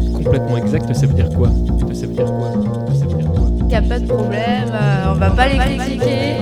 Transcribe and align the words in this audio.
pour 0.00 0.06
être 0.06 0.12
complètement 0.24 0.56
exact, 0.58 0.94
ça 0.94 1.06
veut 1.06 1.14
dire 1.14 1.28
quoi? 1.30 1.48
Ça 1.92 2.06
veut 2.06 2.12
dire 2.14 2.26
quoi? 2.26 2.52
Ça 2.94 3.06
veut 3.06 3.14
dire 3.14 3.30
quoi? 3.30 3.48
Il 3.68 3.74
a 3.74 3.82
pas 3.82 3.98
de 3.98 4.06
problème, 4.06 4.68
euh, 4.72 5.10
on 5.10 5.14
va 5.14 5.30
pas 5.30 5.48
les 5.48 5.58
critiquer. 5.58 6.34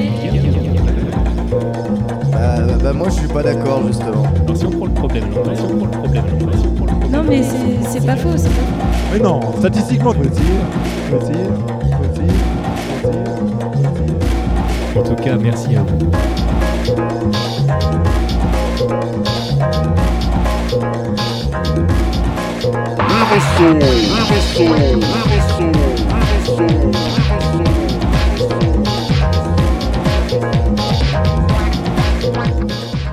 Bah, 2.32 2.60
bah, 2.66 2.74
bah, 2.82 2.92
moi 2.92 3.08
je 3.08 3.14
suis 3.14 3.28
pas 3.28 3.42
d'accord 3.42 3.82
justement. 3.86 4.24
Alors, 4.44 4.56
si 4.56 4.66
on 4.66 4.70
prend 4.70 4.86
le 4.86 4.92
problème, 4.92 5.24
alors, 5.32 5.56
si 5.56 5.62
on 5.62 5.76
prend 5.76 5.86
le 5.86 5.90
problème, 5.90 6.24
alors, 6.40 6.54
si 6.54 6.66
on 6.66 6.74
prend 6.74 6.84
le 6.84 6.90
problème. 6.90 7.10
Non 7.12 7.22
mais 7.26 7.42
c'est 7.42 7.88
c'est 7.88 8.06
pas 8.06 8.16
faux, 8.16 8.36
c'est 8.36 8.48
pas 8.48 8.54
faux. 8.54 8.86
Mais 9.12 9.18
non, 9.20 9.40
statistiquement, 9.58 10.12
petit, 10.12 10.28
petit, 11.10 11.32
petit, 12.12 12.30
petit. 13.02 13.18
En 14.98 15.02
tout 15.02 15.16
cas, 15.22 15.36
merci 15.36 15.76
à 15.76 15.80
vous. 15.82 16.10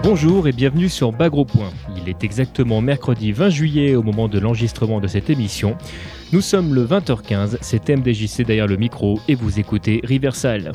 Bonjour 0.03 0.47
et 0.47 0.51
bienvenue 0.51 0.89
sur 0.89 1.11
Bagro 1.11 1.45
Point. 1.45 1.71
Il 1.97 2.09
est 2.09 2.23
exactement 2.23 2.81
mercredi 2.81 3.31
20 3.31 3.49
juillet 3.49 3.95
au 3.95 4.03
moment 4.03 4.27
de 4.27 4.39
l'enregistrement 4.39 4.99
de 4.99 5.07
cette 5.07 5.29
émission. 5.29 5.75
Nous 6.31 6.41
sommes 6.41 6.73
le 6.73 6.85
20h15, 6.85 7.57
c'est 7.61 7.89
MDJC 7.89 8.45
derrière 8.45 8.67
le 8.67 8.77
micro 8.77 9.19
et 9.27 9.35
vous 9.35 9.59
écoutez 9.59 10.01
Riversal. 10.03 10.71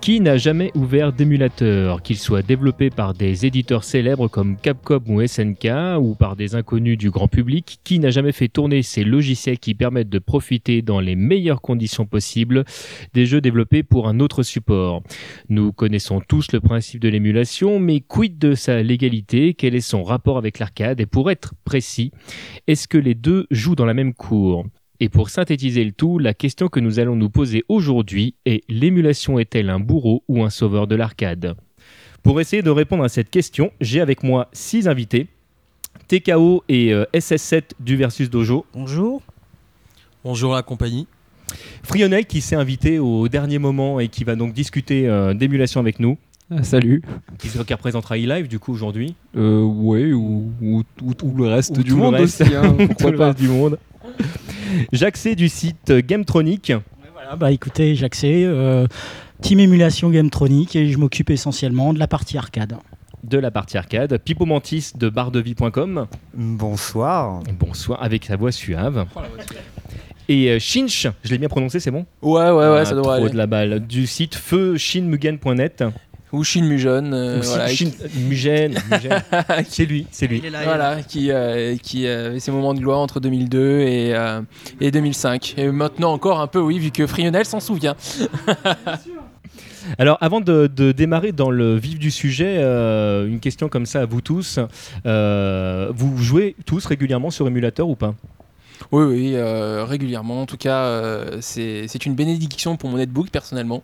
Qui 0.00 0.20
n'a 0.20 0.38
jamais 0.38 0.70
ouvert 0.74 1.12
d'émulateur, 1.12 2.02
qu'il 2.02 2.16
soit 2.16 2.40
développé 2.40 2.88
par 2.88 3.12
des 3.12 3.44
éditeurs 3.44 3.84
célèbres 3.84 4.28
comme 4.28 4.56
Capcom 4.56 5.02
ou 5.06 5.26
SNK 5.26 5.98
ou 6.00 6.14
par 6.14 6.36
des 6.36 6.54
inconnus 6.54 6.96
du 6.96 7.10
grand 7.10 7.28
public 7.28 7.80
Qui 7.84 7.98
n'a 7.98 8.10
jamais 8.10 8.32
fait 8.32 8.48
tourner 8.48 8.82
ces 8.82 9.04
logiciels 9.04 9.58
qui 9.58 9.74
permettent 9.74 10.08
de 10.08 10.18
profiter 10.18 10.80
dans 10.80 11.00
les 11.00 11.16
meilleures 11.16 11.60
conditions 11.60 12.06
possibles 12.06 12.64
des 13.12 13.26
jeux 13.26 13.42
développés 13.42 13.82
pour 13.82 14.08
un 14.08 14.20
autre 14.20 14.42
support? 14.42 15.02
Nous 15.50 15.70
connaissons 15.70 16.22
tous 16.26 16.50
le 16.52 16.60
principe 16.60 17.00
de 17.00 17.10
l'émulation, 17.10 17.78
mais 17.78 18.00
quid 18.00 18.38
de 18.38 18.54
sa 18.54 18.82
légalité? 18.82 19.52
Quel 19.52 19.74
est 19.74 19.80
son 19.80 20.02
rapport 20.02 20.38
avec 20.38 20.58
l'arcade? 20.60 21.00
Et 21.00 21.06
pour 21.06 21.30
être 21.30 21.52
précis, 21.66 22.10
est-ce 22.66 22.88
que 22.88 22.98
les 22.98 23.14
deux 23.14 23.46
jouent 23.50 23.76
dans 23.76 23.84
la 23.84 23.94
même 23.94 24.14
cour? 24.14 24.64
Et 25.00 25.08
pour 25.08 25.30
synthétiser 25.30 25.84
le 25.84 25.92
tout, 25.92 26.18
la 26.18 26.34
question 26.34 26.68
que 26.68 26.78
nous 26.80 26.98
allons 26.98 27.16
nous 27.16 27.30
poser 27.30 27.64
aujourd'hui 27.68 28.34
est 28.44 28.62
l'émulation 28.68 29.38
est-elle 29.38 29.70
un 29.70 29.80
bourreau 29.80 30.22
ou 30.28 30.42
un 30.44 30.50
sauveur 30.50 30.86
de 30.86 30.94
l'arcade? 30.94 31.54
Pour 32.22 32.40
essayer 32.40 32.62
de 32.62 32.70
répondre 32.70 33.02
à 33.02 33.08
cette 33.08 33.30
question, 33.30 33.70
j'ai 33.80 34.00
avec 34.00 34.22
moi 34.22 34.48
six 34.52 34.86
invités. 34.88 35.26
TKO 36.08 36.64
et 36.68 36.92
euh, 36.92 37.04
SS7 37.14 37.62
du 37.80 37.96
Versus 37.96 38.28
Dojo. 38.30 38.66
Bonjour. 38.74 39.22
Bonjour 40.24 40.52
la 40.54 40.62
compagnie. 40.62 41.06
Frionel 41.82 42.26
qui 42.26 42.40
s'est 42.42 42.56
invité 42.56 42.98
au 42.98 43.26
dernier 43.28 43.58
moment 43.58 44.00
et 44.00 44.08
qui 44.08 44.24
va 44.24 44.36
donc 44.36 44.52
discuter 44.52 45.08
euh, 45.08 45.34
d'émulation 45.34 45.80
avec 45.80 45.98
nous. 45.98 46.18
Ah, 46.50 46.62
salut. 46.62 47.02
Qui, 47.38 47.48
se- 47.48 47.62
qui 47.62 47.72
représentera 47.72 48.18
eLive 48.18 48.48
du 48.48 48.58
coup 48.58 48.72
aujourd'hui. 48.72 49.14
Euh, 49.36 49.62
ouais, 49.62 50.12
ou, 50.12 50.52
ou, 50.60 50.82
ou 51.02 51.14
tout 51.14 51.32
le 51.36 51.46
reste 51.46 51.78
Ou 51.78 51.82
du 51.82 51.90
tout 51.90 51.96
le 51.96 52.02
monde 52.02 52.14
reste. 52.16 52.40
aussi, 52.42 52.54
hein, 52.54 52.74
Tout 52.78 52.86
pourquoi 52.88 53.10
le 53.12 53.16
pas. 53.18 53.26
reste 53.28 53.38
du 53.40 53.48
monde. 53.48 53.78
Jacques 54.92 55.16
C 55.16 55.34
du 55.34 55.48
site 55.48 55.92
Gametronic. 55.92 56.72
Voilà, 57.12 57.36
bah 57.36 57.50
écoutez, 57.52 57.94
j'accède. 57.94 58.46
Euh, 58.46 58.86
team 59.42 59.60
émulation 59.60 60.10
Gametronic 60.10 60.76
et 60.76 60.88
je 60.90 60.98
m'occupe 60.98 61.30
essentiellement 61.30 61.92
de 61.92 61.98
la 61.98 62.06
partie 62.06 62.36
arcade. 62.38 62.76
de 63.24 63.38
la 63.38 63.50
partie 63.50 63.76
arcade, 63.78 64.18
Pipo 64.18 64.44
Mantis 64.46 64.92
de 64.96 65.08
bardevie.com. 65.08 66.06
Bonsoir. 66.34 67.40
Bonsoir, 67.58 68.02
avec 68.02 68.24
sa 68.26 68.36
voix 68.36 68.52
suave. 68.52 69.06
Et 70.28 70.48
euh, 70.50 70.58
Shinch, 70.58 71.06
je 71.24 71.30
l'ai 71.30 71.38
bien 71.38 71.48
prononcé, 71.48 71.80
c'est 71.80 71.90
bon? 71.90 72.06
Ouais, 72.22 72.50
ouais, 72.50 72.50
ouais, 72.52 72.78
Ah, 72.80 72.84
ça 72.84 72.94
devrait 72.94 73.16
trop 73.16 73.24
aller. 73.24 73.32
de 73.32 73.36
la 73.36 73.46
balle. 73.46 73.86
Du 73.86 74.06
site 74.06 74.34
feushinmugen.net. 74.36 75.84
Ou 76.32 76.44
Shin 76.44 76.62
Mugen, 76.62 77.12
euh, 77.12 77.40
Ou 77.40 77.42
voilà, 77.42 77.66
Shin- 77.68 77.90
Mugen, 78.28 78.74
Mugen. 78.90 79.22
c'est 79.68 79.84
lui, 79.84 80.06
c'est 80.12 80.28
lui. 80.28 80.40
voilà, 80.64 81.02
qui, 81.02 81.32
euh, 81.32 81.76
qui 81.76 82.06
euh, 82.06 82.28
avait 82.28 82.40
ses 82.40 82.52
moments 82.52 82.72
de 82.72 82.78
gloire 82.78 83.00
entre 83.00 83.18
2002 83.18 83.80
et, 83.80 84.14
euh, 84.14 84.40
et 84.80 84.90
2005. 84.92 85.54
Et 85.56 85.68
maintenant 85.72 86.12
encore 86.12 86.40
un 86.40 86.46
peu, 86.46 86.60
oui, 86.60 86.78
vu 86.78 86.90
que 86.92 87.06
Frionel 87.06 87.44
s'en 87.44 87.58
souvient. 87.60 87.96
Alors, 89.98 90.18
avant 90.20 90.40
de, 90.40 90.68
de 90.68 90.92
démarrer 90.92 91.32
dans 91.32 91.50
le 91.50 91.74
vif 91.76 91.98
du 91.98 92.10
sujet, 92.10 92.58
euh, 92.58 93.26
une 93.26 93.40
question 93.40 93.68
comme 93.68 93.86
ça 93.86 94.02
à 94.02 94.06
vous 94.06 94.20
tous. 94.20 94.58
Euh, 95.06 95.90
vous 95.94 96.16
jouez 96.18 96.54
tous 96.66 96.84
régulièrement 96.86 97.30
sur 97.30 97.46
émulateur 97.48 97.88
ou 97.88 97.96
pas? 97.96 98.14
Oui, 98.92 99.04
oui, 99.04 99.32
euh, 99.34 99.84
régulièrement. 99.84 100.42
En 100.42 100.46
tout 100.46 100.56
cas, 100.56 100.84
euh, 100.84 101.38
c'est 101.40 101.86
c'est 101.88 102.06
une 102.06 102.14
bénédiction 102.14 102.76
pour 102.76 102.88
mon 102.90 102.98
netbook 102.98 103.30
personnellement. 103.30 103.82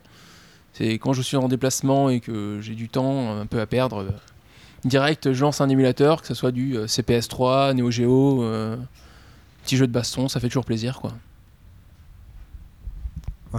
C'est 0.77 0.95
quand 0.99 1.13
je 1.15 1.23
suis 1.23 1.37
en 1.39 1.49
déplacement 1.49 2.11
et 2.11 2.21
que 2.21 2.59
j'ai 2.61 2.75
du 2.75 2.89
temps 2.89 3.39
un 3.41 3.47
peu 3.47 3.61
à 3.61 3.67
perdre. 3.67 4.01
euh, 4.03 4.11
direct, 4.85 5.33
je 5.33 5.41
lance 5.43 5.61
un 5.61 5.69
émulateur, 5.69 6.21
que 6.21 6.27
ce 6.29 6.35
soit 6.35 6.53
du 6.53 6.77
euh, 6.77 6.87
CPS3, 6.87 7.73
Neo 7.75 7.91
Geo, 7.91 8.43
euh, 8.45 8.77
petit 9.65 9.77
jeu 9.77 9.87
de 9.87 9.93
baston, 9.93 10.29
ça 10.29 10.39
fait 10.39 10.49
toujours 10.49 10.67
plaisir, 10.67 11.01
quoi. 11.01 11.13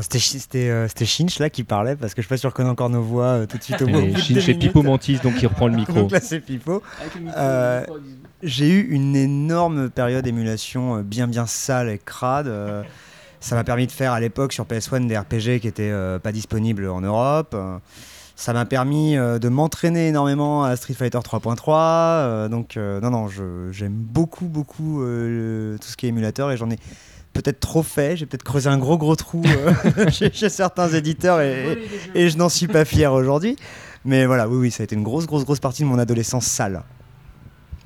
C'était 0.02 0.70
euh, 0.70 0.88
c'était 0.88 1.06
Shinch 1.06 1.40
là 1.40 1.50
qui 1.50 1.64
parlait 1.64 1.96
parce 1.96 2.14
que 2.14 2.22
je 2.22 2.28
suis 2.28 2.30
pas 2.30 2.38
sûr 2.38 2.54
qu'on 2.54 2.66
ait 2.66 2.70
encore 2.70 2.92
nos 2.92 3.02
voix 3.02 3.26
euh, 3.26 3.46
tout 3.48 3.58
de 3.58 3.64
suite 3.64 3.82
au 3.82 3.88
bout. 3.88 4.16
Shinch 4.16 4.48
minutes. 4.48 4.60
Pipo 4.60 4.84
Mantis, 4.84 5.18
donc 5.24 5.36
qui 5.38 5.48
reprend 5.48 5.68
le 5.68 5.76
micro. 5.76 5.94
Donc 5.94 6.12
là 6.12 6.20
c'est 6.22 6.40
Pipo. 6.40 6.84
Euh, 7.36 7.84
J'ai 8.44 8.70
eu 8.70 8.82
une 8.90 9.16
énorme 9.16 9.90
période 9.90 10.24
d'émulation 10.24 10.98
euh, 10.98 11.02
bien 11.02 11.26
bien 11.28 11.48
sale 11.48 11.90
et 11.90 11.98
crade. 11.98 12.48
Ça 13.40 13.56
m'a 13.56 13.64
permis 13.64 13.88
de 13.88 13.92
faire 13.92 14.14
à 14.14 14.20
l'époque 14.20 14.54
sur 14.54 14.66
PS1 14.66 15.08
des 15.08 15.18
RPG 15.18 15.60
qui 15.62 15.68
étaient 15.68 15.90
euh, 15.92 16.20
pas 16.20 16.32
disponibles 16.32 16.90
en 16.90 17.02
Europe. 17.02 17.52
euh, 17.54 17.78
ça 18.36 18.54
m'a 18.54 18.66
permis 18.66 19.18
euh, 19.18 19.40
de 19.40 19.50
m'entraîner 19.50 20.10
énormément 20.10 20.64
à 20.64 20.76
Street 20.76 20.94
Fighter 20.94 21.18
3.3. 21.18 21.66
euh, 21.74 22.48
donc 22.50 22.76
non 22.78 23.10
non, 23.10 23.28
j'aime 23.72 23.94
beaucoup 23.94 24.46
beaucoup 24.46 25.02
le- 25.02 25.78
tout 25.82 25.88
ce 25.88 25.98
qui 25.98 26.06
est 26.06 26.10
émulateur 26.10 26.52
et 26.52 26.58
j'en 26.58 26.70
ai 26.70 26.78
peut-être 27.34 27.60
trop 27.60 27.84
fait. 27.84 28.16
J'ai 28.18 28.26
peut-être 28.26 28.44
creusé 28.44 28.70
un 28.70 28.78
gros 28.78 28.98
gros 28.98 29.16
trou 29.16 29.42
euh, 29.46 30.10
chez, 30.12 30.32
chez 30.32 30.50
certains 30.50 30.90
éditeurs 30.90 31.42
et, 31.42 31.78
et- 32.16 32.22
et 32.26 32.30
je 32.30 32.38
n'en 32.38 32.50
suis 32.50 32.68
pas 32.68 32.86
fier 32.86 33.12
aujourd'hui. 33.14 33.56
Mais 34.06 34.26
voilà, 34.26 34.48
oui 34.48 34.58
oui, 34.58 34.72
ça 34.72 34.82
a 34.82 34.86
été 34.86 34.96
une 34.96 35.04
grosse 35.04 35.26
grosse 35.26 35.44
grosse 35.44 35.60
partie 35.60 35.82
de 35.84 35.88
mon 35.88 36.00
adolescence 36.00 36.46
sale. 36.46 36.84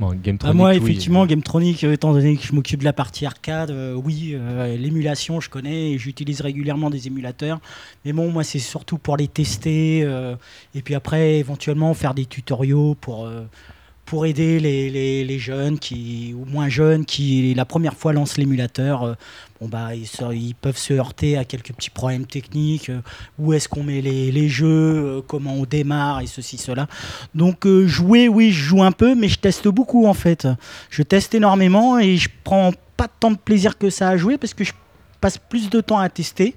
Bon, 0.01 0.15
Gametronic, 0.15 0.41
Ah, 0.43 0.53
moi, 0.57 0.69
oui. 0.71 0.77
effectivement, 0.77 1.27
Gametronic, 1.27 1.83
euh, 1.83 1.93
étant 1.93 2.11
donné 2.11 2.35
que 2.35 2.41
je 2.43 2.53
m'occupe 2.53 2.79
de 2.79 2.85
la 2.85 2.91
partie 2.91 3.23
arcade, 3.27 3.69
euh, 3.69 3.93
oui, 3.93 4.31
euh, 4.33 4.75
l'émulation, 4.75 5.39
je 5.39 5.47
connais 5.47 5.91
et 5.91 5.99
j'utilise 5.99 6.41
régulièrement 6.41 6.89
des 6.89 7.05
émulateurs. 7.05 7.59
Mais 8.03 8.11
bon, 8.11 8.31
moi, 8.31 8.43
c'est 8.43 8.57
surtout 8.57 8.97
pour 8.97 9.15
les 9.15 9.27
tester 9.27 10.01
euh, 10.03 10.35
et 10.73 10.81
puis 10.81 10.95
après, 10.95 11.37
éventuellement, 11.37 11.93
faire 11.93 12.15
des 12.15 12.25
tutoriaux 12.25 12.95
pour, 12.99 13.27
euh, 13.27 13.43
pour 14.11 14.25
aider 14.25 14.59
les, 14.59 15.39
jeunes 15.39 15.79
qui, 15.79 16.35
ou 16.37 16.43
moins 16.43 16.67
jeunes 16.67 17.05
qui, 17.05 17.53
la 17.53 17.63
première 17.63 17.93
fois, 17.93 18.11
lancent 18.11 18.37
l'émulateur. 18.37 19.03
euh, 19.03 19.13
bon, 19.61 19.69
bah, 19.69 19.91
ils, 19.95 20.53
peuvent 20.53 20.77
se 20.77 20.93
heurter 20.93 21.37
à 21.37 21.45
quelques 21.45 21.71
petits 21.71 21.89
problèmes 21.89 22.25
techniques. 22.25 22.89
euh, 22.89 22.99
où 23.39 23.53
est-ce 23.53 23.69
qu'on 23.69 23.83
met 23.83 24.01
les, 24.01 24.49
jeux, 24.49 24.67
euh, 24.67 25.21
comment 25.25 25.53
on 25.53 25.63
démarre 25.63 26.19
et 26.19 26.27
ceci, 26.27 26.57
cela. 26.57 26.87
Donc 27.35 27.65
jouer, 27.85 28.27
oui, 28.27 28.51
je 28.51 28.61
joue 28.61 28.83
un 28.83 28.91
peu, 28.91 29.15
mais 29.15 29.29
je 29.29 29.39
teste 29.39 29.69
beaucoup 29.69 30.05
en 30.05 30.13
fait. 30.13 30.45
Je 30.89 31.03
teste 31.03 31.33
énormément 31.33 31.97
et 31.97 32.17
je 32.17 32.27
prends 32.43 32.73
pas 32.97 33.07
tant 33.07 33.31
de 33.31 33.37
plaisir 33.37 33.77
que 33.77 33.89
ça 33.89 34.09
à 34.09 34.17
jouer 34.17 34.37
parce 34.37 34.53
que 34.53 34.65
je 34.65 34.73
passe 35.21 35.37
plus 35.37 35.69
de 35.69 35.79
temps 35.79 35.99
à 35.99 36.09
tester. 36.09 36.55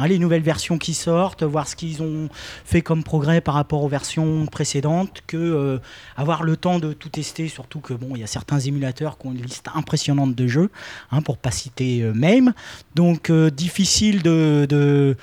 Hein, 0.00 0.08
les 0.08 0.18
nouvelles 0.18 0.42
versions 0.42 0.78
qui 0.78 0.94
sortent, 0.94 1.42
voir 1.42 1.68
ce 1.68 1.76
qu'ils 1.76 2.02
ont 2.02 2.28
fait 2.64 2.82
comme 2.82 3.04
progrès 3.04 3.40
par 3.40 3.54
rapport 3.54 3.82
aux 3.84 3.88
versions 3.88 4.46
précédentes, 4.46 5.22
que 5.26 5.36
euh, 5.36 5.78
avoir 6.16 6.42
le 6.42 6.56
temps 6.56 6.78
de 6.78 6.92
tout 6.92 7.08
tester, 7.08 7.48
surtout 7.48 7.80
que 7.80 7.94
bon, 7.94 8.08
il 8.14 8.20
y 8.20 8.24
a 8.24 8.26
certains 8.26 8.58
émulateurs 8.58 9.18
qui 9.18 9.26
ont 9.26 9.32
une 9.32 9.42
liste 9.42 9.66
impressionnante 9.74 10.34
de 10.34 10.46
jeux, 10.46 10.70
hein, 11.10 11.22
pour 11.22 11.38
pas 11.38 11.50
citer 11.50 12.02
euh, 12.02 12.12
MAME, 12.12 12.52
donc 12.94 13.30
euh, 13.30 13.50
difficile 13.50 14.22
de, 14.22 15.16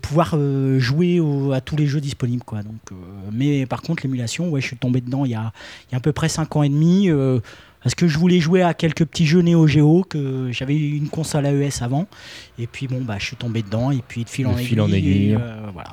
pouvoir 0.00 0.32
euh, 0.34 0.78
jouer 0.78 1.20
à 1.52 1.60
tous 1.60 1.76
les 1.76 1.86
jeux 1.86 2.00
disponibles. 2.00 2.44
Mais 3.32 3.66
par 3.66 3.82
contre, 3.82 4.02
l'émulation, 4.04 4.48
ouais, 4.50 4.60
je 4.60 4.66
suis 4.66 4.76
tombé 4.76 5.00
dedans 5.00 5.24
il 5.24 5.32
y 5.32 5.34
a, 5.34 5.52
y 5.92 5.94
a 5.94 5.98
à 5.98 6.00
peu 6.00 6.12
près 6.12 6.28
5 6.28 6.56
ans 6.56 6.62
et 6.62 6.68
demi. 6.68 7.10
Parce 7.82 7.94
que 7.94 8.08
je 8.08 8.18
voulais 8.18 8.40
jouer 8.40 8.62
à 8.62 8.74
quelques 8.74 9.04
petits 9.04 9.26
jeux 9.26 9.42
Neo 9.42 9.66
Geo, 9.66 10.04
que 10.08 10.48
j'avais 10.52 10.76
une 10.76 11.08
console 11.08 11.46
AES 11.46 11.82
avant. 11.82 12.06
Et 12.58 12.66
puis 12.66 12.86
bon, 12.88 13.00
bah, 13.02 13.16
je 13.18 13.24
suis 13.26 13.36
tombé 13.36 13.62
dedans, 13.62 13.90
et 13.90 14.02
puis 14.06 14.24
de 14.24 14.28
fil 14.28 14.46
De 14.46 14.50
en 14.50 14.54
fil 14.56 14.78
aiguille. 14.78 14.80
en 14.80 14.92
aiguille. 14.92 15.30
et, 15.30 15.34
euh, 15.36 15.70
voilà. 15.72 15.90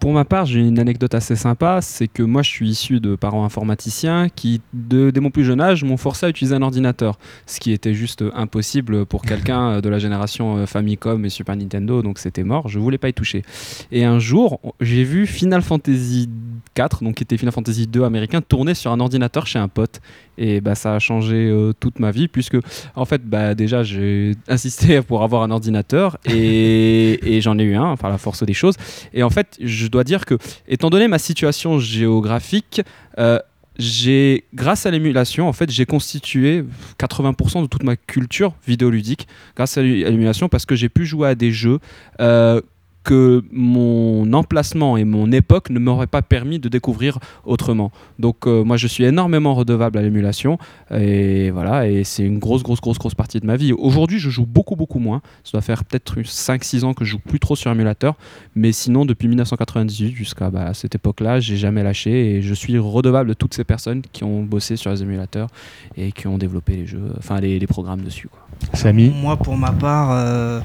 Pour 0.00 0.12
ma 0.12 0.26
part, 0.26 0.44
j'ai 0.44 0.60
une 0.60 0.78
anecdote 0.78 1.14
assez 1.14 1.34
sympa, 1.34 1.80
c'est 1.80 2.08
que 2.08 2.22
moi 2.22 2.42
je 2.42 2.50
suis 2.50 2.68
issu 2.68 3.00
de 3.00 3.16
parents 3.16 3.42
informaticiens 3.46 4.28
qui, 4.28 4.60
de- 4.74 5.10
dès 5.10 5.20
mon 5.20 5.30
plus 5.30 5.44
jeune 5.46 5.62
âge, 5.62 5.82
m'ont 5.82 5.96
forcé 5.96 6.26
à 6.26 6.28
utiliser 6.28 6.54
un 6.54 6.60
ordinateur, 6.60 7.18
ce 7.46 7.58
qui 7.58 7.72
était 7.72 7.94
juste 7.94 8.22
impossible 8.34 9.06
pour 9.06 9.22
quelqu'un 9.56 9.80
de 9.80 9.88
la 9.88 9.98
génération 9.98 10.58
euh, 10.58 10.66
Famicom 10.66 11.24
et 11.24 11.30
Super 11.30 11.56
Nintendo, 11.56 12.02
donc 12.02 12.18
c'était 12.18 12.42
mort, 12.44 12.68
je 12.68 12.78
voulais 12.78 12.98
pas 12.98 13.08
y 13.08 13.14
toucher. 13.14 13.44
Et 13.92 14.04
un 14.04 14.18
jour, 14.18 14.60
j'ai 14.78 15.04
vu 15.04 15.26
Final 15.26 15.62
Fantasy 15.62 16.28
4, 16.74 17.02
donc 17.02 17.14
qui 17.14 17.22
était 17.22 17.38
Final 17.38 17.52
Fantasy 17.54 17.86
2 17.86 18.04
américain, 18.04 18.42
tourner 18.42 18.74
sur 18.74 18.92
un 18.92 19.00
ordinateur 19.00 19.46
chez 19.46 19.58
un 19.58 19.68
pote. 19.68 20.02
Et 20.38 20.60
bah, 20.60 20.74
ça 20.74 20.94
a 20.94 20.98
changé 20.98 21.48
euh, 21.48 21.72
toute 21.78 21.98
ma 21.98 22.10
vie, 22.10 22.28
puisque 22.28 22.56
en 22.96 23.04
fait, 23.04 23.22
bah, 23.24 23.54
déjà, 23.54 23.82
j'ai 23.82 24.34
insisté 24.48 25.00
pour 25.02 25.22
avoir 25.22 25.42
un 25.42 25.50
ordinateur 25.50 26.18
et, 26.24 27.18
et 27.36 27.40
j'en 27.40 27.58
ai 27.58 27.64
eu 27.64 27.76
un, 27.76 27.96
par 27.96 28.10
la 28.10 28.18
force 28.18 28.44
des 28.44 28.54
choses. 28.54 28.74
Et 29.12 29.22
en 29.22 29.30
fait, 29.30 29.56
je 29.60 29.86
dois 29.86 30.04
dire 30.04 30.24
que, 30.24 30.36
étant 30.68 30.90
donné 30.90 31.08
ma 31.08 31.18
situation 31.18 31.78
géographique, 31.78 32.82
euh, 33.18 33.38
j'ai, 33.78 34.44
grâce 34.54 34.86
à 34.86 34.90
l'émulation, 34.90 35.48
en 35.48 35.52
fait, 35.52 35.70
j'ai 35.70 35.84
constitué 35.84 36.64
80% 36.98 37.62
de 37.62 37.66
toute 37.66 37.82
ma 37.82 37.96
culture 37.96 38.54
vidéoludique 38.66 39.26
grâce 39.56 39.78
à 39.78 39.82
l'émulation 39.82 40.48
parce 40.48 40.64
que 40.64 40.76
j'ai 40.76 40.88
pu 40.88 41.04
jouer 41.04 41.28
à 41.28 41.34
des 41.34 41.50
jeux 41.50 41.80
euh, 42.20 42.60
que 43.04 43.44
mon 43.52 44.32
emplacement 44.32 44.96
et 44.96 45.04
mon 45.04 45.30
époque 45.30 45.70
ne 45.70 45.78
m'auraient 45.78 46.06
pas 46.06 46.22
permis 46.22 46.58
de 46.58 46.68
découvrir 46.68 47.18
autrement. 47.44 47.92
Donc 48.18 48.46
euh, 48.46 48.64
moi 48.64 48.76
je 48.76 48.86
suis 48.86 49.04
énormément 49.04 49.54
redevable 49.54 49.98
à 49.98 50.02
l'émulation 50.02 50.58
et 50.90 51.50
voilà 51.50 51.86
et 51.88 52.02
c'est 52.02 52.24
une 52.24 52.38
grosse 52.38 52.62
grosse 52.62 52.80
grosse 52.80 52.98
grosse 52.98 53.14
partie 53.14 53.40
de 53.40 53.46
ma 53.46 53.56
vie. 53.56 53.72
Aujourd'hui 53.72 54.18
je 54.18 54.30
joue 54.30 54.46
beaucoup 54.46 54.74
beaucoup 54.74 54.98
moins. 54.98 55.20
Ça 55.44 55.52
doit 55.52 55.60
faire 55.60 55.84
peut-être 55.84 56.20
5-6 56.20 56.84
ans 56.84 56.94
que 56.94 57.04
je 57.04 57.10
joue 57.12 57.18
plus 57.18 57.38
trop 57.38 57.54
sur 57.54 57.70
émulateur, 57.70 58.14
mais 58.54 58.72
sinon 58.72 59.04
depuis 59.04 59.28
1998 59.28 60.14
jusqu'à 60.14 60.50
bah, 60.50 60.72
cette 60.72 60.94
époque-là 60.94 61.40
j'ai 61.40 61.56
jamais 61.56 61.82
lâché 61.82 62.36
et 62.36 62.42
je 62.42 62.54
suis 62.54 62.78
redevable 62.78 63.28
de 63.28 63.34
toutes 63.34 63.54
ces 63.54 63.64
personnes 63.64 64.02
qui 64.12 64.24
ont 64.24 64.42
bossé 64.42 64.76
sur 64.76 64.90
les 64.90 65.02
émulateurs 65.02 65.48
et 65.96 66.10
qui 66.12 66.26
ont 66.26 66.38
développé 66.38 66.74
les 66.76 66.86
jeux, 66.86 67.12
enfin 67.18 67.38
les, 67.40 67.58
les 67.58 67.66
programmes 67.66 68.00
dessus. 68.00 68.28
Quoi. 68.28 68.40
Samy 68.72 69.10
Moi, 69.10 69.36
pour 69.36 69.56
ma 69.56 69.72
part, 69.72 70.10
euh, 70.12 70.60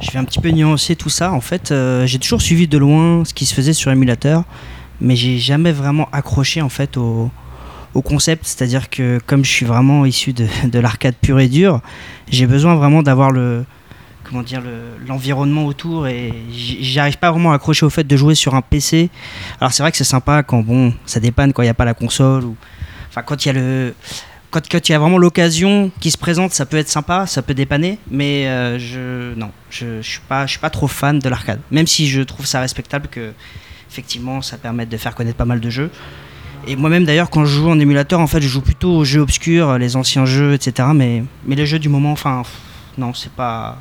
je 0.00 0.10
vais 0.10 0.18
un 0.18 0.24
petit 0.24 0.40
peu 0.40 0.50
nuancer 0.50 0.96
tout 0.96 1.08
ça. 1.08 1.32
En 1.32 1.40
fait, 1.40 1.71
euh, 1.72 2.06
j'ai 2.06 2.18
toujours 2.18 2.42
suivi 2.42 2.68
de 2.68 2.78
loin 2.78 3.24
ce 3.24 3.34
qui 3.34 3.46
se 3.46 3.54
faisait 3.54 3.72
sur 3.72 3.90
émulateur, 3.90 4.44
mais 5.00 5.16
j'ai 5.16 5.38
jamais 5.38 5.72
vraiment 5.72 6.08
accroché 6.12 6.62
en 6.62 6.68
fait 6.68 6.96
au, 6.96 7.30
concept. 8.04 8.46
C'est-à-dire 8.46 8.88
que 8.88 9.18
comme 9.26 9.44
je 9.44 9.50
suis 9.50 9.66
vraiment 9.66 10.04
issu 10.06 10.32
de, 10.32 10.46
de 10.70 10.78
l'arcade 10.78 11.14
pure 11.20 11.40
et 11.40 11.48
dure, 11.48 11.80
j'ai 12.30 12.46
besoin 12.46 12.74
vraiment 12.74 13.02
d'avoir 13.02 13.30
le 13.30 13.64
comment 14.24 14.42
dire 14.42 14.60
le- 14.60 15.04
l'environnement 15.06 15.66
autour 15.66 16.06
et 16.06 16.32
j'arrive 16.80 17.18
pas 17.18 17.30
vraiment 17.30 17.52
à 17.52 17.56
accrocher 17.56 17.84
au 17.84 17.90
fait 17.90 18.04
de 18.04 18.16
jouer 18.16 18.34
sur 18.34 18.54
un 18.54 18.62
PC. 18.62 19.10
Alors 19.60 19.72
c'est 19.72 19.82
vrai 19.82 19.90
que 19.90 19.98
c'est 19.98 20.04
sympa 20.04 20.42
quand 20.42 20.60
bon, 20.62 20.94
ça 21.06 21.20
dépanne 21.20 21.52
quand 21.52 21.62
il 21.62 21.66
n'y 21.66 21.70
a 21.70 21.74
pas 21.74 21.84
la 21.84 21.94
console 21.94 22.44
ou 22.44 22.56
enfin 23.08 23.22
quand 23.22 23.44
il 23.44 23.48
y 23.48 23.50
a 23.50 23.54
le 23.54 23.94
quand, 24.52 24.88
il 24.88 24.92
y 24.92 24.94
a 24.94 24.98
vraiment 24.98 25.18
l'occasion 25.18 25.90
qui 26.00 26.10
se 26.10 26.18
présente, 26.18 26.52
ça 26.52 26.66
peut 26.66 26.76
être 26.76 26.88
sympa, 26.88 27.26
ça 27.26 27.42
peut 27.42 27.54
dépanner, 27.54 27.98
mais 28.10 28.46
euh, 28.46 28.78
je 28.78 29.34
non, 29.34 29.50
je, 29.70 30.02
je 30.02 30.08
suis 30.08 30.20
pas, 30.28 30.46
suis 30.46 30.58
pas 30.58 30.70
trop 30.70 30.86
fan 30.86 31.18
de 31.18 31.28
l'arcade. 31.28 31.60
Même 31.70 31.86
si 31.86 32.06
je 32.06 32.20
trouve 32.20 32.46
ça 32.46 32.60
respectable 32.60 33.08
que 33.08 33.32
effectivement 33.90 34.42
ça 34.42 34.58
permette 34.58 34.88
de 34.88 34.96
faire 34.96 35.14
connaître 35.14 35.38
pas 35.38 35.44
mal 35.44 35.60
de 35.60 35.70
jeux. 35.70 35.90
Et 36.68 36.76
moi-même 36.76 37.04
d'ailleurs 37.04 37.30
quand 37.30 37.44
je 37.44 37.56
joue 37.56 37.70
en 37.70 37.80
émulateur, 37.80 38.20
en 38.20 38.26
fait, 38.26 38.40
je 38.40 38.48
joue 38.48 38.60
plutôt 38.60 38.90
aux 38.90 39.04
jeux 39.04 39.20
obscurs, 39.20 39.78
les 39.78 39.96
anciens 39.96 40.26
jeux, 40.26 40.52
etc. 40.52 40.90
Mais 40.94 41.24
mais 41.46 41.56
les 41.56 41.66
jeux 41.66 41.78
du 41.78 41.88
moment, 41.88 42.12
enfin 42.12 42.42
non, 42.98 43.14
c'est 43.14 43.32
pas. 43.32 43.78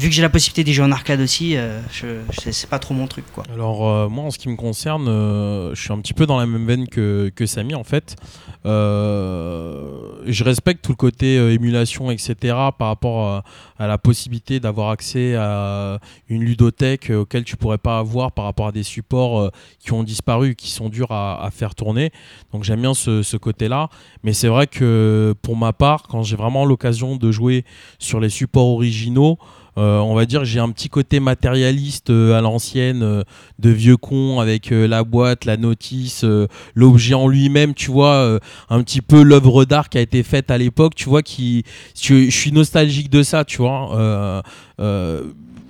Vu 0.00 0.08
que 0.08 0.14
j'ai 0.14 0.22
la 0.22 0.30
possibilité 0.30 0.64
d'y 0.64 0.72
jouer 0.72 0.86
en 0.86 0.92
arcade 0.92 1.20
aussi, 1.20 1.58
euh, 1.58 1.78
je, 1.92 2.06
c'est 2.50 2.70
pas 2.70 2.78
trop 2.78 2.94
mon 2.94 3.06
truc. 3.06 3.26
Alors 3.52 3.86
euh, 3.86 4.08
moi 4.08 4.24
en 4.24 4.30
ce 4.30 4.38
qui 4.38 4.48
me 4.48 4.56
concerne, 4.56 5.06
euh, 5.08 5.74
je 5.74 5.82
suis 5.82 5.92
un 5.92 5.98
petit 5.98 6.14
peu 6.14 6.24
dans 6.24 6.38
la 6.38 6.46
même 6.46 6.66
veine 6.66 6.88
que, 6.88 7.30
que 7.36 7.44
Samy 7.44 7.74
en 7.74 7.84
fait. 7.84 8.16
Euh, 8.64 10.00
je 10.24 10.42
respecte 10.42 10.82
tout 10.82 10.92
le 10.92 10.96
côté 10.96 11.36
émulation 11.52 12.10
etc. 12.10 12.34
par 12.78 12.88
rapport 12.88 13.42
à, 13.78 13.86
la 13.86 13.98
possibilité 13.98 14.58
d'avoir 14.58 14.88
accès 14.88 15.34
à 15.34 15.98
une 16.30 16.44
ludothèque 16.44 17.10
auquel 17.10 17.44
tu 17.44 17.58
pourrais 17.58 17.78
pas 17.78 17.98
avoir 17.98 18.32
par 18.32 18.46
rapport 18.46 18.68
à 18.68 18.72
des 18.72 18.82
supports 18.82 19.50
qui 19.80 19.92
ont 19.92 20.02
disparu, 20.02 20.54
qui 20.54 20.70
sont 20.70 20.88
durs 20.88 21.12
à, 21.12 21.46
faire 21.52 21.74
tourner. 21.74 22.10
Donc 22.52 22.64
j'aime 22.64 22.80
bien 22.80 22.94
ce, 22.94 23.36
côté-là. 23.36 23.90
Mais 24.22 24.32
c'est 24.32 24.48
vrai 24.48 24.66
que 24.66 25.34
pour 25.42 25.56
ma 25.56 25.74
part, 25.74 26.04
quand 26.04 26.22
j'ai 26.22 26.36
vraiment 26.36 26.64
l'occasion 26.64 27.16
de 27.16 27.30
jouer 27.30 27.66
sur 27.98 28.18
les 28.18 28.30
supports 28.30 28.68
originaux, 28.68 29.38
on 29.76 30.14
va 30.14 30.26
dire 30.26 30.44
j'ai 30.44 30.60
un 30.60 30.70
petit 30.70 30.88
côté 30.88 31.20
matérialiste 31.20 32.10
euh, 32.10 32.36
à 32.36 32.40
l'ancienne, 32.40 33.02
euh, 33.02 33.22
de 33.58 33.70
vieux 33.70 33.96
con 33.96 34.40
avec 34.40 34.72
euh, 34.72 34.86
la 34.86 35.04
boîte, 35.04 35.44
la 35.44 35.56
notice, 35.56 36.24
euh, 36.24 36.46
l'objet 36.74 37.14
en 37.14 37.28
lui-même, 37.28 37.74
tu 37.74 37.90
vois, 37.90 38.14
euh, 38.14 38.38
un 38.68 38.82
petit 38.82 39.00
peu 39.00 39.22
l'œuvre 39.22 39.64
d'art 39.64 39.88
qui 39.88 39.98
a 39.98 40.00
été 40.00 40.22
faite 40.22 40.50
à 40.50 40.58
l'époque, 40.58 40.94
tu 40.94 41.08
vois, 41.08 41.22
qui, 41.22 41.64
je, 42.00 42.24
je 42.26 42.36
suis 42.36 42.52
nostalgique 42.52 43.10
de 43.10 43.22
ça, 43.22 43.44
tu 43.44 43.58
vois. 43.58 43.96
Euh, 43.96 44.42
euh, 44.80 45.22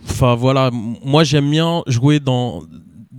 Enfin 0.08 0.34
voilà, 0.34 0.70
moi 1.04 1.22
j'aime 1.22 1.48
bien 1.50 1.82
jouer 1.86 2.18
dans 2.20 2.62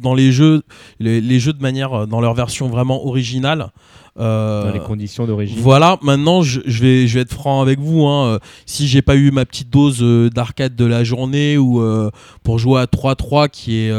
dans 0.02 0.14
les 0.14 0.32
jeux, 0.32 0.64
les, 1.00 1.22
les 1.22 1.40
jeux 1.40 1.54
de 1.54 1.62
manière 1.62 1.94
euh, 1.94 2.06
dans 2.06 2.22
leur 2.22 2.34
version 2.34 2.68
vraiment 2.70 3.06
originale. 3.06 3.72
Euh, 4.20 4.66
Dans 4.66 4.74
les 4.74 4.80
conditions 4.82 5.26
d'origine. 5.26 5.58
voilà, 5.62 5.98
maintenant 6.02 6.42
je, 6.42 6.60
je 6.66 6.82
vais, 6.82 7.08
je 7.08 7.16
vais 7.16 7.22
être 7.22 7.32
franc 7.34 7.62
avec 7.62 7.80
vous. 7.80 8.06
Hein, 8.06 8.26
euh, 8.26 8.40
si 8.66 8.88
j'ai 8.88 9.02
pas 9.02 9.16
eu 9.16 9.32
ma 9.32 9.46
petite 9.46 9.70
dose 9.70 10.04
d'arcade 10.34 10.76
de 10.76 10.84
la 10.84 11.06
journée 11.06 11.58
ou 11.58 11.82
euh, 11.82 12.10
pour 12.44 12.60
jouer 12.60 12.82
à 12.82 12.86
3-3, 12.86 13.50
qui 13.50 13.78
est 13.78 13.92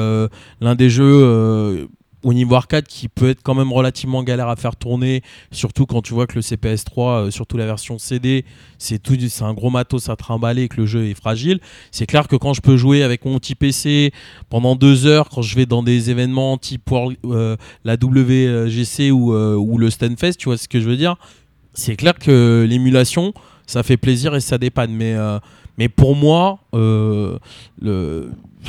l'un 0.60 0.74
des 0.74 0.90
jeux 0.90 1.88
au 2.22 2.32
niveau 2.32 2.54
arcade 2.54 2.86
qui 2.86 3.08
peut 3.08 3.30
être 3.30 3.42
quand 3.42 3.54
même 3.54 3.72
relativement 3.72 4.22
galère 4.22 4.48
à 4.48 4.56
faire 4.56 4.76
tourner, 4.76 5.22
surtout 5.50 5.86
quand 5.86 6.02
tu 6.02 6.14
vois 6.14 6.26
que 6.26 6.34
le 6.34 6.40
CPS3, 6.40 7.26
euh, 7.26 7.30
surtout 7.30 7.56
la 7.56 7.66
version 7.66 7.98
CD, 7.98 8.44
c'est 8.78 8.98
tout, 8.98 9.16
c'est 9.28 9.44
un 9.44 9.54
gros 9.54 9.70
matos 9.70 10.08
à 10.08 10.16
trimballer 10.16 10.62
et 10.62 10.68
que 10.68 10.80
le 10.80 10.86
jeu 10.86 11.06
est 11.06 11.14
fragile. 11.14 11.60
C'est 11.90 12.06
clair 12.06 12.28
que 12.28 12.36
quand 12.36 12.54
je 12.54 12.60
peux 12.60 12.76
jouer 12.76 13.02
avec 13.02 13.24
mon 13.24 13.38
petit 13.38 13.54
PC 13.54 14.12
pendant 14.50 14.76
deux 14.76 15.06
heures, 15.06 15.28
quand 15.28 15.42
je 15.42 15.56
vais 15.56 15.66
dans 15.66 15.82
des 15.82 16.10
événements 16.10 16.58
type 16.58 16.90
euh, 17.24 17.56
la 17.84 17.94
WGC 17.94 19.10
ou, 19.10 19.34
euh, 19.34 19.54
ou 19.54 19.78
le 19.78 19.90
Stunfest, 19.90 20.34
tu 20.38 20.46
vois 20.46 20.56
ce 20.56 20.68
que 20.68 20.80
je 20.80 20.88
veux 20.88 20.96
dire? 20.96 21.16
C'est 21.74 21.96
clair 21.96 22.14
que 22.18 22.66
l'émulation, 22.68 23.32
ça 23.66 23.82
fait 23.82 23.96
plaisir 23.96 24.34
et 24.34 24.40
ça 24.40 24.58
dépanne. 24.58 24.92
Mais, 24.92 25.16
mais 25.82 25.88
pour 25.88 26.14
moi, 26.14 26.60
euh, 26.76 27.38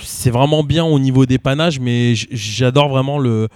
c'est 0.01 0.31
vraiment 0.31 0.63
bien 0.63 0.83
au 0.83 0.98
niveau 0.98 1.27
dépannage, 1.27 1.80
mais 1.80 2.15
j'adore 2.15 2.89
vraiment 2.89 3.19
le, 3.19 3.50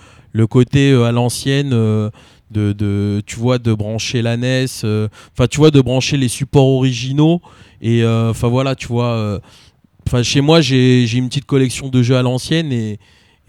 côté 0.47 0.91
euh, 0.91 1.05
à 1.05 1.11
l'ancienne. 1.11 1.71
euh, 1.73 2.11
de, 2.51 3.23
tu 3.25 3.35
vois 3.37 3.57
de 3.57 3.73
brancher 3.73 4.21
la 4.21 4.37
NES 4.37 4.67
enfin 5.33 5.47
tu 5.49 5.57
vois 5.57 5.69
de 5.69 5.81
brancher 5.81 6.15
les 6.15 6.29
supports 6.29 6.67
originaux 6.67 7.41
et 7.81 8.05
enfin 8.05 8.47
voilà 8.47 8.73
tu 8.73 8.87
vois 8.87 9.41
enfin 10.07 10.23
chez 10.23 10.39
moi 10.39 10.61
j'ai 10.61 11.11
une 11.13 11.27
petite 11.27 11.45
collection 11.45 11.89
de 11.89 12.01
jeux 12.01 12.15
à 12.15 12.21
l'ancienne 12.21 12.71
et, 12.71 12.99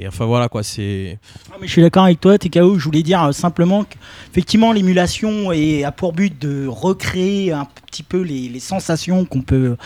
et 0.00 0.06
enfin 0.06 0.26
voilà 0.26 0.48
quoi 0.48 0.62
c'est 0.62 1.18
Ah, 1.50 1.56
je 1.60 1.66
suis 1.66 1.82
d'accord 1.82 2.04
avec 2.04 2.20
toi, 2.20 2.38
TKO. 2.38 2.78
Je 2.78 2.84
voulais 2.84 3.02
dire 3.02 3.24
euh, 3.24 3.32
simplement 3.32 3.84
qu'effectivement, 3.84 4.72
l'émulation 4.72 5.50
est- 5.50 5.82
a 5.82 5.90
pour 5.90 6.12
but 6.12 6.40
de 6.40 6.66
recréer 6.68 7.52
un 7.52 7.66
petit 7.86 8.04
peu 8.04 8.20
les, 8.22 8.60
sensations 8.60 9.24
qu'on 9.24 9.40
peut, 9.42 9.76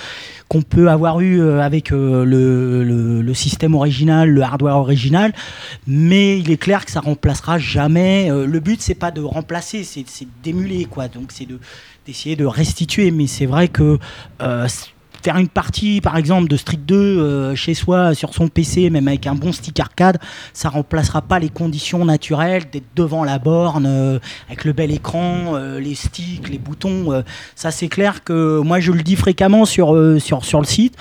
qu'on 0.48 0.60
peut 0.62 0.88
avoir 0.90 1.20
eues 1.20 1.40
euh, 1.40 1.60
avec 1.62 1.92
euh, 1.92 2.24
le, 2.26 2.84
le- 3.22 3.34
système 3.34 3.74
original, 3.74 4.28
le 4.28 4.42
hardware 4.42 4.76
original. 4.76 5.32
Mais 5.86 6.38
il 6.38 6.50
est 6.50 6.58
clair 6.58 6.84
que 6.84 6.90
ça 6.90 7.00
remplacera 7.00 7.58
jamais. 7.58 8.28
le 8.28 8.60
but, 8.60 8.82
c'est 8.82 8.94
pas 8.94 9.10
de 9.10 9.22
remplacer, 9.22 9.82
c'est 9.84 10.04
d'émuler, 10.42 10.84
quoi. 10.84 11.08
Donc, 11.08 11.32
c'est 11.32 11.46
de 11.46 11.58
d'essayer 12.06 12.36
de 12.36 12.44
restituer. 12.44 13.10
Mais 13.10 13.26
c'est 13.26 13.46
vrai 13.46 13.68
que 13.68 13.98
faire 15.22 15.36
une 15.36 15.48
partie, 15.48 16.00
par 16.00 16.16
exemple, 16.16 16.48
de 16.48 16.56
Street 16.56 16.80
2 16.84 16.94
euh, 16.96 17.54
chez 17.54 17.74
soi, 17.74 18.14
sur 18.14 18.34
son 18.34 18.48
PC, 18.48 18.90
même 18.90 19.06
avec 19.06 19.26
un 19.26 19.34
bon 19.34 19.52
stick 19.52 19.78
arcade, 19.78 20.18
ça 20.52 20.68
remplacera 20.68 21.22
pas 21.22 21.38
les 21.38 21.48
conditions 21.48 22.04
naturelles 22.04 22.64
d'être 22.72 22.88
devant 22.96 23.22
la 23.22 23.38
borne, 23.38 23.86
euh, 23.86 24.18
avec 24.48 24.64
le 24.64 24.72
bel 24.72 24.90
écran, 24.90 25.54
euh, 25.54 25.78
les 25.78 25.94
sticks, 25.94 26.48
les 26.48 26.58
boutons. 26.58 27.22
ça, 27.54 27.70
c'est 27.70 27.88
clair 27.88 28.24
que 28.24 28.60
moi, 28.60 28.80
je 28.80 28.90
le 28.90 29.02
dis 29.02 29.16
fréquemment 29.16 29.64
sur, 29.64 29.96
sur, 30.20 30.44
sur 30.44 30.60
le 30.60 30.66
site. 30.66 30.96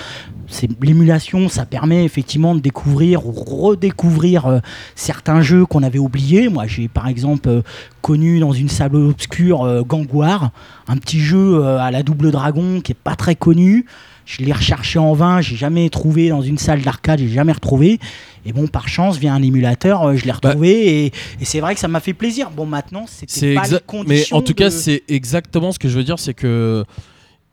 L'émulation, 0.81 1.47
ça 1.49 1.65
permet 1.65 2.03
effectivement 2.03 2.53
de 2.55 2.59
découvrir 2.59 3.25
ou 3.25 3.31
redécouvrir 3.31 4.61
certains 4.95 5.41
jeux 5.41 5.65
qu'on 5.65 5.81
avait 5.81 5.99
oubliés. 5.99 6.49
Moi, 6.49 6.67
j'ai 6.67 6.87
par 6.87 7.07
exemple 7.07 7.61
connu 8.01 8.39
dans 8.39 8.51
une 8.51 8.67
salle 8.67 8.95
obscure 8.95 9.85
Gangoire, 9.85 10.51
un 10.87 10.97
petit 10.97 11.19
jeu 11.19 11.63
à 11.63 11.89
la 11.89 12.03
double 12.03 12.31
dragon 12.31 12.81
qui 12.81 12.91
est 12.91 12.95
pas 12.95 13.15
très 13.15 13.35
connu. 13.35 13.85
Je 14.31 14.45
l'ai 14.45 14.53
recherché 14.53 14.97
en 14.97 15.13
vain, 15.13 15.41
j'ai 15.41 15.57
jamais 15.57 15.89
trouvé 15.89 16.29
dans 16.29 16.41
une 16.41 16.57
salle 16.57 16.81
d'arcade, 16.81 17.19
j'ai 17.19 17.27
jamais 17.27 17.51
retrouvé. 17.51 17.99
Et 18.45 18.53
bon, 18.53 18.67
par 18.67 18.87
chance, 18.87 19.17
via 19.17 19.33
un 19.33 19.41
émulateur, 19.41 20.03
euh, 20.03 20.15
je 20.15 20.23
l'ai 20.23 20.31
retrouvé 20.31 20.69
et, 20.69 21.05
et 21.07 21.45
c'est 21.45 21.59
vrai 21.59 21.73
que 21.73 21.81
ça 21.81 21.89
m'a 21.89 21.99
fait 21.99 22.13
plaisir. 22.13 22.49
Bon, 22.49 22.65
maintenant, 22.65 23.05
c'était 23.07 23.33
c'est 23.33 23.53
pas 23.53 23.63
les 23.63 23.67
exact 23.67 23.83
mais 23.93 23.99
conditions. 23.99 24.37
en 24.37 24.41
tout 24.41 24.53
cas 24.53 24.69
c'est 24.71 25.03
exactement 25.09 25.73
ce 25.73 25.79
que 25.79 25.89
je 25.89 25.97
veux 25.97 26.03
dire 26.03 26.17
c'est 26.17 26.33
que 26.33 26.85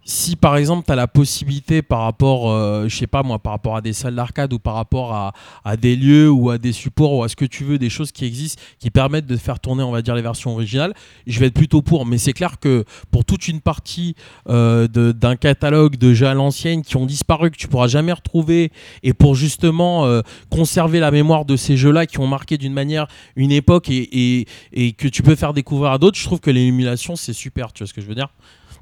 si 0.09 0.37
par 0.37 0.57
exemple 0.57 0.87
tu 0.87 0.93
as 0.93 0.97
la 0.97 1.07
possibilité 1.07 1.83
par 1.83 2.01
rapport, 2.01 2.51
euh, 2.51 2.89
je 2.89 2.97
sais 2.97 3.07
pas 3.07 3.23
moi, 3.23 3.39
par 3.39 3.53
rapport 3.53 3.77
à 3.77 3.83
des 3.83 3.93
salles 3.93 4.15
d'arcade 4.15 4.55
ou 4.55 4.59
par 4.59 4.75
rapport 4.75 5.15
à, 5.15 5.77
des 5.77 5.97
lieux 5.97 6.31
ou 6.31 6.49
à 6.49 6.57
des 6.57 6.73
supports 6.73 7.13
ou 7.13 7.23
à 7.25 7.29
ce 7.29 7.37
que 7.37 7.45
tu 7.45 7.63
veux, 7.63 7.77
des 7.77 7.91
choses 7.91 8.11
qui 8.11 8.25
existent, 8.25 8.63
qui 8.79 8.91
permettent 8.91 9.27
de 9.27 9.37
faire 9.37 9.61
tourner, 9.61 9.83
on 9.83 9.91
va 9.91 10.01
dire, 10.01 10.15
les 10.15 10.23
versions 10.23 10.53
originales, 10.53 10.95
je 11.27 11.39
vais 11.39 11.49
être 11.49 11.55
plutôt 11.55 11.83
pour. 11.83 12.07
Mais 12.07 12.17
c'est 12.17 12.33
clair 12.33 12.59
que 12.59 12.85
pour 13.11 13.27
toute 13.27 13.49
une 13.49 13.61
partie 13.61 14.15
euh, 14.49 14.89
d'un 14.89 15.37
catalogue 15.37 15.97
de 15.97 16.15
jeux 16.15 16.27
à 16.27 16.33
l'ancienne 16.33 16.83
qui 16.83 16.97
ont 16.97 17.05
disparu, 17.05 17.51
que 17.51 17.57
tu 17.57 17.69
pourras 17.69 17.89
jamais 17.89 18.13
retrouver, 18.13 18.73
et 19.03 19.13
pour 19.13 19.35
justement 19.35 20.07
euh, 20.07 20.23
conserver 20.49 21.01
la 21.01 21.11
mémoire 21.11 21.45
de 21.45 21.57
ces 21.57 21.77
jeux-là 21.77 22.07
qui 22.07 22.19
ont 22.19 22.27
marqué 22.27 22.57
d'une 22.57 22.73
manière 22.73 23.09
une 23.37 23.53
époque 23.53 23.91
et, 23.91 24.09
et, 24.41 24.47
et 24.73 24.93
que 24.93 25.07
tu 25.07 25.23
peux 25.23 25.37
faire 25.37 25.53
découvrir 25.53 25.93
à 25.93 25.99
d'autres, 25.99 26.19
je 26.19 26.25
trouve 26.25 26.41
que 26.41 26.51
l'émulation 26.51 27.15
c'est 27.15 27.35
super, 27.35 27.75
tu 27.75 27.85
vois 27.85 27.89
ce 27.89 27.93
que 27.93 28.01
je 28.01 28.07
veux 28.07 28.15
dire? 28.15 28.31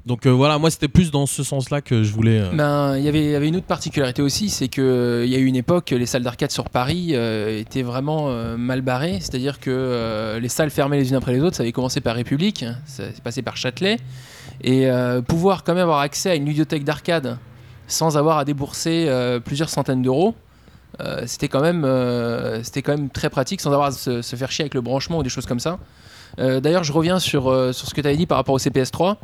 Donc 0.07 0.25
euh, 0.25 0.29
voilà, 0.31 0.57
moi 0.57 0.71
c'était 0.71 0.87
plus 0.87 1.11
dans 1.11 1.25
ce 1.25 1.43
sens-là 1.43 1.81
que 1.81 2.01
je 2.01 2.11
voulais. 2.13 2.39
euh, 2.39 2.51
Ben, 2.53 2.97
il 2.97 3.03
y 3.03 3.07
avait- 3.09 3.47
une 3.47 3.57
autre 3.57 3.65
particularité 3.65 4.21
aussi, 4.21 4.49
c'est 4.49 4.69
qu'il 4.69 5.25
y 5.25 5.35
a 5.35 5.37
eu 5.37 5.45
une 5.45 5.55
époque, 5.55 5.91
les 5.91 6.05
salles 6.05 6.23
d'arcade 6.23 6.49
sur 6.51 6.69
Paris 6.69 7.09
euh, 7.11 7.59
étaient 7.59 7.83
vraiment 7.83 8.31
mal 8.57 8.81
barrées, 8.81 9.17
c'est-à-dire 9.19 9.59
que 9.59 10.37
les 10.41 10.49
salles 10.49 10.69
fermées 10.71 10.97
les 10.97 11.09
unes 11.09 11.15
après 11.15 11.33
les 11.33 11.41
autres, 11.41 11.57
ça 11.57 11.63
avait 11.63 11.71
commencé 11.73 11.99
par 12.01 12.15
République, 12.15 12.65
ça 12.85 13.11
s'est 13.11 13.21
passé 13.21 13.41
par 13.41 13.57
Châtelet, 13.57 13.97
et 14.63 14.87
pouvoir 15.27 15.63
quand 15.63 15.73
même 15.73 15.83
avoir 15.83 15.99
accès 15.99 16.31
à 16.31 16.35
une 16.35 16.45
bibliothèque 16.45 16.83
d'arcade 16.85 17.37
sans 17.87 18.17
avoir 18.17 18.37
à 18.37 18.45
débourser 18.45 19.09
plusieurs 19.45 19.69
centaines 19.69 20.01
d'euros, 20.01 20.35
c'était 21.25 21.47
quand, 21.49 21.61
même, 21.61 21.81
quand 21.83 22.87
même 22.97 23.09
très 23.09 23.29
pratique 23.29 23.61
sans 23.61 23.71
avoir 23.71 23.89
à 23.89 23.91
se 23.91 24.21
faire 24.21 24.51
chier 24.51 24.63
avec 24.63 24.73
le 24.73 24.81
branchement 24.81 25.19
ou 25.19 25.23
des 25.23 25.29
choses 25.29 25.45
comme 25.45 25.59
ça. 25.59 25.77
Euh, 26.39 26.59
D'ailleurs, 26.59 26.83
je 26.83 26.93
reviens 26.93 27.19
sur, 27.19 27.49
euh, 27.49 27.71
ce 27.71 27.93
que 27.93 28.01
tu 28.01 28.07
avais 28.07 28.17
dit 28.17 28.25
par 28.25 28.37
rapport 28.37 28.55
au 28.55 28.59
CPS3. 28.59 29.17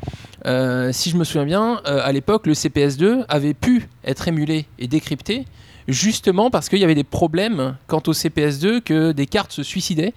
Euh, 0.45 0.91
si 0.91 1.09
je 1.09 1.17
me 1.17 1.23
souviens 1.23 1.45
bien, 1.45 1.81
à 1.85 2.11
l'époque, 2.11 2.47
le 2.47 2.53
CPS2 2.53 3.25
avait 3.29 3.53
pu 3.53 3.87
être 4.03 4.27
émulé 4.27 4.65
et 4.79 4.87
décrypté, 4.87 5.45
justement 5.87 6.49
parce 6.49 6.69
qu'il 6.69 6.79
y 6.79 6.83
avait 6.83 6.95
des 6.95 7.03
problèmes 7.03 7.75
quant 7.87 8.01
au 8.07 8.13
CPS2, 8.13 8.81
que 8.81 9.11
des 9.11 9.25
cartes 9.25 9.51
se 9.51 9.63
suicidaient 9.63 10.13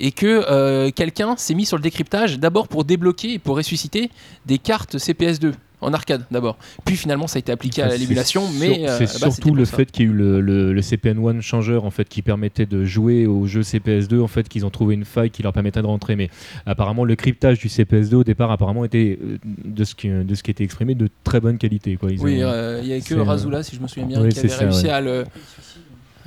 et 0.00 0.10
que 0.12 0.88
quelqu'un 0.90 1.36
s'est 1.36 1.54
mis 1.54 1.66
sur 1.66 1.76
le 1.76 1.82
décryptage 1.82 2.38
d'abord 2.38 2.68
pour 2.68 2.84
débloquer 2.84 3.34
et 3.34 3.38
pour 3.38 3.56
ressusciter 3.56 4.10
des 4.46 4.58
cartes 4.58 4.96
CPS2 4.96 5.52
en 5.82 5.92
arcade 5.92 6.24
d'abord. 6.30 6.56
Puis 6.84 6.96
finalement, 6.96 7.26
ça 7.26 7.36
a 7.36 7.40
été 7.40 7.52
appliqué 7.52 7.82
à 7.82 7.94
l'émulation, 7.96 8.44
mais 8.58 8.88
euh, 8.88 8.96
c'est 8.98 9.06
c'était 9.06 9.30
surtout 9.30 9.54
le 9.54 9.64
ça. 9.64 9.76
fait 9.76 9.90
qu'il 9.90 10.06
y 10.06 10.08
a 10.08 10.12
eu 10.12 10.14
le, 10.14 10.40
le- 10.40 10.72
le 10.72 10.82
CPN 10.82 11.18
One 11.18 11.42
Changer 11.42 11.76
en 11.76 11.90
fait 11.90 12.08
qui 12.08 12.22
permettait 12.22 12.66
de 12.66 12.84
jouer 12.84 13.26
au 13.26 13.46
jeu 13.46 13.60
CPS2 13.62 14.20
en 14.20 14.28
fait 14.28 14.48
qu'ils 14.48 14.64
ont 14.64 14.70
trouvé 14.70 14.94
une 14.94 15.04
faille 15.04 15.30
qui 15.30 15.42
leur 15.42 15.52
permettait 15.52 15.82
de 15.82 15.86
rentrer 15.86 16.16
mais 16.16 16.30
apparemment 16.66 17.04
le 17.04 17.16
cryptage 17.16 17.58
du 17.58 17.68
CPS2 17.68 18.14
au 18.14 18.24
départ 18.24 18.50
apparemment 18.50 18.84
était 18.84 19.18
euh, 19.22 19.38
de 19.64 19.84
ce 19.84 19.94
qui 19.94 20.08
de 20.08 20.34
ce 20.34 20.42
qui 20.42 20.50
était 20.50 20.64
exprimé 20.64 20.94
de 20.94 21.08
très 21.24 21.40
bonne 21.40 21.58
qualité 21.58 21.96
quoi. 21.96 22.10
Ils 22.10 22.20
Oui, 22.20 22.38
euh, 22.42 22.80
il 22.82 22.88
y 22.88 22.92
avait 22.92 23.00
que 23.02 23.14
euh, 23.14 23.22
Razula, 23.22 23.62
si 23.62 23.76
je 23.76 23.80
me 23.82 23.88
souviens 23.88 24.06
bien, 24.06 24.22
oui, 24.22 24.28
qui 24.30 24.38
avait 24.38 24.48
ça, 24.48 24.58
réussi 24.58 24.84
ouais. 24.84 24.90
à 24.90 25.00
le. 25.00 25.24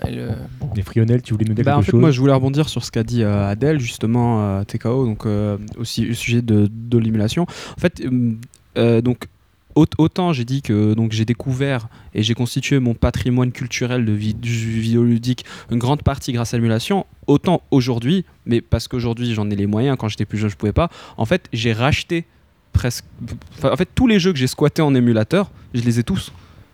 le- 0.05 0.29
Et 0.75 0.81
Frionel, 0.81 1.21
tu 1.21 1.33
voulais 1.33 1.45
nous 1.47 1.53
dire 1.53 1.63
Bah, 1.63 1.77
en 1.77 1.81
fait, 1.81 1.91
chose 1.91 1.99
moi, 2.01 2.11
je 2.11 2.19
voulais 2.19 2.33
rebondir 2.33 2.67
sur 2.67 2.83
ce 2.83 2.91
qu'a 2.91 3.03
dit 3.03 3.23
euh, 3.23 3.47
Adèle, 3.49 3.79
justement, 3.79 4.41
euh, 4.59 4.63
TKO, 4.63 5.05
donc 5.05 5.25
euh, 5.25 5.57
aussi 5.77 6.09
au 6.09 6.13
sujet 6.13 6.41
de, 6.41 6.69
de 6.69 6.97
l'émulation. 6.97 7.43
En 7.43 7.79
fait, 7.79 8.01
euh, 8.01 8.31
euh, 8.77 9.01
donc 9.01 9.27
autant 9.75 10.33
j'ai 10.33 10.45
dit 10.45 10.61
que 10.61 10.93
donc 10.93 11.11
j'ai 11.11 11.25
découvert 11.25 11.87
et 12.13 12.23
j'ai 12.23 12.33
constitué 12.33 12.79
mon 12.79 12.93
patrimoine 12.93 13.51
culturel 13.51 14.05
de 14.05 14.11
vidéoludique 14.11 15.45
une 15.71 15.79
grande 15.79 16.01
partie 16.01 16.33
grâce 16.33 16.53
à 16.53 16.57
l'émulation, 16.57 17.05
autant 17.27 17.61
aujourd'hui, 17.71 18.25
mais 18.45 18.61
parce 18.61 18.87
qu'aujourd'hui 18.87 19.33
j'en 19.33 19.49
ai 19.49 19.55
les 19.55 19.67
moyens, 19.67 19.97
quand 19.99 20.07
j'étais 20.07 20.25
plus 20.25 20.37
jeune 20.37 20.49
je 20.49 20.55
pouvais 20.55 20.73
pas. 20.73 20.89
En 21.17 21.25
fait, 21.25 21.47
j'ai 21.53 21.73
racheté 21.73 22.25
presque, 22.73 23.05
en 23.63 23.75
fait 23.75 23.89
tous 23.93 24.07
les 24.07 24.19
jeux 24.19 24.33
que 24.33 24.39
j'ai 24.39 24.47
squattés 24.47 24.81
en 24.81 24.95
émulateur, 24.95 25.51
je 25.73 25.81
les 25.81 25.99
ai 25.99 26.03
tous. 26.03 26.31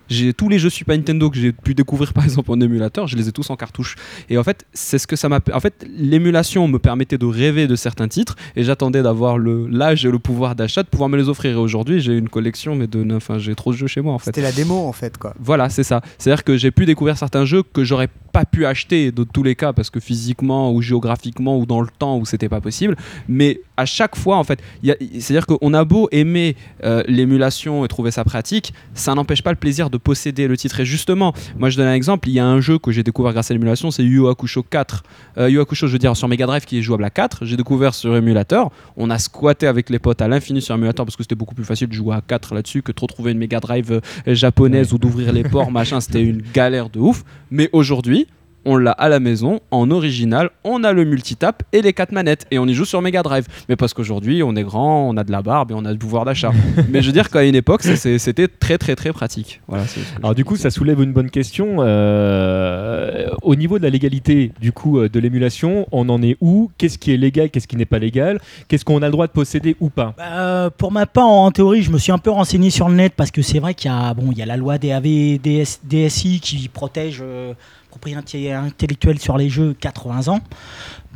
J'ai 0.09 0.33
tous 0.33 0.49
les 0.49 0.59
jeux 0.59 0.69
Super 0.69 0.97
Nintendo 0.97 1.29
que 1.29 1.37
j'ai 1.37 1.51
pu 1.51 1.73
découvrir 1.73 2.13
par 2.21 2.23
exemple 2.23 2.51
en 2.51 2.59
émulateur, 2.59 3.07
je 3.07 3.15
les 3.15 3.27
ai 3.27 3.31
tous 3.31 3.49
en 3.49 3.55
cartouche. 3.55 3.95
Et 4.29 4.37
en 4.37 4.43
fait, 4.43 4.65
c'est 4.73 4.97
ce 4.97 5.07
que 5.07 5.15
ça 5.15 5.29
m'a. 5.29 5.39
En 5.53 5.59
fait, 5.59 5.85
l'émulation 5.97 6.67
me 6.67 6.79
permettait 6.79 7.17
de 7.17 7.25
rêver 7.25 7.67
de 7.67 7.75
certains 7.75 8.07
titres 8.07 8.35
et 8.55 8.63
j'attendais 8.63 9.01
d'avoir 9.03 9.37
le 9.37 9.67
l'âge 9.67 10.05
et 10.05 10.11
le 10.11 10.19
pouvoir 10.19 10.55
d'achat 10.55 10.83
de 10.83 10.87
pouvoir 10.87 11.09
me 11.09 11.17
les 11.17 11.29
offrir. 11.29 11.51
Et 11.51 11.55
aujourd'hui, 11.55 12.01
j'ai 12.01 12.17
une 12.17 12.29
collection, 12.29 12.75
mais 12.75 12.87
de. 12.87 13.05
Enfin, 13.15 13.39
j'ai 13.39 13.55
trop 13.55 13.71
de 13.71 13.77
jeux 13.77 13.87
chez 13.87 14.01
moi 14.01 14.13
en 14.13 14.19
fait. 14.19 14.25
C'était 14.25 14.41
la 14.41 14.51
démo 14.51 14.87
en 14.87 14.93
fait 14.93 15.17
quoi. 15.17 15.33
Voilà, 15.39 15.69
c'est 15.69 15.83
ça. 15.83 16.01
C'est-à-dire 16.17 16.43
que 16.43 16.57
j'ai 16.57 16.71
pu 16.71 16.85
découvrir 16.85 17.17
certains 17.17 17.45
jeux 17.45 17.63
que 17.63 17.83
j'aurais 17.83 18.09
pas 18.31 18.45
pu 18.45 18.65
acheter 18.65 19.11
dans 19.11 19.25
tous 19.25 19.43
les 19.43 19.55
cas 19.55 19.73
parce 19.73 19.89
que 19.89 19.99
physiquement 19.99 20.71
ou 20.71 20.81
géographiquement 20.81 21.57
ou 21.57 21.65
dans 21.65 21.81
le 21.81 21.87
temps 21.87 22.17
où 22.17 22.25
c'était 22.25 22.49
pas 22.49 22.61
possible. 22.61 22.95
Mais 23.27 23.61
à 23.81 23.85
chaque 23.85 24.15
fois, 24.15 24.37
en 24.37 24.43
fait, 24.43 24.59
c'est-à-dire 24.83 25.47
qu'on 25.47 25.73
a 25.73 25.83
beau 25.83 26.07
aimer 26.11 26.55
euh, 26.83 27.03
l'émulation 27.07 27.83
et 27.83 27.87
trouver 27.87 28.11
ça 28.11 28.23
pratique, 28.23 28.73
ça 28.93 29.15
n'empêche 29.15 29.41
pas 29.41 29.49
le 29.49 29.57
plaisir 29.57 29.89
de 29.89 29.97
posséder 29.97 30.47
le 30.47 30.55
titre. 30.55 30.79
Et 30.79 30.85
justement, 30.85 31.33
moi 31.57 31.69
je 31.69 31.77
donne 31.77 31.87
un 31.87 31.93
exemple. 31.95 32.29
Il 32.29 32.33
y 32.33 32.39
a 32.39 32.45
un 32.45 32.61
jeu 32.61 32.77
que 32.77 32.91
j'ai 32.91 33.01
découvert 33.01 33.33
grâce 33.33 33.49
à 33.49 33.55
l'émulation, 33.55 33.89
c'est 33.89 34.03
Yu 34.03 34.27
Hakusho 34.27 34.61
4. 34.61 35.03
Euh, 35.39 35.49
Yu 35.49 35.59
Hakusho, 35.59 35.87
je 35.87 35.93
veux 35.93 35.99
dire, 35.99 36.15
sur 36.15 36.27
Mega 36.27 36.45
Drive 36.45 36.65
qui 36.65 36.77
est 36.77 36.81
jouable 36.83 37.03
à 37.03 37.09
4. 37.09 37.43
J'ai 37.45 37.57
découvert 37.57 37.95
sur 37.95 38.15
émulateur. 38.15 38.69
On 38.97 39.09
a 39.09 39.17
squatté 39.17 39.65
avec 39.65 39.89
les 39.89 39.97
potes 39.97 40.21
à 40.21 40.27
l'infini 40.27 40.61
sur 40.61 40.75
émulateur 40.75 41.05
parce 41.05 41.15
que 41.15 41.23
c'était 41.23 41.35
beaucoup 41.35 41.55
plus 41.55 41.65
facile 41.65 41.87
de 41.87 41.93
jouer 41.93 42.15
à 42.15 42.21
4 42.21 42.53
là-dessus 42.53 42.83
que 42.83 42.91
de 42.91 43.01
retrouver 43.01 43.31
une 43.31 43.39
Mega 43.39 43.59
Drive 43.59 43.91
euh, 43.91 44.35
japonaise 44.35 44.93
ou 44.93 44.99
d'ouvrir 44.99 45.33
les 45.33 45.43
ports, 45.43 45.71
machin. 45.79 45.99
C'était 46.01 46.21
une 46.21 46.43
galère 46.53 46.89
de 46.89 46.99
ouf. 46.99 47.23
Mais 47.49 47.69
aujourd'hui, 47.73 48.27
on 48.65 48.77
l'a 48.77 48.91
à 48.91 49.09
la 49.09 49.19
maison 49.19 49.59
en 49.71 49.91
original, 49.91 50.49
on 50.63 50.83
a 50.83 50.93
le 50.93 51.05
multitap 51.05 51.63
et 51.73 51.81
les 51.81 51.93
quatre 51.93 52.11
manettes 52.11 52.45
et 52.51 52.59
on 52.59 52.67
y 52.67 52.73
joue 52.73 52.85
sur 52.85 53.01
Mega 53.01 53.23
Drive. 53.23 53.45
Mais 53.69 53.75
parce 53.75 53.93
qu'aujourd'hui 53.93 54.43
on 54.43 54.55
est 54.55 54.63
grand, 54.63 55.09
on 55.09 55.17
a 55.17 55.23
de 55.23 55.31
la 55.31 55.41
barbe 55.41 55.71
et 55.71 55.73
on 55.73 55.85
a 55.85 55.93
du 55.93 55.99
pouvoir 55.99 56.25
d'achat. 56.25 56.51
Mais 56.89 57.01
je 57.01 57.07
veux 57.07 57.13
dire 57.13 57.29
qu'à 57.29 57.43
une 57.43 57.55
époque 57.55 57.83
c'était 57.83 58.47
très 58.47 58.77
très 58.77 58.95
très 58.95 59.11
pratique. 59.11 59.61
Voilà. 59.67 59.83
Alors 60.17 60.35
du 60.35 60.45
coup, 60.45 60.55
ça 60.55 60.69
soulève 60.69 61.01
une 61.01 61.13
bonne 61.13 61.29
question. 61.29 61.77
Euh, 61.79 63.29
au 63.41 63.55
niveau 63.55 63.79
de 63.79 63.83
la 63.83 63.89
légalité 63.89 64.51
du 64.59 64.71
coup 64.71 64.99
euh, 64.99 65.09
de 65.09 65.19
l'émulation, 65.19 65.87
on 65.91 66.09
en 66.09 66.21
est 66.21 66.37
où? 66.41 66.71
Qu'est-ce 66.77 66.97
qui 66.97 67.13
est 67.13 67.17
légal 67.17 67.49
Qu'est-ce 67.49 67.67
qui 67.67 67.75
n'est 67.75 67.85
pas 67.85 67.99
légal? 67.99 68.39
Qu'est-ce 68.67 68.85
qu'on 68.85 69.01
a 69.01 69.05
le 69.05 69.11
droit 69.11 69.27
de 69.27 69.31
posséder 69.31 69.75
ou 69.79 69.89
pas? 69.89 70.13
Bah, 70.17 70.23
euh, 70.31 70.69
pour 70.69 70.91
ma 70.91 71.05
part, 71.05 71.27
en 71.27 71.51
théorie, 71.51 71.81
je 71.81 71.91
me 71.91 71.97
suis 71.97 72.11
un 72.11 72.17
peu 72.17 72.31
renseigné 72.31 72.69
sur 72.69 72.89
le 72.89 72.95
net 72.95 73.13
parce 73.15 73.31
que 73.31 73.41
c'est 73.41 73.59
vrai 73.59 73.73
qu'il 73.73 73.91
y 73.91 73.93
a, 73.93 74.13
bon, 74.13 74.31
il 74.31 74.37
y 74.37 74.41
a 74.41 74.45
la 74.45 74.57
loi 74.57 74.77
DAV, 74.77 75.37
DS, 75.39 75.81
DSI 75.83 76.39
qui 76.39 76.69
protège 76.69 77.19
euh, 77.21 77.53
propriété 77.91 78.51
intellectuelle 78.53 79.19
sur 79.19 79.37
les 79.37 79.49
jeux 79.49 79.75
80 79.79 80.29
ans. 80.29 80.39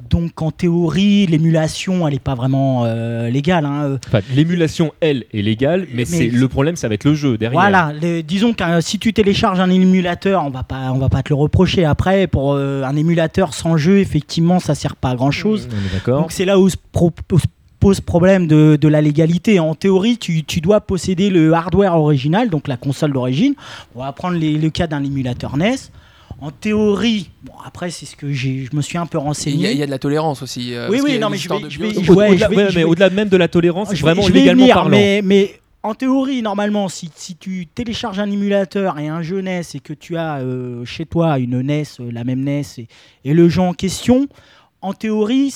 Donc 0.09 0.41
en 0.41 0.51
théorie, 0.51 1.25
l'émulation, 1.25 2.05
elle 2.07 2.13
n'est 2.15 2.19
pas 2.19 2.35
vraiment 2.35 2.83
euh, 2.85 3.29
légale. 3.29 3.65
hein. 3.65 3.97
Enfin, 4.07 4.19
l'émulation, 4.35 4.93
elle, 4.99 5.23
est 5.33 5.41
légale, 5.41 5.87
mais, 5.91 5.99
Mais- 5.99 6.05
c'est 6.05 6.27
le 6.27 6.47
problème, 6.47 6.75
ça 6.75 6.87
va 6.87 6.93
être 6.95 7.05
le 7.05 7.15
jeu 7.15 7.37
derrière. 7.37 7.59
Voilà, 7.59 7.91
le- 7.99 8.21
disons 8.21 8.53
que 8.53 8.63
euh, 8.63 8.81
si 8.81 8.99
tu 8.99 9.13
télécharges 9.13 9.59
un 9.59 9.69
émulateur, 9.69 10.43
on 10.45 10.49
va 10.51 10.63
pas, 10.63 10.91
on 10.91 10.97
va 10.99 11.09
pas 11.09 11.23
te 11.23 11.29
le 11.29 11.35
reprocher. 11.35 11.85
Après, 11.85 12.27
pour 12.27 12.53
euh, 12.53 12.83
un 12.83 12.95
émulateur 12.95 13.53
sans 13.53 13.77
jeu, 13.77 13.99
effectivement, 13.99 14.59
ça 14.59 14.75
sert 14.75 14.95
pas 14.97 15.11
à 15.11 15.15
grand 15.15 15.31
chose. 15.31 15.67
Donc 16.19 16.31
c'est 16.33 16.45
là 16.45 16.59
où 16.59 16.69
se 16.69 16.75
pro- 16.91 17.11
se 17.31 17.45
pose 17.79 18.01
problème 18.01 18.47
de, 18.47 18.77
de 18.79 18.87
la 18.87 19.01
légalité. 19.01 19.59
En 19.59 19.75
théorie, 19.75 20.17
tu, 20.17 20.43
tu 20.43 20.59
dois 20.61 20.81
posséder 20.81 21.29
le 21.29 21.53
hardware 21.53 21.95
original, 21.95 22.49
donc 22.49 22.67
la 22.67 22.77
console 22.77 23.13
d'origine. 23.13 23.53
On 23.95 23.99
va 24.03 24.11
prendre 24.11 24.37
les- 24.37 24.57
le 24.57 24.69
cas 24.69 24.87
d'un 24.87 25.03
émulateur 25.03 25.55
NES. 25.57 25.75
En 26.41 26.51
théorie, 26.51 27.29
bon 27.43 27.53
après 27.65 27.89
c'est 27.91 28.05
ce 28.05 28.15
que 28.15 28.31
j'ai, 28.33 28.65
je 28.69 28.75
me 28.75 28.81
suis 28.81 28.97
un 28.97 29.05
peu 29.05 29.17
Il 29.17 29.21
y, 29.21 29.23
renseigné. 29.23 29.71
il 29.71 29.77
y 29.77 29.83
a 29.83 29.85
de 29.85 29.91
la 29.91 29.99
tolérance 29.99 30.41
aussi. 30.41 30.73
euh, 30.73 30.89
Oui, 30.89 30.99
oui, 31.03 31.17
non, 31.17 31.29
mais 31.29 31.37
je 31.37 31.47
vais- 31.47 31.69
je 31.69 31.79
vais- 31.79 32.09
Ouais, 32.11 32.29
au-delà, 32.31 32.49
ouais, 32.49 32.67
mais 32.75 32.83
au-delà 32.83 33.09
même 33.09 33.29
de 33.29 33.37
la 33.37 33.47
tolérance, 33.47 33.89
c'est 33.89 33.95
Je 33.95 34.05
vais- 34.05 34.11
vraiment 34.13 34.27
vais 34.27 34.33
légalement 34.39 34.63
venir, 34.63 34.75
parlant. 34.75 34.89
Mais, 34.89 35.21
mais 35.23 35.59
en 35.81 35.93
théorie, 35.95 36.41
normalement, 36.41 36.89
si, 36.89 37.09
si 37.15 37.35
tu 37.37 37.67
télécharges 37.73 38.19
un 38.19 38.29
émulateur 38.29 38.99
et 38.99 39.07
un 39.07 39.21
jeu 39.21 39.39
NES 39.41 39.61
et 39.75 39.79
que 39.79 39.93
tu 39.93 40.17
as 40.17 40.37
euh, 40.39 40.83
chez 40.83 41.05
toi 41.05 41.39
une 41.39 41.61
NES, 41.61 41.83
euh, 42.01 42.11
la 42.11 42.23
même 42.25 42.43
NES, 42.43 42.63
et, 42.79 42.87
et 43.23 43.33
le 43.33 43.47
jeu 43.47 43.61
en 43.61 43.73
question, 43.73 44.27
en 44.81 44.91
théorie, 44.93 45.51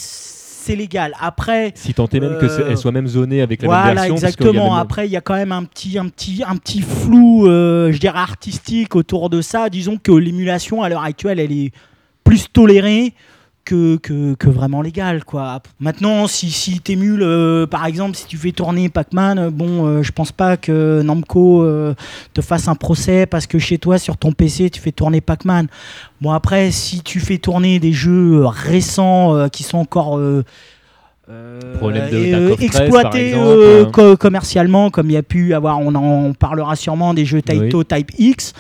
c'est 0.62 0.76
légal. 0.76 1.14
Après, 1.20 1.72
Si 1.76 1.94
tant 1.94 2.08
est 2.08 2.20
même 2.20 2.34
Euh, 2.42 2.66
qu'elle 2.68 2.78
soit 2.78 2.92
même 2.92 3.08
zonée 3.08 3.42
avec 3.42 3.62
la 3.62 3.68
voilà, 3.68 3.86
même 3.86 3.96
version. 3.96 4.16
exactement. 4.16 4.72
même- 4.72 4.82
Après, 4.82 5.08
il 5.08 5.12
y 5.12 5.18
a 5.18 5.22
quand 5.22 5.36
même 5.36 5.52
un 5.52 5.64
petit, 5.64 5.98
un 5.98 6.08
petit, 6.08 6.44
un 6.46 6.56
petit 6.58 6.82
flou, 6.82 7.48
euh, 7.48 7.92
je 7.92 7.98
dirais 8.00 8.20
artistique 8.20 8.96
autour 8.96 9.30
de 9.30 9.42
ça. 9.42 9.70
Disons 9.70 9.98
que 9.98 10.12
l'émulation 10.12 10.84
à 10.84 10.90
l'heure 10.90 11.04
actuelle, 11.04 11.40
elle 11.40 11.52
est 11.52 11.72
plus 12.24 12.48
tolérée 12.52 13.14
que, 13.70 14.50
vraiment 14.50 14.82
légale, 14.82 15.24
quoi. 15.24 15.62
Maintenant, 15.80 16.28
si, 16.28 16.52
si 16.52 16.80
t'émules, 16.80 17.22
euh, 17.22 17.68
par 17.68 17.86
exemple, 17.86 18.16
si 18.16 18.26
tu 18.26 18.38
fais 18.38 18.52
tourner 18.52 18.90
Pac-Man, 18.90 19.40
euh, 19.40 19.50
bon, 19.52 19.86
euh, 19.86 20.04
je 20.04 20.12
pense 20.12 20.32
pas 20.32 20.58
que 20.58 21.02
Namco 21.02 21.66
te 22.34 22.42
fasse 22.42 22.68
un 22.68 22.76
procès 22.76 23.26
parce 23.26 23.48
que 23.48 23.60
chez 23.60 23.78
toi, 23.78 23.98
sur 23.98 24.18
ton 24.18 24.32
PC, 24.32 24.70
tu 24.70 24.82
fais 24.82 24.92
tourner 24.92 25.22
Pac-Man. 25.22 25.68
Bon, 26.22 26.32
après, 26.32 26.72
si 26.72 27.02
tu 27.02 27.20
fais 27.20 27.38
tourner 27.38 27.80
des 27.80 27.94
jeux 27.94 28.46
récents 28.46 29.48
qui 29.50 29.64
sont 29.64 29.78
encore 29.78 30.20
Problème 31.78 32.10
de 32.10 32.18
euh, 32.34 32.50
par 32.56 32.62
exploité 32.64 33.34
euh, 33.36 33.86
hein. 33.86 33.90
co- 33.92 34.18
commercialement, 34.18 34.90
comme 34.90 35.10
il 35.10 35.14
y 35.14 35.18
a 35.18 35.24
pu 35.24 35.54
avoir, 35.54 35.80
on 35.80 35.94
en 35.96 36.34
parlera 36.34 36.76
sûrement 36.76 37.14
des 37.14 37.24
jeux 37.26 37.42
Taito 37.42 37.84
Type 37.84 38.12
X. 38.18 38.54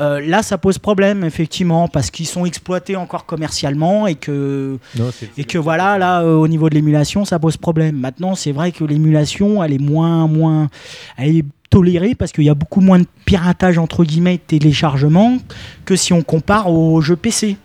euh, 0.00 0.20
là, 0.26 0.42
ça 0.42 0.58
pose 0.58 0.78
problème 0.78 1.24
effectivement 1.24 1.88
parce 1.88 2.10
qu'ils 2.10 2.26
sont 2.26 2.44
exploités 2.44 2.96
encore 2.96 3.26
commercialement 3.26 4.06
et 4.06 4.16
que 4.16 4.78
Non, 4.98 5.10
et 5.38 5.44
que 5.44 5.56
voilà, 5.58 5.98
là, 5.98 6.22
euh, 6.22 6.34
au 6.34 6.48
niveau 6.48 6.68
de 6.68 6.74
l'émulation, 6.74 7.24
ça 7.24 7.38
pose 7.38 7.56
problème. 7.56 7.96
Maintenant, 7.96 8.34
c'est 8.34 8.52
vrai 8.52 8.72
que 8.72 8.84
l'émulation, 8.84 9.62
elle 9.62 9.72
est 9.72 9.78
moins, 9.78 10.26
moins, 10.26 10.68
elle 11.16 11.36
est 11.36 11.44
tolérée 11.70 12.14
parce 12.14 12.32
qu'il 12.32 12.44
y 12.44 12.50
a 12.50 12.54
beaucoup 12.54 12.80
moins 12.80 12.98
de 12.98 13.06
piratage 13.24 13.78
entre 13.78 14.04
guillemets 14.04 14.38
téléchargement 14.38 15.38
que 15.84 15.96
si 15.96 16.12
on 16.12 16.22
compare 16.22 16.70
aux 16.70 17.00
jeux 17.00 17.16
PC. 17.16 17.56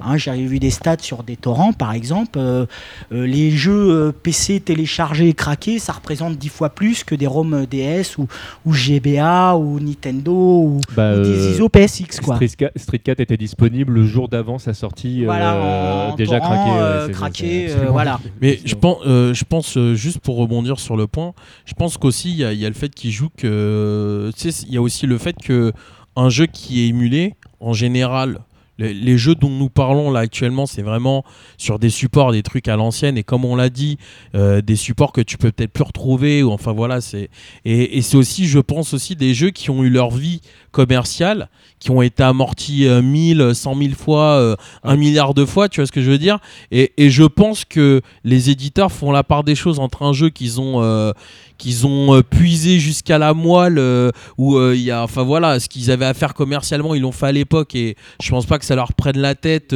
Hein, 0.00 0.16
J'avais 0.16 0.44
vu 0.44 0.58
des 0.58 0.70
stats 0.70 0.96
sur 1.00 1.22
des 1.22 1.36
torrents, 1.36 1.72
par 1.72 1.92
exemple. 1.92 2.38
euh, 2.38 2.66
euh, 3.12 3.26
les 3.26 3.50
jeux 3.50 3.90
euh, 3.90 4.12
PC 4.12 4.60
téléchargés 4.60 5.28
et 5.28 5.32
craqués, 5.34 5.78
ça 5.78 5.92
représente 5.92 6.36
10 6.36 6.48
fois 6.48 6.70
plus 6.70 7.02
que 7.04 7.14
des 7.14 7.26
ROM 7.26 7.66
DS 7.66 8.16
ou, 8.18 8.26
ou 8.64 8.72
GBA 8.72 9.56
ou 9.56 9.80
Nintendo 9.80 10.32
ou, 10.32 10.80
Bah, 10.96 11.14
ou 11.18 11.22
des 11.22 11.50
ISO 11.52 11.68
PSX. 11.68 12.20
Quoi. 12.22 12.36
Street, 12.36 12.48
Ca- 12.58 12.70
Street 12.76 12.98
4 12.98 13.20
était 13.20 13.36
disponible 13.36 13.92
le 13.94 14.06
jour 14.06 14.28
d'avant 14.28 14.58
sa 14.58 14.74
sortie. 14.74 15.24
Voilà, 15.24 15.54
euh, 15.54 16.10
en 16.10 16.14
déjà 16.16 16.38
torrent, 16.40 17.08
craqué. 17.12 17.68
voilà. 17.90 18.20
Mais 18.40 18.60
je 18.64 18.74
pense, 18.74 18.98
euh, 19.06 19.34
je 19.34 19.44
pense 19.44 19.76
euh, 19.76 19.94
juste 19.94 20.18
pour 20.20 20.36
rebondir 20.36 20.78
sur 20.78 20.96
le 20.96 21.06
point, 21.06 21.32
je 21.64 21.74
pense 21.74 21.96
qu'aussi 21.98 22.30
il 22.30 22.36
y, 22.36 22.44
a- 22.44 22.52
il 22.52 22.58
y 22.60 22.64
a 22.66 22.68
le 22.68 22.74
fait 22.74 22.94
qu'il 22.94 23.10
joue 23.10 23.28
que, 23.36 24.30
tu 24.36 24.50
sais, 24.52 24.64
il 24.68 24.74
y 24.74 24.76
a 24.76 24.82
aussi 24.82 25.06
le 25.06 25.18
fait 25.18 25.34
que 25.42 25.72
un 26.16 26.28
jeu 26.30 26.46
qui 26.46 26.80
est 26.84 26.88
émulé, 26.88 27.34
en 27.60 27.72
général, 27.72 28.40
les, 28.78 28.94
les 28.94 29.18
jeux 29.18 29.34
dont 29.34 29.50
nous 29.50 29.68
parlons 29.68 30.10
là 30.10 30.20
actuellement, 30.20 30.66
c'est 30.66 30.82
vraiment 30.82 31.24
sur 31.56 31.78
des 31.78 31.90
supports, 31.90 32.32
des 32.32 32.42
trucs 32.42 32.68
à 32.68 32.76
l'ancienne, 32.76 33.18
et 33.18 33.22
comme 33.22 33.44
on 33.44 33.56
l'a 33.56 33.70
dit, 33.70 33.98
euh, 34.34 34.60
des 34.60 34.76
supports 34.76 35.12
que 35.12 35.20
tu 35.20 35.38
peux 35.38 35.50
peut-être 35.50 35.72
plus 35.72 35.84
retrouver, 35.84 36.42
ou 36.42 36.50
enfin 36.50 36.72
voilà, 36.72 37.00
c'est 37.00 37.30
et, 37.64 37.98
et 37.98 38.02
c'est 38.02 38.16
aussi, 38.16 38.46
je 38.46 38.58
pense 38.58 38.94
aussi, 38.94 39.16
des 39.16 39.34
jeux 39.34 39.50
qui 39.50 39.70
ont 39.70 39.84
eu 39.84 39.90
leur 39.90 40.10
vie 40.10 40.40
commerciale, 40.70 41.48
qui 41.78 41.90
ont 41.90 42.02
été 42.02 42.22
amortis 42.22 42.86
euh, 42.86 43.02
1000, 43.02 43.54
100 43.54 43.74
000 43.76 43.94
fois, 43.94 44.38
euh, 44.38 44.56
un 44.82 44.96
milliard 44.96 45.34
de 45.34 45.44
fois, 45.44 45.68
tu 45.68 45.80
vois 45.80 45.86
ce 45.86 45.92
que 45.92 46.02
je 46.02 46.10
veux 46.10 46.18
dire? 46.18 46.38
Et, 46.70 46.92
et 46.96 47.10
je 47.10 47.24
pense 47.24 47.64
que 47.64 48.02
les 48.24 48.50
éditeurs 48.50 48.92
font 48.92 49.10
la 49.12 49.24
part 49.24 49.44
des 49.44 49.54
choses 49.54 49.78
entre 49.78 50.02
un 50.02 50.12
jeu 50.12 50.30
qu'ils 50.30 50.60
ont, 50.60 50.82
euh, 50.82 51.12
qu'ils 51.58 51.86
ont 51.86 52.14
euh, 52.14 52.22
puisé 52.22 52.78
jusqu'à 52.78 53.18
la 53.18 53.34
moelle, 53.34 53.78
euh, 53.78 54.10
où 54.38 54.56
euh, 54.56 54.74
il 54.74 54.82
y 54.82 54.90
a, 54.90 55.02
enfin 55.02 55.24
voilà, 55.24 55.60
ce 55.60 55.68
qu'ils 55.68 55.90
avaient 55.90 56.06
à 56.06 56.14
faire 56.14 56.32
commercialement, 56.32 56.94
ils 56.94 57.02
l'ont 57.02 57.12
fait 57.12 57.26
à 57.26 57.32
l'époque, 57.32 57.74
et 57.74 57.96
je 58.22 58.30
pense 58.30 58.46
pas 58.46 58.58
que 58.58 58.64
ça 58.64 58.76
leur 58.76 58.92
prenne 58.94 59.18
la 59.18 59.34
tête 59.34 59.70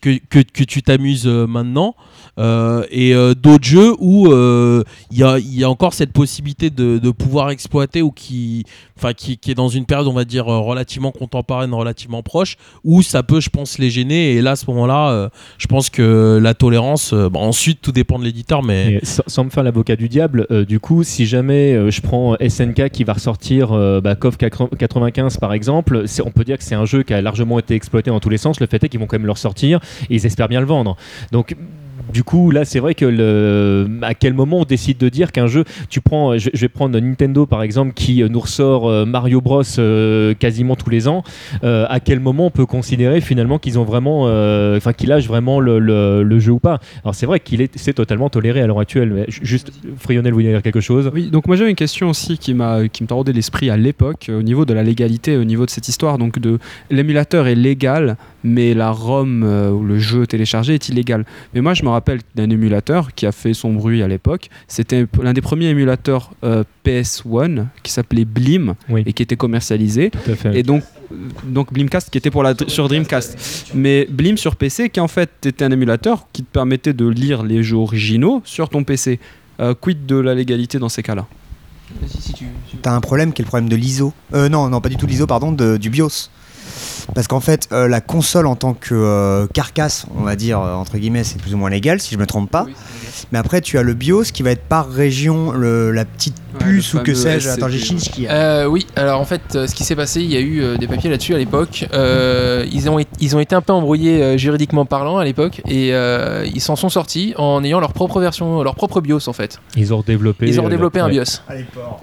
que, 0.00 0.62
tu 0.64 0.82
t'amuses 0.82 1.26
maintenant. 1.26 1.94
Et 2.38 3.14
d'autres 3.36 3.64
jeux 3.64 3.94
où 3.98 4.28
il 4.30 5.18
y, 5.18 5.64
a, 5.64 5.70
encore 5.70 5.94
cette 5.94 6.12
possibilité 6.12 6.70
de 6.70 7.10
pouvoir 7.10 7.50
exploiter 7.50 8.02
ou 8.02 8.10
qui, 8.10 8.64
enfin 8.98 9.14
qui, 9.14 9.38
est 9.48 9.54
dans 9.54 9.68
une 9.68 9.86
période 9.86 10.06
on 10.06 10.12
va 10.12 10.24
dire 10.24 10.48
euh, 10.48 10.58
relativement 10.58 11.12
contemporaine, 11.12 11.72
relativement 11.72 12.22
proche, 12.22 12.56
où 12.84 13.02
ça 13.02 13.22
peut 13.22 13.40
je 13.40 13.50
pense 13.50 13.78
les 13.78 13.90
gêner 13.90 14.32
et 14.32 14.42
là 14.42 14.52
à 14.52 14.56
ce 14.56 14.66
moment-là 14.70 15.10
euh, 15.10 15.28
je 15.58 15.66
pense 15.66 15.90
que 15.90 16.38
la 16.42 16.54
tolérance, 16.54 17.12
euh, 17.12 17.28
bon, 17.28 17.40
ensuite 17.40 17.80
tout 17.80 17.92
dépend 17.92 18.18
de 18.18 18.24
l'éditeur 18.24 18.62
mais 18.62 19.00
sans, 19.02 19.44
me 19.44 19.50
faire 19.50 19.62
l'avocat 19.62 19.96
du 19.96 20.08
diable, 20.08 20.46
euh, 20.50 20.64
du 20.64 20.80
coup, 20.80 21.04
si 21.04 21.26
jamais 21.26 21.90
je 21.90 22.00
prends 22.00 22.36
SNK 22.36 22.90
qui 22.90 23.04
va 23.04 23.14
ressortir 23.14 23.68
bah, 24.02 24.14
KOF 24.14 24.36
95 24.36 25.36
par 25.38 25.52
exemple, 25.52 26.04
on 26.24 26.30
peut 26.30 26.44
dire 26.44 26.58
que 26.58 26.64
c'est 26.64 26.74
un 26.74 26.84
jeu 26.84 27.02
qui 27.02 27.14
a 27.14 27.22
largement 27.22 27.58
été 27.58 27.74
exploité 27.74 28.10
dans 28.10 28.20
tous 28.20 28.28
les 28.28 28.38
sens. 28.38 28.60
Le 28.60 28.66
fait 28.66 28.82
est 28.82 28.88
qu'ils 28.88 29.00
vont 29.00 29.06
quand 29.06 29.18
même 29.18 29.26
le 29.26 29.32
ressortir 29.32 29.80
et 30.10 30.16
ils 30.16 30.26
espèrent 30.26 30.48
bien 30.48 30.60
le 30.60 30.66
vendre. 30.66 30.96
Donc 31.32 31.56
du 32.12 32.24
coup, 32.24 32.50
là, 32.50 32.64
c'est 32.64 32.80
vrai 32.80 32.94
que 32.94 33.04
le... 33.04 33.88
à 34.02 34.14
quel 34.14 34.34
moment 34.34 34.60
on 34.60 34.64
décide 34.64 34.98
de 34.98 35.08
dire 35.08 35.32
qu'un 35.32 35.46
jeu, 35.46 35.64
tu 35.88 36.00
prends, 36.00 36.36
je, 36.38 36.50
je 36.52 36.60
vais 36.60 36.68
prendre 36.68 36.98
Nintendo 36.98 37.46
par 37.46 37.62
exemple, 37.62 37.92
qui 37.94 38.22
euh, 38.22 38.28
nous 38.28 38.40
ressort 38.40 38.88
euh, 38.88 39.04
Mario 39.04 39.40
Bros 39.40 39.62
euh, 39.78 40.34
quasiment 40.34 40.76
tous 40.76 40.90
les 40.90 41.08
ans. 41.08 41.22
euh, 41.64 41.86
à 41.88 42.00
quel 42.00 42.20
moment 42.20 42.46
on 42.46 42.50
peut 42.50 42.66
considérer 42.66 43.20
finalement 43.20 43.58
qu'ils 43.58 43.78
ont 43.78 43.84
vraiment, 43.84 44.24
euh, 44.26 44.76
enfin 44.76 44.92
qu'ils 44.92 45.08
lâchent 45.08 45.28
vraiment 45.28 45.60
le, 45.60 45.78
le- 45.78 46.22
jeu 46.38 46.52
ou 46.52 46.58
pas? 46.58 46.78
Alors 47.04 47.14
c'est 47.14 47.26
vrai 47.26 47.40
qu'il 47.40 47.60
est, 47.60 47.76
c'est 47.76 47.94
totalement 47.94 48.30
toléré 48.30 48.60
à 48.60 48.66
l'heure 48.66 48.80
actuelle. 48.80 49.12
Mais 49.12 49.24
ju- 49.28 49.40
juste, 49.42 49.72
Frionel 49.98 50.32
voulait 50.32 50.50
dire 50.52 50.62
quelque 50.62 50.80
chose? 50.80 51.10
Oui, 51.12 51.30
donc 51.30 51.46
moi 51.46 51.56
j'avais 51.56 51.70
une 51.70 51.76
question 51.76 52.08
aussi 52.10 52.38
qui 52.38 52.54
m'a 52.54 52.88
qui 52.88 53.02
me 53.02 53.08
l'esprit 53.32 53.70
à 53.70 53.76
l'époque 53.76 54.26
euh, 54.28 54.38
au 54.38 54.42
niveau 54.42 54.64
de 54.64 54.72
la 54.74 54.82
légalité, 54.82 55.36
au 55.36 55.44
niveau 55.44 55.64
de 55.66 55.70
cette 55.70 55.88
histoire. 55.88 56.18
Donc 56.18 56.38
de 56.38 56.58
l'émulateur 56.90 57.46
est 57.46 57.54
légal, 57.54 58.16
mais 58.44 58.74
la 58.74 58.90
ROM 58.90 59.42
euh, 59.42 59.70
ou 59.70 59.82
le 59.84 59.98
jeu 59.98 60.26
téléchargé 60.26 60.74
est 60.74 60.88
illégal. 60.88 61.24
Mais 61.54 61.60
moi 61.60 61.74
je 61.74 61.82
me 61.82 61.88
rappelle 61.88 62.20
d'un 62.34 62.48
émulateur 62.50 63.12
qui 63.14 63.26
a 63.26 63.32
fait 63.32 63.54
son 63.54 63.72
bruit 63.72 64.02
à 64.02 64.08
l'époque. 64.08 64.48
C'était 64.68 65.06
l'un 65.22 65.32
des 65.32 65.40
premiers 65.40 65.66
émulateurs 65.66 66.30
euh, 66.44 66.64
PS1 66.86 67.66
qui 67.82 67.92
s'appelait 67.92 68.24
Blim 68.24 68.74
Oui. 68.88 69.02
et 69.06 69.12
qui 69.12 69.22
était 69.22 69.36
commercialisé. 69.36 70.10
Tout 70.10 70.30
à 70.30 70.34
fait. 70.36 70.58
Et 70.58 70.62
donc, 70.62 70.82
euh, 71.12 71.16
donc 71.44 71.72
Blimcast 71.72 72.10
qui 72.10 72.18
était 72.18 72.30
pour 72.30 72.42
la, 72.42 72.54
sur 72.68 72.88
Dreamcast. 72.88 73.72
Mais 73.74 74.06
Blim 74.10 74.36
sur 74.36 74.56
PC 74.56 74.88
qui 74.90 75.00
en 75.00 75.08
fait 75.08 75.30
était 75.46 75.64
un 75.64 75.70
émulateur 75.70 76.26
qui 76.32 76.42
te 76.44 76.52
permettait 76.52 76.92
de 76.92 77.06
lire 77.08 77.42
les 77.42 77.62
jeux 77.62 77.76
originaux 77.76 78.42
sur 78.44 78.68
ton 78.68 78.84
PC. 78.84 79.18
Euh, 79.60 79.74
quid 79.74 80.06
de 80.06 80.16
la 80.16 80.34
légalité 80.36 80.78
dans 80.78 80.88
ces 80.88 81.02
cas-là? 81.02 81.26
T'as 82.82 82.92
un 82.94 83.00
problème 83.00 83.32
qui 83.32 83.42
est 83.42 83.44
le 83.44 83.48
problème 83.48 83.68
de 83.68 83.76
l'ISO. 83.76 84.12
Euh, 84.34 84.48
non, 84.48 84.68
non, 84.68 84.80
pas 84.80 84.88
du 84.88 84.96
tout 84.96 85.06
l'ISO, 85.06 85.26
pardon, 85.26 85.52
de- 85.52 85.76
du 85.78 85.90
BIOS. 85.90 86.28
Parce 87.14 87.26
qu'en 87.26 87.40
fait, 87.40 87.68
euh, 87.72 87.88
la 87.88 88.00
console 88.00 88.46
en 88.46 88.56
tant 88.56 88.74
que 88.74 88.94
euh, 88.94 89.46
carcasse, 89.46 90.06
on 90.16 90.22
va 90.22 90.36
dire, 90.36 90.60
euh, 90.60 90.74
entre 90.74 90.98
guillemets, 90.98 91.24
c'est 91.24 91.40
plus 91.40 91.54
ou 91.54 91.56
moins 91.56 91.70
légal, 91.70 92.00
si 92.00 92.14
je 92.14 92.18
me 92.18 92.26
trompe 92.26 92.50
pas. 92.50 92.66
Mais 93.32 93.38
après, 93.38 93.60
tu 93.60 93.78
as 93.78 93.82
le 93.82 93.94
BIOS 93.94 94.24
qui 94.32 94.42
va 94.42 94.50
être 94.50 94.62
par 94.62 94.88
région, 94.90 95.52
le- 95.52 95.90
la 95.92 96.04
petite 96.04 96.34
puce 96.58 96.94
ou 96.94 96.98
que 97.00 97.14
sais-je. 97.14 97.48
Attends, 97.48 97.68
j'ai 97.68 97.78
Shinji 97.78 98.10
qui 98.10 98.26
a. 98.26 98.32
Euh, 98.32 98.66
oui, 98.66 98.86
alors 98.96 99.20
en 99.20 99.24
fait, 99.24 99.42
euh, 99.54 99.66
ce 99.66 99.74
qui 99.74 99.84
s'est 99.84 99.94
passé, 99.96 100.20
il 100.22 100.30
y 100.32 100.36
a 100.36 100.40
eu 100.40 100.60
euh, 100.62 100.76
des 100.76 100.86
papiers 100.86 101.10
là-dessus 101.10 101.34
à 101.34 101.38
l'époque. 101.38 101.86
Euh, 101.92 102.64
ils, 102.72 102.88
ont, 102.90 102.98
été- 102.98 103.10
ils 103.20 103.36
ont 103.36 103.40
été 103.40 103.54
un 103.54 103.60
peu 103.60 103.72
embrouillés 103.72 104.36
juridiquement 104.38 104.84
parlant 104.86 105.18
à 105.18 105.24
l'époque 105.24 105.60
et 105.68 105.94
euh, 105.94 106.46
ils 106.52 106.60
s'en 106.60 106.74
sont 106.76 106.88
sortis 106.88 107.34
en 107.36 107.62
ayant 107.64 107.80
leur 107.80 107.92
propre 107.92 108.20
version, 108.20 108.62
leur 108.62 108.74
propre 108.74 109.00
BIOS 109.00 109.28
en 109.28 109.32
fait. 109.32 109.60
Ils 109.76 109.92
ont 109.94 109.98
redéveloppé. 109.98 110.46
Ils 110.48 110.60
ont 110.60 110.64
redéveloppé 110.64 111.00
un. 111.00 111.08
BIOS. 111.08 111.42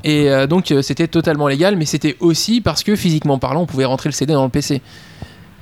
Et 0.04 0.30
euh, 0.30 0.48
donc 0.48 0.74
c'était 0.82 1.08
totalement 1.08 1.48
légal, 1.48 1.76
mais 1.76 1.86
c'était 1.86 2.16
aussi 2.20 2.62
parce 2.62 2.84
que 2.84 2.96
physiquement 2.96 3.38
parlant, 3.40 3.62
on 3.62 3.66
pouvait 3.66 3.86
rentrer 3.86 4.10
le 4.10 4.14
CD 4.14 4.34
dans 4.34 4.44
le 4.44 4.50
PC. 4.50 4.82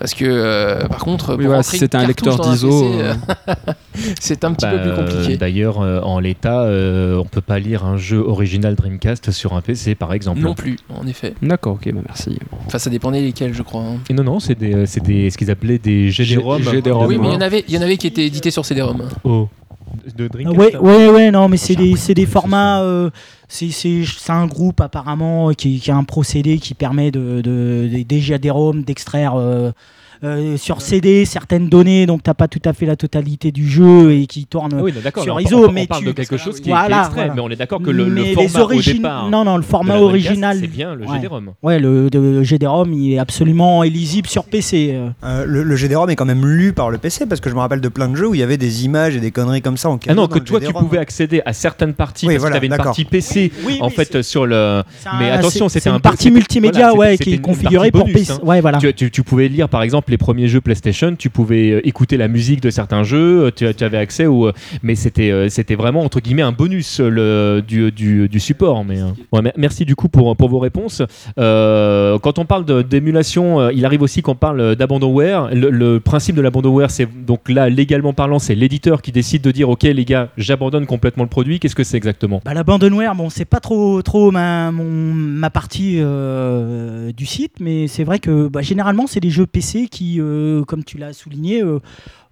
Parce 0.04 0.16
que 0.16 0.26
euh, 0.28 0.86
par 0.90 0.98
contre, 1.00 1.28
pour 1.28 1.36
voilà, 1.38 1.56
rentrer 1.60 1.72
si 1.72 1.78
c'était 1.78 1.98
une 1.98 2.04
un 2.04 2.08
lecteur 2.08 2.38
d'ISO, 2.38 2.92
euh, 3.00 3.14
c'est 4.20 4.44
un 4.44 4.52
petit 4.52 4.66
peu 4.66 4.76
Bah, 4.76 4.82
plus 4.84 4.92
compliqué. 4.96 5.38
D'ailleurs, 5.38 5.80
euh, 5.80 6.02
en 6.02 6.20
l'état, 6.20 6.64
euh, 6.64 7.16
on 7.16 7.24
peut 7.24 7.40
pas 7.40 7.58
lire 7.58 7.86
un 7.86 7.96
jeu 7.96 8.18
original 8.20 8.76
Dreamcast 8.76 9.32
sur 9.32 9.54
un 9.54 9.62
PC, 9.62 9.96
par 9.96 10.12
exemple. 10.12 10.42
Non 10.42 10.56
plus, 10.56 10.76
en 10.90 11.08
effet. 11.08 11.36
D'accord, 11.42 11.76
ok, 11.76 11.90
bah 11.94 12.02
merci. 12.06 12.38
Enfin, 12.68 12.80
ça 12.80 12.90
dépendait 12.90 13.22
lesquels, 13.22 13.54
je 13.54 13.64
crois. 13.64 13.80
hein. 13.80 13.96
Et 14.10 14.14
non, 14.14 14.26
non, 14.26 14.42
c'est 14.42 14.56
des, 14.56 14.86
c'est 14.88 15.02
des, 15.02 15.30
ce 15.30 15.38
qu'ils 15.38 15.50
appelaient 15.50 15.80
des 15.80 16.10
GD-ROM. 16.12 16.62
Oui, 17.08 17.18
mais 17.18 17.30
il 17.30 17.34
y 17.34 17.38
en 17.38 17.42
avait, 17.42 17.64
il 17.70 17.74
y 17.74 17.78
en 17.78 17.82
avait 17.82 17.96
qui 17.96 18.08
étaient 18.08 18.26
édités 18.26 18.52
sur 18.52 18.66
CD-ROM. 18.66 19.04
Oh. 19.24 19.48
De 20.16 20.26
Ah 20.26 20.28
Dreamcast. 20.30 20.76
Ouais, 20.82 21.08
ouais, 21.08 21.10
ouais, 21.10 21.32
non, 21.32 21.48
mais 21.50 21.58
c'est 21.58 21.76
Ah, 21.78 21.82
des, 21.82 22.14
des 22.14 22.26
formats. 22.26 22.82
euh, 22.82 23.10
c'est 23.48 23.72
un 24.30 24.48
groupe 24.48 24.82
apparemment 24.82 25.52
qui, 25.54 25.80
qui 25.80 25.92
a 25.92 25.96
un 25.96 26.04
procédé 26.04 26.58
qui 26.60 26.74
permet 26.74 27.12
de, 27.12 27.42
de, 27.42 27.88
de- 27.92 28.04
déjà 28.04 28.38
des 28.38 28.50
ROM 28.50 28.84
d'extraire. 28.84 29.34
euh, 29.36 29.72
euh, 30.24 30.58
sur 30.58 30.82
CD 30.82 31.26
certaines 31.26 31.70
données, 31.70 32.06
donc 32.06 32.24
t'as 32.24 32.34
pas 32.34 32.48
tout 32.48 32.62
à 32.66 32.74
fait 32.74 32.86
la 32.86 32.96
totalité 32.96 33.52
du 33.52 33.68
jeu 33.68 34.12
et 34.14 34.26
qui 34.26 34.46
tourne 34.46 34.72
Ah 34.78 34.82
oui, 34.82 34.94
non, 34.94 35.22
sur 35.24 35.36
on- 35.36 35.40
ISO, 35.40 35.68
on, 35.68 35.72
mais 35.72 35.84
on 35.84 35.86
parle 35.86 36.02
tu- 36.02 36.08
de 36.08 36.12
quelque 36.14 36.38
chose 36.38 36.60
qui, 36.60 36.70
est- 36.70 36.72
Voilà, 36.72 36.88
qui 36.88 36.94
est 36.94 36.98
extrait, 37.00 37.16
voilà. 37.22 37.34
mais 37.36 37.42
on 37.42 37.50
est 37.50 37.56
d'accord 37.56 37.82
que 37.82 37.90
le, 37.92 38.08
le 38.08 38.24
format 38.34 38.60
origines, 38.62 38.94
au 38.94 38.98
départ. 38.98 39.30
non, 39.30 39.44
non, 39.44 39.58
le 39.58 39.64
format 39.64 39.98
original, 39.98 40.58
C'est 40.60 40.68
bien 40.68 40.96
le 40.96 41.06
Ouais. 41.06 41.16
GD-ROM. 41.18 41.52
ouais, 41.62 41.80
le, 41.80 42.10
de- 42.10 42.44
GD-ROM, 42.44 42.94
il 42.94 43.14
est 43.14 43.20
absolument 43.20 43.84
illisible 43.84 44.28
sur 44.28 44.46
PC. 44.46 44.92
euh. 44.94 45.10
Euh, 45.24 45.46
le, 45.46 45.64
le 45.64 45.76
GD-ROM 45.76 46.10
est 46.10 46.16
quand 46.16 46.26
même 46.26 46.46
lu 46.46 46.74
par 46.74 46.90
le 46.90 46.98
PC 46.98 47.26
parce 47.26 47.42
que 47.42 47.50
je 47.50 47.56
me 47.56 47.60
rappelle 47.60 47.82
de 47.82 47.90
plein 47.90 48.08
de 48.10 48.16
jeux 48.16 48.30
où 48.30 48.34
il 48.34 48.40
y 48.40 48.44
avait 48.44 48.58
des 48.58 48.86
images 48.86 49.16
et 49.16 49.20
des 49.20 49.32
conneries 49.32 49.62
comme 49.62 49.78
ça 49.78 49.90
en 49.90 50.00
Ah 50.08 50.14
non, 50.14 50.28
que 50.28 50.40
le 50.40 50.46
toi 50.46 50.60
tu 50.60 50.72
pouvais 50.74 50.98
accéder 51.00 51.42
à 51.46 51.54
certaines 51.54 51.94
parties 51.94 52.28
Oui, 52.28 52.34
parce 52.36 52.42
voilà, 52.42 52.56
que 52.56 52.62
tu 52.62 52.66
avais 52.72 52.76
une 52.78 52.84
partie 52.84 53.06
PC 53.06 53.52
Oui, 53.66 53.78
en 53.82 53.90
fait 53.90 54.22
sur 54.22 54.46
le. 54.46 54.84
Mais 55.20 55.30
attention, 55.32 55.70
c'est- 55.70 55.80
c'était 55.80 55.90
une 55.96 56.02
partie 56.02 56.32
multimédia, 56.32 56.94
ouais, 56.96 57.18
qui 57.18 57.34
est 57.34 57.38
configurée 57.40 57.92
pour 57.92 58.06
PC. 58.06 58.32
hein. 58.34 58.40
Ouais, 58.44 58.62
voilà. 58.62 58.80
Tu 58.94 59.24
pouvais 59.24 59.48
lire 59.48 59.68
par 59.70 59.84
exemple 59.84 60.13
les 60.14 60.18
premiers 60.18 60.48
jeux 60.48 60.62
PlayStation, 60.62 61.16
tu 61.16 61.32
pouvais 61.32 61.72
euh, 61.72 61.88
écouter 61.88 62.18
la 62.18 62.28
musique 62.28 62.62
de 62.62 62.70
certains 62.70 63.02
jeux, 63.02 63.46
euh, 63.46 63.74
tu, 63.74 63.84
avais 63.84 63.98
accès 63.98 64.28
au. 64.28 64.46
euh, 64.48 64.54
Mais 64.84 64.94
c'était 64.94 65.50
c'était 65.50 65.74
vraiment 65.74 66.02
entre 66.02 66.20
guillemets 66.20 66.44
un 66.44 66.52
bonus 66.52 67.00
le, 67.00 67.64
du, 67.68 67.92
du, 67.92 68.40
support. 68.40 68.86
Mais, 68.86 69.00
merci 69.58 69.86
du 69.86 69.96
coup 69.96 70.10
pour, 70.10 70.36
pour 70.38 70.50
vos 70.50 70.60
réponses. 70.60 71.02
Quand 71.36 72.40
on 72.40 72.46
parle 72.46 72.84
d'émulation, 72.84 73.70
il 73.72 73.86
arrive 73.86 74.04
aussi 74.04 74.22
qu'on 74.22 74.36
parle 74.36 74.76
d'abandonware. 74.76 75.50
Le, 75.54 76.00
principe 76.00 76.36
de 76.36 76.42
l'abandonware, 76.42 76.92
c'est 76.92 77.08
donc 77.26 77.50
là 77.50 77.70
légalement 77.70 78.14
parlant, 78.14 78.38
c'est 78.38 78.56
l'éditeur 78.56 79.02
qui 79.02 79.12
décide 79.12 79.42
de 79.42 79.52
dire 79.52 79.70
ok 79.70 79.84
les 79.84 80.06
gars, 80.06 80.30
j'abandonne 80.38 80.86
complètement 80.86 81.24
le 81.24 81.30
produit. 81.30 81.60
Qu'est-ce 81.60 81.76
que 81.76 81.84
c'est 81.84 81.98
exactement? 81.98 82.42
Bah, 82.46 82.54
l'abandonware, 82.54 83.16
bon, 83.16 83.30
c'est 83.30 83.46
pas 83.46 83.60
trop, 83.60 84.02
trop 84.02 84.32
ma, 84.32 84.72
ma 84.72 85.50
partie 85.50 86.02
du 87.18 87.26
site, 87.26 87.54
mais 87.60 87.88
c'est 87.88 88.04
vrai 88.04 88.20
que 88.20 88.48
bah, 88.48 88.62
généralement, 88.62 89.08
c'est 89.08 89.20
des 89.20 89.32
jeux 89.32 89.48
PC 89.48 89.88
qui, 89.90 90.03
euh, 90.20 90.64
comme 90.64 90.84
tu 90.84 90.98
l'as 90.98 91.14
souligné, 91.14 91.62
euh, 91.62 91.80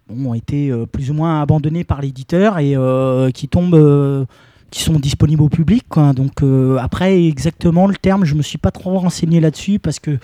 ont 0.09 0.33
été 0.33 0.69
euh, 0.69 0.85
plus 0.85 1.11
ou 1.11 1.13
moins 1.13 1.41
abandonnés 1.41 1.83
par 1.83 2.01
l'éditeur 2.01 2.59
et 2.59 2.75
qui 3.33 3.47
tombent, 3.47 4.27
qui 4.69 4.83
sont 4.83 4.99
disponibles 4.99 5.43
au 5.43 5.49
public. 5.49 5.85
Donc 6.15 6.43
après 6.79 7.25
exactement 7.25 7.87
le 7.87 7.95
terme, 7.95 8.25
je 8.25 8.35
me 8.35 8.41
suis 8.41 8.57
pas 8.57 8.71
trop 8.71 8.97
renseigné 8.99 9.39
là-dessus 9.39 9.79
parce 9.79 9.99
que 9.99 10.17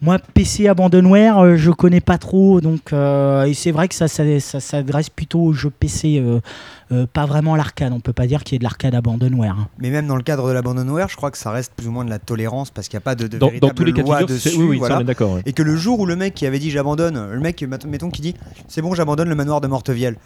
moi 0.00 0.18
PC 0.18 0.68
abandonware, 0.68 1.38
euh, 1.38 1.56
je 1.56 1.70
connais 1.70 2.00
pas 2.00 2.18
trop. 2.18 2.60
Donc 2.60 2.92
et 2.92 3.54
c'est 3.54 3.72
vrai 3.72 3.88
que 3.88 3.94
ça, 3.94 4.08
ça, 4.08 4.24
ça 4.40 4.60
s'adresse 4.60 5.10
plutôt 5.10 5.40
aux 5.40 5.52
jeux 5.52 5.70
PC, 5.70 6.22
euh, 6.92 7.06
pas 7.12 7.26
vraiment 7.26 7.56
l'arcade. 7.56 7.92
On 7.94 8.00
peut 8.00 8.12
pas 8.12 8.26
dire 8.26 8.44
qu'il 8.44 8.54
y 8.54 8.56
ait 8.56 8.58
de 8.58 8.64
l'arcade 8.64 8.94
abandonware. 8.94 9.56
hein. 9.58 9.68
Mais 9.78 9.90
même 9.90 10.06
dans 10.06 10.16
le 10.16 10.22
cadre 10.22 10.46
de 10.48 10.52
l'abandonware, 10.52 11.08
je 11.08 11.16
crois 11.16 11.30
que 11.30 11.38
ça 11.38 11.50
reste 11.50 11.72
plus 11.76 11.88
ou 11.88 11.90
moins 11.90 12.04
de 12.04 12.10
la 12.10 12.18
tolérance 12.18 12.70
parce 12.70 12.88
qu'il 12.88 12.96
n'y 12.96 13.02
a 13.02 13.04
pas 13.04 13.14
de, 13.14 13.26
de 13.26 13.38
Dans- 13.38 13.50
dans 13.60 13.70
tous 13.70 13.84
les 13.84 13.92
cas 13.92 14.02
de 14.02 14.06
loi 14.06 14.18
figure, 14.18 14.36
c'est- 14.38 14.48
dessus. 14.50 14.58
oui, 14.60 14.66
oui, 14.70 14.78
voilà. 14.78 15.02
d'accord, 15.02 15.34
ouais. 15.34 15.42
Et 15.46 15.52
que 15.52 15.62
le 15.62 15.76
jour 15.76 15.98
où 16.00 16.06
le 16.06 16.16
mec 16.16 16.34
qui 16.34 16.46
avait 16.46 16.58
dit 16.58 16.70
j'abandonne, 16.70 17.30
le 17.32 17.40
mec, 17.40 17.62
mettons 17.86 18.10
qui 18.10 18.20
dit 18.22 18.34
c'est 18.68 18.82
bon, 18.82 18.94
j'abandonne 18.94 19.28
le 19.28 19.34
manoir 19.34 19.60
de 19.60 19.66
Mortevielle. 19.68 20.16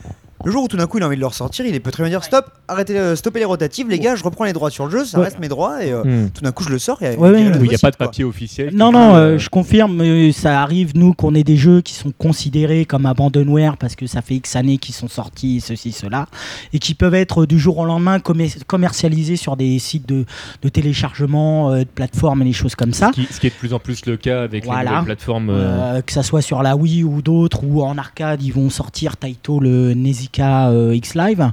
Le 0.44 0.52
jour 0.52 0.64
où 0.64 0.68
tout 0.68 0.76
d'un 0.76 0.86
coup 0.86 0.98
il 0.98 1.02
a 1.02 1.06
envie 1.06 1.16
de 1.16 1.20
le 1.20 1.26
ressortir, 1.26 1.64
il 1.64 1.80
peut 1.80 1.90
très 1.90 2.02
bien 2.02 2.10
dire 2.10 2.22
stop, 2.22 2.44
arrêtez, 2.68 2.96
euh, 2.98 3.16
stoppez 3.16 3.38
les 3.38 3.46
rotatives, 3.46 3.88
les 3.88 3.98
gars, 3.98 4.16
je 4.16 4.22
reprends 4.22 4.44
les 4.44 4.52
droits 4.52 4.70
sur 4.70 4.84
le 4.84 4.90
jeu, 4.92 5.04
ça 5.04 5.18
Ouais. 5.18 5.24
reste 5.24 5.38
mes 5.38 5.48
droits 5.48 5.82
et 5.82 5.92
euh, 5.92 6.04
Hmm. 6.04 6.28
tout 6.30 6.42
d'un 6.42 6.52
coup 6.52 6.62
je 6.62 6.68
le 6.68 6.78
sors. 6.78 7.02
Et, 7.02 7.16
Ouais, 7.16 7.30
Oui, 7.30 7.50
il 7.62 7.68
n'y 7.68 7.74
a 7.74 7.78
pas 7.78 7.90
de 7.90 7.96
quoi. 7.96 8.06
papier 8.06 8.22
officiel. 8.24 8.70
Non, 8.74 8.92
non, 8.92 9.38
je 9.38 9.48
confirme, 9.48 10.02
ça 10.32 10.60
arrive, 10.60 10.92
nous, 10.94 11.14
qu'on 11.14 11.34
ait 11.34 11.42
des 11.42 11.56
jeux 11.56 11.80
qui 11.80 11.94
sont 11.94 12.12
considérés 12.16 12.84
comme 12.84 13.06
abandonware 13.06 13.76
parce 13.78 13.96
que 13.96 14.06
ça 14.06 14.20
fait 14.20 14.34
X 14.34 14.56
années 14.56 14.76
qu'ils 14.78 14.94
sont 14.94 15.08
sortis, 15.08 15.60
ceci, 15.60 15.90
cela, 15.92 16.26
et 16.72 16.78
qui 16.78 16.94
peuvent 16.94 17.14
être 17.14 17.46
du 17.46 17.58
jour 17.58 17.78
au 17.78 17.84
lendemain 17.84 18.18
commer- 18.18 18.62
commercialisés 18.66 19.36
sur 19.36 19.56
des 19.56 19.78
sites 19.78 20.08
de, 20.08 20.24
de 20.62 20.68
téléchargement, 20.68 21.70
euh, 21.72 21.80
de 21.80 21.84
plateformes 21.84 22.42
et 22.42 22.46
des 22.46 22.52
choses 22.52 22.74
comme 22.74 22.92
ça. 22.92 23.10
Ce 23.14 23.20
qui, 23.20 23.32
ce 23.32 23.40
qui 23.40 23.46
est 23.46 23.50
de 23.50 23.54
plus 23.54 23.72
en 23.74 23.78
plus 23.78 24.06
le 24.06 24.16
cas 24.16 24.42
avec 24.42 24.64
les 24.64 24.70
Voilà. 24.70 25.02
plateformes. 25.02 25.50
euh, 25.50 25.96
Euh, 25.96 26.02
que 26.02 26.12
ça 26.12 26.22
soit 26.22 26.42
sur 26.42 26.62
la 26.62 26.76
Wii 26.76 27.04
ou 27.04 27.22
d'autres, 27.22 27.64
ou 27.64 27.82
en 27.82 27.98
arcade, 27.98 28.42
ils 28.42 28.52
vont 28.52 28.70
sortir 28.70 29.16
Taito 29.16 29.60
le 29.60 29.94
Nezuka 29.94 30.70
X 30.92 31.14
Live. 31.14 31.52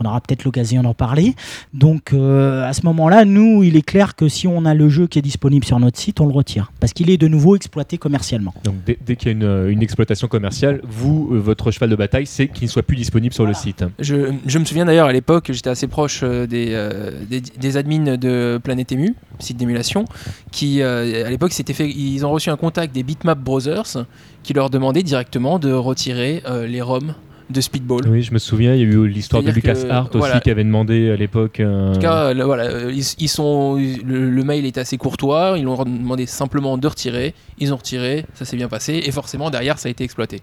On 0.00 0.04
aura 0.04 0.20
peut-être 0.20 0.44
l'occasion 0.44 0.82
d'en 0.82 0.94
parler. 0.94 1.34
Donc 1.74 2.12
euh, 2.12 2.68
à 2.68 2.72
ce 2.72 2.82
moment-là, 2.86 3.24
nous, 3.24 3.62
il 3.62 3.76
est 3.76 3.82
clair 3.82 4.16
que 4.16 4.28
si 4.28 4.46
on 4.46 4.64
a 4.64 4.74
le 4.74 4.88
jeu 4.88 5.06
qui 5.06 5.18
est 5.18 5.22
disponible 5.22 5.64
sur 5.64 5.78
notre 5.78 5.98
site, 5.98 6.20
on 6.20 6.26
le 6.26 6.32
retire. 6.32 6.72
Parce 6.80 6.92
qu'il 6.92 7.10
est 7.10 7.18
de 7.18 7.28
nouveau 7.28 7.56
exploité 7.56 7.98
commercialement. 7.98 8.54
Donc 8.64 8.76
dès, 8.86 8.98
dès 9.04 9.16
qu'il 9.16 9.28
y 9.28 9.30
a 9.30 9.32
une, 9.32 9.68
une 9.70 9.82
exploitation 9.82 10.28
commerciale, 10.28 10.80
vous, 10.88 11.30
euh, 11.32 11.38
votre 11.38 11.70
cheval 11.70 11.90
de 11.90 11.96
bataille, 11.96 12.26
c'est 12.26 12.48
qu'il 12.48 12.64
ne 12.64 12.70
soit 12.70 12.82
plus 12.82 12.96
disponible 12.96 13.34
sur 13.34 13.46
le 13.46 13.54
site. 13.54 13.84
Je, 13.98 14.32
je 14.46 14.58
me 14.58 14.64
souviens 14.64 14.84
d'ailleurs 14.84 15.08
à 15.08 15.12
l'époque, 15.12 15.50
j'étais 15.52 15.70
assez 15.70 15.86
proche 15.86 16.20
euh, 16.22 16.46
des, 16.46 16.68
euh, 16.70 17.10
des, 17.28 17.40
des 17.40 17.76
admins 17.76 18.16
de 18.16 18.60
Planète 18.62 18.92
Emu, 18.92 19.14
site 19.38 19.56
d'émulation, 19.56 20.04
qui 20.50 20.80
euh, 20.82 21.26
à 21.26 21.30
l'époque 21.30 21.52
fait, 21.52 21.90
ils 21.90 22.24
ont 22.24 22.30
reçu 22.30 22.50
un 22.50 22.56
contact 22.56 22.94
des 22.94 23.02
Bitmap 23.02 23.38
Brothers 23.38 24.06
qui 24.42 24.52
leur 24.52 24.70
demandaient 24.70 25.02
directement 25.02 25.58
de 25.58 25.72
retirer 25.72 26.42
euh, 26.46 26.66
les 26.66 26.80
ROM 26.80 27.14
de 27.48 27.60
Speedball. 27.60 28.08
Oui, 28.08 28.22
je 28.22 28.32
me 28.32 28.38
souviens, 28.38 28.74
il 28.74 28.80
y 28.80 28.84
a 28.84 28.86
eu 28.86 29.06
l'histoire 29.06 29.42
de 29.42 29.50
Lucas 29.50 29.74
que, 29.74 29.88
Hart 29.88 30.08
aussi 30.14 30.18
voilà. 30.18 30.40
qui 30.40 30.50
avait 30.50 30.64
demandé 30.64 31.10
à 31.10 31.16
l'époque. 31.16 31.60
euh, 31.60 31.90
En 31.90 31.94
tout 31.94 32.00
cas, 32.00 32.32
le- 32.34 32.42
voilà, 32.44 32.90
ils, 32.90 33.04
ils 33.18 33.28
sont, 33.28 33.76
le, 33.76 34.30
le 34.30 34.42
mail 34.44 34.66
est 34.66 34.78
assez 34.78 34.96
courtois, 34.98 35.54
ils 35.56 35.64
leur 35.64 35.80
ont 35.80 35.84
demandé 35.84 36.26
simplement 36.26 36.76
de 36.76 36.86
retirer, 36.88 37.34
ils 37.58 37.72
ont 37.72 37.76
retiré, 37.76 38.26
ça 38.34 38.44
s'est 38.44 38.56
bien 38.56 38.68
passé, 38.68 39.00
et 39.04 39.10
forcément 39.12 39.50
derrière 39.50 39.78
ça 39.78 39.88
a 39.88 39.90
été 39.90 40.02
exploité. 40.04 40.40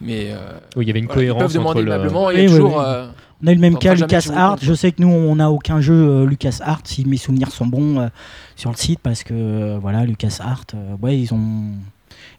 Mais 0.00 0.28
euh, 0.30 0.36
oui, 0.76 0.84
il 0.84 0.88
y 0.88 0.90
avait 0.90 1.00
une 1.00 1.06
voilà, 1.06 1.22
ils 1.22 1.28
cohérence 1.28 1.42
peuvent 1.42 1.54
demander 1.54 1.82
le- 1.82 1.92
aimablement, 1.92 2.26
Oui, 2.26 2.34
oui, 2.36 2.46
toujours... 2.46 2.76
oui. 2.78 2.84
euh, 2.86 3.06
On 3.42 3.46
a 3.48 3.52
eu 3.52 3.54
le 3.54 3.60
même 3.60 3.78
cas 3.78 3.94
Lucas 3.94 4.20
sur 4.22 4.32
le 4.32 4.38
Art. 4.38 4.50
compte. 4.52 4.64
Je 4.64 4.72
sais 4.74 4.92
que 4.92 5.02
nous, 5.02 5.08
on 5.08 5.36
n'a 5.36 5.50
aucun 5.50 5.80
jeu 5.82 5.94
euh, 5.94 6.26
Lucas 6.26 6.58
Art, 6.62 6.80
si 6.84 7.04
mes 7.06 7.16
souvenirs 7.18 7.50
sont 7.50 7.66
bons, 7.66 8.00
euh, 8.00 8.06
sur 8.56 8.70
le 8.70 8.76
site, 8.76 9.00
parce 9.02 9.22
que 9.24 9.34
euh, 9.34 9.78
voilà, 9.80 10.04
Lucas 10.04 10.38
Art, 10.40 10.64
euh, 10.74 10.96
ouais, 11.02 11.18
ils 11.18 11.32
ont, 11.34 11.72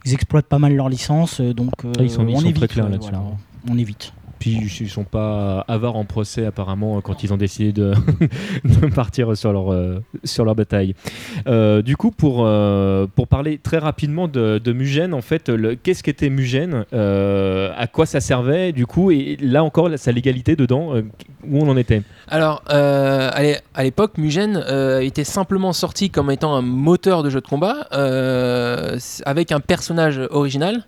ils 0.06 0.14
exploitent 0.14 0.46
pas 0.48 0.60
mal 0.60 0.76
leur 0.76 0.90
licence, 0.90 1.40
euh, 1.40 1.54
donc 1.54 1.72
euh, 1.86 1.92
Ah, 2.00 2.04
ils 2.04 2.10
sont- 2.10 2.28
ils 2.28 2.36
on 2.36 2.40
sont 2.40 2.46
évite. 2.46 2.58
très 2.58 2.68
clairs 2.68 2.90
là-dessus. 2.90 3.10
voilà, 3.12 3.26
on 3.70 3.78
évite. 3.78 4.14
Puis 4.40 4.70
ils 4.82 4.90
sont 4.90 5.04
pas 5.04 5.62
avares 5.68 5.96
en 5.96 6.06
procès 6.06 6.46
apparemment 6.46 7.02
quand 7.02 7.24
ils 7.24 7.34
ont 7.34 7.38
décidé 7.38 7.72
de, 7.74 7.94
de 8.66 8.86
partir 8.94 9.36
sur 9.36 9.52
leur, 9.52 9.74
euh, 9.74 10.00
sur 10.26 10.46
leur 10.46 10.54
bataille. 10.54 10.94
Euh, 11.48 11.82
du 11.82 11.98
coup, 11.98 12.12
pour, 12.12 12.44
euh, 12.46 13.08
pour 13.16 13.28
parler 13.28 13.58
très 13.58 13.80
rapidement 13.80 14.28
de, 14.28 14.60
de 14.64 14.74
Mugen, 14.74 15.16
en 15.16 15.22
fait, 15.22 15.50
le- 15.50 15.74
qu'est-ce 15.74 16.04
qu'était 16.04 16.30
Mugen 16.30 16.86
euh, 16.94 17.72
À 17.76 17.88
quoi 17.88 18.06
ça 18.06 18.20
servait 18.22 18.74
Du 18.74 18.86
coup, 18.86 19.10
et 19.10 19.38
là 19.42 19.64
encore, 19.64 19.90
sa 19.98 20.12
légalité 20.12 20.56
dedans, 20.56 20.94
euh, 20.96 21.02
où 21.50 21.58
on 21.58 21.68
en 21.68 21.76
était? 21.76 22.04
Alors, 22.28 22.62
euh, 22.70 23.32
à 23.34 23.42
l'é- 23.42 23.58
à 23.74 23.84
l'époque, 23.84 24.20
Mugen 24.20 24.56
euh, 24.70 25.00
était 25.00 25.24
simplement 25.24 25.74
sorti 25.74 26.12
comme 26.12 26.30
étant 26.30 26.54
un 26.56 26.62
moteur 26.62 27.24
de 27.24 27.32
jeu 27.32 27.42
de 27.42 27.48
combat 27.48 27.88
euh, 27.94 29.00
avec 29.26 29.52
un 29.52 29.60
personnage 29.62 30.22
original. 30.30 30.84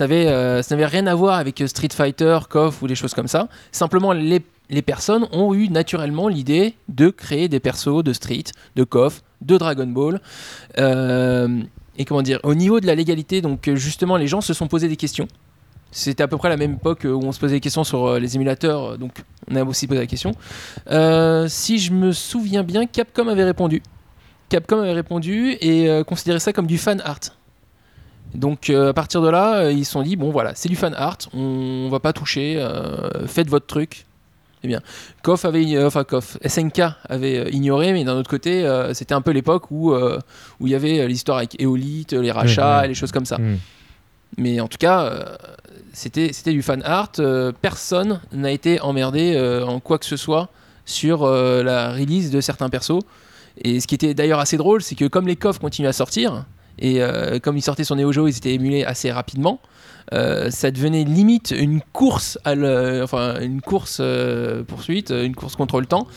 Euh, 0.00 0.62
ça 0.62 0.74
n'avait 0.74 0.86
rien 0.86 1.06
à 1.06 1.14
voir 1.14 1.38
avec 1.38 1.62
Street 1.66 1.88
Fighter, 1.92 2.38
KOF 2.48 2.82
ou 2.82 2.86
des 2.86 2.94
choses 2.94 3.14
comme 3.14 3.28
ça. 3.28 3.48
Simplement, 3.72 4.12
les, 4.12 4.42
les 4.68 4.82
personnes 4.82 5.26
ont 5.32 5.52
eu 5.54 5.68
naturellement 5.68 6.28
l'idée 6.28 6.74
de 6.88 7.10
créer 7.10 7.48
des 7.48 7.60
persos 7.60 8.02
de 8.04 8.12
Street, 8.12 8.44
de 8.76 8.84
KOF, 8.84 9.22
de 9.40 9.56
Dragon 9.56 9.86
Ball. 9.86 10.20
Euh, 10.78 11.62
et 11.98 12.04
comment 12.04 12.22
dire, 12.22 12.40
au 12.44 12.54
niveau 12.54 12.80
de 12.80 12.86
la 12.86 12.94
légalité, 12.94 13.42
donc 13.42 13.68
euh, 13.68 13.76
justement, 13.76 14.16
les 14.16 14.26
gens 14.26 14.40
se 14.40 14.54
sont 14.54 14.68
posé 14.68 14.88
des 14.88 14.96
questions. 14.96 15.28
C'était 15.92 16.22
à 16.22 16.28
peu 16.28 16.36
près 16.36 16.48
la 16.48 16.56
même 16.56 16.74
époque 16.74 17.04
euh, 17.04 17.12
où 17.12 17.24
on 17.24 17.32
se 17.32 17.40
posait 17.40 17.56
des 17.56 17.60
questions 17.60 17.84
sur 17.84 18.06
euh, 18.06 18.18
les 18.20 18.36
émulateurs, 18.36 18.92
euh, 18.92 18.96
donc 18.96 19.24
on 19.50 19.56
a 19.56 19.64
aussi 19.64 19.86
posé 19.86 20.00
la 20.00 20.06
question. 20.06 20.32
Euh, 20.90 21.48
si 21.48 21.78
je 21.78 21.92
me 21.92 22.12
souviens 22.12 22.62
bien, 22.62 22.86
Capcom 22.86 23.26
avait 23.26 23.44
répondu. 23.44 23.82
Capcom 24.48 24.78
avait 24.78 24.92
répondu 24.92 25.56
et 25.60 25.88
euh, 25.88 26.04
considérait 26.04 26.38
ça 26.38 26.52
comme 26.52 26.66
du 26.66 26.78
fan 26.78 27.02
art. 27.04 27.20
Donc 28.34 28.70
euh, 28.70 28.90
à 28.90 28.92
partir 28.92 29.22
de 29.22 29.28
là, 29.28 29.56
euh, 29.56 29.72
ils 29.72 29.84
se 29.84 29.92
sont 29.92 30.02
dit 30.02 30.16
bon 30.16 30.30
voilà, 30.30 30.52
c'est 30.54 30.68
du 30.68 30.76
fan 30.76 30.94
art, 30.94 31.18
on, 31.34 31.88
va 31.90 32.00
pas 32.00 32.12
toucher, 32.12 32.56
euh, 32.58 33.26
faites 33.26 33.48
votre 33.48 33.66
truc. 33.66 34.06
Eh 34.62 34.68
bien, 34.68 34.82
KOF 35.22 35.46
avait, 35.46 35.74
euh, 35.74 35.86
enfin 35.86 36.04
KOF, 36.04 36.36
SNK 36.44 36.82
avait 37.08 37.50
ignoré, 37.50 37.94
mais 37.94 38.04
d'un 38.04 38.14
autre 38.14 38.28
côté, 38.28 38.68
c'était 38.92 39.14
un 39.14 39.22
peu 39.22 39.30
l'époque 39.30 39.70
où 39.70 39.94
où 39.94 40.66
il 40.66 40.70
y 40.70 40.74
avait 40.74 41.06
l'histoire 41.08 41.38
avec 41.38 41.60
Eolite, 41.60 42.12
les 42.12 42.30
rachats, 42.30 42.80
ouais. 42.80 42.84
et 42.84 42.88
les 42.88 42.94
choses 42.94 43.12
comme 43.12 43.24
ça. 43.24 43.38
Hmm. 43.38 43.56
Mais 44.36 44.60
en 44.60 44.68
tout 44.68 44.78
cas, 44.78 45.38
c'était 45.92 46.32
c'était 46.32 46.52
du 46.52 46.62
fan 46.62 46.82
art. 46.84 47.12
personne 47.62 48.20
n'a 48.32 48.50
été 48.50 48.80
emmerdé 48.80 49.62
en 49.66 49.80
quoi 49.80 49.98
que 49.98 50.06
ce 50.06 50.16
soit 50.16 50.50
sur 50.84 51.26
la 51.26 51.92
release 51.92 52.30
de 52.30 52.40
certains 52.40 52.68
persos. 52.68 53.02
Et 53.62 53.80
ce 53.80 53.86
qui 53.86 53.94
était 53.94 54.14
d'ailleurs 54.14 54.40
assez 54.40 54.56
drôle, 54.56 54.82
c'est 54.82 54.94
que 54.94 55.06
comme 55.06 55.26
les 55.26 55.36
coffres 55.36 55.60
continuaient 55.60 55.88
à 55.88 55.94
sortir, 55.94 56.44
et 56.80 57.02
euh, 57.02 57.38
comme 57.38 57.56
ils 57.56 57.62
sortaient 57.62 57.84
sur 57.84 57.94
Neo 57.94 58.10
Geo, 58.10 58.26
ils 58.26 58.36
étaient 58.36 58.54
émulés 58.54 58.84
assez 58.84 59.12
rapidement. 59.12 59.60
euh, 60.12 60.50
ça 60.50 60.70
devenait 60.70 61.04
limite 61.04 61.54
une 61.56 61.80
course 61.92 62.38
à 62.44 62.52
enfin 63.04 63.38
une 63.40 63.60
course 63.60 63.98
euh, 64.00 64.64
poursuite, 64.64 65.10
une 65.10 65.34
course 65.34 65.56
contre 65.56 65.78
le 65.78 65.86
temps, 65.86 66.08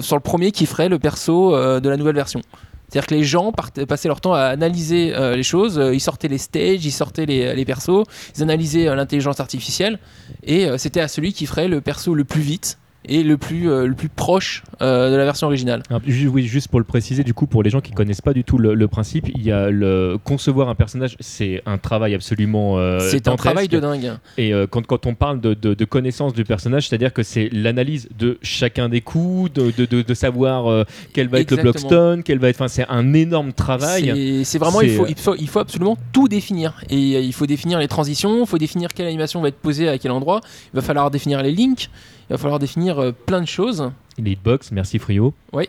sur 0.00 0.16
le 0.16 0.20
premier 0.20 0.52
qui 0.52 0.66
ferait 0.66 0.88
le 0.88 0.98
perso 0.98 1.52
de 1.80 1.88
la 1.88 1.96
nouvelle 1.96 2.16
version. 2.16 2.40
C'est-à-dire 2.88 3.06
que 3.06 3.14
les 3.14 3.22
gens 3.22 3.52
passaient 3.52 4.08
leur 4.08 4.20
temps 4.20 4.34
à 4.34 4.46
analyser 4.46 5.14
les 5.36 5.44
choses, 5.44 5.80
ils 5.92 6.00
sortaient 6.00 6.26
les 6.26 6.38
stages, 6.38 6.84
ils 6.84 6.90
sortaient 6.90 7.26
les, 7.26 7.64
persos, 7.64 8.02
ils 8.36 8.42
analysaient 8.42 8.92
l'intelligence 8.96 9.38
artificielle, 9.38 10.00
et 10.42 10.66
c'était 10.76 11.00
à 11.00 11.06
celui 11.06 11.32
qui 11.32 11.46
ferait 11.46 11.68
le 11.68 11.80
perso 11.80 12.14
le 12.14 12.24
plus 12.24 12.40
vite 12.40 12.78
et 13.06 13.22
le 13.22 13.36
plus, 13.38 13.70
euh, 13.70 13.86
le 13.86 13.94
plus 13.94 14.08
proche 14.10 14.62
euh, 14.82 15.10
de 15.10 15.16
la 15.16 15.24
version 15.24 15.46
originale. 15.46 15.82
Alors, 15.88 16.02
oui, 16.06 16.46
juste 16.46 16.68
pour 16.68 16.78
le 16.80 16.84
préciser, 16.84 17.24
du 17.24 17.32
coup, 17.34 17.46
pour 17.46 17.62
les 17.62 17.70
gens 17.70 17.80
qui 17.80 17.92
connaissent 17.92 18.20
pas 18.20 18.34
du 18.34 18.44
tout 18.44 18.58
le, 18.58 18.74
le 18.74 18.88
principe, 18.88 19.28
il 19.34 19.42
y 19.42 19.50
a 19.50 19.70
le 19.70 20.18
concevoir 20.22 20.68
un 20.68 20.74
personnage, 20.74 21.16
c'est 21.18 21.62
un 21.66 21.78
travail 21.78 22.14
absolument. 22.14 22.78
euh, 22.78 23.00
C'est 23.00 23.26
un 23.28 23.36
travail 23.36 23.68
de 23.68 23.80
dingue. 23.80 24.12
Et 24.36 24.52
euh, 24.52 24.66
quand, 24.68 24.86
quand 24.86 25.06
on 25.06 25.14
parle 25.14 25.40
de, 25.40 25.54
de- 25.54 25.74
de 25.74 25.84
connaissance 25.84 26.34
du 26.34 26.44
personnage, 26.44 26.88
c'est-à-dire 26.88 27.12
que 27.12 27.22
c'est 27.22 27.48
l'analyse 27.52 28.08
de 28.18 28.38
chacun 28.42 28.88
des 28.88 29.00
coups, 29.00 29.52
de, 29.52 29.70
de- 30.02 30.14
savoir 30.14 30.84
quel 31.14 31.28
va 31.28 31.40
être 31.40 31.50
le 31.52 31.56
blockstone, 31.62 32.22
quel 32.22 32.38
va 32.38 32.48
être. 32.48 32.56
Enfin, 32.56 32.68
c'est 32.68 32.86
un 32.88 33.14
énorme 33.14 33.52
travail. 33.54 34.44
C'est- 34.44 34.58
vraiment, 34.58 34.80
il 34.82 34.90
faut, 34.96 35.06
il, 35.08 35.14
faut, 35.16 35.34
il 35.36 35.48
faut 35.48 35.60
absolument 35.60 35.96
tout 36.12 36.28
définir. 36.28 36.74
Et 36.90 37.20
il 37.20 37.32
faut 37.32 37.46
définir 37.46 37.78
les 37.78 37.88
transitions, 37.88 38.40
il 38.42 38.46
faut 38.46 38.58
définir 38.58 38.88
quelle 38.94 39.06
animation 39.06 39.40
va 39.40 39.48
être 39.48 39.56
posée 39.58 39.88
à 39.88 39.96
quel 39.98 40.10
endroit, 40.10 40.40
il 40.72 40.76
va 40.76 40.82
falloir 40.82 41.10
définir 41.10 41.42
les 41.42 41.52
links, 41.52 41.88
il 42.30 42.32
va 42.32 42.38
falloir 42.38 42.58
définir 42.58 42.98
euh, 42.98 43.12
plein 43.12 43.40
de 43.40 43.46
choses. 43.46 43.90
Les 44.16 44.30
hitbox, 44.32 44.70
merci 44.72 44.98
Frio. 44.98 45.34
Oui, 45.52 45.68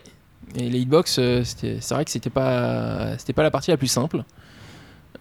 et 0.56 0.70
les 0.70 0.80
hitbox, 0.80 1.18
euh, 1.20 1.44
c'est 1.44 1.90
vrai 1.90 2.06
que 2.06 2.12
c'était 2.12 2.30
pas, 2.30 3.16
pas 3.36 3.44
la 3.44 3.52
partie 3.52 3.72
la 3.72 3.78
plus 3.78 3.88
simple. 3.88 4.24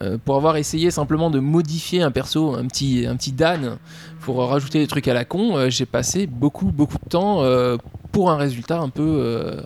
Euh, 0.03 0.17
pour 0.25 0.37
avoir 0.37 0.57
essayé 0.57 0.91
simplement 0.91 1.31
de 1.31 1.41
modifier 1.41 2.01
un 2.03 2.11
perso, 2.11 2.55
un 2.55 2.67
petit, 2.67 3.05
un 3.07 3.17
petit 3.17 3.33
Dan, 3.33 3.77
pour 4.21 4.39
rajouter 4.49 4.79
des 4.79 4.87
trucs 4.87 5.07
à 5.09 5.15
la 5.15 5.27
con, 5.27 5.59
euh, 5.59 5.69
j'ai 5.69 5.85
passé 5.85 6.27
beaucoup, 6.27 6.73
beaucoup 6.73 6.97
de 6.97 7.09
temps 7.09 7.43
euh, 7.43 7.77
pour 8.11 8.31
un 8.31 8.37
résultat 8.37 8.79
un 8.79 8.89
peu. 8.89 9.61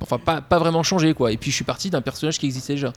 enfin, 0.00 0.18
pas, 0.18 0.40
pas 0.40 0.58
vraiment 0.58 0.82
changé, 0.82 1.12
quoi. 1.12 1.30
Et 1.30 1.36
puis 1.36 1.50
je 1.50 1.56
suis 1.56 1.64
parti 1.64 1.90
d'un 1.90 2.00
personnage 2.00 2.38
qui 2.38 2.46
existait 2.46 2.74
déjà. 2.74 2.92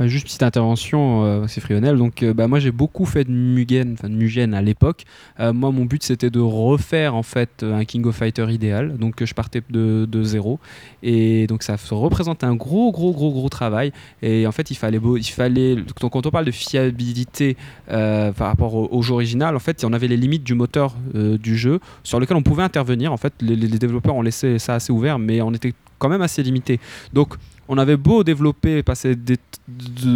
Juste 0.00 0.26
petite 0.26 0.42
intervention, 0.42 1.24
euh, 1.24 1.46
c'est 1.46 1.62
Frionel. 1.62 1.96
Donc, 1.96 2.22
euh, 2.22 2.34
bah, 2.34 2.48
moi, 2.48 2.58
j'ai 2.58 2.70
beaucoup 2.70 3.06
fait 3.06 3.24
de 3.24 3.30
Mugen, 3.30 3.94
enfin 3.94 4.08
Mugen 4.08 4.52
à 4.52 4.60
l'époque. 4.60 5.04
Euh, 5.40 5.54
moi, 5.54 5.70
mon 5.70 5.86
but, 5.86 6.02
c'était 6.02 6.28
de 6.28 6.40
refaire 6.40 7.14
en 7.14 7.22
fait 7.22 7.62
un 7.62 7.84
King 7.86 8.04
of 8.04 8.14
Fighter 8.14 8.46
idéal. 8.50 8.98
Donc, 8.98 9.24
je 9.24 9.32
partais 9.32 9.62
de, 9.70 10.06
de 10.10 10.22
zéro. 10.22 10.60
Et 11.02 11.46
donc, 11.46 11.62
ça 11.62 11.76
représente 11.90 12.44
un 12.44 12.54
gros, 12.54 12.92
gros, 12.92 13.12
gros, 13.12 13.32
gros 13.32 13.48
travail. 13.48 13.92
Et 14.20 14.46
en 14.46 14.52
fait, 14.52 14.70
il 14.70 14.74
fallait, 14.74 14.98
beau, 14.98 15.16
il 15.16 15.24
fallait 15.24 15.76
quand 15.98 16.26
on 16.26 16.30
parle 16.30 16.44
de 16.44 16.50
fiabilité 16.50 17.56
par 17.86 18.34
rapport 18.48 18.74
au, 18.92 19.02
jeu 19.02 19.14
original, 19.14 19.56
en 19.56 19.60
fait, 19.60 19.84
on 19.84 19.92
avait 19.92 20.08
les 20.08 20.16
limites 20.16 20.44
du 20.44 20.54
moteur 20.54 20.94
du 21.14 21.56
jeu 21.56 21.80
sur 22.02 22.20
lequel 22.20 22.36
on 22.36 22.42
pouvait 22.42 22.62
intervenir. 22.62 23.12
En 23.12 23.16
fait, 23.16 23.32
les, 23.40 23.56
les 23.56 23.78
développeurs 23.78 24.14
ont 24.14 24.22
laissé 24.22 24.58
ça 24.58 24.74
assez 24.74 24.92
ouvert, 24.92 25.18
mais 25.18 25.40
on 25.40 25.52
était 25.52 25.72
quand 25.98 26.08
même 26.08 26.22
assez 26.22 26.42
limité. 26.42 26.80
Donc, 27.12 27.36
on 27.68 27.78
avait 27.78 27.96
beau 27.96 28.24
développer, 28.24 28.82
passer 28.82 29.14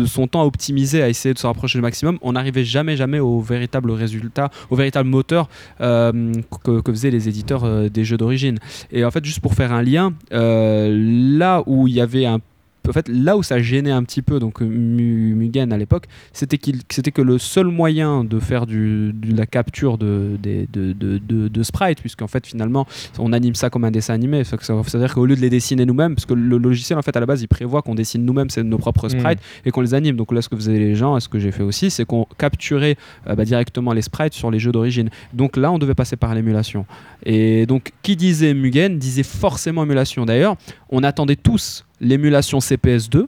son 0.06 0.26
temps 0.26 0.42
à 0.42 0.44
optimiser, 0.44 1.02
à 1.02 1.08
essayer 1.08 1.34
de 1.34 1.38
se 1.38 1.46
rapprocher 1.46 1.78
le 1.78 1.82
maximum, 1.82 2.18
on 2.22 2.32
n'arrivait 2.32 2.64
jamais, 2.64 2.96
jamais 2.96 3.18
au 3.18 3.40
véritable 3.40 3.90
résultat, 3.90 4.50
au 4.70 4.76
véritable 4.76 5.08
moteur 5.08 5.48
euh, 5.80 6.32
que, 6.64 6.80
que, 6.80 6.92
faisaient 6.92 7.10
les 7.10 7.28
éditeurs 7.28 7.64
euh, 7.64 7.88
des 7.88 8.04
jeux 8.04 8.16
d'origine. 8.16 8.58
Et 8.92 9.04
en 9.04 9.10
fait, 9.10 9.24
juste 9.24 9.40
pour 9.40 9.54
faire 9.54 9.72
un 9.72 9.82
lien, 9.82 10.12
euh, 10.32 10.90
là 11.38 11.62
où 11.66 11.88
il 11.88 11.94
y 11.94 12.00
avait 12.00 12.26
un 12.26 12.40
en 12.88 12.92
fait, 12.92 13.08
là 13.08 13.36
où 13.36 13.42
ça 13.42 13.60
gênait 13.60 13.90
un 13.90 14.02
petit 14.02 14.22
peu, 14.22 14.38
donc 14.38 14.60
Mugen 14.60 15.72
à 15.72 15.76
l'époque, 15.76 16.06
c'était 16.32 16.58
qu'il, 16.58 16.80
c'était 16.88 17.12
que 17.12 17.22
le 17.22 17.38
seul 17.38 17.66
moyen 17.66 18.24
de 18.24 18.38
faire 18.38 18.66
du, 18.66 19.12
de 19.12 19.36
la 19.36 19.46
capture 19.46 19.98
de, 19.98 20.36
de, 20.42 20.66
de, 20.72 20.92
de, 21.18 21.48
de 21.48 21.62
sprites, 21.62 22.00
puisqu'en 22.00 22.26
fait, 22.26 22.46
finalement, 22.46 22.86
on 23.18 23.32
anime 23.32 23.54
ça 23.54 23.70
comme 23.70 23.84
un 23.84 23.90
dessin 23.90 24.14
animé. 24.14 24.42
C'est-à-dire 24.44 25.14
qu'au 25.14 25.26
lieu 25.26 25.36
de 25.36 25.40
les 25.40 25.50
dessiner 25.50 25.84
nous-mêmes, 25.84 26.14
parce 26.14 26.26
que 26.26 26.34
le 26.34 26.58
logiciel, 26.58 26.98
en 26.98 27.02
fait, 27.02 27.16
à 27.16 27.20
la 27.20 27.26
base, 27.26 27.42
il 27.42 27.48
prévoit 27.48 27.82
qu'on 27.82 27.94
dessine 27.94 28.24
nous-mêmes 28.24 28.48
nos 28.64 28.78
propres 28.78 29.08
sprites 29.08 29.38
mmh. 29.38 29.68
et 29.68 29.70
qu'on 29.70 29.80
les 29.80 29.94
anime. 29.94 30.16
Donc 30.16 30.32
là, 30.32 30.42
ce 30.42 30.48
que 30.48 30.56
faisaient 30.56 30.78
les 30.78 30.94
gens, 30.94 31.16
et 31.16 31.20
ce 31.20 31.28
que 31.28 31.38
j'ai 31.38 31.52
fait 31.52 31.62
aussi, 31.62 31.90
c'est 31.90 32.04
qu'on 32.04 32.26
capturait 32.38 32.96
euh, 33.26 33.34
bah, 33.34 33.44
directement 33.44 33.92
les 33.92 34.02
sprites 34.02 34.34
sur 34.34 34.50
les 34.50 34.58
jeux 34.58 34.72
d'origine. 34.72 35.10
Donc 35.32 35.56
là, 35.56 35.70
on 35.72 35.78
devait 35.78 35.94
passer 35.94 36.16
par 36.16 36.34
l'émulation. 36.34 36.86
Et 37.24 37.66
donc, 37.66 37.92
qui 38.02 38.16
disait 38.16 38.54
Mugen 38.54 38.98
disait 38.98 39.22
forcément 39.22 39.84
émulation. 39.84 40.24
D'ailleurs, 40.24 40.56
on 40.90 41.03
attendait 41.03 41.37
tous 41.37 41.85
l'émulation 42.00 42.59
CPS2 42.59 43.26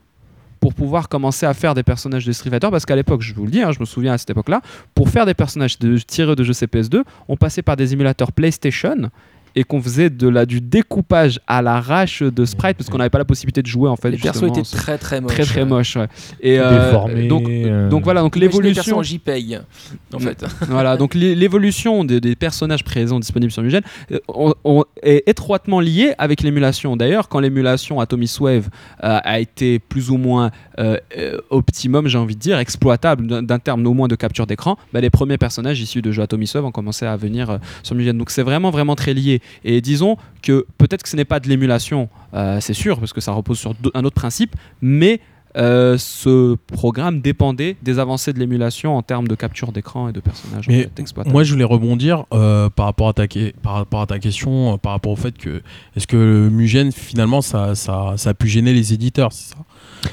pour 0.61 0.75
pouvoir 0.75 1.09
commencer 1.09 1.45
à 1.45 1.55
faire 1.55 1.75
des 1.75 1.83
personnages 1.83 2.25
de 2.25 2.31
Street 2.31 2.51
Fighter 2.51 2.69
parce 2.71 2.87
qu'à 2.87 2.95
l'époque, 2.95 3.21
je 3.21 3.35
vous 3.35 3.45
le 3.45 3.51
dis, 3.51 3.63
hein, 3.63 3.73
je 3.73 3.81
me 3.81 3.85
souviens 3.85 4.13
à 4.13 4.19
cette 4.19 4.31
époque-là, 4.31 4.61
pour 4.95 5.09
faire 5.09 5.27
des 5.27 5.35
personnages 5.35 5.79
de, 5.81 5.99
tirés 5.99 6.37
de 6.37 6.45
jeux 6.45 6.53
CPS2, 6.53 7.03
on 7.27 7.37
passait 7.37 7.63
par 7.63 7.77
des 7.77 7.93
émulateurs 7.93 8.31
PlayStation 8.31 9.11
et 9.55 9.65
qu'on 9.65 9.83
faisait 9.83 10.11
de 10.11 10.29
la, 10.29 10.47
du 10.47 10.61
découpage 10.61 11.41
à 11.47 11.63
l'arrache 11.63 12.23
de 12.23 12.45
sprite 12.45 12.77
parce 12.77 12.89
qu'on 12.89 12.99
n'avait 12.99 13.11
pas 13.11 13.19
la 13.19 13.25
possibilité 13.25 13.63
de 13.63 13.67
jouer 13.67 13.89
en 13.89 13.97
fait. 13.97 14.11
Les 14.11 14.19
persos 14.19 14.45
étaient 14.45 14.63
très 14.63 14.99
très 14.99 15.21
moches. 15.21 15.33
Très 15.33 15.45
très 15.45 15.65
moches. 15.65 15.97
Ouais. 15.97 16.09
Et 16.41 16.59
euh, 16.59 17.29
donc, 17.29 17.49
euh, 17.49 17.89
donc 17.89 18.05
voilà 18.05 18.23
donc 18.23 18.37
l'évolution. 18.37 19.03
j'y 19.03 19.19
paye 19.19 19.59
en 20.13 20.19
fait. 20.19 20.45
voilà 20.69 20.97
donc 20.97 21.15
l'évolution 21.15 22.05
des, 22.05 22.21
des, 22.21 22.37
personnages 22.37 22.85
présents 22.85 23.21
disponibles 23.21 23.53
sur 23.53 23.63
Mugen 23.63 23.83
on, 24.29 24.55
on 24.65 24.85
est 25.03 25.23
étroitement 25.27 25.81
liée 25.81 26.15
avec 26.19 26.43
l'émulation. 26.43 26.97
D'ailleurs 26.97 27.29
quand 27.29 27.41
l'émulation 27.41 28.01
Atomic 28.01 28.31
Wave 28.41 28.69
euh, 29.05 29.19
a 29.23 29.41
été 29.41 29.79
plus 29.79 30.11
ou 30.11 30.17
moins 30.17 30.51
euh, 30.79 30.97
optimum 31.51 32.09
j'ai 32.09 32.19
envie 32.19 32.35
de 32.35 32.41
dire 32.41 32.59
exploitable 32.59 33.27
d'un 33.27 33.59
terme 33.59 33.87
au 33.87 33.95
moins 33.95 34.09
de 34.09 34.15
capture 34.15 34.47
d'écran, 34.47 34.79
bah, 34.93 35.01
les 35.01 35.11
premiers 35.11 35.39
personnages 35.39 35.81
issus 35.81 36.03
de 36.03 36.11
jeux 36.11 36.23
Atomic 36.23 36.51
Wave 36.55 36.65
ont 36.65 36.73
commencé 36.73 37.05
à 37.05 37.17
venir 37.17 37.59
sur 37.83 37.95
Mugen. 37.95 38.17
Donc 38.17 38.31
c'est 38.31 38.43
vraiment 38.43 38.71
vraiment 38.71 38.97
très 38.97 39.15
lié. 39.15 39.42
Et 39.65 39.81
disons 39.81 40.17
que 40.43 40.67
peut-être 40.79 41.03
que 41.03 41.09
ce 41.09 41.17
n'est 41.17 41.25
pas 41.25 41.41
de 41.41 41.49
l'émulation, 41.49 42.09
euh, 42.35 42.59
c'est 42.61 42.75
sûr, 42.75 42.99
parce 42.99 43.13
que 43.13 43.21
ça 43.21 43.33
repose 43.33 43.59
sur 43.59 43.75
un 43.95 44.05
autre 44.05 44.17
principe, 44.17 44.57
mais 44.81 45.21
euh, 45.57 45.99
ce 45.99 46.57
programme 46.73 47.21
dépendait 47.21 47.77
des 47.83 47.99
avancées 47.99 48.33
de 48.33 48.39
l'émulation 48.39 48.97
en 48.97 49.03
termes 49.03 49.29
de 49.29 49.35
capture 49.35 49.71
d'écran 49.71 50.09
et 50.09 50.13
de 50.13 50.21
personnages 50.21 50.67
Mais 50.67 50.89
moi, 51.27 51.45
je 51.45 51.53
voulais 51.53 51.65
rebondir 51.65 52.25
euh, 52.33 52.71
par, 52.71 52.87
rapport 52.87 53.09
à 53.09 53.13
ta, 53.13 53.25
par 53.63 53.75
rapport 53.75 54.01
à 54.01 54.07
ta 54.07 54.19
question, 54.19 54.75
euh, 54.75 54.77
par 54.79 54.93
rapport 54.93 55.13
au 55.13 55.17
fait 55.17 55.37
que 55.37 55.63
est-ce 55.95 56.07
que 56.07 56.49
Mugen, 56.51 56.91
finalement, 56.91 57.43
ça, 57.43 57.75
ça, 57.75 58.15
ça 58.17 58.31
a 58.31 58.35
pu 58.35 58.49
gêner 58.49 58.73
les 58.73 58.95
éditeurs, 58.95 59.33
c'est 59.33 59.55
ça? 59.55 59.61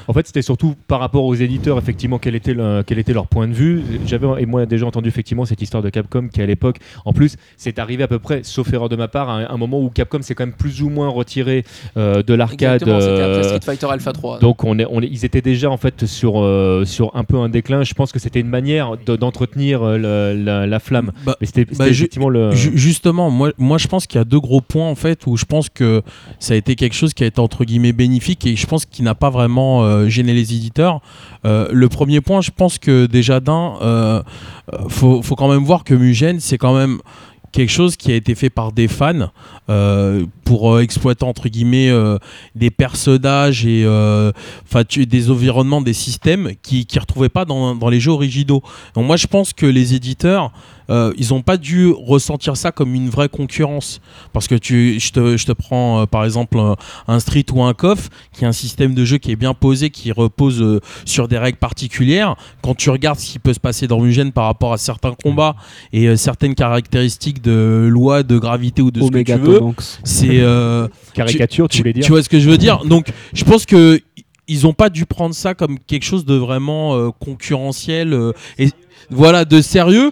En 0.08 0.12
fait, 0.12 0.26
c'était 0.26 0.42
surtout 0.42 0.74
par 0.88 1.00
rapport 1.00 1.24
aux 1.24 1.34
éditeurs, 1.34 1.78
effectivement, 1.78 2.18
quel 2.18 2.34
était, 2.34 2.54
le, 2.54 2.82
quel 2.86 2.98
était 2.98 3.12
leur 3.12 3.26
point 3.26 3.48
de 3.48 3.52
vue. 3.52 3.82
J'avais, 4.06 4.26
et 4.42 4.46
moi, 4.46 4.66
déjà 4.66 4.86
entendu 4.86 5.08
effectivement 5.08 5.44
cette 5.44 5.62
histoire 5.62 5.82
de 5.82 5.90
Capcom 5.90 6.28
qui, 6.28 6.42
à 6.42 6.46
l'époque, 6.46 6.78
en 7.04 7.12
plus, 7.12 7.36
c'est 7.56 7.78
arrivé 7.78 8.04
à 8.04 8.08
peu 8.08 8.18
près, 8.18 8.42
sauf 8.42 8.72
erreur 8.72 8.88
de 8.88 8.96
ma 8.96 9.08
part, 9.08 9.28
à 9.30 9.34
un, 9.34 9.50
un 9.50 9.56
moment 9.56 9.80
où 9.80 9.90
Capcom 9.90 10.22
s'est 10.22 10.34
quand 10.34 10.46
même 10.46 10.54
plus 10.54 10.82
ou 10.82 10.88
moins 10.88 11.08
retiré 11.08 11.64
euh, 11.96 12.22
de 12.22 12.34
l'arcade. 12.34 12.86
Euh, 12.86 13.42
Street 13.42 13.60
Fighter 13.64 13.86
Alpha 13.90 14.12
3. 14.12 14.38
Donc, 14.40 14.64
on 14.64 14.78
est, 14.78 14.86
on 14.88 15.00
est, 15.02 15.08
ils 15.08 15.24
étaient 15.24 15.42
déjà 15.42 15.70
en 15.70 15.76
fait 15.76 16.06
sur, 16.06 16.40
euh, 16.40 16.84
sur 16.84 17.14
un 17.14 17.24
peu 17.24 17.38
un 17.38 17.48
déclin. 17.48 17.82
Je 17.82 17.94
pense 17.94 18.12
que 18.12 18.18
c'était 18.18 18.40
une 18.40 18.48
manière 18.48 18.96
d'entretenir 18.96 19.82
euh, 19.82 20.34
la, 20.34 20.66
la, 20.66 20.80
flamme. 20.80 21.12
Bah, 21.24 21.36
Mais 21.40 21.46
c'était 21.46 21.64
bah, 21.64 21.88
effectivement 21.88 22.28
le. 22.28 22.52
Justement, 22.52 23.30
moi, 23.30 23.52
moi, 23.58 23.78
je 23.78 23.88
pense 23.88 24.06
qu'il 24.06 24.18
y 24.18 24.22
a 24.22 24.24
deux 24.24 24.40
gros 24.40 24.60
points 24.60 24.88
en 24.88 24.94
fait 24.94 25.26
où 25.26 25.36
je 25.36 25.44
pense 25.44 25.68
que 25.68 26.02
ça 26.38 26.54
a 26.54 26.56
été 26.56 26.74
quelque 26.76 26.94
chose 26.94 27.14
qui 27.14 27.24
a 27.24 27.26
été 27.26 27.40
entre 27.40 27.64
guillemets 27.64 27.92
bénéfique 27.92 28.46
et 28.46 28.56
je 28.56 28.66
pense 28.66 28.84
qu'il 28.84 29.04
n'a 29.04 29.14
pas 29.14 29.30
vraiment 29.30 29.79
euh, 29.80 30.08
gêné 30.08 30.32
les 30.32 30.54
éditeurs. 30.54 31.00
Euh, 31.44 31.68
le 31.72 31.88
premier 31.88 32.20
point, 32.20 32.40
je 32.40 32.50
pense 32.50 32.78
que 32.78 33.06
déjà 33.06 33.40
d'un, 33.40 33.74
euh, 33.82 34.22
faut, 34.88 35.22
faut, 35.22 35.36
quand 35.36 35.48
même 35.48 35.64
voir 35.64 35.84
que 35.84 35.94
Mugen, 35.94 36.40
c'est 36.40 36.58
quand 36.58 36.74
même 36.74 37.00
quelque 37.52 37.70
chose 37.70 37.96
qui 37.96 38.12
a 38.12 38.14
été 38.14 38.36
fait 38.36 38.50
par 38.50 38.70
des 38.70 38.86
fans 38.86 39.30
pour 40.44 40.78
exploiter 40.78 41.24
entre 41.24 41.48
guillemets 41.48 41.90
des 42.54 42.70
personnages 42.70 43.66
et 43.66 43.84
des 45.06 45.30
environnements, 45.30 45.80
des 45.80 45.92
systèmes 45.92 46.52
qui 46.62 46.86
ne 46.94 47.00
retrouvaient 47.00 47.28
pas 47.28 47.44
dans, 47.44 47.74
dans, 47.74 47.88
les 47.88 47.98
jeux 47.98 48.12
originaux. 48.12 48.62
Donc 48.94 49.06
moi 49.06 49.16
je 49.16 49.26
pense 49.26 49.52
que 49.52 49.66
les 49.66 49.94
éditeurs 49.94 50.52
euh, 50.90 51.12
ils 51.16 51.28
n'ont 51.30 51.42
pas 51.42 51.56
dû 51.56 51.88
ressentir 51.88 52.56
ça 52.56 52.72
comme 52.72 52.94
une 52.94 53.08
vraie 53.08 53.28
concurrence. 53.28 54.00
Parce 54.32 54.48
que 54.48 54.54
tu, 54.54 54.98
je, 54.98 55.12
te, 55.12 55.36
je 55.36 55.46
te 55.46 55.52
prends 55.52 56.02
euh, 56.02 56.06
par 56.06 56.24
exemple 56.24 56.58
un, 56.58 56.76
un, 57.08 57.20
Street 57.20 57.44
ou 57.52 57.62
un 57.62 57.74
KOF, 57.74 58.08
qui 58.32 58.44
est 58.44 58.46
un 58.46 58.52
système 58.52 58.94
de 58.94 59.04
jeu 59.04 59.18
qui 59.18 59.30
est 59.30 59.36
bien 59.36 59.54
posé, 59.54 59.90
qui 59.90 60.12
repose 60.12 60.60
euh, 60.62 60.80
sur 61.04 61.28
des 61.28 61.38
règles 61.38 61.58
particulières. 61.58 62.36
Quand 62.62 62.74
tu 62.74 62.90
regardes 62.90 63.18
ce 63.18 63.32
qui 63.32 63.38
peut 63.38 63.54
se 63.54 63.60
passer 63.60 63.86
dans 63.86 64.00
Mugen 64.00 64.32
par 64.32 64.44
rapport 64.44 64.72
à 64.72 64.78
certains 64.78 65.14
combats 65.22 65.56
et 65.92 66.06
euh, 66.06 66.16
certaines 66.16 66.54
caractéristiques 66.54 67.42
de 67.42 67.88
loi, 67.90 68.22
de 68.22 68.38
gravité 68.38 68.82
ou 68.82 68.90
de 68.90 69.00
ce 69.00 69.10
que 69.10 69.22
tu 69.22 69.34
veux, 69.34 69.60
c'est 70.04 70.42
caricature, 71.14 71.68
tu, 71.68 71.76
tu, 71.76 71.82
voulais 71.82 71.92
dire. 71.92 72.04
Tu 72.04 72.12
vois 72.12 72.22
ce 72.22 72.28
que 72.28 72.40
je 72.40 72.48
veux 72.48 72.58
dire? 72.58 72.84
Donc, 72.84 73.12
je 73.32 73.44
pense 73.44 73.66
que 73.66 74.00
ils 74.50 74.64
n'ont 74.64 74.72
pas 74.72 74.90
dû 74.90 75.06
prendre 75.06 75.34
ça 75.34 75.54
comme 75.54 75.78
quelque 75.78 76.04
chose 76.04 76.24
de 76.24 76.34
vraiment 76.34 76.96
euh, 76.96 77.10
concurrentiel 77.20 78.12
euh, 78.12 78.32
et 78.58 78.70
voilà 79.08 79.44
de 79.44 79.62
sérieux 79.62 80.10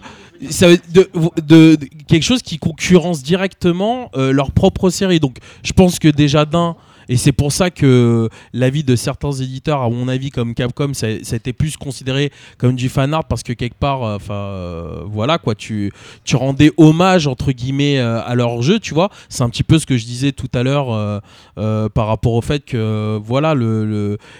ça 0.49 0.67
de, 0.69 0.77
de, 0.93 1.75
de, 1.75 1.77
quelque 2.07 2.23
chose 2.23 2.41
qui 2.41 2.57
concurrence 2.59 3.23
directement 3.23 4.09
euh, 4.15 4.31
leur 4.31 4.51
propre 4.51 4.89
série. 4.89 5.19
Donc 5.19 5.37
je 5.63 5.73
pense 5.73 5.99
que 5.99 6.07
déjà 6.07 6.45
d'un 6.45 6.75
et 7.09 7.17
c'est 7.17 7.31
pour 7.31 7.51
ça 7.51 7.71
que 7.71 8.29
l'avis 8.53 8.83
de 8.83 8.95
certains 8.95 9.31
éditeurs, 9.31 9.81
à 9.81 9.89
mon 9.89 10.07
avis, 10.07 10.29
comme 10.29 10.53
Capcom, 10.53 10.93
ça, 10.93 11.07
a 11.07 11.35
été 11.35 11.51
plus 11.51 11.75
considéré 11.75 12.31
comme 12.57 12.75
du 12.75 12.87
fan 12.87 13.13
art 13.13 13.25
parce 13.25 13.43
que 13.43 13.51
quelque 13.51 13.77
part, 13.77 14.03
enfin, 14.03 14.33
euh, 14.33 15.03
voilà 15.05 15.39
quoi, 15.39 15.55
tu, 15.55 15.91
rendais 16.33 16.71
hommage 16.77 17.27
entre 17.27 17.51
guillemets 17.51 17.99
euh, 17.99 18.21
à 18.23 18.35
leur 18.35 18.61
jeu, 18.61 18.79
tu 18.79 18.93
vois. 18.93 19.09
C'est 19.27 19.43
un 19.43 19.49
petit 19.49 19.63
peu 19.63 19.79
ce 19.79 19.85
que 19.85 19.97
je 19.97 20.05
disais 20.05 20.31
tout 20.31 20.49
à 20.53 20.63
l'heure 20.63 20.93
euh, 20.93 21.19
euh 21.57 21.89
par 21.89 22.07
rapport 22.07 22.33
au 22.33 22.41
fait 22.41 22.63
que 22.63 23.19
voilà, 23.23 23.55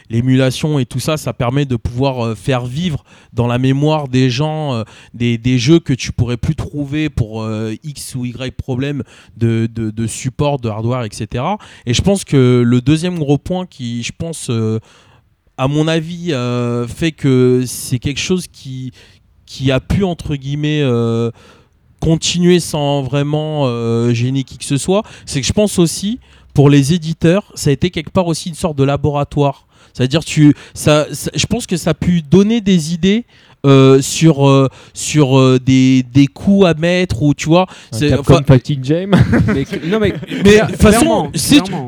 l'émulation 0.09 0.79
et 0.79 0.85
tout 0.85 0.99
ça, 0.99 1.17
ça 1.17 1.33
permet 1.33 1.65
de 1.65 1.75
pouvoir 1.75 2.25
euh, 2.25 2.35
faire 2.35 2.65
vivre 2.65 3.03
dans 3.33 3.47
la 3.47 3.57
mémoire 3.57 4.07
des 4.07 4.29
gens 4.29 4.73
euh, 4.73 4.83
des, 5.13 5.57
jeux 5.57 5.79
que 5.79 5.93
tu 5.93 6.11
pourrais 6.11 6.37
plus 6.37 6.55
trouver 6.55 7.09
pour 7.09 7.45
X 7.83 8.15
ou 8.15 8.25
Y 8.25 8.55
problème 8.55 9.03
de, 9.35 9.67
de, 9.71 9.89
de 9.89 10.07
support, 10.07 10.59
de 10.59 10.69
hardware, 10.69 11.03
etc. 11.03 11.43
Et 11.85 11.93
je 11.93 12.01
pense 12.01 12.23
que 12.23 12.58
le 12.63 12.81
deuxième 12.81 13.19
gros 13.19 13.37
point 13.37 13.65
qui, 13.65 14.03
je 14.03 14.11
pense, 14.17 14.49
euh, 14.49 14.79
à 15.57 15.67
mon 15.67 15.87
avis, 15.87 16.33
euh, 16.33 16.87
fait 16.87 17.11
que 17.11 17.63
c'est 17.65 17.99
quelque 17.99 18.19
chose 18.19 18.47
qui, 18.47 18.91
qui 19.45 19.71
a 19.71 19.79
pu, 19.79 20.03
entre 20.03 20.35
guillemets, 20.35 20.81
euh, 20.81 21.31
continuer 21.99 22.59
sans 22.59 23.01
vraiment 23.01 23.65
gêner 24.13 24.43
qui 24.43 24.57
que 24.57 24.63
ce 24.63 24.77
soit, 24.77 25.03
c'est 25.25 25.41
que 25.41 25.47
je 25.47 25.53
pense 25.53 25.79
aussi, 25.79 26.19
pour 26.53 26.69
les 26.69 26.93
éditeurs, 26.93 27.51
ça 27.55 27.69
a 27.69 27.73
été 27.73 27.89
quelque 27.89 28.11
part 28.11 28.27
aussi 28.27 28.49
une 28.49 28.55
sorte 28.55 28.77
de 28.77 28.83
laboratoire. 28.83 29.67
C'est-à-dire, 29.93 30.21
ça, 30.73 31.07
je 31.11 31.45
pense 31.45 31.67
que 31.67 31.75
ça 31.75 31.89
a 31.89 31.93
pu 31.93 32.21
donner 32.21 32.61
des 32.61 32.93
idées 32.93 33.25
euh, 33.65 34.01
sur 34.01 34.47
euh, 34.47 34.67
sur 34.93 35.37
euh, 35.37 35.59
des, 35.59 36.03
des 36.03 36.27
coups 36.27 36.65
à 36.65 36.73
mettre 36.73 37.21
ou 37.23 37.33
tu 37.33 37.47
vois 37.49 37.67
C'est 37.91 38.15
comme 38.23 38.45
Fighting 38.45 38.81
Game. 38.81 39.11
mais, 39.47 39.65
non, 39.87 39.99
mais, 39.99 40.13
mais 40.43 40.59
de 40.59 40.65
toute 40.67 40.75
façon, 40.81 41.31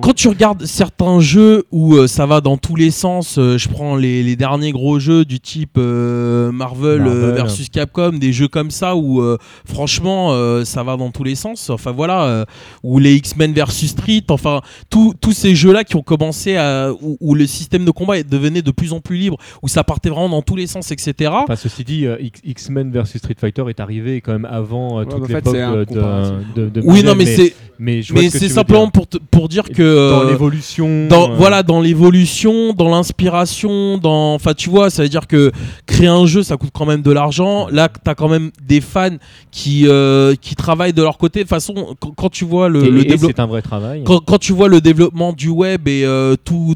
quand 0.02 0.14
tu 0.14 0.28
regardes 0.28 0.66
certains 0.66 1.20
jeux 1.20 1.66
où 1.72 1.96
euh, 1.96 2.08
ça 2.08 2.26
va 2.26 2.42
dans 2.42 2.58
tous 2.58 2.76
les 2.76 2.92
sens, 2.92 3.38
euh, 3.38 3.58
je 3.58 3.70
prends 3.70 3.96
les, 3.96 4.24
les 4.24 4.36
derniers 4.36 4.72
gros 4.72 5.00
jeux 5.00 5.26
du 5.26 5.40
type 5.40 5.78
euh, 5.78 6.52
Marvel, 6.52 7.02
euh, 7.02 7.06
Marvel. 7.06 7.36
versus 7.36 7.70
Capcom, 7.70 8.14
des 8.14 8.34
jeux 8.34 8.48
comme 8.48 8.72
ça 8.72 8.96
où 8.96 9.22
euh, 9.22 9.38
franchement 9.66 10.32
euh, 10.32 10.66
ça 10.66 10.84
va 10.84 10.98
dans 10.98 11.12
tous 11.12 11.24
les 11.24 11.36
sens. 11.36 11.70
Enfin 11.70 11.92
voilà, 11.92 12.24
euh, 12.24 12.46
ou 12.84 13.00
les 13.00 13.16
X-Men 13.16 13.54
versus 13.54 13.92
Street, 13.92 14.24
enfin 14.30 14.62
tous 14.90 15.14
tous 15.20 15.32
ces 15.34 15.56
jeux-là 15.56 15.84
qui 15.84 15.96
ont 15.96 16.02
commencé 16.04 16.58
à 16.58 16.92
où, 17.02 17.18
où 17.20 17.36
le 17.36 17.48
système 17.48 17.86
de 17.86 17.92
combat 17.92 18.22
devenait 18.24 18.62
de 18.62 18.72
plus 18.72 18.94
en 18.94 19.00
plus 19.00 19.18
libre, 19.18 19.38
où 19.62 19.68
ça 19.68 19.84
partait 19.84 20.10
vraiment 20.10 20.30
dans 20.30 20.42
tous 20.42 20.56
les 20.56 20.68
sens, 20.68 20.92
etc. 20.92 21.32
ceci 21.62 21.84
dit, 21.84 22.06
euh, 22.08 22.18
X-Men 22.44 22.92
versus 22.92 23.18
Street 23.20 23.36
Fighter 23.40 23.64
est 23.70 23.80
arrivé 23.80 24.22
quand 24.22 24.32
même 24.32 24.46
avant 24.46 25.00
euh, 25.00 25.04
Ouais, 25.04 25.10
toute 25.12 25.20
mais 25.30 25.36
en 25.36 25.40
fait, 25.42 25.52
l'époque 25.52 25.54
de, 25.54 25.84
comparatif. 25.86 26.54
de, 26.56 26.70
de 26.70 26.82
Oui, 26.84 27.04
non, 27.04 27.16
mais 27.16 27.26
c'est 27.26 27.54
mais 27.80 28.02
c'est 28.04 28.48
simplement 28.50 28.84
dire. 28.84 28.92
pour 28.92 29.08
te- 29.08 29.18
pour 29.18 29.50
dire 29.50 29.64
que 29.64 30.10
dans 30.12 30.22
euh, 30.28 30.32
l'évolution. 30.32 31.08
dans 31.08 31.32
euh, 31.32 31.36
voilà 31.36 31.64
dans 31.64 31.82
l'évolution 31.82 32.74
dans 32.74 32.90
l'inspiration 32.90 33.98
dans 33.98 34.36
enfin 34.36 34.54
tu 34.54 34.70
vois 34.70 34.92
ça 34.92 35.02
veut 35.02 35.10
dire 35.10 35.26
que 35.26 35.52
créer 35.88 36.06
un 36.08 36.28
jeu 36.28 36.44
ça 36.44 36.58
coûte 36.58 36.70
quand 36.74 36.86
même 36.86 37.02
de 37.02 37.12
l'argent 37.12 37.68
là 37.72 37.90
t'as 37.90 38.14
quand 38.14 38.30
même 38.30 38.52
des 38.64 38.82
fans 38.82 39.18
qui 39.50 39.88
euh, 39.88 40.36
qui 40.40 40.56
travaillent 40.56 40.94
de 40.94 41.02
leur 41.02 41.18
côté 41.18 41.40
de 41.40 41.44
toute 41.44 41.50
façon 41.50 41.96
quand, 42.00 42.12
quand 42.12 42.30
tu 42.30 42.46
vois 42.46 42.70
le, 42.70 42.82
c'est 43.18 43.40
un 43.40 43.48
vrai 43.48 43.64
travail. 43.64 44.04
quand, 44.04 44.20
quand 44.20 44.38
tu 44.38 44.54
vois 44.54 44.68
le 44.68 44.80
développement 44.80 45.34
du 45.34 45.50
web 45.50 45.88
et 45.88 46.04
euh, 46.06 46.36
tous 46.44 46.76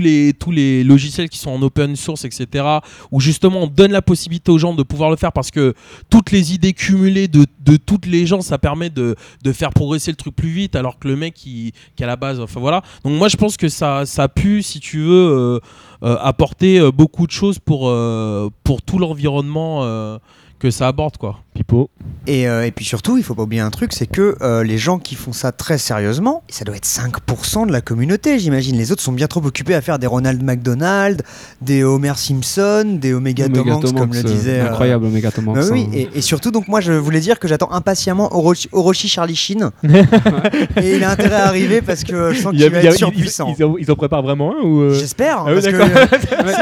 les, 0.00 0.32
tous 0.34 0.50
les 0.52 0.84
logiciels 0.84 1.28
qui 1.28 1.38
sont 1.38 1.50
en 1.50 1.62
open 1.62 1.96
source, 1.96 2.24
etc., 2.24 2.64
où 3.10 3.20
justement 3.20 3.62
on 3.62 3.66
donne 3.66 3.92
la 3.92 4.02
possibilité 4.02 4.23
aux 4.48 4.58
gens 4.58 4.74
de 4.74 4.82
pouvoir 4.82 5.10
le 5.10 5.16
faire 5.16 5.32
parce 5.32 5.50
que 5.50 5.74
toutes 6.10 6.30
les 6.30 6.54
idées 6.54 6.72
cumulées 6.72 7.28
de, 7.28 7.46
de 7.60 7.76
toutes 7.76 8.06
les 8.06 8.26
gens, 8.26 8.40
ça 8.40 8.58
permet 8.58 8.90
de, 8.90 9.16
de 9.42 9.52
faire 9.52 9.70
progresser 9.70 10.10
le 10.10 10.16
truc 10.16 10.34
plus 10.34 10.48
vite 10.48 10.76
alors 10.76 10.98
que 10.98 11.08
le 11.08 11.16
mec 11.16 11.34
qui, 11.34 11.72
qui 11.96 12.04
à 12.04 12.06
la 12.06 12.16
base, 12.16 12.40
enfin 12.40 12.60
voilà. 12.60 12.82
Donc 13.04 13.18
moi 13.18 13.28
je 13.28 13.36
pense 13.36 13.56
que 13.56 13.68
ça, 13.68 14.06
ça 14.06 14.24
a 14.24 14.28
pu, 14.28 14.62
si 14.62 14.80
tu 14.80 15.00
veux, 15.00 15.30
euh, 15.30 15.60
euh, 16.02 16.16
apporter 16.20 16.78
euh, 16.78 16.90
beaucoup 16.90 17.26
de 17.26 17.32
choses 17.32 17.58
pour, 17.58 17.92
pour 18.64 18.82
tout 18.82 18.98
l'environnement 18.98 20.18
que 20.58 20.70
ça 20.70 20.88
aborde, 20.88 21.16
quoi. 21.16 21.43
Pipo. 21.54 21.88
Et, 22.26 22.48
euh, 22.48 22.66
et 22.66 22.70
puis 22.70 22.84
surtout, 22.84 23.16
il 23.16 23.22
faut 23.22 23.34
pas 23.34 23.42
oublier 23.44 23.60
un 23.62 23.70
truc, 23.70 23.92
c'est 23.92 24.06
que 24.06 24.36
euh, 24.42 24.64
les 24.64 24.76
gens 24.78 24.98
qui 24.98 25.14
font 25.14 25.32
ça 25.32 25.52
très 25.52 25.78
sérieusement, 25.78 26.42
ça 26.48 26.64
doit 26.64 26.76
être 26.76 26.86
5% 26.86 27.66
de 27.66 27.72
la 27.72 27.80
communauté, 27.80 28.38
j'imagine. 28.38 28.76
Les 28.76 28.90
autres 28.92 29.02
sont 29.02 29.12
bien 29.12 29.26
trop 29.26 29.44
occupés 29.44 29.74
à 29.74 29.80
faire 29.80 29.98
des 29.98 30.06
Ronald 30.06 30.42
McDonald, 30.42 31.22
des 31.62 31.84
Homer 31.84 32.12
Simpson, 32.16 32.98
des 33.00 33.12
Omega 33.14 33.46
Omega 33.46 33.62
Tomanx, 33.76 33.92
comme 33.92 34.12
le 34.12 34.18
euh, 34.18 34.22
disait. 34.22 34.60
euh, 34.60 34.70
Incroyable, 34.70 35.06
Omega 35.06 35.30
Tomanx. 35.30 35.68
oui, 35.70 35.86
hein. 35.88 35.92
et, 35.94 36.08
et 36.14 36.20
surtout, 36.22 36.50
donc 36.50 36.66
moi 36.68 36.80
je 36.80 36.92
voulais 36.92 37.20
dire 37.20 37.38
que 37.38 37.46
j'attends 37.46 37.70
impatiemment 37.72 38.34
Orochi, 38.34 38.68
Orochi 38.72 39.08
Charlie 39.08 39.36
Sheen. 39.36 39.70
et 40.76 40.96
il 40.96 41.04
a 41.04 41.10
intérêt 41.10 41.36
à 41.36 41.46
arriver 41.46 41.82
parce 41.82 42.04
que 42.04 42.32
je 42.32 42.40
sens 42.40 42.52
Il 42.54 42.58
qu'il 42.58 42.60
y 42.60 42.64
a- 42.66 42.70
va 42.70 42.78
il 42.80 42.84
y 42.84 42.86
a- 42.86 42.90
être 42.90 42.94
ils- 42.96 42.98
surpuissant. 42.98 43.54
Ils, 43.58 43.64
en- 43.64 43.76
ils 43.78 43.90
en 43.90 43.96
préparent 43.96 44.22
vraiment 44.22 44.54
un 44.56 44.62
ou 44.64 44.80
euh, 44.82 44.94
J'espère, 44.98 45.44
Ah 45.46 45.52
oui, 45.54 45.60
euh, 45.64 45.86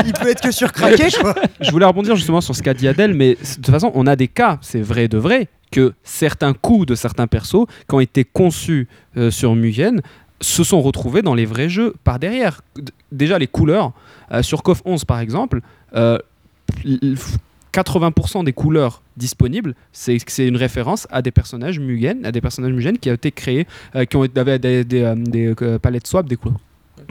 il 0.06 0.12
peut 0.12 0.28
être 0.28 0.40
que 0.42 0.50
sur 0.50 0.72
craqué, 0.72 1.06
quoi. 1.20 1.34
Je 1.60 1.70
voulais 1.70 1.86
rebondir 1.86 2.16
justement 2.16 2.40
sur 2.40 2.54
ce 2.54 2.62
qu'a 2.62 2.74
dit 2.74 2.88
Adèle, 2.88 3.14
mais 3.14 3.30
de 3.34 3.54
toute 3.56 3.70
façon, 3.70 3.90
on 3.94 4.06
a 4.06 4.16
des 4.16 4.28
cas, 4.28 4.58
c'est 4.60 4.81
vrai 4.82 5.08
de 5.08 5.18
vrai, 5.18 5.48
que 5.70 5.92
certains 6.04 6.52
coups 6.52 6.86
de 6.86 6.94
certains 6.94 7.26
persos 7.26 7.66
qui 7.88 7.94
ont 7.94 8.00
été 8.00 8.24
conçus 8.24 8.88
euh, 9.16 9.30
sur 9.30 9.54
Mugen 9.54 10.00
se 10.40 10.64
sont 10.64 10.82
retrouvés 10.82 11.22
dans 11.22 11.34
les 11.34 11.46
vrais 11.46 11.68
jeux 11.68 11.94
par 12.04 12.18
derrière. 12.18 12.62
Déjà, 13.10 13.38
les 13.38 13.46
couleurs, 13.46 13.92
euh, 14.32 14.42
sur 14.42 14.62
KOF 14.62 14.82
11 14.84 15.04
par 15.04 15.20
exemple, 15.20 15.60
euh, 15.94 16.18
l- 16.84 16.98
l- 17.02 17.16
80% 17.72 18.44
des 18.44 18.52
couleurs 18.52 19.00
disponibles, 19.16 19.74
c'est 19.92 20.18
une 20.46 20.56
référence 20.58 21.06
à 21.10 21.22
des 21.22 21.30
personnages 21.30 21.78
Mugen, 21.80 22.26
à 22.26 22.32
des 22.32 22.42
personnages 22.42 22.72
Mugen 22.72 22.98
qui 22.98 23.10
ont 23.10 23.14
été 23.14 23.30
créés, 23.32 23.66
euh, 23.96 24.04
qui 24.04 24.16
ont 24.16 24.26
avaient 24.36 24.58
des, 24.58 24.84
des, 24.84 25.02
euh, 25.02 25.54
euh, 25.62 25.78
palettes 25.78 26.06
swap, 26.06 26.26
des 26.28 26.36
couleurs 26.36 26.58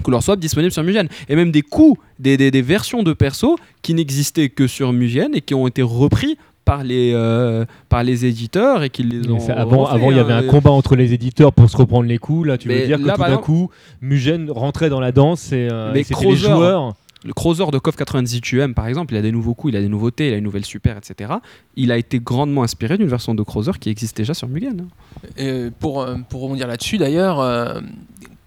couleurs 0.03 0.23
swap 0.23 0.39
disponibles 0.39 0.71
sur 0.71 0.84
Mugen. 0.84 1.07
Et 1.29 1.36
même 1.36 1.51
des 1.51 1.62
coups, 1.63 1.99
des, 2.19 2.38
des- 2.38 2.49
des 2.51 2.62
versions 2.62 3.01
de 3.03 3.13
persos 3.13 3.55
qui 3.81 3.93
n'existaient 3.93 4.49
que 4.49 4.65
sur 4.67 4.93
Mugen 4.93 5.31
et 5.34 5.41
qui 5.41 5.53
ont 5.55 5.67
été 5.67 5.81
repris 5.81 6.38
par 6.65 6.84
les, 6.84 7.12
euh, 7.13 7.65
par 7.89 8.04
les 8.04 8.26
éditeurs 8.26 8.84
et 8.84 8.89
qui 8.89 9.04
les 9.04 9.30
ont. 9.30 9.39
Ça, 9.39 9.54
avant, 9.54 9.84
refait, 9.84 9.95
avant, 9.95 10.12
il 10.12 10.17
y 10.17 10.19
avait 10.19 10.34
un 10.34 10.43
combat 10.43 10.71
entre 10.71 10.95
les 10.95 11.13
éditeurs 11.13 11.54
pour 11.54 11.69
se 11.69 11.78
reprendre 11.78 12.08
les 12.08 12.17
coups. 12.17 12.47
Là, 12.47 12.58
tu 12.58 12.69
veux 12.69 12.86
dire 12.86 12.97
que 13.00 13.06
là, 13.06 13.15
tout 13.15 13.21
d'un 13.21 13.38
coup, 13.38 13.69
Mugen 14.02 14.50
rentrait 14.52 14.89
dans 14.89 15.00
la 15.00 15.12
danse 15.12 15.52
et, 15.52 15.67
euh, 15.71 15.91
Mais 15.93 16.02
et 16.02 16.26
les 16.26 16.36
joueurs. 16.36 16.93
Le 17.24 17.34
Crowser 17.34 17.65
de 17.71 17.78
KOF 17.78 17.95
98 17.97 18.54
UM, 18.54 18.74
par 18.74 18.88
exemple, 18.88 19.13
il 19.13 19.17
a 19.17 19.21
des 19.21 19.32
nouveaux 19.32 19.54
coups, 19.54 19.74
il 19.74 19.78
a 19.78 19.80
des 19.82 19.89
nouveautés, 19.89 20.30
il 20.30 20.34
a 20.34 20.38
une 20.38 20.43
nouvelle 20.43 20.65
super, 20.65 20.97
etc. 20.97 21.34
Il 21.76 21.91
a 21.91 21.97
été 21.97 22.19
grandement 22.19 22.63
inspiré 22.63 22.97
d'une 22.97 23.10
version 23.10 23.36
de 23.36 23.43
Crowser 23.43 23.74
qui 23.80 23.91
existe 23.91 24.17
déjà 24.17 24.34
sur 24.34 24.47
Mugen. 24.47 24.88
hein. 24.88 25.28
Euh, 25.39 25.69
pour, 25.80 26.02
euh, 26.02 26.15
pour 26.30 26.41
rebondir 26.41 26.65
là-dessus 26.65 26.97
d'ailleurs, 26.97 27.39
euh, 27.39 27.80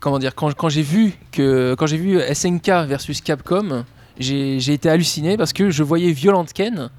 comment 0.01 0.19
dire, 0.19 0.35
quand, 0.35 0.53
quand 0.55 0.69
j'ai 0.71 0.83
vu 0.83 1.13
que 1.31 1.77
quand 1.79 1.87
j'ai 1.87 1.99
vu 1.99 2.19
SNK 2.19 2.69
versus 2.89 3.21
Capcom, 3.21 3.85
j'ai 4.19 4.59
j'ai 4.59 4.73
été 4.73 4.89
halluciné 4.89 5.37
parce 5.37 5.53
que 5.53 5.71
je 5.71 5.83
voyais 5.85 6.11
Violent 6.11 6.45
Ken 6.53 6.91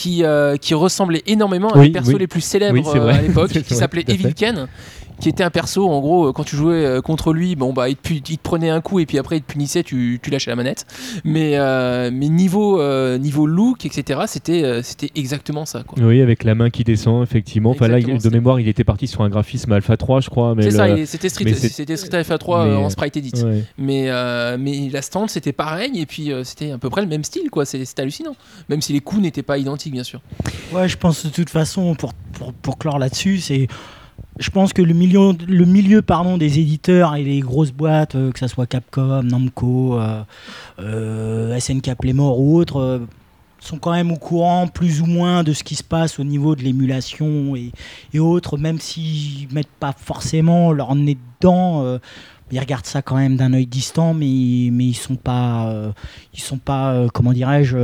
qui, 0.00 0.24
euh, 0.24 0.56
qui 0.56 0.72
ressemblait 0.72 1.22
énormément 1.26 1.68
à 1.68 1.78
Oui, 1.78 1.86
les 1.88 1.92
persos 1.92 2.08
oui. 2.14 2.20
les 2.20 2.26
plus 2.26 2.40
célèbres 2.40 2.72
Oui, 2.94 2.98
euh, 2.98 3.08
à 3.08 3.20
l'époque, 3.20 3.50
qui 3.66 3.74
s'appelait. 3.74 4.04
Evil 4.08 4.32
Ken, 4.32 4.66
qui 5.20 5.28
était 5.28 5.44
un 5.44 5.50
perso 5.50 5.88
en 5.88 6.00
gros 6.00 6.28
euh, 6.28 6.32
quand 6.32 6.44
tu 6.44 6.56
jouais 6.56 6.84
euh, 6.84 7.00
contre 7.00 7.32
lui, 7.32 7.54
bon 7.56 7.72
bah 7.72 7.88
il 7.88 7.96
te, 7.96 8.12
il 8.12 8.22
te 8.22 8.42
prenait 8.42 8.70
un 8.70 8.80
coup 8.80 8.98
et 9.00 9.06
puis 9.06 9.18
après 9.18 9.36
il 9.36 9.42
te 9.42 9.52
punissait, 9.52 9.82
tu, 9.82 10.18
tu 10.22 10.30
lâchais 10.30 10.50
la 10.50 10.56
manette. 10.56 10.86
Mais, 11.24 11.52
euh, 11.56 12.10
mais 12.12 12.28
niveau, 12.28 12.80
euh, 12.80 13.18
niveau 13.18 13.46
look, 13.46 13.84
etc., 13.86 14.20
c'était 14.26 14.82
c'était 14.82 15.10
exactement 15.14 15.66
ça. 15.66 15.82
Quoi. 15.82 16.02
Oui, 16.02 16.20
avec 16.22 16.42
la 16.44 16.54
main 16.54 16.70
qui 16.70 16.84
descend, 16.84 17.22
effectivement. 17.22 17.70
Enfin, 17.70 17.88
là, 17.88 18.00
de 18.00 18.28
mémoire, 18.30 18.60
il 18.60 18.68
était 18.68 18.84
parti 18.84 19.06
sur 19.06 19.22
un 19.22 19.28
graphisme 19.28 19.72
Alpha 19.72 19.96
3, 19.96 20.20
je 20.20 20.30
crois. 20.30 20.54
mais 20.54 20.70
C'est 20.70 20.96
le- 20.96 21.06
c'était 21.06 21.28
Street, 21.28 21.54
c'était 21.54 22.16
Alpha 22.16 22.38
3 22.38 22.64
mais, 22.64 22.70
euh, 22.72 22.78
en 22.78 22.90
sprite 22.90 23.16
edit. 23.16 23.32
ouais. 23.44 23.64
Mais, 23.78 24.04
euh, 24.08 24.56
mais 24.58 24.88
la 24.90 25.02
stand 25.02 25.28
c'était 25.30 25.52
pareil 25.52 26.00
et 26.00 26.06
puis 26.06 26.32
euh, 26.32 26.44
c'était 26.44 26.70
à 26.72 26.78
peu 26.78 26.88
près 26.90 27.02
le 27.02 27.06
même 27.08 27.24
style 27.24 27.50
quoi, 27.50 27.64
C'est- 27.66 27.84
c'était 27.84 28.02
hallucinant. 28.02 28.34
Même 28.68 28.80
si 28.80 28.92
les 28.92 29.00
coups 29.00 29.20
n'étaient 29.22 29.42
pas 29.42 29.58
identiques 29.58 29.92
bien 29.92 30.04
sûr. 30.04 30.20
Ouais, 30.72 30.88
je 30.88 30.96
pense 30.96 31.24
de 31.26 31.30
toute 31.30 31.50
façon, 31.50 31.94
pour, 31.94 32.14
pour, 32.14 32.52
pour 32.52 32.78
clore 32.78 32.98
là-dessus, 32.98 33.38
c'est. 33.38 33.68
Je 34.38 34.50
pense 34.50 34.72
que 34.72 34.82
le 34.82 34.94
milieu, 34.94 35.32
le 35.46 35.64
milieu 35.64 36.02
pardon, 36.02 36.38
des 36.38 36.58
éditeurs 36.58 37.16
et 37.16 37.24
les 37.24 37.40
grosses 37.40 37.72
boîtes, 37.72 38.14
euh, 38.14 38.30
que 38.30 38.38
ce 38.38 38.46
soit 38.46 38.66
Capcom, 38.66 39.22
Namco, 39.22 39.98
euh, 39.98 40.22
euh, 40.78 41.58
SNK 41.58 41.94
Playmore 41.98 42.38
ou 42.38 42.56
autres, 42.56 43.02
sont 43.58 43.78
quand 43.78 43.92
même 43.92 44.10
au 44.10 44.16
courant 44.16 44.68
plus 44.68 45.02
ou 45.02 45.06
moins 45.06 45.42
de 45.42 45.52
ce 45.52 45.62
qui 45.64 45.74
se 45.74 45.84
passe 45.84 46.18
au 46.18 46.24
niveau 46.24 46.56
de 46.56 46.62
l'émulation 46.62 47.54
et, 47.56 47.72
et 48.14 48.18
autres, 48.18 48.56
même 48.56 48.78
s'ils 48.78 49.52
mettent 49.52 49.68
pas 49.78 49.92
forcément 49.92 50.72
leur 50.72 50.94
nez 50.94 51.18
dedans. 51.40 51.98
ils 52.50 52.58
regardent 52.58 52.86
ça 52.86 53.02
quand 53.02 53.16
même 53.16 53.36
d'un 53.36 53.52
œil 53.52 53.66
distant, 53.66 54.14
mais, 54.14 54.70
mais 54.72 54.86
ils 54.86 54.94
sont 54.94 55.16
pas, 55.16 55.92
ils 56.32 56.40
sont 56.40 56.56
pas, 56.56 57.06
comment 57.12 57.34
dirais-je, 57.34 57.76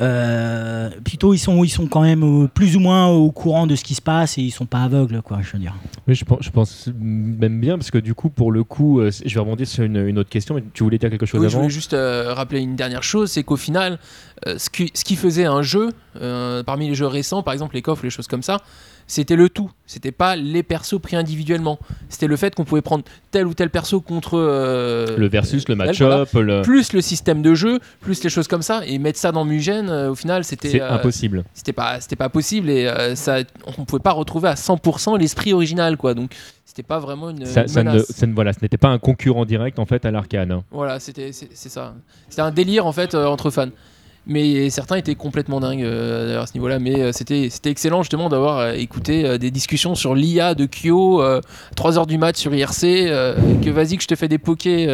euh, 0.00 0.90
plutôt 1.04 1.34
ils 1.34 1.38
sont, 1.38 1.64
ils 1.64 1.68
sont 1.70 1.86
quand 1.86 2.02
même 2.02 2.44
euh, 2.44 2.48
plus 2.48 2.76
ou 2.76 2.80
moins 2.80 3.08
au 3.08 3.30
courant 3.30 3.66
de 3.66 3.74
ce 3.74 3.82
qui 3.82 3.94
se 3.94 4.02
passe 4.02 4.38
et 4.38 4.42
ils 4.42 4.50
sont 4.50 4.66
pas 4.66 4.82
aveugles, 4.82 5.22
quoi, 5.22 5.38
je 5.42 5.52
veux 5.52 5.58
dire. 5.58 5.74
Oui, 6.06 6.14
je 6.14 6.24
pense, 6.24 6.38
je 6.42 6.50
pense 6.50 6.88
même 6.98 7.60
bien, 7.60 7.76
parce 7.76 7.90
que 7.90 7.98
du 7.98 8.14
coup, 8.14 8.30
pour 8.30 8.52
le 8.52 8.64
coup, 8.64 9.00
euh, 9.00 9.10
je 9.24 9.34
vais 9.34 9.40
rebondir 9.40 9.66
sur 9.66 9.84
une, 9.84 9.96
une 9.96 10.18
autre 10.18 10.30
question. 10.30 10.54
Mais 10.54 10.62
tu 10.72 10.84
voulais 10.84 10.98
dire 10.98 11.10
quelque 11.10 11.26
chose 11.26 11.40
Oui, 11.40 11.48
je 11.48 11.54
avant 11.54 11.62
voulais 11.62 11.74
juste 11.74 11.94
euh, 11.94 12.32
rappeler 12.34 12.60
une 12.60 12.76
dernière 12.76 13.02
chose, 13.02 13.30
c'est 13.30 13.42
qu'au 13.42 13.56
final, 13.56 13.98
euh, 14.46 14.56
ce, 14.58 14.70
qui, 14.70 14.90
ce 14.94 15.04
qui 15.04 15.16
faisait 15.16 15.46
un 15.46 15.62
jeu, 15.62 15.90
euh, 16.20 16.62
parmi 16.62 16.88
les 16.88 16.94
jeux 16.94 17.06
récents, 17.06 17.42
par 17.42 17.52
exemple 17.54 17.74
les 17.74 17.82
coffres, 17.82 18.04
les 18.04 18.10
choses 18.10 18.28
comme 18.28 18.42
ça, 18.42 18.58
c'était 19.08 19.34
le 19.34 19.48
tout. 19.48 19.70
C'était 19.86 20.12
pas 20.12 20.36
les 20.36 20.62
persos 20.62 21.00
pris 21.00 21.16
individuellement. 21.16 21.78
C'était 22.10 22.26
le 22.26 22.36
fait 22.36 22.54
qu'on 22.54 22.64
pouvait 22.64 22.82
prendre 22.82 23.02
tel 23.32 23.46
ou 23.46 23.54
tel 23.54 23.70
perso 23.70 24.00
contre 24.00 24.38
euh, 24.38 25.16
Le 25.16 25.26
versus, 25.28 25.66
le 25.68 25.74
match-up, 25.74 26.28
le- 26.34 26.60
plus 26.62 26.92
le 26.92 27.00
système 27.00 27.40
de 27.42 27.54
jeu, 27.54 27.80
plus 28.00 28.22
les 28.22 28.28
choses 28.30 28.46
comme 28.48 28.60
ça, 28.62 28.82
et 28.86 28.98
mettre 28.98 29.18
ça 29.18 29.32
dans 29.32 29.44
Mugen, 29.46 29.88
euh, 29.88 30.10
au 30.10 30.14
final, 30.14 30.44
c'était 30.44 30.68
C'est 30.68 30.82
euh, 30.82 30.92
impossible. 30.92 31.42
C'était 31.54 31.72
pas, 31.72 32.00
c'était 32.00 32.16
pas 32.16 32.28
possible 32.28 32.68
et 32.70 32.86
ça, 33.16 33.38
on 33.78 33.84
pouvait 33.86 34.02
pas 34.02 34.12
retrouver 34.12 34.48
à 34.50 34.54
100% 34.54 35.18
l'esprit 35.18 35.52
original, 35.54 35.96
quoi. 35.96 36.12
Donc 36.14 36.34
c'était 36.66 36.82
pas 36.82 36.98
vraiment 36.98 37.30
une, 37.30 37.46
Ça, 37.46 37.62
une 37.62 37.68
ça 37.68 37.82
ne, 37.82 37.90
menace. 37.92 38.06
ça 38.12 38.26
ne- 38.26 38.34
voilà, 38.34 38.52
ce 38.52 38.58
n'était 38.60 38.76
pas 38.76 38.88
un 38.88 38.98
concurrent 38.98 39.46
direct 39.46 39.78
en 39.78 39.86
fait 39.86 40.04
à 40.04 40.10
l'arcane. 40.10 40.52
hein. 40.52 40.64
Voilà, 40.70 41.00
c'était 41.00 41.32
c'est 41.32 41.68
ça. 41.70 41.94
C'était 42.28 42.42
un 42.42 42.50
délire 42.50 42.84
en 42.86 42.92
fait 42.92 43.14
entre 43.14 43.48
fans. 43.50 43.68
Mais 44.28 44.68
certains 44.68 44.96
étaient 44.96 45.14
complètement 45.14 45.58
dingues 45.58 45.82
euh, 45.82 46.42
à 46.42 46.46
ce 46.46 46.52
niveau-là. 46.52 46.78
Mais 46.78 47.00
euh, 47.00 47.12
c'était 47.12 47.48
c'était 47.50 47.70
excellent 47.70 48.02
justement 48.02 48.28
d'avoir 48.28 48.58
euh, 48.58 48.72
écouté 48.72 49.38
des 49.38 49.50
discussions 49.50 49.94
sur 49.94 50.14
l'IA 50.14 50.54
de 50.54 50.66
Kyo, 50.66 51.22
euh, 51.22 51.40
3h 51.76 52.06
du 52.06 52.18
mat 52.18 52.36
sur 52.36 52.54
IRC, 52.54 52.80
que 53.62 53.70
vas-y 53.70 53.96
que 53.96 54.02
je 54.02 54.08
te 54.08 54.14
fais 54.14 54.28
des 54.28 54.38
pokés 54.38 54.86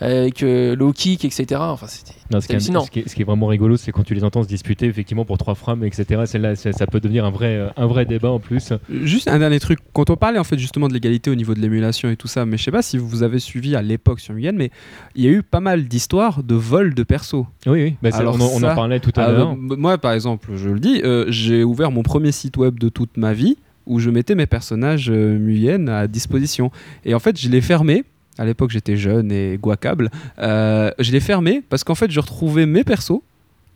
avec 0.00 0.42
euh, 0.42 0.76
low 0.76 0.92
kick, 0.92 1.24
etc. 1.24 1.60
Enfin, 1.60 1.86
c'était 1.86 2.12
Non, 2.32 2.40
ce, 2.40 2.46
qui 2.46 2.52
est, 2.52 2.56
hallucinant. 2.56 2.84
ce 2.84 2.90
qui 2.90 3.00
est- 3.00 3.08
ce 3.08 3.14
qui 3.14 3.22
est 3.22 3.24
vraiment 3.24 3.46
rigolo, 3.46 3.76
c'est 3.76 3.92
quand 3.92 4.02
tu 4.02 4.14
les 4.14 4.24
entends 4.24 4.42
se 4.42 4.48
disputer 4.48 4.86
effectivement 4.86 5.24
pour 5.24 5.38
trois 5.38 5.54
frames, 5.54 5.84
etc. 5.84 6.22
Celle-là, 6.26 6.54
ça, 6.56 6.72
ça 6.72 6.86
peut 6.86 7.00
devenir 7.00 7.24
un 7.24 7.30
vrai, 7.30 7.56
euh, 7.56 7.68
un 7.76 7.86
vrai 7.86 8.04
débat 8.04 8.30
en 8.30 8.38
plus. 8.38 8.72
Juste 8.90 9.28
un 9.28 9.38
dernier 9.38 9.60
truc, 9.60 9.78
quand 9.92 10.10
on 10.10 10.16
parlait 10.16 10.38
en 10.38 10.44
fait 10.44 10.58
justement 10.58 10.88
de 10.88 10.92
l'égalité 10.94 11.30
au 11.30 11.34
niveau 11.34 11.54
de 11.54 11.60
l'émulation 11.60 12.10
et 12.10 12.16
tout 12.16 12.28
ça, 12.28 12.44
mais 12.46 12.56
je 12.56 12.64
sais 12.64 12.70
pas 12.70 12.82
si 12.82 12.98
vous 12.98 13.22
avez 13.22 13.38
suivi 13.38 13.74
à 13.76 13.82
l'époque 13.82 14.20
sur 14.20 14.34
Mugen, 14.34 14.56
mais 14.56 14.70
il 15.14 15.24
y 15.24 15.28
a 15.28 15.30
eu 15.30 15.42
pas 15.42 15.60
mal 15.60 15.84
d'histoires 15.84 16.42
de 16.42 16.54
vol 16.54 16.94
de 16.94 17.02
perso. 17.02 17.46
Oui, 17.66 17.82
oui, 17.84 17.94
bah, 18.02 18.10
Alors 18.14 18.34
on, 18.36 18.40
en- 18.40 18.44
on 18.44 18.56
en 18.56 18.60
ça- 18.60 18.74
parlait 18.74 19.00
tout 19.00 19.12
à 19.16 19.22
Ah, 19.24 19.32
l'heure. 19.32 19.56
bah, 19.56 19.76
moi 19.78 19.98
par 19.98 20.12
exemple, 20.12 20.50
je 20.56 20.68
le 20.68 20.78
dis, 20.80 21.00
euh, 21.04 21.24
j'ai 21.28 21.64
ouvert 21.64 21.90
mon 21.90 22.02
premier 22.02 22.32
site 22.32 22.56
web 22.56 22.78
de 22.78 22.88
toute 22.88 23.16
ma 23.16 23.32
vie 23.32 23.56
où 23.86 24.00
je 24.00 24.10
mettais 24.10 24.34
mes 24.34 24.46
personnages 24.46 25.10
euh, 25.10 25.38
Mugen 25.38 25.88
à 25.88 26.06
disposition. 26.08 26.70
Et 27.04 27.14
en 27.14 27.20
fait, 27.20 27.38
je 27.40 27.48
l'ai 27.48 27.60
fermé. 27.60 28.04
À 28.38 28.44
l'époque, 28.44 28.70
j'étais 28.70 28.96
jeune 28.96 29.32
et 29.32 29.58
guacable. 29.60 30.10
Euh, 30.38 30.90
je 30.98 31.12
l'ai 31.12 31.20
fermé 31.20 31.62
parce 31.68 31.84
qu'en 31.84 31.94
fait, 31.94 32.10
je 32.10 32.20
retrouvais 32.20 32.66
mes 32.66 32.84
persos 32.84 33.22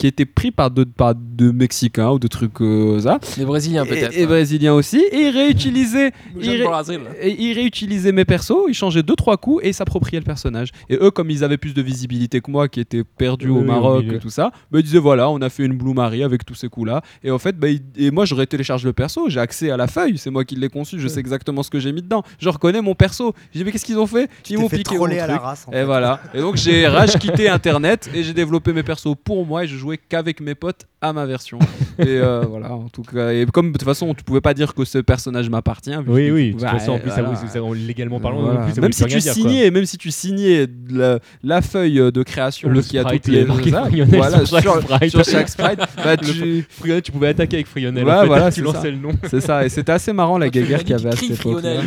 qui 0.00 0.06
étaient 0.06 0.24
pris 0.24 0.50
par 0.50 0.70
de, 0.70 0.84
par 0.84 1.14
de 1.14 1.50
Mexicains 1.50 2.10
ou 2.10 2.18
de 2.18 2.26
trucs 2.26 2.62
euh, 2.62 2.98
ça. 3.00 3.18
Les 3.36 3.44
Brésiliens 3.44 3.84
peut-être. 3.84 4.16
Et, 4.16 4.22
et 4.22 4.26
brésiliens 4.26 4.72
aussi. 4.72 4.96
Et 5.12 5.26
ils 5.26 5.28
réutilisaient, 5.30 6.10
ils, 6.40 6.62
ré- 6.62 6.64
Brésil. 6.64 7.00
et 7.20 7.30
ils 7.38 7.52
réutilisaient 7.52 8.12
mes 8.12 8.24
persos, 8.24 8.64
ils 8.68 8.74
changeaient 8.74 9.02
deux 9.02 9.14
trois 9.14 9.36
coups 9.36 9.62
et 9.62 9.74
s'appropriaient 9.74 10.20
le 10.20 10.24
personnage. 10.24 10.70
Et 10.88 10.96
eux, 11.00 11.10
comme 11.10 11.30
ils 11.30 11.44
avaient 11.44 11.58
plus 11.58 11.74
de 11.74 11.82
visibilité 11.82 12.40
que 12.40 12.50
moi, 12.50 12.68
qui 12.68 12.80
était 12.80 13.04
perdu 13.04 13.50
Oui, 13.50 13.58
au 13.58 13.60
oui, 13.60 13.66
Maroc 13.66 14.04
et 14.10 14.18
tout 14.18 14.30
ça, 14.30 14.52
bah, 14.70 14.78
ils 14.78 14.82
disaient 14.84 14.98
voilà, 14.98 15.28
on 15.28 15.38
a 15.42 15.50
fait 15.50 15.64
une 15.64 15.74
Blue 15.76 15.92
Marie 15.92 16.22
avec 16.22 16.46
tous 16.46 16.54
ces 16.54 16.68
coups-là. 16.70 17.02
Et 17.22 17.30
en 17.30 17.38
fait, 17.38 17.58
bah, 17.58 17.68
ils- 17.68 17.82
et 17.98 18.10
moi, 18.10 18.24
j'aurais 18.24 18.46
téléchargé 18.46 18.86
le 18.86 18.94
perso, 18.94 19.28
j'ai 19.28 19.40
accès 19.40 19.70
à 19.70 19.76
la 19.76 19.86
feuille, 19.86 20.16
c'est 20.16 20.30
moi 20.30 20.46
qui 20.46 20.56
l'ai 20.56 20.70
conçu, 20.70 20.98
je 20.98 21.08
sais 21.08 21.20
exactement 21.20 21.62
ce 21.62 21.68
que 21.68 21.78
j'ai 21.78 21.92
mis 21.92 22.00
dedans. 22.00 22.22
Je 22.38 22.48
reconnais 22.48 22.80
mon 22.80 22.94
perso. 22.94 23.34
J'ai 23.52 23.58
dit 23.60 23.64
mais 23.66 23.72
qu'est-ce 23.72 23.84
qu'ils 23.84 23.98
ont 23.98 24.06
fait? 24.06 24.30
Tu 24.44 24.54
Ils 24.54 24.58
m'ont 24.58 24.70
fait 24.70 24.78
piqué 24.78 24.96
mon 24.96 25.04
à 25.04 25.26
la 25.26 25.36
race. 25.38 25.66
en 25.68 25.72
Et 25.72 25.74
fait. 25.74 25.84
voilà. 25.84 26.20
Et 26.32 26.40
donc 26.40 26.56
j'ai 26.56 26.86
rage 26.86 27.18
quitté 27.18 27.50
Internet 27.50 28.08
et 28.14 28.22
j'ai 28.22 28.32
développé 28.32 28.72
mes 28.72 28.82
persos 28.82 29.14
pour 29.22 29.44
moi 29.44 29.64
et 29.64 29.68
je 29.68 29.76
jouais 29.76 29.89
qu'avec 29.96 30.40
mes 30.40 30.54
potes 30.54 30.86
à 31.00 31.12
ma 31.12 31.24
version. 31.26 31.58
et 31.98 32.04
euh, 32.08 32.42
voilà, 32.48 32.72
en 32.72 32.88
tout 32.88 33.02
cas. 33.02 33.30
Et 33.32 33.46
comme 33.46 33.68
de 33.72 33.78
toute 33.78 33.84
façon, 33.84 34.12
tu 34.14 34.22
pouvais 34.24 34.40
pas 34.40 34.52
dire 34.54 34.74
que 34.74 34.84
ce 34.84 34.98
personnage 34.98 35.48
m'appartient. 35.48 35.94
Oui, 36.06 36.30
oui, 36.30 36.48
de 36.48 36.52
toute 36.58 36.68
façon, 36.68 36.92
en 36.92 36.98
plus, 36.98 37.10
ça, 37.10 37.22
voilà. 37.22 37.38
vous- 37.38 37.48
ça- 37.48 37.60
légalement 37.86 38.20
parlant, 38.20 38.42
Voilà. 38.42 38.60
en 38.60 38.64
plus, 38.64 38.74
ça 38.74 38.80
même 38.80 38.92
si 38.92 39.04
tu 39.04 39.18
dire, 39.18 39.32
signais, 39.32 39.70
même 39.70 39.86
si 39.86 39.96
tu 39.98 40.10
signais 40.10 40.66
la, 40.90 41.18
la 41.42 41.62
feuille 41.62 42.12
de 42.12 42.22
création 42.22 42.68
Le 42.68 42.82
qui 42.82 42.98
a 42.98 43.02
sprite, 43.02 43.22
toutes 43.24 43.32
les 43.32 43.44
voilà, 43.44 44.44
sur 44.44 44.56
chaque 44.58 44.62
sur, 44.62 44.82
sprite. 44.82 45.10
sur 45.10 45.24
chaque 45.24 45.48
sprite, 45.48 45.80
bah, 46.04 46.16
tu- 46.16 46.66
Frionel, 46.68 47.02
tu 47.02 47.12
pouvais 47.12 47.28
attaquer 47.28 47.56
avec 47.56 47.66
Frionel. 47.66 48.04
Ouais, 48.04 48.12
en 48.12 48.20
fait, 48.20 48.26
voilà, 48.26 48.50
tu 48.52 48.62
lançais 48.62 48.78
ça. 48.82 48.90
le 48.90 48.96
nom. 48.96 49.12
c'est 49.28 49.40
ça. 49.40 49.64
Et 49.64 49.68
c'était 49.68 49.92
assez 49.92 50.12
marrant 50.12 50.38
la 50.38 50.48
guéguerre 50.48 50.80
qu'il 50.80 50.90
y 50.90 50.94
avait 50.94 51.08
à 51.08 51.12
cette 51.16 51.30
époque. 51.30 51.60
Frionel. 51.60 51.80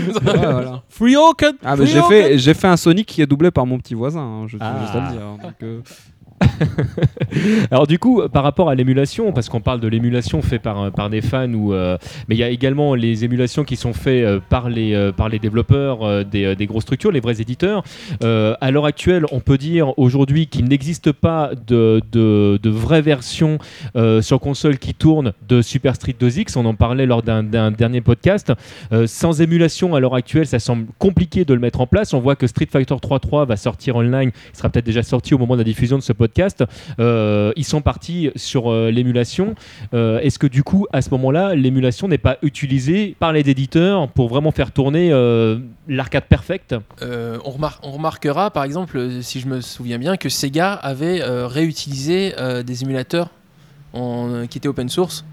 Ah, 1.66 1.76
mais 1.76 1.86
j'ai 1.86 2.02
fait, 2.02 2.38
j'ai 2.38 2.54
fait 2.54 2.68
un 2.68 2.78
Sonic 2.78 3.08
qui 3.08 3.22
est 3.22 3.26
doublé 3.28 3.52
par 3.52 3.66
mon 3.66 3.78
petit 3.78 3.94
voisin, 3.94 4.22
hein, 4.22 4.46
je 4.48 4.58
tiens 4.58 4.74
Ah. 4.76 4.82
juste 4.82 4.96
à 4.96 5.10
le 5.10 5.12
dire. 5.12 5.92
Euh, 6.44 7.66
Alors 7.72 7.88
du 7.88 8.00
coup, 8.00 8.22
par 8.32 8.44
rapport 8.44 8.70
à 8.70 8.76
l'émulation, 8.76 9.32
parce 9.32 9.50
qu'on 9.50 9.62
parle 9.62 9.80
de 9.80 9.88
l'émulation 9.88 10.42
fait 10.42 10.60
par, 10.60 10.92
par 10.92 11.10
des 11.10 11.22
fans, 11.22 11.52
ou, 11.54 11.74
euh, 11.74 11.98
mais 12.28 12.36
il 12.36 12.40
y 12.40 12.44
a 12.44 12.50
également 12.50 12.96
les 12.96 13.26
émulations 13.26 13.64
qui 13.64 13.76
sont 13.76 13.94
faites 13.94 14.26
euh, 14.26 14.40
par, 14.50 14.70
les, 14.70 14.94
euh, 14.94 15.12
par 15.12 15.30
les 15.30 15.40
développeurs 15.40 16.04
euh, 16.04 16.24
des, 16.24 16.46
euh, 16.46 16.56
des 16.56 16.66
grosses 16.66 16.84
structures, 16.84 17.12
les 17.12 17.20
vrais 17.20 17.42
éditeurs. 17.42 17.84
Euh, 18.24 18.56
à 18.62 18.72
l'heure 18.72 18.86
actuelle, 18.86 19.26
on 19.32 19.40
peut 19.40 19.58
dire 19.58 19.98
aujourd'hui 19.98 20.48
qu'il 20.48 20.66
n'existe 20.66 21.12
pas 21.12 21.52
de, 21.68 22.02
de, 22.12 22.60
de 22.62 22.70
vraie 22.70 23.02
version 23.02 23.58
euh, 23.96 24.22
sur 24.22 24.40
console 24.40 24.78
qui 24.78 24.94
tourne 24.94 25.34
de 25.48 25.62
Super 25.62 25.96
Street 25.96 26.16
2X. 26.20 26.58
On 26.58 26.66
en 26.66 26.76
parlait 26.76 27.06
lors 27.06 27.24
d'un 27.24 27.44
dernier 27.72 28.02
podcast. 28.02 28.52
Euh, 28.92 29.08
sans 29.08 29.42
émulation, 29.42 29.96
à 29.96 30.00
l'heure 30.00 30.16
actuelle, 30.16 30.48
ça 30.48 30.60
semble 30.60 30.88
compliqué 31.00 31.46
de 31.46 31.54
le 31.54 31.60
mettre 31.60 31.82
en 31.82 31.88
place. 31.88 32.14
On 32.14 32.20
voit 32.20 32.36
que 32.36 32.48
Street 32.48 32.68
Fighter 32.72 32.96
3.3 32.96 33.48
va 33.48 33.56
sortir 33.56 33.96
online. 33.96 34.32
Il 34.54 34.58
sera 34.58 34.70
peut-être 34.70 34.86
déjà 34.86 35.04
sorti 35.04 35.34
au 35.34 35.38
moment 35.38 35.54
de 35.56 35.60
la 35.62 35.66
diffusion 35.66 35.98
de 35.98 36.04
ce 36.04 36.14
podcast. 36.14 36.33
Euh, 37.00 37.52
ils 37.56 37.64
sont 37.66 37.82
partis 37.82 38.32
sur 38.36 38.72
euh, 38.72 38.90
l'émulation. 38.92 39.56
Euh, 39.94 40.20
Est-ce 40.20 40.40
que 40.40 40.48
du 40.48 40.64
coup, 40.64 40.86
à 40.94 41.02
ce 41.02 41.10
moment-là, 41.12 41.56
l'émulation 41.56 42.08
n'est 42.08 42.18
pas 42.18 42.38
utilisée 42.42 43.16
par 43.20 43.34
les 43.34 43.42
éditeurs 43.50 44.08
pour 44.10 44.30
vraiment 44.30 44.52
faire 44.52 44.72
tourner 44.72 45.12
l'arcade 45.88 46.26
perfect? 46.30 46.76
Euh, 47.02 47.38
on, 47.46 47.52
remar- 47.52 47.80
on 47.84 47.92
remarquera 47.92 48.52
par 48.52 48.64
exemple, 48.64 49.10
si 49.22 49.40
je 49.40 49.48
me 49.48 49.62
souviens 49.62 49.98
bien, 49.98 50.18
que 50.18 50.30
Sega 50.30 50.74
avait 50.74 51.22
réutilisé 51.24 52.34
des 52.66 52.84
émulateurs 52.84 53.30
en- 53.94 54.48
qui 54.50 54.58
étaient 54.58 54.68
open 54.68 54.90
source 54.90 55.24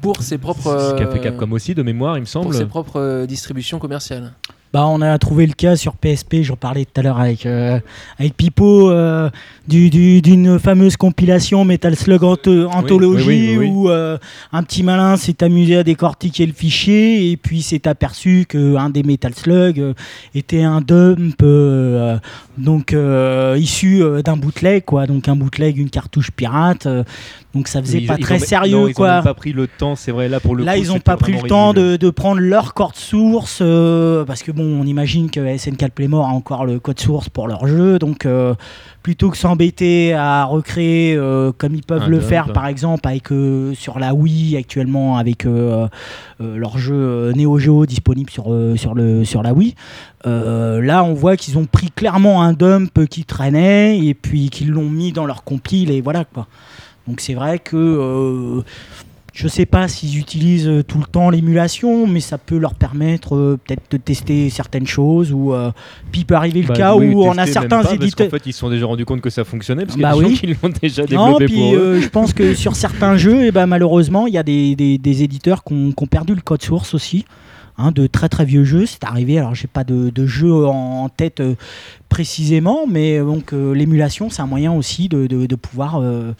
pour 0.00 0.22
ses 0.22 0.38
propres, 0.38 0.92
Ce 0.92 0.98
qu'a 0.98 1.06
fait 1.10 1.20
Capcom 1.20 1.50
aussi, 1.52 1.74
de 1.74 1.82
mémoire, 1.82 2.16
il 2.16 2.20
me 2.20 2.24
pour 2.24 2.32
semble. 2.32 2.54
ses 2.54 2.64
propres 2.66 3.26
distributions 3.26 3.78
commerciales. 3.78 4.32
Bah, 4.72 4.86
on 4.86 5.00
a 5.00 5.18
trouvé 5.18 5.46
le 5.46 5.52
cas 5.52 5.74
sur 5.74 5.94
PSP, 5.96 6.42
j'en 6.42 6.54
parlais 6.54 6.84
tout 6.84 7.00
à 7.00 7.02
l'heure 7.02 7.18
avec, 7.18 7.44
euh, 7.44 7.80
avec 8.20 8.36
Pipo, 8.36 8.88
euh, 8.92 9.28
du- 9.66 9.90
du- 9.90 10.22
d'une 10.22 10.60
fameuse 10.60 10.96
compilation 10.96 11.64
Metal 11.64 11.96
Slug 11.96 12.22
Anth- 12.22 12.66
Anthology 12.66 13.26
oui, 13.26 13.48
oui, 13.50 13.56
oui. 13.58 13.68
où 13.68 13.90
euh, 13.90 14.16
un 14.52 14.62
petit 14.62 14.84
malin 14.84 15.16
s'est 15.16 15.42
amusé 15.42 15.78
à 15.78 15.82
décortiquer 15.82 16.46
le 16.46 16.52
fichier 16.52 17.32
et 17.32 17.36
puis 17.36 17.62
s'est 17.62 17.88
aperçu 17.88 18.46
qu'un 18.48 18.90
des 18.90 19.02
Metal 19.02 19.34
Slug 19.34 19.80
euh, 19.80 19.92
était 20.36 20.62
un 20.62 20.80
dump 20.80 21.34
euh, 21.42 22.16
donc 22.56 22.92
euh, 22.92 23.56
issu 23.58 24.04
euh, 24.04 24.22
d'un 24.22 24.36
bootleg, 24.36 24.84
quoi. 24.84 25.08
Donc 25.08 25.26
un 25.28 25.34
bootleg, 25.34 25.78
une 25.78 25.90
cartouche 25.90 26.30
pirate. 26.30 26.86
euh, 26.86 27.02
donc 27.54 27.66
ça 27.66 27.82
faisait 27.82 27.98
Ils- 28.02 28.06
pas 28.06 28.14
ils 28.18 28.22
très 28.22 28.36
ont- 28.40 28.46
sérieux, 28.46 28.76
non, 28.76 28.86
ils 28.88 28.94
quoi. 28.94 29.14
même 29.16 29.24
pas 29.24 29.34
pris 29.34 29.52
le 29.52 29.66
temps, 29.66 29.96
c'est 29.96 30.12
vrai, 30.12 30.28
là 30.28 30.38
pour 30.38 30.54
le 30.54 30.62
Là, 30.62 30.74
coup, 30.76 30.82
ils 30.84 30.86
n'ont 30.88 31.00
pas 31.00 31.16
pris 31.16 31.32
le 31.32 31.40
temps 31.48 31.72
de, 31.74 31.96
de 31.96 32.10
prendre 32.10 32.40
leur 32.40 32.72
code 32.74 32.94
source 32.94 33.58
euh, 33.60 34.24
parce 34.24 34.44
que 34.44 34.52
bon, 34.52 34.59
on 34.60 34.84
imagine 34.84 35.30
que 35.30 35.56
SNK 35.56 35.90
Playmore 35.90 36.26
a 36.26 36.32
encore 36.32 36.64
le 36.64 36.78
code 36.78 37.00
source 37.00 37.28
pour 37.28 37.48
leur 37.48 37.66
jeu, 37.66 37.98
donc 37.98 38.26
euh, 38.26 38.54
plutôt 39.02 39.30
que 39.30 39.36
s'embêter 39.36 40.12
à 40.14 40.44
recréer 40.44 41.16
euh, 41.16 41.52
comme 41.56 41.74
ils 41.74 41.82
peuvent 41.82 42.02
Un 42.02 42.08
le 42.08 42.20
faire, 42.20 42.52
par 42.52 42.66
exemple 42.66 43.06
avec 43.08 43.32
euh, 43.32 43.74
sur 43.74 43.98
la 43.98 44.14
Wii 44.14 44.56
actuellement 44.56 45.16
avec 45.16 45.44
leur 45.44 46.78
jeu 46.78 47.32
Neo 47.34 47.58
Geo 47.58 47.86
disponible 47.86 48.30
sur 48.30 48.54
sur 48.76 48.94
le 48.94 49.24
sur 49.24 49.42
la 49.42 49.52
Wii. 49.52 49.74
euh, 50.26 50.80
là, 50.82 51.02
on 51.04 51.14
voit 51.14 51.36
qu'ils 51.36 51.58
ont 51.58 51.66
pris 51.66 51.90
clairement 51.90 52.42
un 52.42 52.52
dump 52.52 53.06
qui 53.06 53.24
traînait 53.24 53.98
et 53.98 54.14
puis 54.14 54.50
qu'ils 54.50 54.70
l'ont 54.70 54.88
mis 54.88 55.12
dans 55.12 55.26
leur 55.26 55.44
compile 55.44 55.90
et 55.90 56.00
voilà 56.00 56.24
quoi. 56.24 56.46
Donc 57.06 57.20
c'est 57.20 57.34
vrai 57.34 57.58
que 57.58 57.76
euh, 57.76 58.62
je 59.40 59.48
sais 59.48 59.64
pas 59.66 59.88
s'ils 59.88 60.18
utilisent 60.18 60.68
euh, 60.68 60.82
tout 60.82 60.98
le 60.98 61.04
temps 61.04 61.30
l'émulation, 61.30 62.06
mais 62.06 62.20
ça 62.20 62.36
peut 62.38 62.58
leur 62.58 62.74
permettre 62.74 63.34
euh, 63.36 63.58
peut-être 63.64 63.90
de 63.90 63.96
tester 63.96 64.50
certaines 64.50 64.86
choses. 64.86 65.32
Ou 65.32 65.54
euh, 65.54 65.70
puis 66.12 66.20
il 66.20 66.24
peut 66.26 66.34
arriver 66.34 66.60
le 66.62 66.68
Bah 66.68 66.74
cas 66.74 66.94
oui, 66.94 67.08
où 67.14 67.22
on 67.24 67.38
a 67.38 67.46
certains 67.46 67.82
éditeurs. 67.84 68.26
Qu'en 68.28 68.36
fait, 68.36 68.46
ils 68.46 68.52
se 68.52 68.58
sont 68.58 68.68
déjà 68.70 68.86
rendus 68.86 69.04
compte 69.06 69.20
que 69.22 69.30
ça 69.30 69.44
fonctionnait 69.44 69.84
parce 69.86 69.94
qu'il 69.94 70.00
y 70.00 70.02
Bah 70.02 70.10
a 70.10 70.14
des 70.18 70.24
oui. 70.24 70.34
gens 70.34 70.40
qui 70.40 70.46
l'ont 70.48 70.72
déjà 70.82 71.02
Non, 71.02 71.06
développé 71.38 71.44
puis 71.46 71.54
pour 71.56 71.74
eux. 71.74 71.78
euh, 71.78 72.00
je 72.02 72.08
pense 72.08 72.32
que 72.34 72.54
sur 72.54 72.76
certains 72.76 73.16
jeux, 73.16 73.44
et 73.46 73.50
ben, 73.50 73.66
malheureusement, 73.66 74.26
il 74.26 74.34
y 74.34 74.38
a 74.38 74.42
des, 74.42 74.76
des- 74.76 74.98
des 74.98 75.22
éditeurs 75.22 75.64
qui 75.64 75.72
ont, 75.72 75.92
qui 75.92 76.02
ont 76.04 76.06
perdu 76.06 76.34
le 76.34 76.42
code 76.42 76.62
source 76.62 76.92
aussi. 76.94 77.24
hein, 77.78 77.92
de 77.92 78.06
très 78.06 78.28
très 78.28 78.44
vieux 78.44 78.64
jeux, 78.64 78.84
c'est 78.84 79.04
arrivé. 79.04 79.38
Alors 79.38 79.54
j'ai 79.54 79.66
pas 79.68 79.84
de, 79.84 80.10
de 80.10 80.26
jeu 80.26 80.66
en, 80.66 81.04
en 81.04 81.08
tête 81.08 81.40
euh, 81.40 81.54
précisément, 82.10 82.80
mais 82.88 83.18
donc 83.20 83.52
euh, 83.52 83.72
l'émulation, 83.74 84.28
c'est 84.30 84.42
un 84.42 84.46
moyen 84.46 84.72
aussi 84.72 85.08
de, 85.08 85.26
de- 85.26 85.46
de 85.46 85.54
pouvoir, 85.56 86.00
euh, 86.02 86.32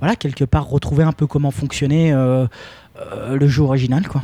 voilà, 0.00 0.16
quelque 0.16 0.44
part 0.44 0.66
retrouver 0.68 1.04
un 1.04 1.12
peu 1.12 1.26
comment 1.26 1.50
fonctionnait 1.50 2.12
euh, 2.12 2.46
euh, 3.00 3.36
le 3.36 3.48
jeu 3.48 3.62
original, 3.62 4.06
quoi. 4.08 4.22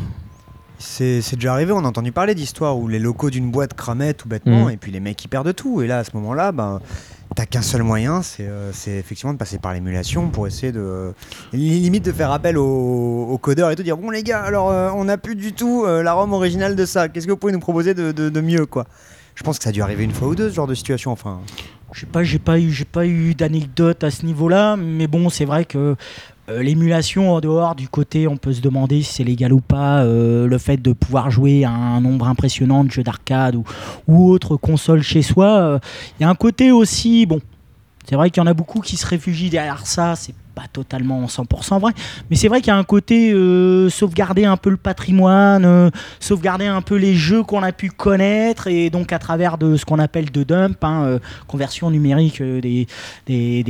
C'est 0.82 1.20
c'est 1.20 1.36
déjà 1.36 1.52
arrivé, 1.52 1.72
on 1.72 1.84
a 1.84 1.88
entendu 1.88 2.10
parler 2.10 2.34
d'histoires 2.34 2.78
où 2.78 2.88
les 2.88 2.98
locaux 2.98 3.28
d'une 3.28 3.50
boîte 3.50 3.74
cramaient 3.74 4.14
tout 4.14 4.28
bêtement, 4.28 4.64
Mhm. 4.66 4.70
et 4.70 4.76
puis 4.78 4.90
les 4.90 5.00
mecs 5.00 5.22
ils 5.22 5.28
perdent 5.28 5.54
tout. 5.54 5.82
Et 5.82 5.86
là, 5.86 5.98
à 5.98 6.04
ce 6.04 6.12
moment-là, 6.14 6.52
ben, 6.52 6.80
t'as 7.36 7.44
qu'un 7.44 7.60
seul 7.60 7.82
moyen, 7.82 8.22
c'est 8.22 8.46
euh, 8.46 8.72
c'est 8.72 8.92
effectivement 8.92 9.34
de 9.34 9.38
passer 9.38 9.58
par 9.58 9.74
l'émulation 9.74 10.28
pour 10.30 10.46
essayer 10.46 10.72
de. 10.72 11.12
li- 11.52 11.80
limite 11.80 12.06
de 12.06 12.12
faire 12.12 12.30
appel 12.32 12.56
aux, 12.56 13.26
aux 13.30 13.36
codeurs 13.36 13.70
et 13.70 13.76
tout, 13.76 13.82
dire 13.82 13.98
Bon, 13.98 14.08
les 14.08 14.22
gars, 14.22 14.40
alors 14.42 14.70
euh, 14.70 14.90
on 14.94 15.04
n'a 15.04 15.18
plus 15.18 15.34
du 15.36 15.52
tout 15.52 15.84
euh, 15.84 16.02
la 16.02 16.14
ROM 16.14 16.32
originale 16.32 16.76
de 16.76 16.86
ça, 16.86 17.10
qu'est-ce 17.10 17.26
que 17.26 17.32
vous 17.32 17.36
pouvez 17.36 17.52
nous 17.52 17.60
proposer 17.60 17.92
de, 17.92 18.10
de- 18.12 18.30
de 18.30 18.40
mieux, 18.40 18.64
quoi? 18.64 18.86
Je 19.34 19.42
pense 19.42 19.58
que 19.58 19.64
ça 19.64 19.70
a 19.70 19.72
dû 19.74 19.82
arriver 19.82 20.04
une 20.04 20.12
fois 20.12 20.28
ou 20.28 20.34
deux, 20.34 20.48
ce 20.48 20.54
genre 20.54 20.66
de 20.66 20.74
situation, 20.74 21.12
enfin. 21.12 21.40
Je 21.92 22.06
pas, 22.06 22.22
j'ai 22.22 22.38
pas 22.38 22.58
eu, 22.58 22.70
j'ai 22.70 22.84
pas 22.84 23.06
eu 23.06 23.34
d'anecdote 23.34 24.04
à 24.04 24.10
ce 24.10 24.24
niveau-là, 24.24 24.76
mais 24.76 25.06
bon, 25.06 25.28
c'est 25.28 25.44
vrai 25.44 25.64
que 25.64 25.96
euh, 26.48 26.62
l'émulation 26.62 27.32
en 27.32 27.40
dehors 27.40 27.74
du 27.74 27.88
côté, 27.88 28.26
on 28.26 28.36
peut 28.36 28.52
se 28.52 28.60
demander 28.60 29.02
si 29.02 29.14
c'est 29.14 29.24
légal 29.24 29.52
ou 29.52 29.60
pas. 29.60 30.02
euh, 30.04 30.46
le 30.46 30.58
fait 30.58 30.76
de 30.76 30.92
pouvoir 30.92 31.30
jouer 31.30 31.64
à 31.64 31.70
un 31.70 32.00
nombre 32.00 32.26
impressionnant 32.26 32.84
de 32.84 32.90
jeux 32.90 33.02
d'arcade 33.02 33.56
ou, 33.56 33.64
ou 34.08 34.30
autres 34.30 34.56
consoles 34.56 35.02
chez 35.02 35.22
soi, 35.22 35.46
euh, 35.46 35.78
il 36.18 36.22
y 36.22 36.26
a 36.26 36.28
un 36.28 36.34
côté 36.34 36.72
aussi, 36.72 37.26
bon. 37.26 37.40
C'est 38.08 38.16
vrai 38.16 38.30
qu'il 38.30 38.42
y 38.42 38.44
en 38.44 38.48
a 38.48 38.54
beaucoup 38.54 38.80
qui 38.80 38.96
se 38.96 39.06
réfugient 39.06 39.50
derrière 39.50 39.86
ça. 39.86 40.16
C'est 40.16 40.34
pas 40.54 40.64
totalement 40.72 41.26
100% 41.26 41.80
vrai. 41.80 41.92
Mais 42.28 42.36
c'est 42.36 42.48
vrai 42.48 42.60
qu'il 42.60 42.68
y 42.68 42.70
a 42.70 42.76
un 42.76 42.84
côté 42.84 43.32
euh, 43.32 43.88
sauvegarder 43.88 44.44
un 44.44 44.56
peu 44.56 44.70
le 44.70 44.76
patrimoine, 44.76 45.64
euh, 45.64 45.90
sauvegarder 46.18 46.66
un 46.66 46.82
peu 46.82 46.96
les 46.96 47.14
jeux 47.14 47.42
qu'on 47.42 47.62
a 47.62 47.72
pu 47.72 47.90
connaître, 47.90 48.66
et 48.66 48.90
donc 48.90 49.12
à 49.12 49.18
travers 49.18 49.58
de 49.58 49.76
ce 49.76 49.84
qu'on 49.84 49.98
appelle 49.98 50.30
de 50.30 50.42
dump, 50.42 50.82
hein, 50.82 51.04
euh, 51.04 51.18
conversion 51.46 51.90
numérique 51.90 52.42
des, 52.42 52.86
des, 53.26 53.62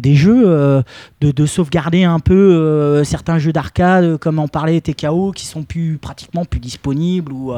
des, 0.00 0.14
jeux, 0.14 0.82
de, 1.20 1.30
de 1.30 1.46
sauvegarder 1.46 2.04
un 2.04 2.20
peu 2.20 3.02
certains 3.04 3.38
jeux 3.38 3.52
d'arcade, 3.52 4.16
comme 4.18 4.38
en 4.38 4.48
parlait 4.48 4.80
TKO, 4.80 5.32
qui 5.32 5.46
sont 5.46 5.62
plus 5.62 5.98
pratiquement 5.98 6.44
plus 6.44 6.60
disponibles, 6.60 7.32
ou, 7.32 7.52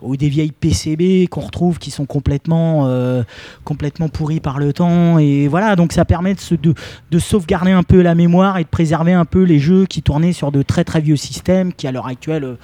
ou 0.00 0.16
des 0.16 0.28
vieilles 0.28 0.52
PCB 0.52 1.28
qu'on 1.28 1.40
retrouve 1.40 1.78
qui 1.78 1.90
sont 1.90 2.06
complètement, 2.06 2.88
complètement 3.64 4.08
pourries 4.08 4.40
par 4.40 4.58
le 4.58 4.72
temps. 4.72 5.18
Et 5.18 5.48
voilà, 5.48 5.76
donc 5.76 5.92
ça 5.92 6.04
permet 6.04 6.34
de, 6.34 6.56
de, 6.56 6.74
de 7.10 7.18
sauvegarder 7.18 7.72
un 7.72 7.79
peu 7.82 8.00
la 8.02 8.14
mémoire 8.14 8.58
et 8.58 8.64
de 8.64 8.68
préserver 8.68 9.12
un 9.12 9.24
peu 9.24 9.42
les 9.42 9.58
jeux 9.58 9.86
qui 9.86 10.02
tournaient 10.02 10.32
sur 10.32 10.52
de 10.52 10.62
très 10.62 10.84
très 10.84 11.00
vieux 11.00 11.16
systèmes 11.16 11.72
qui 11.72 11.86
à 11.86 11.92
l'heure 11.92 12.06
actuelle 12.06 12.44
euh, 12.44 12.54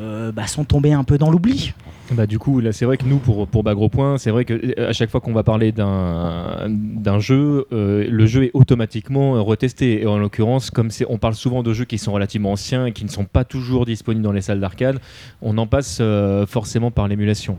euh, 0.00 0.32
bah, 0.32 0.46
sont 0.46 0.64
tombés 0.64 0.92
un 0.92 1.04
peu 1.04 1.18
dans 1.18 1.30
l'oubli. 1.30 1.72
Bah 2.12 2.26
du 2.26 2.38
coup 2.38 2.60
là 2.60 2.70
c'est 2.70 2.84
vrai 2.84 2.98
que 2.98 3.04
nous 3.04 3.18
pour 3.18 3.48
pour 3.48 3.64
Bagro 3.64 3.88
Point 3.88 4.18
c'est 4.18 4.30
vrai 4.30 4.44
que 4.44 4.54
euh, 4.54 4.88
à 4.90 4.92
chaque 4.92 5.10
fois 5.10 5.20
qu'on 5.20 5.32
va 5.32 5.42
parler 5.42 5.72
d'un 5.72 6.68
d'un 6.68 7.18
jeu 7.18 7.66
euh, 7.72 8.06
le 8.08 8.26
jeu 8.26 8.44
est 8.44 8.50
automatiquement 8.54 9.42
retesté 9.42 10.02
et 10.02 10.06
en 10.06 10.16
l'occurrence 10.16 10.70
comme 10.70 10.92
c'est 10.92 11.04
on 11.08 11.18
parle 11.18 11.34
souvent 11.34 11.64
de 11.64 11.72
jeux 11.72 11.84
qui 11.84 11.98
sont 11.98 12.12
relativement 12.12 12.52
anciens 12.52 12.86
et 12.86 12.92
qui 12.92 13.04
ne 13.04 13.10
sont 13.10 13.24
pas 13.24 13.42
toujours 13.42 13.86
disponibles 13.86 14.22
dans 14.22 14.30
les 14.30 14.40
salles 14.40 14.60
d'arcade 14.60 15.00
on 15.42 15.58
en 15.58 15.66
passe 15.66 15.98
euh, 16.00 16.46
forcément 16.46 16.90
par 16.90 17.08
l'émulation. 17.08 17.56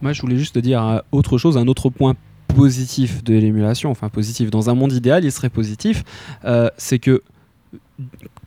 Moi, 0.00 0.12
je 0.12 0.20
voulais 0.20 0.36
juste 0.36 0.56
te 0.56 0.58
dire 0.58 1.02
autre 1.12 1.38
chose, 1.38 1.56
un 1.56 1.68
autre 1.68 1.88
point 1.90 2.14
positif 2.54 3.24
de 3.24 3.34
l'émulation, 3.34 3.90
enfin 3.90 4.08
positif, 4.08 4.50
dans 4.50 4.70
un 4.70 4.74
monde 4.74 4.92
idéal, 4.92 5.24
il 5.24 5.32
serait 5.32 5.50
positif, 5.50 6.04
euh, 6.44 6.68
c'est 6.76 6.98
que 6.98 7.22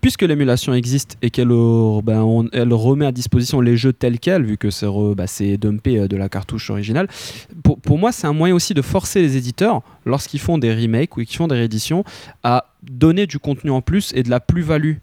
puisque 0.01 0.21
l'émulation 0.21 0.73
existe 0.73 1.17
et 1.21 1.29
qu'elle 1.29 1.51
euh, 1.51 2.01
ben, 2.03 2.21
remet 2.21 3.05
à 3.05 3.11
disposition 3.11 3.61
les 3.61 3.77
jeux 3.77 3.93
tels 3.93 4.19
quels, 4.19 4.43
vu 4.43 4.57
que 4.57 4.69
c'est 4.69 4.87
bah, 5.15 5.27
c'est 5.27 5.57
dumpé 5.57 5.97
euh, 5.99 6.07
de 6.07 6.17
la 6.17 6.29
cartouche 6.29 6.69
originale, 6.69 7.07
pour, 7.63 7.79
pour 7.79 7.97
moi 7.97 8.11
c'est 8.11 8.27
un 8.27 8.33
moyen 8.33 8.53
aussi 8.53 8.73
de 8.73 8.81
forcer 8.81 9.21
les 9.21 9.37
éditeurs, 9.37 9.81
lorsqu'ils 10.05 10.39
font 10.39 10.57
des 10.57 10.73
remakes 10.73 11.17
ou 11.17 11.23
qu'ils 11.23 11.37
font 11.37 11.47
des 11.47 11.55
rééditions, 11.55 12.03
à 12.43 12.65
donner 12.83 13.25
du 13.27 13.39
contenu 13.39 13.71
en 13.71 13.81
plus 13.81 14.11
et 14.15 14.23
de 14.23 14.29
la 14.29 14.39
plus-value 14.39 14.97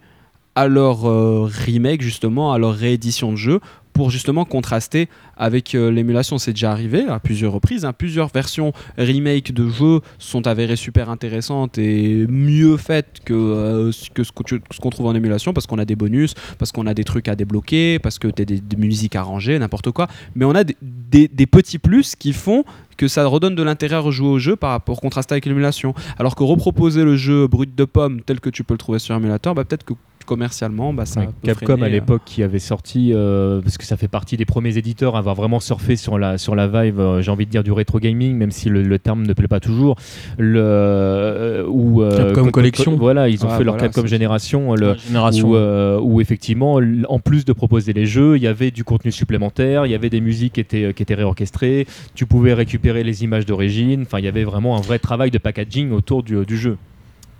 à 0.55 0.69
leur 0.69 1.09
euh, 1.09 1.49
remake 1.51 2.03
justement, 2.03 2.53
à 2.53 2.59
leur 2.59 2.75
réédition 2.75 3.33
de 3.33 3.37
jeu 3.37 3.61
pour 3.93 4.11
justement 4.11 4.45
contraster 4.45 5.09
avec 5.37 5.75
euh, 5.75 5.91
l'émulation. 5.91 6.39
C'est 6.39 6.53
déjà 6.53 6.73
arrivé 6.73 7.07
à 7.09 7.19
plusieurs 7.19 7.53
reprises. 7.53 7.85
hein. 7.85 7.93
Plusieurs 7.93 8.29
versions 8.29 8.73
remake 8.99 9.53
de 9.53 9.69
jeux 9.69 10.01
sont 10.19 10.47
avérées 10.47 10.77
super 10.77 11.11
intéressantes 11.11 11.79
et 11.79 12.27
mieux 12.29 12.77
faites 12.77 13.21
que, 13.25 13.35
euh, 13.35 13.93
ce 13.93 14.11
que 14.11 14.23
ce 14.25 14.33
qu'on 14.33 14.91
trouve 14.91 15.07
en 15.07 15.15
émulation 15.15 15.53
parce 15.53 15.67
qu'on 15.67 15.79
a 15.79 15.85
des 15.85 15.97
bonus, 15.97 16.35
parce 16.59 16.73
qu'on 16.73 16.87
a 16.87 16.95
des 16.95 17.05
trucs 17.05 17.29
à 17.29 17.37
débloquer, 17.37 17.99
parce 17.99 18.19
que 18.19 18.29
tu 18.29 18.43
as 18.43 18.45
des, 18.45 18.61
musiques 18.77 19.17
à 19.17 19.23
ranger, 19.23 19.59
n'importe 19.59 19.91
quoi. 19.91 20.09
Mais 20.35 20.45
on 20.45 20.55
a 20.55 20.65
des, 20.65 21.47
petits 21.47 21.79
plus 21.79 22.17
qui 22.17 22.33
font 22.33 22.65
que 22.97 23.09
ça 23.09 23.27
redonne 23.27 23.55
de 23.55 23.63
l'intérêt 23.63 23.97
à 23.97 24.01
rejouer 24.01 24.29
au 24.29 24.39
jeu 24.39 24.57
par 24.57 24.71
rapport 24.71 25.01
contraster 25.01 25.35
avec 25.35 25.47
l'émulation. 25.47 25.95
Alors 26.19 26.35
que 26.37 26.43
reproposer 26.43 27.05
le 27.05 27.17
jeu 27.17 27.47
brut 27.47 27.75
de 27.75 27.85
pomme 27.85 28.23
tel 28.23 28.41
que 28.41 28.51
tu 28.51 28.65
peux 28.65 28.75
le 28.75 28.79
trouver 28.79 28.99
sur 28.99 29.15
émulateur, 29.15 29.55
bah, 29.55 29.65
peut-être 29.65 29.85
que 29.85 29.95
commercialement, 30.25 30.93
bah, 30.95 31.07
ça 31.07 31.21
Ouais, 31.21 31.27
peut 31.27 31.49
Capcom 31.49 31.67
freiner, 31.67 31.83
à 31.83 31.87
euh, 31.87 31.89
l'époque 31.91 32.23
qui 32.25 32.43
avait 32.43 32.59
sorti 32.59 33.11
euh, 33.13 33.61
parce 33.61 33.79
que 33.79 33.85
ça 33.85 33.97
fait 33.97 34.09
partie 34.09 34.37
des 34.37 34.45
premiers 34.45 34.77
éditeurs 34.79 35.17
à 35.17 35.19
avoir 35.19 35.35
vraiment 35.35 35.61
surfé 35.61 35.97
sur 35.97 36.19
la 36.19 36.39
sur 36.39 36.55
la 36.55 36.67
vibe 36.69 36.99
euh, 37.01 37.23
j'ai 37.23 37.31
envie 37.31 37.47
de 37.47 37.51
dire 37.51 37.63
du 37.63 37.73
rétro 37.73 37.99
gaming 37.99 38.37
même 38.37 38.51
si 38.51 38.69
le, 38.69 38.83
le 38.83 38.99
terme 38.99 39.23
ne 39.27 39.33
plaît 39.33 39.49
pas 39.49 39.61
toujours 39.61 39.97
le 40.39 40.61
euh, 40.61 41.65
ou 41.69 42.03
euh, 42.03 42.17
Capcom 42.17 42.35
co- 42.41 42.45
co- 42.47 42.51
Collection. 42.53 42.97
voilà 42.97 43.29
ils 43.29 43.45
ont 43.45 43.49
Ah, 43.51 43.59
fait 43.59 43.65
leur 43.65 43.75
voilà, 43.75 43.89
Capcom 43.89 44.07
génération 44.07 44.75
le 44.75 44.95
génération. 44.95 45.49
où, 45.51 45.57
euh, 45.57 45.99
où 46.01 46.21
effectivement 46.21 46.81
en 47.09 47.19
plus 47.19 47.45
de 47.45 47.53
proposer 47.53 47.93
les 47.93 48.07
jeux 48.07 48.37
il 48.37 48.43
y 48.43 48.47
avait 48.47 48.71
du 48.71 48.85
contenu 48.85 49.13
supplémentaire 49.13 49.87
il 49.87 49.93
y 49.93 49.95
avait 49.95 50.11
des 50.11 50.21
musiques 50.21 50.55
qui 50.55 50.61
étaient 50.61 50.93
qui 50.95 51.03
étaient 51.03 51.15
réorchestrées 51.15 51.87
tu 52.15 52.27
pouvais 52.27 52.55
récupérer 52.55 53.03
les 53.05 53.25
images 53.25 53.47
d'origine 53.47 54.03
enfin 54.03 54.19
il 54.19 54.25
y 54.25 54.29
avait 54.29 54.45
vraiment 54.45 54.77
un 54.77 54.81
vrai 54.81 54.99
travail 54.99 55.31
de 55.31 55.39
packaging 55.39 55.93
autour 55.93 56.23
du, 56.23 56.45
du 56.47 56.57
jeu 56.57 56.77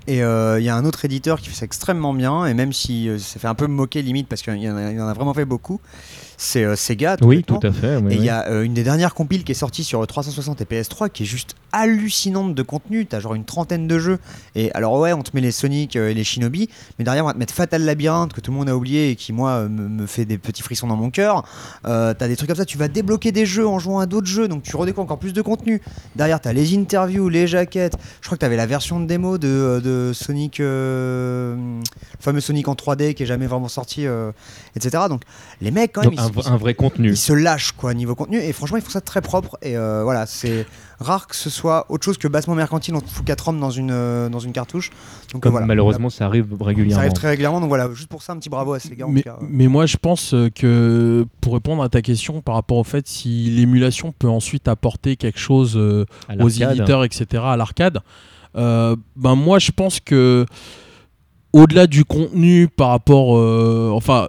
Et 0.09 0.23
euh, 0.23 0.59
il 0.59 0.65
y 0.65 0.69
a 0.69 0.75
un 0.77 0.85
autre 0.85 1.05
éditeur 1.05 1.41
qui 1.41 1.49
fait 1.49 1.55
ça 1.55 1.65
extrêmement 1.65 2.13
bien, 2.13 2.45
et 2.47 2.55
même 2.55 2.73
si 2.73 3.09
euh, 3.09 3.19
ça 3.19 3.39
fait 3.39 3.47
un 3.47 3.55
peu 3.55 3.67
moquer 3.69 4.03
limite, 4.03 4.27
parce 4.29 4.43
qu'il 4.43 4.57
y, 4.61 4.69
en 4.71 4.77
a- 4.77 4.91
il 4.91 4.97
y 4.99 5.01
en 5.01 5.07
a 5.07 5.13
vraiment 5.15 5.33
fait 5.35 5.45
beaucoup, 5.45 5.81
c'est 6.43 6.65
euh, 6.65 6.77
Sega. 6.77 7.17
oui 7.23 7.45
complètement. 7.45 7.59
tout 7.61 7.67
à 7.67 7.73
fait 7.73 7.97
oui, 7.97 8.13
Et 8.13 8.15
il 8.17 8.21
oui. 8.21 8.27
y 8.27 8.31
a 8.31 8.49
euh, 8.49 8.63
une 8.63 8.75
des 8.75 8.83
dernières 8.83 9.15
compiles 9.15 9.45
qui 9.45 9.53
est 9.53 9.57
sortie 9.57 9.85
sur 9.85 10.05
360 10.07 10.61
et 10.61 10.65
PS3 10.65 11.09
qui 11.11 11.23
est 11.23 11.27
juste 11.27 11.55
hallucinante 11.73 12.55
de 12.55 12.63
contenu. 12.63 13.07
T'as 13.07 13.21
genre 13.21 13.35
une 13.35 13.45
trentaine 13.45 13.87
de 13.89 13.99
jeux. 13.99 14.19
Et 14.55 14.71
alors, 14.73 14.99
ouais, 14.99 15.13
on 15.13 15.23
te 15.23 15.31
met 15.35 15.41
les 15.41 15.53
Sonic 15.53 15.97
euh, 15.97 16.11
et 16.11 16.15
les 16.15 16.25
Shinobi, 16.25 16.69
mais 16.99 17.05
derrière, 17.05 17.25
on 17.25 17.29
va 17.29 17.33
te 17.35 17.39
mettre 17.39 17.55
Fatal 17.55 17.83
Labyrinth 17.85 18.33
que 18.33 18.41
tout 18.41 18.51
le 18.51 18.57
monde 18.59 18.69
a 18.69 18.77
oublié 18.77 19.11
et 19.11 19.17
qui, 19.17 19.33
moi, 19.33 19.51
euh, 19.53 19.69
me, 19.69 19.89
me 19.89 20.07
fait 20.07 20.25
des 20.25 20.37
petits 20.39 20.63
frissons 20.63 20.87
dans 20.87 20.97
mon 20.97 21.11
cœur. 21.11 21.45
Euh, 21.87 22.13
t'as 22.13 22.29
des 22.29 22.37
trucs 22.37 22.49
comme 22.49 22.57
ça. 22.59 22.65
Tu 22.67 22.77
vas 22.77 22.89
débloquer 22.89 23.33
des 23.33 23.47
jeux 23.47 23.67
en 23.67 23.79
jouant 23.79 24.01
à 24.01 24.07
d'autres 24.07 24.27
jeux, 24.27 24.49
donc 24.49 24.63
tu 24.65 24.77
redécouvres 24.77 25.05
encore 25.05 25.19
plus 25.19 25.33
de 25.33 25.43
contenu. 25.43 25.81
Derrière, 26.17 26.41
t'as 26.41 26.53
les 26.53 26.77
interviews, 26.77 27.29
les 27.29 27.47
jaquettes. 27.47 27.95
Je 28.21 28.27
crois 28.27 28.37
que 28.37 28.41
t'avais 28.41 28.57
la 28.57 28.67
version 28.67 29.01
de 29.01 29.07
démo 29.07 29.39
de, 29.39 29.49
euh, 29.49 29.81
de 29.81 30.13
Sonic, 30.13 30.61
euh, 30.61 31.55
le 31.57 31.83
fameux 32.21 32.41
Sonic 32.41 32.69
en 32.69 32.75
3D 32.75 33.15
qui 33.15 33.23
est 33.23 33.27
jamais 33.27 33.47
vraiment 33.47 33.69
sorti, 33.69 34.07
euh, 34.07 34.33
etc. 34.77 35.05
Donc, 35.09 35.23
les 35.61 35.71
mecs, 35.71 35.93
quand 35.93 36.03
même, 36.03 36.13
ils- 36.13 36.21
un, 36.47 36.57
vrai 36.57 36.75
contenu 36.75 37.11
ils 37.11 37.17
se 37.17 37.33
lâchent 37.33 37.73
quoi 37.73 37.95
niveau 37.95 38.15
contenu 38.15 38.39
et 38.39 38.53
franchement 38.53 38.77
ils 38.79 38.83
font 38.83 38.91
ça 38.91 39.01
très 39.01 39.21
propre 39.21 39.59
et 39.63 39.77
euh, 39.77 40.03
voilà 40.05 40.27
c'est 40.27 40.67
rare 41.01 41.27
que 41.27 41.37
ce 41.37 41.51
soit 41.51 41.87
autre 41.89 42.05
chose 42.05 42.19
que 42.19 42.29
bassement 42.29 42.55
mercantile 42.55 42.95
on 42.95 43.01
te 43.01 43.09
fout 43.09 43.25
4 43.25 43.53
dans 43.55 43.71
une 43.71 43.91
euh, 43.91 44.29
dans 44.29 44.39
une 44.39 44.53
cartouche 44.53 44.91
donc 45.33 45.43
comme 45.43 45.53
voilà 45.53 45.67
malheureusement 45.67 46.11
ça 46.11 46.27
arrive 46.27 46.47
ça 46.59 46.65
régulièrement 46.65 47.01
arrive 47.01 47.13
très 47.13 47.29
régulièrement 47.29 47.61
donc 47.61 47.69
voilà 47.69 47.89
juste 47.93 48.09
pour 48.09 48.23
ça 48.23 48.33
un 48.33 48.39
petit 48.39 48.49
bravo 48.49 48.73
à 48.73 48.79
ces 48.79 48.95
gars 48.95 49.07
en 49.07 49.11
mais, 49.11 49.23
tout 49.23 49.29
cas. 49.29 49.39
euh. 49.41 49.47
mais 49.49 49.69
moi, 49.69 49.87
je 49.87 49.97
pense 49.97 50.35
euh, 50.35 50.49
que 50.51 51.27
pour 51.41 51.55
répondre 51.55 51.83
à 51.83 51.89
ta 51.89 52.03
question 52.03 52.41
par 52.41 52.55
rapport 52.55 52.79
au 52.79 52.85
fait 52.85 53.07
si 53.09 53.51
l'émulation 53.51 54.13
peut 54.13 54.29
ensuite 54.29 54.69
apporter 54.69 55.17
quelque 55.17 55.39
chose 55.39 55.77
euh, 55.77 56.05
aux 56.41 56.49
éditeurs, 56.49 57.05
etc., 57.05 57.43
à 57.45 57.57
l'arcade, 57.57 58.01
euh, 58.57 58.97
ben 59.17 59.35
moi, 59.35 59.59
je 59.59 59.71
pense 59.71 60.01
que 60.01 60.47
au-delà 61.53 61.87
du 61.87 62.05
contenu 62.05 62.69
par 62.69 62.89
rapport, 62.89 63.37
euh, 63.37 63.91
enfin. 63.93 64.29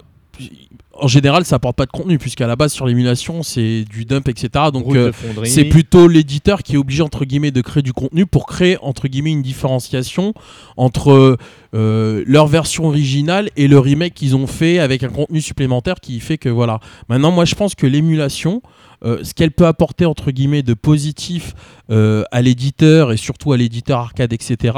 En 0.95 1.07
général, 1.07 1.43
ça 1.43 1.55
apporte 1.55 1.75
pas 1.75 1.85
de 1.85 1.91
contenu, 1.91 2.19
puisqu'à 2.19 2.45
la 2.45 2.55
base, 2.55 2.71
sur 2.71 2.85
l'émulation, 2.85 3.41
c'est 3.41 3.83
du 3.83 4.05
dump, 4.05 4.27
etc. 4.27 4.65
Donc, 4.71 4.95
euh, 4.95 5.11
c'est 5.43 5.65
plutôt 5.65 6.07
l'éditeur 6.07 6.61
qui 6.61 6.75
est 6.75 6.77
obligé 6.77 7.01
entre 7.01 7.25
guillemets 7.25 7.51
de 7.51 7.61
créer 7.61 7.81
du 7.81 7.93
contenu 7.93 8.27
pour 8.27 8.45
créer 8.45 8.77
entre 8.81 9.07
guillemets 9.07 9.31
une 9.31 9.41
différenciation 9.41 10.33
entre 10.77 11.37
euh, 11.73 12.23
leur 12.27 12.45
version 12.45 12.85
originale 12.85 13.49
et 13.57 13.67
le 13.67 13.79
remake 13.79 14.13
qu'ils 14.13 14.35
ont 14.35 14.45
fait 14.45 14.77
avec 14.77 15.03
un 15.03 15.09
contenu 15.09 15.41
supplémentaire 15.41 15.95
qui 15.99 16.19
fait 16.19 16.37
que 16.37 16.49
voilà. 16.49 16.79
Maintenant, 17.09 17.31
moi, 17.31 17.45
je 17.45 17.55
pense 17.55 17.73
que 17.73 17.87
l'émulation, 17.87 18.61
euh, 19.05 19.19
ce 19.23 19.33
qu'elle 19.33 19.51
peut 19.51 19.65
apporter 19.67 20.05
entre 20.05 20.31
guillemets 20.31 20.63
de 20.63 20.73
positif 20.73 21.53
euh, 21.91 22.23
à 22.31 22.41
l'éditeur 22.41 23.11
et 23.11 23.17
surtout 23.17 23.51
à 23.53 23.57
l'éditeur 23.57 23.99
arcade, 23.99 24.31
etc. 24.33 24.77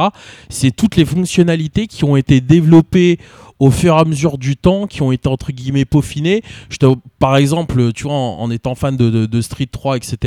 C'est 0.50 0.76
toutes 0.76 0.96
les 0.96 1.06
fonctionnalités 1.06 1.88
qui 1.88 2.04
ont 2.04 2.16
été 2.16 2.42
développées 2.42 3.20
au 3.58 3.72
fur 3.72 3.96
et 3.96 4.00
à 4.00 4.04
mesure 4.04 4.38
du 4.38 4.58
temps, 4.58 4.86
qui 4.86 5.02
ont 5.02 5.14
été 5.14 5.30
entre 5.30 5.54
guillemets 5.54 5.86
peaufinées. 5.86 6.42
Je 6.70 6.76
te- 6.76 6.94
par 7.20 7.38
exemple, 7.38 7.94
tu 7.94 8.04
vois, 8.04 8.12
en, 8.12 8.42
en 8.42 8.52
étant 8.52 8.76
fan 8.76 8.98
de, 8.98 9.10
de- 9.10 9.26
de 9.26 9.42
Street 9.42 9.70
3, 9.72 9.96
etc., 9.96 10.18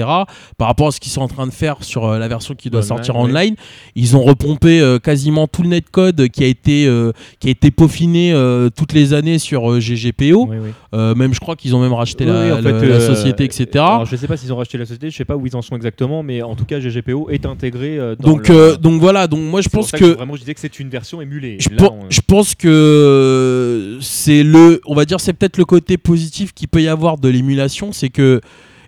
par 0.56 0.66
rapport 0.68 0.86
à 0.88 0.90
ce 0.92 0.98
qu'ils 0.98 1.12
sont 1.12 1.20
en 1.20 1.28
train 1.28 1.46
de 1.46 1.52
faire 1.52 1.84
sur 1.84 2.06
euh, 2.06 2.18
la 2.18 2.26
version 2.26 2.54
qui 2.54 2.70
doit 2.70 2.80
Online, 2.80 2.88
sortir 2.88 3.16
oui. 3.16 3.22
online, 3.30 3.54
ils 3.96 4.16
ont 4.16 4.22
repompé 4.22 4.80
euh, 4.80 4.98
quasiment 4.98 5.46
tout 5.46 5.62
le 5.62 5.68
netcode 5.68 6.28
qui 6.30 6.42
a 6.42 6.46
été, 6.46 6.86
euh, 6.86 7.12
qui 7.38 7.48
a 7.48 7.50
été 7.50 7.70
peaufiné 7.70 8.32
toutes 8.74 8.94
les 8.94 9.12
années 9.12 9.38
sur 9.38 9.78
GGPO. 9.78 10.46
Oui, 10.48 10.56
oui. 10.62 10.98
Même, 11.14 11.34
je 11.34 11.40
crois 11.40 11.54
qu'ils 11.54 11.76
ont 11.76 11.80
même 11.82 11.92
racheté 11.92 12.24
Oui, 12.24 12.30
la, 12.30 12.44
oui, 12.46 12.52
en 12.52 12.60
le- 12.62 12.80
fait, 12.80 12.86
la 12.88 13.00
société, 13.00 13.44
etc. 13.44 13.84
Alors, 13.94 14.06
je 14.06 14.16
sais 14.16 14.26
pas 14.26 14.36
s'ils 14.36 14.52
ont 14.52 14.56
racheté 14.56 14.78
la 14.78 14.86
société, 14.86 15.10
je 15.10 15.16
sais 15.16 15.24
pas 15.24 15.36
où 15.36 15.46
ils 15.46 15.54
en 15.56 15.62
sont 15.62 15.76
exactement, 15.76 16.22
mais 16.22 16.42
en 16.42 16.54
tout 16.54 16.64
cas, 16.64 16.80
GGPO 16.80 17.30
est 17.30 17.46
intégré 17.46 17.98
euh, 17.98 18.14
dans 18.16 18.30
donc, 18.32 18.48
le- 18.48 18.54
euh, 18.54 18.76
donc 18.76 19.00
voilà, 19.00 19.26
donc 19.26 19.40
moi 19.40 19.60
je 19.60 19.68
pense 19.68 19.90
que 19.92 20.04
vraiment 20.16 20.34
je 20.34 20.40
disais 20.40 20.54
que 20.54 20.60
c'est 20.60 20.78
une 20.80 20.88
version 20.88 21.20
émulée. 21.20 21.56
je, 21.60 21.70
Là, 21.70 21.76
pen- 21.76 21.90
on- 21.92 22.10
je 22.10 22.20
pense 22.26 22.54
que 22.54 23.98
c'est 24.00 24.42
le, 24.42 24.80
on 24.86 24.94
va 24.94 25.04
dire, 25.04 25.20
c'est 25.20 25.32
peut-être 25.32 25.56
le 25.58 25.64
côté 25.64 25.98
positif 25.98 26.52
qu'il 26.52 26.68
peut 26.68 26.82
y 26.82 26.88
avoir 26.88 27.18
de 27.18 27.28
l'émulation, 27.28 27.92
c'est 27.92 28.08
que, 28.10 28.40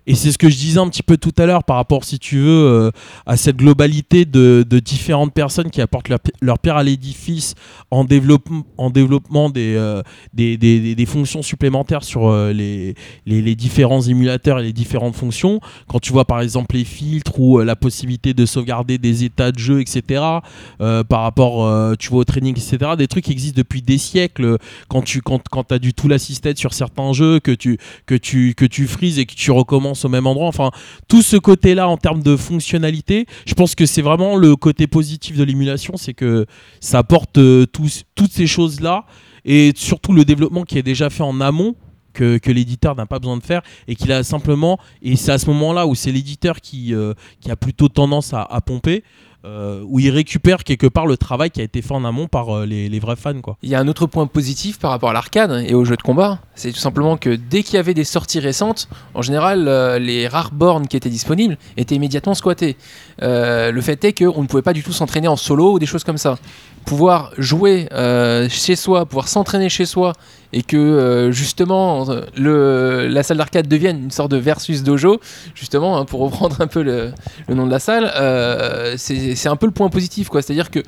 et 0.07 0.15
c'est 0.15 0.31
ce 0.31 0.37
que 0.37 0.49
je 0.49 0.57
disais 0.57 0.79
un 0.79 0.89
petit 0.89 1.03
peu 1.03 1.17
tout 1.17 1.33
à 1.37 1.45
l'heure 1.45 1.63
par 1.63 1.75
rapport, 1.75 2.03
si 2.05 2.17
tu 2.17 2.39
veux, 2.39 2.65
euh, 2.65 2.91
à 3.27 3.37
cette 3.37 3.57
globalité 3.57 4.25
de, 4.25 4.65
différentes 4.83 5.33
personnes 5.33 5.69
qui 5.69 5.79
apportent 5.79 6.09
leur, 6.09 6.19
pi- 6.19 6.31
leur 6.41 6.57
pierre 6.57 6.77
à 6.77 6.83
l'édifice 6.83 7.53
en, 7.91 8.03
développement 8.03 9.51
euh, 9.55 10.01
des, 10.33 11.05
fonctions 11.05 11.43
supplémentaires 11.43 12.03
sur 12.03 12.27
euh, 12.27 12.51
les, 12.51 13.55
différents 13.55 14.01
émulateurs 14.01 14.59
et 14.59 14.63
les 14.63 14.73
différentes 14.73 15.15
fonctions. 15.15 15.59
Quand 15.87 15.99
tu 15.99 16.11
vois 16.11 16.25
par 16.25 16.41
exemple 16.41 16.75
les 16.75 16.83
filtres 16.83 17.39
ou 17.39 17.59
la 17.59 17.75
possibilité 17.75 18.33
de 18.33 18.45
sauvegarder 18.45 18.97
des 18.97 19.23
états 19.23 19.51
de 19.51 19.59
jeu, 19.59 19.81
etc 19.81 20.23
par 20.77 21.21
rapport 21.21 21.97
tu 21.97 22.09
vois 22.09 22.21
au 22.21 22.23
training 22.23 22.55
etc 22.55 22.93
des 22.97 23.07
trucs 23.07 23.25
qui 23.25 23.31
existent 23.31 23.57
depuis 23.57 23.81
des 23.81 23.97
siècles 23.97 24.57
quand 24.87 25.01
tu 25.01 25.21
quand, 25.21 25.47
quand 25.49 25.71
as 25.71 25.79
du 25.79 25.93
tout 25.93 26.07
l'assisted 26.07 26.57
sur 26.57 26.73
certains 26.73 27.13
jeux 27.13 27.39
que 27.39 27.51
tu 27.51 27.77
que 28.05 28.15
tu 28.15 28.55
que 28.55 28.65
tu 28.65 28.87
frises 28.87 29.19
et 29.19 29.25
que 29.25 29.35
tu 29.35 29.51
recommences 29.51 29.90
au 30.03 30.09
même 30.09 30.27
endroit. 30.27 30.47
Enfin, 30.47 30.71
tout 31.07 31.21
ce 31.21 31.37
côté-là 31.37 31.87
en 31.87 31.97
termes 31.97 32.23
de 32.23 32.35
fonctionnalité, 32.35 33.25
je 33.45 33.53
pense 33.53 33.75
que 33.75 33.85
c'est 33.85 34.01
vraiment 34.01 34.35
le 34.35 34.55
côté 34.55 34.87
positif 34.87 35.37
de 35.37 35.43
l'émulation, 35.43 35.95
c'est 35.97 36.13
que 36.13 36.45
ça 36.79 36.99
apporte 36.99 37.37
euh, 37.37 37.65
toutes 37.65 38.31
ces 38.31 38.47
choses-là 38.47 39.05
et 39.45 39.73
surtout 39.75 40.13
le 40.13 40.25
développement 40.25 40.63
qui 40.63 40.77
est 40.77 40.83
déjà 40.83 41.09
fait 41.09 41.23
en 41.23 41.41
amont. 41.41 41.75
Que, 42.13 42.39
que 42.39 42.51
l'éditeur 42.51 42.93
n'a 42.93 43.05
pas 43.05 43.19
besoin 43.19 43.37
de 43.37 43.41
faire 43.41 43.61
et 43.87 43.95
qu'il 43.95 44.11
a 44.11 44.21
simplement 44.21 44.77
et 45.01 45.15
c'est 45.15 45.31
à 45.31 45.37
ce 45.37 45.45
moment-là 45.45 45.87
où 45.87 45.95
c'est 45.95 46.11
l'éditeur 46.11 46.59
qui, 46.59 46.93
euh, 46.93 47.13
qui 47.39 47.49
a 47.49 47.55
plutôt 47.55 47.87
tendance 47.87 48.33
à 48.33 48.59
pomper 48.65 49.05
euh, 49.43 49.81
où 49.87 49.99
il 49.99 50.11
récupère 50.11 50.63
quelque 50.63 50.85
part 50.85 51.07
le 51.07 51.17
travail 51.17 51.49
qui 51.49 51.61
a 51.61 51.63
été 51.63 51.81
fait 51.81 51.95
en 51.95 52.05
amont 52.05 52.27
par 52.27 52.55
euh, 52.55 52.65
les, 52.67 52.99
vrais 52.99 53.15
fans. 53.15 53.33
Il 53.63 53.69
y 53.69 53.75
a 53.75 53.79
un 53.79 53.87
autre 53.87 54.05
point 54.05 54.27
positif 54.27 54.77
par 54.77 54.91
rapport 54.91 55.09
à 55.09 55.13
l'arcade 55.13 55.65
et 55.67 55.73
aux 55.73 55.83
jeux 55.83 55.97
de 55.97 56.01
combat, 56.03 56.39
c'est 56.53 56.71
tout 56.71 56.79
simplement 56.79 57.17
que 57.17 57.31
dès 57.31 57.63
qu'il 57.63 57.73
y 57.73 57.77
avait 57.77 57.95
des 57.95 58.03
sorties 58.03 58.39
récentes, 58.39 58.87
en 59.15 59.23
général, 59.23 59.67
euh, 59.67 59.97
les 59.97 60.27
rares 60.27 60.51
bornes 60.51 60.87
qui 60.87 60.95
étaient 60.95 61.09
disponibles 61.09 61.57
étaient 61.75 61.95
immédiatement 61.95 62.35
squattées. 62.35 62.77
Le 63.19 63.81
fait 63.81 64.03
est 64.03 64.13
qu'on 64.13 64.43
ne 64.43 64.47
pouvait 64.47 64.61
pas 64.61 64.73
du 64.73 64.83
tout 64.83 64.91
s'entraîner 64.91 65.27
en 65.27 65.35
solo 65.35 65.73
ou 65.73 65.79
des 65.79 65.87
choses 65.87 66.03
comme 66.03 66.17
ça. 66.17 66.37
Pouvoir 66.85 67.31
jouer 67.37 67.87
euh, 67.91 68.47
chez 68.49 68.75
soi, 68.75 69.05
pouvoir 69.05 69.27
s'entraîner 69.27 69.69
chez 69.69 69.85
soi 69.85 70.13
et 70.51 70.63
que 70.63 70.77
euh, 70.77 71.31
justement 71.31 72.07
la 72.35 73.23
salle 73.23 73.37
d'arcade 73.37 73.67
devienne 73.67 74.03
une 74.03 74.11
sorte 74.11 74.31
de 74.31 74.37
versus 74.37 74.83
dojo, 74.83 75.19
justement, 75.55 75.97
hein, 75.97 76.05
pour 76.05 76.19
reprendre 76.21 76.59
un 76.59 76.67
peu 76.67 76.81
le, 76.81 77.13
nom 77.49 77.65
de 77.65 77.71
la 77.71 77.79
salle, 77.79 78.11
euh, 78.15 78.95
c'est 78.97 79.47
un 79.47 79.55
peu 79.55 79.67
le 79.67 79.71
point 79.71 79.89
positif. 79.89 80.29
C'est-à-dire 80.31 80.71
que 80.71 80.79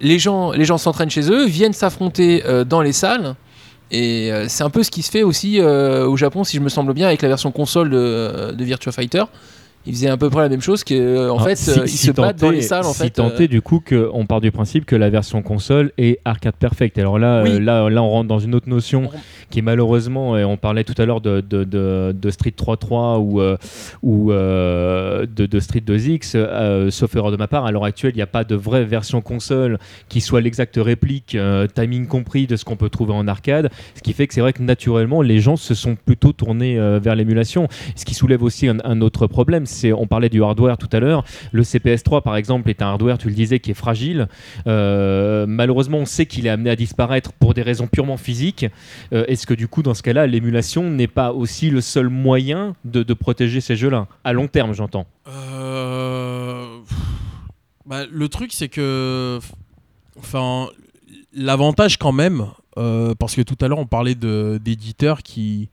les 0.00 0.18
gens, 0.18 0.52
s'entraînent 0.78 1.10
chez 1.10 1.30
eux, 1.30 1.46
viennent 1.46 1.72
s'affronter 1.72 2.42
dans 2.66 2.82
les 2.82 2.92
salles. 2.92 3.34
Et 3.90 4.30
c'est 4.48 4.64
un 4.64 4.70
peu 4.70 4.82
ce 4.82 4.90
qui 4.90 5.02
se 5.02 5.10
fait 5.10 5.22
aussi 5.22 5.60
au 5.60 6.16
Japon, 6.16 6.44
si 6.44 6.56
je 6.56 6.62
me 6.62 6.68
semble 6.68 6.92
bien, 6.92 7.06
avec 7.06 7.22
la 7.22 7.28
version 7.28 7.50
console 7.52 7.90
de, 7.90 8.52
de 8.52 8.64
Virtua 8.64 8.92
Fighter. 8.92 9.24
Ils 9.88 9.94
faisaient 9.94 10.10
à 10.10 10.16
peu 10.18 10.28
près 10.28 10.42
la 10.42 10.48
même 10.50 10.60
chose, 10.60 10.84
que, 10.84 11.30
en 11.30 11.38
Ah, 11.38 11.44
fait, 11.44 11.56
si- 11.56 11.70
euh, 11.70 11.82
ils 11.84 11.88
si 11.88 12.06
se 12.08 12.12
battent 12.12 12.38
dans 12.38 12.48
tenté- 12.48 12.56
les 12.56 12.62
salles. 12.62 12.84
En 12.84 12.92
si 12.92 13.02
fait, 13.04 13.10
tenté, 13.10 13.44
euh, 13.44 13.48
du 13.48 13.62
coup, 13.62 13.80
que 13.84 14.10
on 14.12 14.26
part 14.26 14.40
du 14.42 14.50
principe 14.52 14.84
que 14.84 14.94
la 14.94 15.08
version 15.08 15.40
console 15.42 15.92
est 15.96 16.20
arcade 16.26 16.54
perfect. 16.56 16.98
Alors 16.98 17.18
là, 17.18 17.42
Oui. 17.42 17.52
euh, 17.54 17.58
là, 17.58 17.88
là, 17.88 18.02
on 18.02 18.10
rentre 18.10 18.28
dans 18.28 18.38
une 18.38 18.54
autre 18.54 18.68
notion 18.68 19.08
qui 19.50 19.60
est 19.60 19.62
malheureusement, 19.62 20.36
et 20.36 20.44
on 20.44 20.58
parlait 20.58 20.84
tout 20.84 20.94
à 21.00 21.06
l'heure 21.06 21.22
de, 21.22 21.40
de, 21.40 21.64
de- 21.64 22.14
de 22.16 22.30
Street 22.30 22.52
3.3 22.54 23.18
ou, 23.18 23.40
euh, 23.40 23.56
ou 24.02 24.30
euh, 24.30 25.26
de, 25.34 25.58
Street 25.60 25.80
2X, 25.84 26.32
euh, 26.36 26.90
sauf 26.90 27.16
erreur 27.16 27.30
de 27.32 27.36
ma 27.36 27.48
part, 27.48 27.64
à 27.64 27.72
l'heure 27.72 27.84
actuelle, 27.84 28.12
il 28.14 28.16
n'y 28.18 28.22
a 28.22 28.26
pas 28.26 28.44
de 28.44 28.54
vraie 28.54 28.84
version 28.84 29.20
console 29.22 29.78
qui 30.10 30.20
soit 30.20 30.40
l'exacte 30.42 30.78
réplique, 30.80 31.34
euh, 31.34 31.66
timing 31.66 32.06
compris, 32.06 32.46
de 32.46 32.56
ce 32.56 32.64
qu'on 32.64 32.76
peut 32.76 32.90
trouver 32.90 33.12
en 33.14 33.26
arcade. 33.26 33.70
Ce 33.94 34.02
qui 34.02 34.12
fait 34.12 34.26
que 34.26 34.34
c'est 34.34 34.40
vrai 34.42 34.52
que 34.52 34.62
naturellement, 34.62 35.22
les 35.22 35.40
gens 35.40 35.56
se 35.56 35.74
sont 35.74 35.96
plutôt 35.96 36.32
tournés 36.32 36.78
euh, 36.78 36.98
vers 37.02 37.16
l'émulation. 37.16 37.68
Ce 37.96 38.04
qui 38.04 38.14
soulève 38.14 38.42
aussi 38.42 38.68
un, 38.68 38.76
un 38.84 39.00
autre 39.00 39.26
problème, 39.26 39.64
on 39.84 40.06
parlait 40.06 40.28
du 40.28 40.42
hardware 40.42 40.78
tout 40.78 40.88
à 40.92 41.00
l'heure, 41.00 41.24
le 41.52 41.62
CPS3 41.62 42.22
par 42.22 42.36
exemple 42.36 42.70
est 42.70 42.82
un 42.82 42.86
hardware, 42.86 43.18
tu 43.18 43.28
le 43.28 43.34
disais, 43.34 43.60
qui 43.60 43.70
est 43.70 43.74
fragile. 43.74 44.28
Euh, 44.66 45.46
malheureusement, 45.46 45.98
on 45.98 46.06
sait 46.06 46.26
qu'il 46.26 46.46
est 46.46 46.50
amené 46.50 46.70
à 46.70 46.76
disparaître 46.76 47.32
pour 47.32 47.54
des 47.54 47.62
raisons 47.62 47.86
purement 47.86 48.16
physiques. 48.16 48.66
Euh, 49.12 49.24
Est-ce 49.26 49.46
que 49.46 49.54
du 49.54 49.68
coup, 49.68 49.82
dans 49.82 49.94
ce 49.94 50.02
cas-là, 50.02 50.26
l'émulation 50.26 50.90
n'est 50.90 51.06
pas 51.06 51.32
aussi 51.32 51.70
le 51.70 51.80
seul 51.80 52.08
moyen 52.08 52.74
de, 52.84 53.02
protéger 53.14 53.60
ces 53.60 53.76
jeux-là? 53.76 54.06
À 54.24 54.32
long 54.32 54.48
terme, 54.48 54.72
j'entends. 54.72 55.06
Euh, 55.28 56.78
bah, 57.86 58.04
le 58.10 58.28
truc, 58.28 58.52
c'est 58.52 58.68
que. 58.68 59.38
Enfin, 60.18 60.68
l'avantage 61.32 61.96
quand 61.96 62.12
même, 62.12 62.46
parce 62.74 63.34
que 63.34 63.42
tout 63.42 63.56
à 63.60 63.68
l'heure, 63.68 63.78
on 63.78 63.86
parlait 63.86 64.14
d'éditeurs 64.14 65.22
qui. 65.22 65.68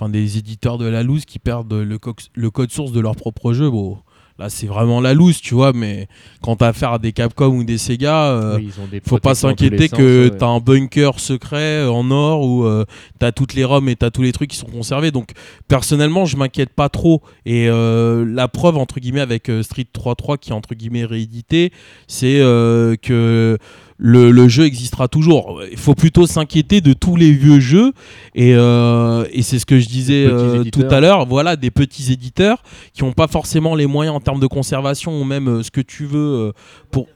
Enfin, 0.00 0.08
des 0.08 0.38
éditeurs 0.38 0.78
de 0.78 0.86
la 0.86 1.02
loose 1.02 1.26
qui 1.26 1.38
perdent 1.38 1.74
le, 1.74 1.98
co- 1.98 2.14
le 2.34 2.50
code 2.50 2.70
source 2.70 2.92
de 2.92 3.00
leur 3.00 3.16
propre 3.16 3.52
jeu. 3.52 3.68
Bon, 3.68 3.98
là, 4.38 4.48
c'est 4.48 4.66
vraiment 4.66 5.02
la 5.02 5.12
loose, 5.12 5.42
tu 5.42 5.52
vois, 5.52 5.74
mais 5.74 6.08
quand 6.40 6.56
t'as 6.56 6.68
affaire 6.68 6.92
à 6.94 6.98
des 6.98 7.12
Capcom 7.12 7.48
ou 7.48 7.64
des 7.64 7.76
Sega, 7.76 8.28
euh, 8.30 8.56
Oui, 8.56 8.70
des 8.90 9.00
faut 9.04 9.18
pas 9.18 9.34
s'inquiéter 9.34 9.90
que 9.90 10.30
ouais. 10.30 10.36
t'as 10.38 10.46
un 10.46 10.58
bunker 10.60 11.20
secret 11.20 11.84
en 11.86 12.10
or 12.10 12.42
où 12.48 12.64
euh, 12.64 12.86
t'as 13.18 13.30
toutes 13.32 13.52
les 13.52 13.62
ROM 13.64 13.86
et 13.90 13.96
t'as 13.96 14.10
tous 14.10 14.22
les 14.22 14.32
trucs 14.32 14.48
qui 14.50 14.56
sont 14.56 14.68
conservés. 14.68 15.10
Donc 15.10 15.32
personnellement, 15.68 16.24
je 16.24 16.38
m'inquiète 16.38 16.70
pas 16.70 16.88
trop. 16.88 17.20
Et 17.44 17.68
euh, 17.68 18.24
la 18.26 18.48
preuve 18.48 18.78
entre 18.78 19.00
guillemets 19.00 19.20
avec 19.20 19.50
euh, 19.50 19.62
Street 19.62 19.86
3.3 19.94 20.38
qui 20.38 20.48
est 20.50 20.54
entre 20.54 20.74
guillemets 20.74 21.04
réédité, 21.04 21.72
c'est 22.06 22.40
euh, 22.40 22.96
que 22.96 23.58
le, 24.02 24.30
le 24.30 24.48
jeu 24.48 24.64
existera 24.64 25.08
toujours. 25.08 25.60
Il 25.70 25.76
faut 25.76 25.94
plutôt 25.94 26.26
s'inquiéter 26.26 26.80
de 26.80 26.94
tous 26.94 27.16
les 27.16 27.32
vieux 27.32 27.60
jeux 27.60 27.92
et, 28.34 28.54
euh, 28.54 29.26
et 29.30 29.42
c'est 29.42 29.58
ce 29.58 29.66
que 29.66 29.78
je 29.78 29.86
disais 29.86 30.24
euh, 30.26 30.64
tout 30.64 30.86
à 30.90 31.00
l'heure. 31.00 31.26
Voilà, 31.26 31.54
des 31.56 31.70
petits 31.70 32.10
éditeurs 32.10 32.62
qui 32.94 33.04
n'ont 33.04 33.12
pas 33.12 33.28
forcément 33.28 33.74
les 33.74 33.86
moyens 33.86 34.16
en 34.16 34.20
termes 34.20 34.40
de 34.40 34.46
conservation 34.46 35.20
ou 35.20 35.24
même 35.24 35.48
euh, 35.48 35.62
ce 35.62 35.70
que 35.70 35.82
tu 35.82 36.06
veux 36.06 36.52
pour 36.90 37.06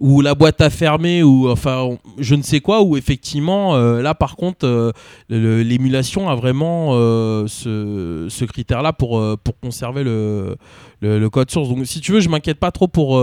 ou 0.00 0.20
la 0.20 0.34
boîte 0.34 0.60
à 0.60 0.70
fermer 0.70 1.24
ou 1.24 1.48
enfin 1.50 1.96
je 2.18 2.36
ne 2.36 2.42
sais 2.42 2.60
quoi 2.60 2.82
où 2.82 2.96
effectivement 2.96 3.74
euh, 3.74 4.00
là 4.00 4.14
par 4.14 4.36
contre 4.36 4.64
euh, 4.64 4.92
l'émulation 5.28 6.28
a 6.28 6.36
vraiment 6.36 6.90
euh, 6.92 7.46
ce, 7.48 8.26
ce 8.28 8.44
critère 8.44 8.82
là 8.82 8.92
pour, 8.92 9.20
pour 9.42 9.58
conserver 9.58 10.04
le, 10.04 10.56
le, 11.00 11.18
le 11.18 11.30
code 11.30 11.50
source 11.50 11.68
donc 11.68 11.84
si 11.84 12.00
tu 12.00 12.12
veux 12.12 12.20
je 12.20 12.28
m'inquiète 12.28 12.60
pas 12.60 12.70
trop 12.70 12.86
pour, 12.86 13.20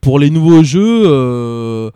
pour 0.00 0.18
les 0.18 0.30
nouveaux 0.30 0.62
jeux 0.62 1.02
euh, 1.06 1.90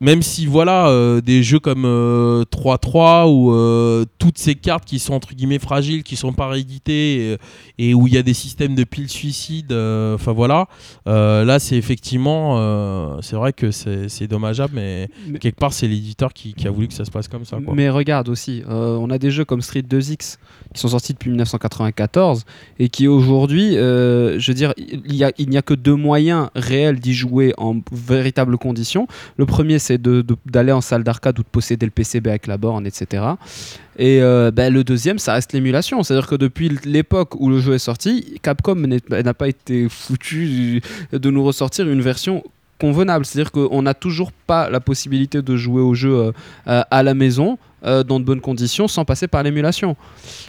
même 0.00 0.22
si 0.22 0.46
voilà 0.46 0.88
euh, 0.88 1.20
des 1.20 1.42
jeux 1.42 1.60
comme 1.60 1.84
euh, 1.86 2.42
3-3 2.50 3.26
ou 3.32 3.52
euh, 3.52 4.04
toutes 4.18 4.38
ces 4.38 4.54
cartes 4.54 4.84
qui 4.84 4.98
sont 4.98 5.14
entre 5.14 5.34
guillemets 5.34 5.58
fragiles 5.58 6.02
qui 6.02 6.16
sont 6.16 6.32
pas 6.32 6.48
rééditées 6.48 7.36
et, 7.78 7.88
et 7.90 7.94
où 7.94 8.06
il 8.06 8.14
y 8.14 8.18
a 8.18 8.22
des 8.22 8.34
systèmes 8.34 8.74
de 8.74 8.84
piles 8.84 9.08
suicides 9.08 9.72
euh, 9.72 10.14
enfin 10.16 10.32
voilà 10.32 10.66
euh, 11.06 11.44
là 11.44 11.58
c'est 11.58 11.76
effectivement 11.76 12.56
euh, 12.58 13.18
c'est 13.22 13.36
vrai 13.36 13.52
que 13.52 13.70
c'est 13.70 14.26
dommageable 14.26 14.72
mais, 14.74 15.08
Mais- 15.28 15.38
quelque 15.38 15.58
part 15.58 15.72
c'est 15.72 15.86
l'éditeur 15.88 16.32
qui, 16.32 16.54
qui 16.54 16.66
a 16.66 16.70
voulu 16.70 16.88
que 16.88 16.94
ça 16.94 17.04
se 17.04 17.10
passe 17.10 17.28
comme 17.28 17.44
ça 17.44 17.58
quoi. 17.64 17.72
Mais 17.74 17.88
regarde 17.88 18.28
aussi, 18.28 18.62
euh, 18.68 18.96
on 19.00 19.10
a 19.10 19.18
des 19.18 19.30
jeux 19.30 19.44
comme 19.44 19.62
Street 19.62 19.82
2X 19.82 20.36
qui 20.74 20.80
sont 20.80 20.88
sortis 20.88 21.12
depuis 21.12 21.30
1994 21.30 22.44
et 22.78 22.88
qui 22.88 23.06
aujourd'hui, 23.06 23.76
euh, 23.76 24.38
je 24.38 24.50
veux 24.50 24.54
dire, 24.56 24.72
il 24.76 25.14
y 25.14 25.22
a- 25.24 25.32
il 25.38 25.48
n'y 25.48 25.56
a, 25.56 25.62
que 25.62 25.74
deux 25.74 25.94
moyens 25.94 26.48
réels 26.54 26.98
d'y 27.00 27.14
jouer 27.14 27.54
en 27.58 27.76
véritables 27.92 28.58
conditions. 28.58 29.06
Le 29.36 29.46
premier, 29.46 29.78
c'est 29.78 29.93
d'aller 29.98 30.72
en 30.72 30.80
salle 30.80 31.04
d'arcade 31.04 31.38
ou 31.38 31.42
de 31.42 31.48
posséder 31.48 31.86
le 31.86 31.90
PCB 31.90 32.28
avec 32.28 32.46
la 32.46 32.56
borne, 32.56 32.86
etc. 32.86 33.22
Et 33.98 34.20
euh, 34.22 34.50
ben, 34.50 34.72
le 34.72 34.84
deuxième, 34.84 35.18
ça 35.18 35.34
reste 35.34 35.52
l'émulation. 35.52 36.02
C'est-à-dire 36.02 36.26
que 36.26 36.34
depuis 36.34 36.76
l'époque 36.84 37.34
où 37.40 37.48
le 37.48 37.60
jeu 37.60 37.74
est 37.74 37.78
sorti, 37.78 38.38
Capcom 38.42 38.74
n'a 38.74 39.34
pas 39.34 39.48
été 39.48 39.88
foutu 39.88 40.82
de 41.12 41.30
nous 41.30 41.44
ressortir 41.44 41.88
une 41.88 42.00
version 42.00 42.42
convenable. 42.80 43.24
C'est-à-dire 43.24 43.52
qu'on 43.52 43.82
n'a 43.82 43.94
toujours 43.94 44.32
pas 44.32 44.68
la 44.68 44.80
possibilité 44.80 45.42
de 45.42 45.56
jouer 45.56 45.82
au 45.82 45.94
jeu 45.94 46.12
euh, 46.12 46.32
à 46.64 47.02
la 47.02 47.14
maison 47.14 47.58
euh, 47.84 48.02
dans 48.02 48.20
de 48.20 48.24
bonnes 48.24 48.40
conditions 48.40 48.88
sans 48.88 49.04
passer 49.04 49.28
par 49.28 49.42
l'émulation. 49.42 49.96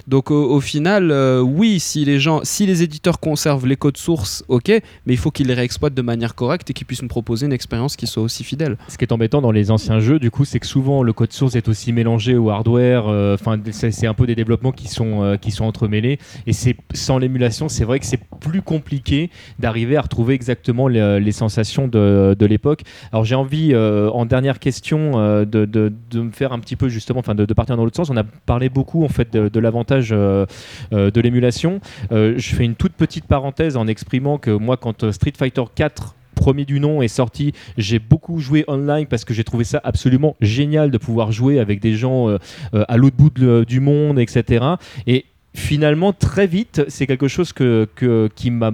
Donc 0.07 0.31
au, 0.31 0.59
final, 0.61 1.11
euh, 1.11 1.41
oui, 1.41 1.79
si 1.79 2.05
les 2.05 2.19
gens, 2.19 2.41
si 2.43 2.65
les 2.65 2.83
éditeurs 2.83 3.19
conservent 3.19 3.67
les 3.67 3.75
codes 3.75 3.97
sources, 3.97 4.43
ok, 4.47 4.69
mais 4.69 5.13
il 5.13 5.17
faut 5.17 5.31
qu'ils 5.31 5.47
les 5.47 5.53
réexploitent 5.53 5.93
de 5.93 6.01
manière 6.01 6.35
correcte 6.35 6.69
et 6.69 6.73
qu'ils 6.73 6.85
puissent 6.85 7.01
nous 7.01 7.07
proposer 7.07 7.45
une 7.45 7.53
expérience 7.53 7.95
qui 7.95 8.07
soit 8.07 8.23
aussi 8.23 8.43
fidèle. 8.43 8.77
Ce 8.87 8.97
qui 8.97 9.05
est 9.05 9.11
embêtant 9.11 9.41
dans 9.41 9.51
les 9.51 9.71
anciens 9.71 9.99
jeux, 9.99 10.19
du 10.19 10.31
coup, 10.31 10.45
c'est 10.45 10.59
que 10.59 10.67
souvent 10.67 11.03
le 11.03 11.13
code 11.13 11.33
source 11.33 11.55
est 11.55 11.67
aussi 11.67 11.91
mélangé 11.91 12.35
au 12.37 12.49
hardware. 12.49 13.07
euh, 13.07 13.35
Enfin, 13.35 13.59
c'est 13.71 14.07
un 14.07 14.13
peu 14.13 14.25
des 14.27 14.35
développements 14.35 14.71
qui 14.71 14.87
sont 14.87 15.37
qui 15.41 15.51
sont 15.51 15.65
entremêlés. 15.65 16.19
Et 16.47 16.53
c'est 16.53 16.77
sans 16.93 17.17
l'émulation, 17.17 17.69
c'est 17.69 17.83
vrai 17.83 17.99
que 17.99 18.05
c'est 18.05 18.19
plus 18.39 18.61
compliqué 18.61 19.29
d'arriver 19.59 19.97
à 19.97 20.01
retrouver 20.01 20.33
exactement 20.33 20.87
les, 20.87 21.19
les 21.19 21.31
sensations 21.31 21.87
de, 21.87 22.35
de 22.37 22.45
l'époque. 22.45 22.83
Alors 23.11 23.25
j'ai 23.25 23.35
envie, 23.35 23.75
en 23.75 24.25
dernière 24.25 24.59
question, 24.59 25.11
de, 25.45 25.45
de, 25.65 25.91
de 26.11 26.21
me 26.21 26.31
faire 26.31 26.53
un 26.53 26.59
petit 26.59 26.75
peu 26.75 26.89
justement, 26.89 27.21
enfin, 27.25 27.35
de, 27.35 27.53
partir 27.53 27.75
dans 27.77 27.83
l'autre 27.83 27.95
sens. 27.95 28.09
On 28.09 28.17
a 28.17 28.23
parlé 28.23 28.69
beaucoup 28.69 29.03
en 29.03 29.09
fait 29.09 29.33
de, 29.33 29.59
l'avantage 29.59 30.09
euh, 30.11 30.45
euh, 30.93 31.11
de 31.11 31.21
l'émulation. 31.21 31.79
Euh, 32.11 32.35
je 32.37 32.55
fais 32.55 32.65
une 32.65 32.75
toute 32.75 32.93
petite 32.93 33.25
parenthèse 33.25 33.77
en 33.77 33.87
exprimant 33.87 34.37
que 34.37 34.51
moi, 34.51 34.77
quand 34.77 35.11
Street 35.11 35.33
Fighter 35.37 35.63
4 35.73 36.15
premier 36.35 36.65
du 36.65 36.81
nom 36.81 37.01
est 37.01 37.07
sorti, 37.07 37.53
j'ai 37.77 37.97
beaucoup 37.97 38.39
joué 38.39 38.65
online 38.67 39.07
parce 39.07 39.23
que 39.23 39.33
j'ai 39.33 39.45
trouvé 39.45 39.63
ça 39.63 39.79
absolument 39.83 40.35
génial 40.41 40.91
de 40.91 40.97
pouvoir 40.97 41.31
jouer 41.31 41.59
avec 41.59 41.79
des 41.79 41.95
gens 41.95 42.27
à 42.73 42.97
l'autre 42.97 43.15
bout 43.15 43.29
du 43.63 43.79
monde, 43.79 44.19
etc. 44.19 44.65
Et 45.07 45.23
finalement, 45.53 46.11
très 46.11 46.45
vite, 46.45 46.83
c'est 46.89 47.07
quelque 47.07 47.29
chose 47.29 47.53
que, 47.53 47.87
qui 48.35 48.51
m'a 48.51 48.73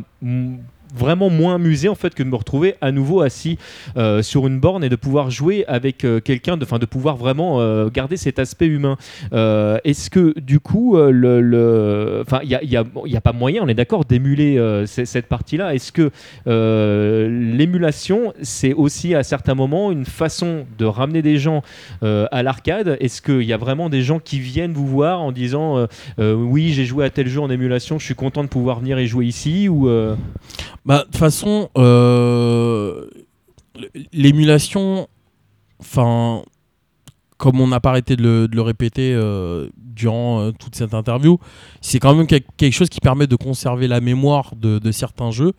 vraiment 0.94 1.30
moins 1.30 1.56
amusé 1.56 1.90
en 1.90 1.96
fait 1.96 2.14
que 2.14 2.24
de 2.24 2.28
me 2.28 2.36
retrouver 2.36 2.76
à 2.82 2.92
nouveau 2.92 3.22
assis 3.22 3.58
euh, 3.98 4.22
sur 4.22 4.48
une 4.48 4.60
borne 4.60 4.84
et 4.84 4.90
de 4.90 4.96
pouvoir 4.96 5.30
jouer 5.32 5.66
avec 5.68 6.04
euh, 6.04 6.20
quelqu'un, 6.20 6.58
de, 6.58 6.66
de 6.66 6.86
pouvoir 6.86 7.16
vraiment 7.16 7.62
euh, 7.62 7.90
garder 7.90 8.18
cet 8.18 8.40
aspect 8.40 8.68
humain. 8.68 8.98
Est-ce 9.32 10.10
que 10.10 10.38
du 10.40 10.60
coup, 10.60 10.98
le, 10.98 12.24
il 12.44 12.50
y 12.50 12.56
a, 12.56 12.64
y 12.64 12.76
a- 13.16 13.22
pas 13.22 13.34
moyen, 13.34 13.62
on 13.64 13.68
est 13.68 13.74
d'accord, 13.74 14.06
d'émuler 14.06 14.60
cette 14.86 15.28
partie-là. 15.28 15.76
Est-ce 15.76 15.92
que 15.92 16.12
l'émulation, 17.28 18.34
c'est 18.42 18.74
aussi 18.74 19.16
à 19.16 19.24
certains 19.24 19.56
moments 19.56 19.92
une 19.92 20.06
façon 20.06 20.66
de 20.78 20.86
ramener 20.86 21.22
des 21.22 21.38
gens 21.38 21.62
à 22.02 22.44
l'arcade? 22.44 22.98
Est-ce 23.00 23.22
qu'il 23.22 23.44
y 23.44 23.54
a 23.54 23.58
vraiment 23.58 23.90
des 23.90 24.02
gens 24.02 24.20
qui 24.20 24.40
viennent 24.40 24.74
vous 24.74 24.88
voir 24.88 25.22
en 25.22 25.32
disant 25.32 25.88
oui, 26.18 26.74
j'ai 26.74 26.86
joué 26.86 27.06
à 27.06 27.10
tel 27.10 27.28
jeu 27.28 27.42
en 27.42 27.50
émulation, 27.50 28.00
je 28.00 28.06
suis 28.06 28.16
content 28.16 28.44
de 28.44 28.50
pouvoir 28.50 28.80
venir 28.80 28.98
et 28.98 29.08
jouer 29.08 29.26
ici 29.26 29.70
ou 29.70 29.90
Bah, 30.86 31.00
de 31.00 31.04
toute 31.06 31.18
façon, 31.18 31.70
euh, 31.78 33.06
l'émulation, 34.14 35.08
enfin, 35.80 36.42
comme 37.38 37.60
on 37.60 37.68
n'a 37.68 37.80
pas 37.80 37.90
arrêté 37.92 38.16
de 38.16 38.24
le, 38.24 38.48
de 38.48 38.56
le 38.56 38.62
répéter 38.62 39.14
euh, 39.14 39.68
durant 39.78 40.42
euh, 40.42 40.52
toute 40.52 40.76
cette 40.76 40.94
interview, 40.94 41.38
c'est 41.82 42.00
quand 42.00 42.16
même 42.16 42.28
quel- 42.28 42.44
quelque 42.58 42.74
chose 42.74 42.90
qui 42.90 43.00
permet 43.00 43.28
de 43.28 43.36
conserver 43.36 43.88
la 43.88 44.02
mémoire 44.02 44.56
de, 44.56 44.80
de 44.80 44.92
certains 44.92 45.32
jeux. 45.32 45.54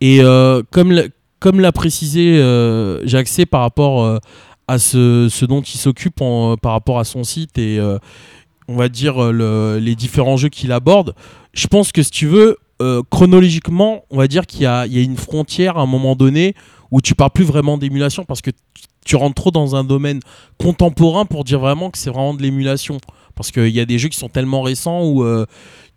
Et 0.00 0.20
comme 0.70 0.92
l'a- 0.92 1.08
comme 1.40 1.58
l'a 1.60 1.72
précisé 1.72 2.36
Jacques 3.04 3.26
C 3.28 3.46
par 3.46 3.62
rapport 3.62 4.20
à 4.68 4.78
ce, 4.78 5.28
ce 5.28 5.44
dont 5.44 5.60
il 5.62 5.76
s'occupe 5.78 6.20
en- 6.20 6.56
par 6.56 6.72
rapport 6.72 7.00
à 7.00 7.04
son 7.04 7.24
site 7.24 7.58
et 7.58 7.80
on 8.68 8.76
va 8.76 8.88
dire 8.88 9.32
le- 9.32 9.78
les 9.80 9.96
différents 9.96 10.36
jeux 10.36 10.50
qu'il 10.50 10.70
aborde, 10.70 11.14
je 11.52 11.66
pense 11.66 11.90
que 11.90 12.02
si 12.04 12.10
tu 12.12 12.26
veux, 12.28 12.58
euh, 12.80 13.02
chronologiquement, 13.10 14.04
on 14.10 14.16
va 14.16 14.28
dire 14.28 14.46
qu'il 14.46 14.62
y 14.62 14.66
a, 14.66 14.86
une 14.86 15.16
frontière 15.16 15.78
à 15.78 15.82
un 15.82 15.86
moment 15.86 16.14
donné 16.16 16.54
où 16.90 17.00
tu 17.00 17.14
parles 17.14 17.30
plus 17.32 17.44
vraiment 17.44 17.76
d'émulation 17.78 18.24
parce 18.24 18.40
que 18.40 18.50
tu- 18.50 18.84
tu 19.04 19.16
rentres 19.16 19.34
trop 19.34 19.50
dans 19.50 19.74
un 19.74 19.84
domaine 19.84 20.20
contemporain 20.58 21.24
pour 21.24 21.44
dire 21.44 21.60
vraiment 21.60 21.90
que 21.90 21.98
c'est 21.98 22.10
vraiment 22.10 22.34
de 22.34 22.42
l'émulation. 22.42 22.98
Parce 23.34 23.50
qu'il 23.50 23.68
y 23.68 23.80
a 23.80 23.84
des 23.86 23.98
jeux 23.98 24.08
qui 24.08 24.18
sont 24.18 24.28
tellement 24.28 24.62
récents 24.62 25.02
où 25.04 25.22
euh, 25.22 25.46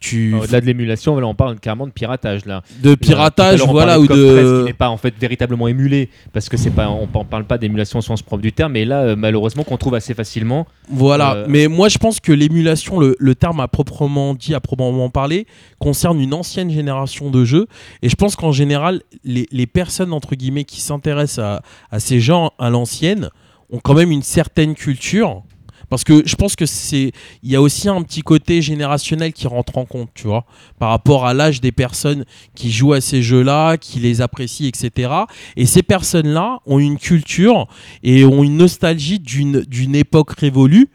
tu. 0.02 0.34
au-delà 0.36 0.60
de 0.60 0.66
l'émulation, 0.66 1.18
là 1.18 1.26
on 1.28 1.34
parle 1.34 1.58
carrément 1.60 1.88
de 1.88 1.92
piratage 1.94 2.46
là. 2.46 2.62
De 2.84 2.96
piratage, 2.96 3.60
l'heure, 3.60 3.70
on 3.70 3.72
voilà, 3.72 4.00
ou 4.00 4.08
de- 4.08 4.14
13 4.14 4.60
qui 4.60 4.66
n'est 4.66 4.74
pas 4.74 4.90
en 4.90 4.98
fait 4.98 5.14
véritablement 5.18 5.68
émulé 5.70 6.10
parce 6.34 6.50
que 6.50 6.58
c'est 6.58 6.72
pas, 6.72 6.90
on 6.90 7.04
ne 7.08 7.24
parle 7.24 7.46
pas 7.46 7.58
d'émulation 7.58 8.00
au 8.00 8.02
sens 8.02 8.22
propre 8.22 8.42
du 8.42 8.52
terme, 8.52 8.74
mais 8.74 8.84
là 8.84 9.02
euh, 9.04 9.16
malheureusement 9.16 9.64
qu'on 9.64 9.78
trouve 9.78 9.96
assez 9.96 10.14
facilement. 10.14 10.68
Voilà, 10.90 11.36
Euh, 11.36 11.46
mais 11.48 11.68
moi 11.70 11.88
je 11.88 11.98
pense 11.98 12.20
que 12.20 12.34
l'émulation, 12.34 13.00
le, 13.00 13.16
le 13.18 13.36
terme 13.36 13.60
à 13.62 13.68
proprement 13.70 14.34
dit, 14.34 14.54
à 14.54 14.60
proprement 14.60 15.10
parler, 15.10 15.46
concerne 15.80 16.20
une 16.20 16.34
ancienne 16.34 16.70
génération 16.72 17.30
de 17.30 17.46
jeux. 17.46 17.68
Et 18.02 18.10
je 18.10 18.16
pense 18.16 18.36
qu'en 18.36 18.52
général, 18.52 19.02
les, 19.24 19.48
les 19.52 19.68
personnes 19.68 20.12
entre 20.14 20.36
guillemets 20.36 20.66
qui 20.66 20.82
s'intéressent 20.82 21.40
à, 21.46 21.62
à 21.92 22.00
ces 22.00 22.20
gens 22.20 22.52
à 22.60 22.70
l'ancienne 22.72 23.30
ont 23.72 23.80
quand 23.80 23.94
même 23.94 24.12
une 24.12 24.24
certaine 24.24 24.74
culture. 24.74 25.44
Parce 25.92 26.06
que 26.06 26.24
je 26.26 26.36
pense 26.38 26.56
que 26.56 26.66
c'est, 26.66 27.12
il 27.44 27.52
y 27.52 27.56
a 27.58 27.62
aussi 27.62 27.90
un 27.90 28.02
petit 28.02 28.22
côté 28.22 28.62
générationnel 28.62 29.34
qui 29.34 29.46
rentre 29.46 29.78
en 29.78 29.84
compte, 29.84 30.10
tu 30.14 30.26
vois, 30.26 30.46
par 30.80 30.90
rapport 30.90 31.28
à 31.28 31.34
l'âge 31.34 31.60
des 31.60 31.74
personnes 31.74 32.24
qui 32.56 32.72
jouent 32.72 32.94
à 32.94 33.02
ces 33.02 33.22
jeux-là, 33.22 33.76
qui 33.76 34.00
les 34.00 34.22
apprécient, 34.22 34.70
etc. 34.70 35.12
Et 35.58 35.66
ces 35.66 35.84
personnes-là 35.84 36.60
ont 36.66 36.80
une 36.80 36.98
culture 36.98 37.68
et 38.04 38.24
ont 38.24 38.42
une 38.42 38.56
nostalgie 38.56 39.20
d'une 39.20 39.66
d'une 39.68 39.96
époque 39.96 40.32
révolue 40.40 40.88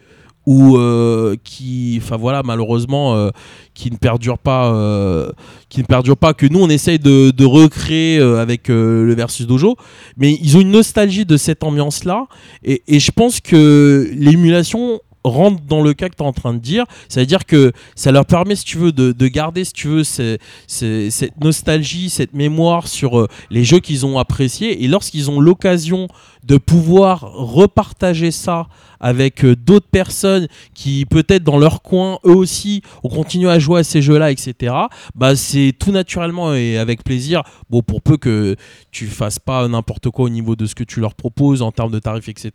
ou 0.46 0.76
euh, 0.76 1.34
qui, 1.42 2.00
enfin 2.00 2.16
voilà, 2.16 2.42
malheureusement, 2.44 3.16
euh, 3.16 3.30
qui 3.74 3.90
ne 3.90 3.96
perdure 3.96 4.38
pas, 4.38 4.72
euh, 4.72 5.32
qui 5.68 5.80
ne 5.80 5.86
perdure 5.86 6.16
pas, 6.16 6.34
que 6.34 6.46
nous 6.46 6.60
on 6.60 6.68
essaye 6.68 7.00
de, 7.00 7.44
recréer 7.44 8.20
avec 8.20 8.68
le 8.68 9.12
versus 9.14 9.46
dojo, 9.46 9.76
mais 10.16 10.38
ils 10.40 10.56
ont 10.56 10.60
une 10.60 10.70
nostalgie 10.70 11.26
de 11.26 11.36
cette 11.36 11.64
ambiance-là, 11.64 12.26
et, 12.64 12.80
je 12.88 13.10
pense 13.10 13.40
que 13.40 14.10
l'émulation 14.14 15.00
rentre 15.24 15.62
dans 15.62 15.82
le 15.82 15.92
cas 15.92 16.08
que 16.08 16.14
tu 16.14 16.22
es 16.22 16.26
en 16.26 16.32
train 16.32 16.54
de 16.54 16.58
dire, 16.58 16.84
c'est-à-dire 17.08 17.46
que 17.46 17.72
ça 17.96 18.12
leur 18.12 18.26
permet, 18.26 18.54
si 18.54 18.64
tu 18.64 18.78
veux, 18.78 18.92
de, 18.92 19.12
de 19.12 19.28
garder, 19.28 19.64
si 19.64 19.72
tu 19.72 19.88
veux, 19.88 20.04
cette 20.04 21.40
nostalgie, 21.40 22.10
cette 22.10 22.34
mémoire 22.34 22.86
sur 22.86 23.26
les 23.50 23.64
jeux 23.64 23.80
qu'ils 23.80 24.06
ont 24.06 24.18
appréciés, 24.18 24.84
et 24.84 24.88
lorsqu'ils 24.88 25.30
ont 25.30 25.40
l'occasion 25.40 26.08
de 26.44 26.58
pouvoir 26.58 27.32
repartager 27.32 28.30
ça 28.30 28.68
avec 29.00 29.44
euh, 29.44 29.56
d'autres 29.56 29.88
personnes 29.90 30.46
qui 30.74 31.04
peut-être 31.06 31.42
dans 31.44 31.58
leur 31.58 31.82
coin 31.82 32.18
eux 32.24 32.34
aussi 32.34 32.82
ont 33.02 33.08
continué 33.08 33.50
à 33.50 33.58
jouer 33.58 33.80
à 33.80 33.84
ces 33.84 34.02
jeux-là, 34.02 34.30
etc. 34.30 34.74
Bah 35.14 35.36
c'est 35.36 35.72
tout 35.78 35.92
naturellement 35.92 36.54
et 36.54 36.78
avec 36.78 37.04
plaisir. 37.04 37.42
Bon 37.70 37.82
pour 37.82 38.02
peu 38.02 38.16
que 38.16 38.56
tu 38.90 39.06
fasses 39.06 39.38
pas 39.38 39.66
n'importe 39.68 40.10
quoi 40.10 40.26
au 40.26 40.28
niveau 40.28 40.56
de 40.56 40.66
ce 40.66 40.74
que 40.74 40.84
tu 40.84 41.00
leur 41.00 41.14
proposes 41.14 41.62
en 41.62 41.72
termes 41.72 41.90
de 41.92 41.98
tarifs, 41.98 42.28
etc. 42.28 42.50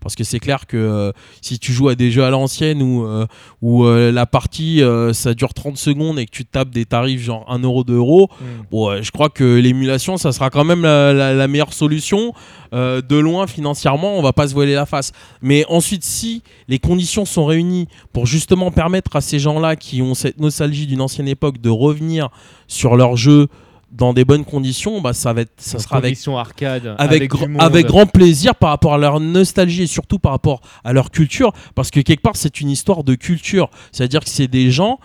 Parce 0.00 0.14
que 0.16 0.24
c'est 0.24 0.40
clair 0.40 0.66
que 0.66 0.76
euh, 0.76 1.12
si 1.40 1.58
tu 1.58 1.72
joues 1.72 1.88
à 1.88 1.94
des 1.94 2.10
jeux 2.10 2.24
à 2.24 2.30
l'ancienne 2.30 2.82
où, 2.82 3.04
euh, 3.04 3.26
où 3.60 3.84
euh, 3.84 4.10
la 4.12 4.26
partie 4.26 4.82
ça 5.12 5.34
dure 5.34 5.54
30 5.54 5.76
secondes 5.76 6.18
et 6.18 6.26
que 6.26 6.30
tu 6.30 6.44
tapes 6.44 6.70
des 6.70 6.84
tarifs 6.84 7.20
genre 7.22 7.44
1 7.48 7.58
euro, 7.60 7.84
2 7.84 7.94
euros, 7.96 8.28
bon, 8.70 8.90
euh, 8.90 9.02
je 9.02 9.10
crois 9.10 9.28
que 9.28 9.44
l'émulation 9.44 10.16
ça 10.16 10.32
sera 10.32 10.50
quand 10.50 10.64
même 10.64 10.82
la, 10.82 11.12
la- 11.12 11.34
la 11.34 11.48
meilleure 11.48 11.72
solution. 11.72 12.32
De 12.74 13.16
loin 13.18 13.46
financièrement, 13.46 14.16
on 14.18 14.22
va 14.22 14.32
pas 14.32 14.48
se 14.48 14.54
voiler 14.54 14.72
la 14.72 14.86
face. 14.86 15.12
Mais 15.42 15.66
ensuite, 15.68 15.91
si 16.00 16.42
les 16.68 16.78
conditions 16.78 17.24
sont 17.24 17.44
réunies 17.44 17.88
pour 18.12 18.24
justement 18.26 18.70
permettre 18.70 19.14
à 19.16 19.20
ces 19.20 19.38
gens-là 19.38 19.76
qui 19.76 20.00
ont 20.00 20.14
cette 20.14 20.40
nostalgie 20.40 20.86
d'une 20.86 21.02
ancienne 21.02 21.28
époque 21.28 21.60
de 21.60 21.68
revenir 21.68 22.30
sur 22.66 22.96
leur 22.96 23.16
jeu 23.16 23.48
dans 23.90 24.14
des 24.14 24.24
bonnes 24.24 24.46
conditions, 24.46 25.02
bah 25.02 25.12
ça 25.12 25.34
va 25.34 25.42
être, 25.42 25.52
ça 25.58 25.78
sera 25.78 25.98
avec 25.98 26.18
arcade, 26.26 26.94
avec, 26.96 27.20
avec 27.20 27.30
gr- 27.34 27.60
avec 27.60 27.86
grand 27.86 28.06
plaisir 28.06 28.54
par 28.54 28.70
rapport 28.70 28.94
à 28.94 28.98
leur 28.98 29.20
nostalgie 29.20 29.82
et 29.82 29.86
surtout 29.86 30.18
par 30.18 30.32
rapport 30.32 30.62
à 30.82 30.94
leur 30.94 31.10
culture, 31.10 31.52
parce 31.74 31.90
que 31.90 32.00
quelque 32.00 32.22
part 32.22 32.36
c'est 32.36 32.62
une 32.62 32.70
histoire 32.70 33.04
de 33.04 33.14
culture, 33.14 33.68
c'est-à-dire 33.92 34.20
que 34.24 34.30
c'est 34.30 34.48
des 34.48 34.70
gens, 34.70 34.98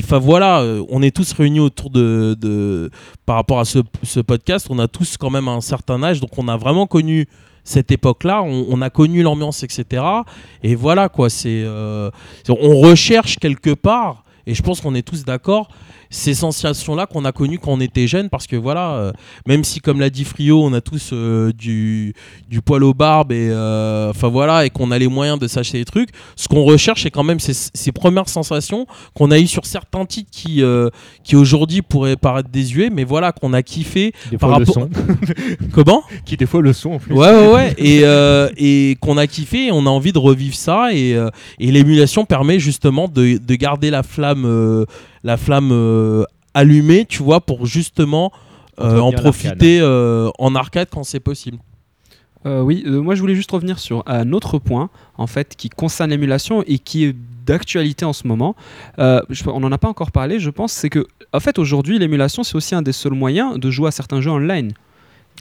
enfin 0.00 0.18
voilà, 0.18 0.62
euh, 0.62 0.84
on 0.88 1.00
est 1.00 1.14
tous 1.14 1.32
réunis 1.32 1.60
autour 1.60 1.90
de, 1.90 2.36
de 2.40 2.90
par 3.24 3.36
rapport 3.36 3.60
à 3.60 3.64
ce, 3.64 3.78
ce 4.02 4.18
podcast, 4.18 4.66
on 4.68 4.80
a 4.80 4.88
tous 4.88 5.16
quand 5.16 5.30
même 5.30 5.46
un 5.46 5.60
certain 5.60 6.02
âge, 6.02 6.20
donc 6.20 6.36
on 6.38 6.48
a 6.48 6.56
vraiment 6.56 6.88
connu 6.88 7.28
cette 7.64 7.90
époque-là, 7.90 8.42
on, 8.42 8.82
a 8.82 8.90
connu 8.90 9.22
l'ambiance, 9.22 9.62
etc. 9.62 10.02
Et 10.62 10.74
voilà 10.74 11.08
quoi, 11.08 11.28
euh, 11.46 12.10
c'est- 12.44 12.52
on 12.52 12.80
recherche 12.80 13.38
quelque 13.38 13.74
part, 13.74 14.24
et 14.46 14.54
je 14.54 14.62
pense 14.62 14.80
qu'on 14.80 14.94
est 14.94 15.06
tous 15.06 15.24
d'accord, 15.24 15.68
ces 16.12 16.34
sensations-là 16.34 17.06
qu'on 17.06 17.24
a 17.24 17.32
connues 17.32 17.58
quand 17.58 17.72
on 17.72 17.80
était 17.80 18.06
jeune, 18.06 18.28
parce 18.28 18.46
que 18.46 18.54
voilà, 18.54 18.92
euh, 18.92 19.12
même 19.46 19.64
si 19.64 19.80
comme 19.80 19.98
l'a 19.98 20.10
dit 20.10 20.24
Frio, 20.24 20.62
on 20.62 20.72
a 20.72 20.80
tous 20.80 21.10
euh, 21.12 21.52
du, 21.52 22.14
du 22.48 22.60
poil 22.62 22.84
aux 22.84 22.94
barbes 22.94 23.32
et 23.32 23.48
euh, 23.50 24.10
enfin 24.10 24.28
voilà, 24.28 24.64
et 24.64 24.70
qu'on 24.70 24.90
a 24.90 24.98
les 24.98 25.08
moyens 25.08 25.38
de 25.38 25.48
s'acheter 25.48 25.78
des 25.78 25.84
trucs, 25.84 26.10
ce 26.36 26.48
qu'on 26.48 26.62
recherche 26.62 27.02
c'est 27.02 27.10
quand 27.10 27.24
même 27.24 27.40
ces, 27.40 27.54
ces 27.54 27.92
premières 27.92 28.28
sensations 28.28 28.86
qu'on 29.14 29.30
a 29.30 29.38
eues 29.38 29.46
sur 29.46 29.66
certains 29.66 30.04
titres 30.04 30.30
qui, 30.30 30.62
qui 31.24 31.36
aujourd'hui 31.36 31.82
pourraient 31.82 32.16
paraître 32.16 32.50
désuets, 32.50 32.90
mais 32.90 33.04
voilà, 33.04 33.32
qu'on 33.32 33.52
a 33.52 33.62
kiffé 33.62 34.12
Des 34.30 34.36
par 34.36 34.50
rapport. 34.50 34.74
son. 34.74 34.90
Comment? 35.72 36.02
Qui 36.24 36.36
des 36.36 36.46
fois 36.46 36.62
le 36.62 36.72
son 36.72 36.92
en 36.92 36.98
plus. 36.98 37.14
Ouais, 37.14 37.30
ouais, 37.30 37.52
ouais. 37.52 37.74
Et, 37.78 38.02
et 38.56 38.96
qu'on 39.00 39.16
a 39.16 39.26
kiffé, 39.26 39.66
et 39.66 39.72
on 39.72 39.86
a 39.86 39.90
envie 39.90 40.12
de 40.12 40.18
revivre 40.18 40.54
ça. 40.54 40.92
Et, 40.92 41.16
et 41.58 41.72
l'émulation 41.72 42.24
permet 42.24 42.58
justement 42.58 43.08
de, 43.08 43.38
de 43.38 43.54
garder 43.54 43.90
la 43.90 44.02
flamme, 44.02 44.44
euh, 44.44 44.84
la 45.24 45.36
flamme 45.36 45.70
euh, 45.72 46.24
allumée, 46.54 47.04
tu 47.06 47.22
vois, 47.22 47.40
pour 47.40 47.66
justement 47.66 48.32
euh, 48.80 48.98
en 49.00 49.10
profiter 49.12 49.80
euh, 49.80 50.30
en 50.38 50.54
arcade 50.54 50.88
quand 50.92 51.04
c'est 51.04 51.20
possible. 51.20 51.58
Euh, 52.44 52.60
oui, 52.60 52.82
euh, 52.86 53.00
moi 53.00 53.14
je 53.14 53.20
voulais 53.20 53.36
juste 53.36 53.52
revenir 53.52 53.78
sur 53.78 54.02
un 54.06 54.32
autre 54.32 54.58
point 54.58 54.90
en 55.16 55.28
fait 55.28 55.54
qui 55.56 55.68
concerne 55.68 56.10
l'émulation 56.10 56.64
et 56.66 56.78
qui 56.80 57.04
est 57.04 57.14
d'actualité 57.46 58.04
en 58.04 58.12
ce 58.12 58.26
moment. 58.26 58.56
Euh, 58.98 59.20
je- 59.30 59.44
on 59.48 59.60
n'en 59.60 59.70
a 59.70 59.78
pas 59.78 59.88
encore 59.88 60.10
parlé, 60.10 60.40
je 60.40 60.50
pense, 60.50 60.72
c'est 60.72 60.90
que 60.90 61.06
en 61.32 61.38
fait 61.38 61.58
aujourd'hui 61.60 62.00
l'émulation 62.00 62.42
c'est 62.42 62.56
aussi 62.56 62.74
un 62.74 62.82
des 62.82 62.90
seuls 62.92 63.12
moyens 63.12 63.60
de 63.60 63.70
jouer 63.70 63.88
à 63.88 63.90
certains 63.92 64.20
jeux 64.20 64.30
online. 64.32 64.72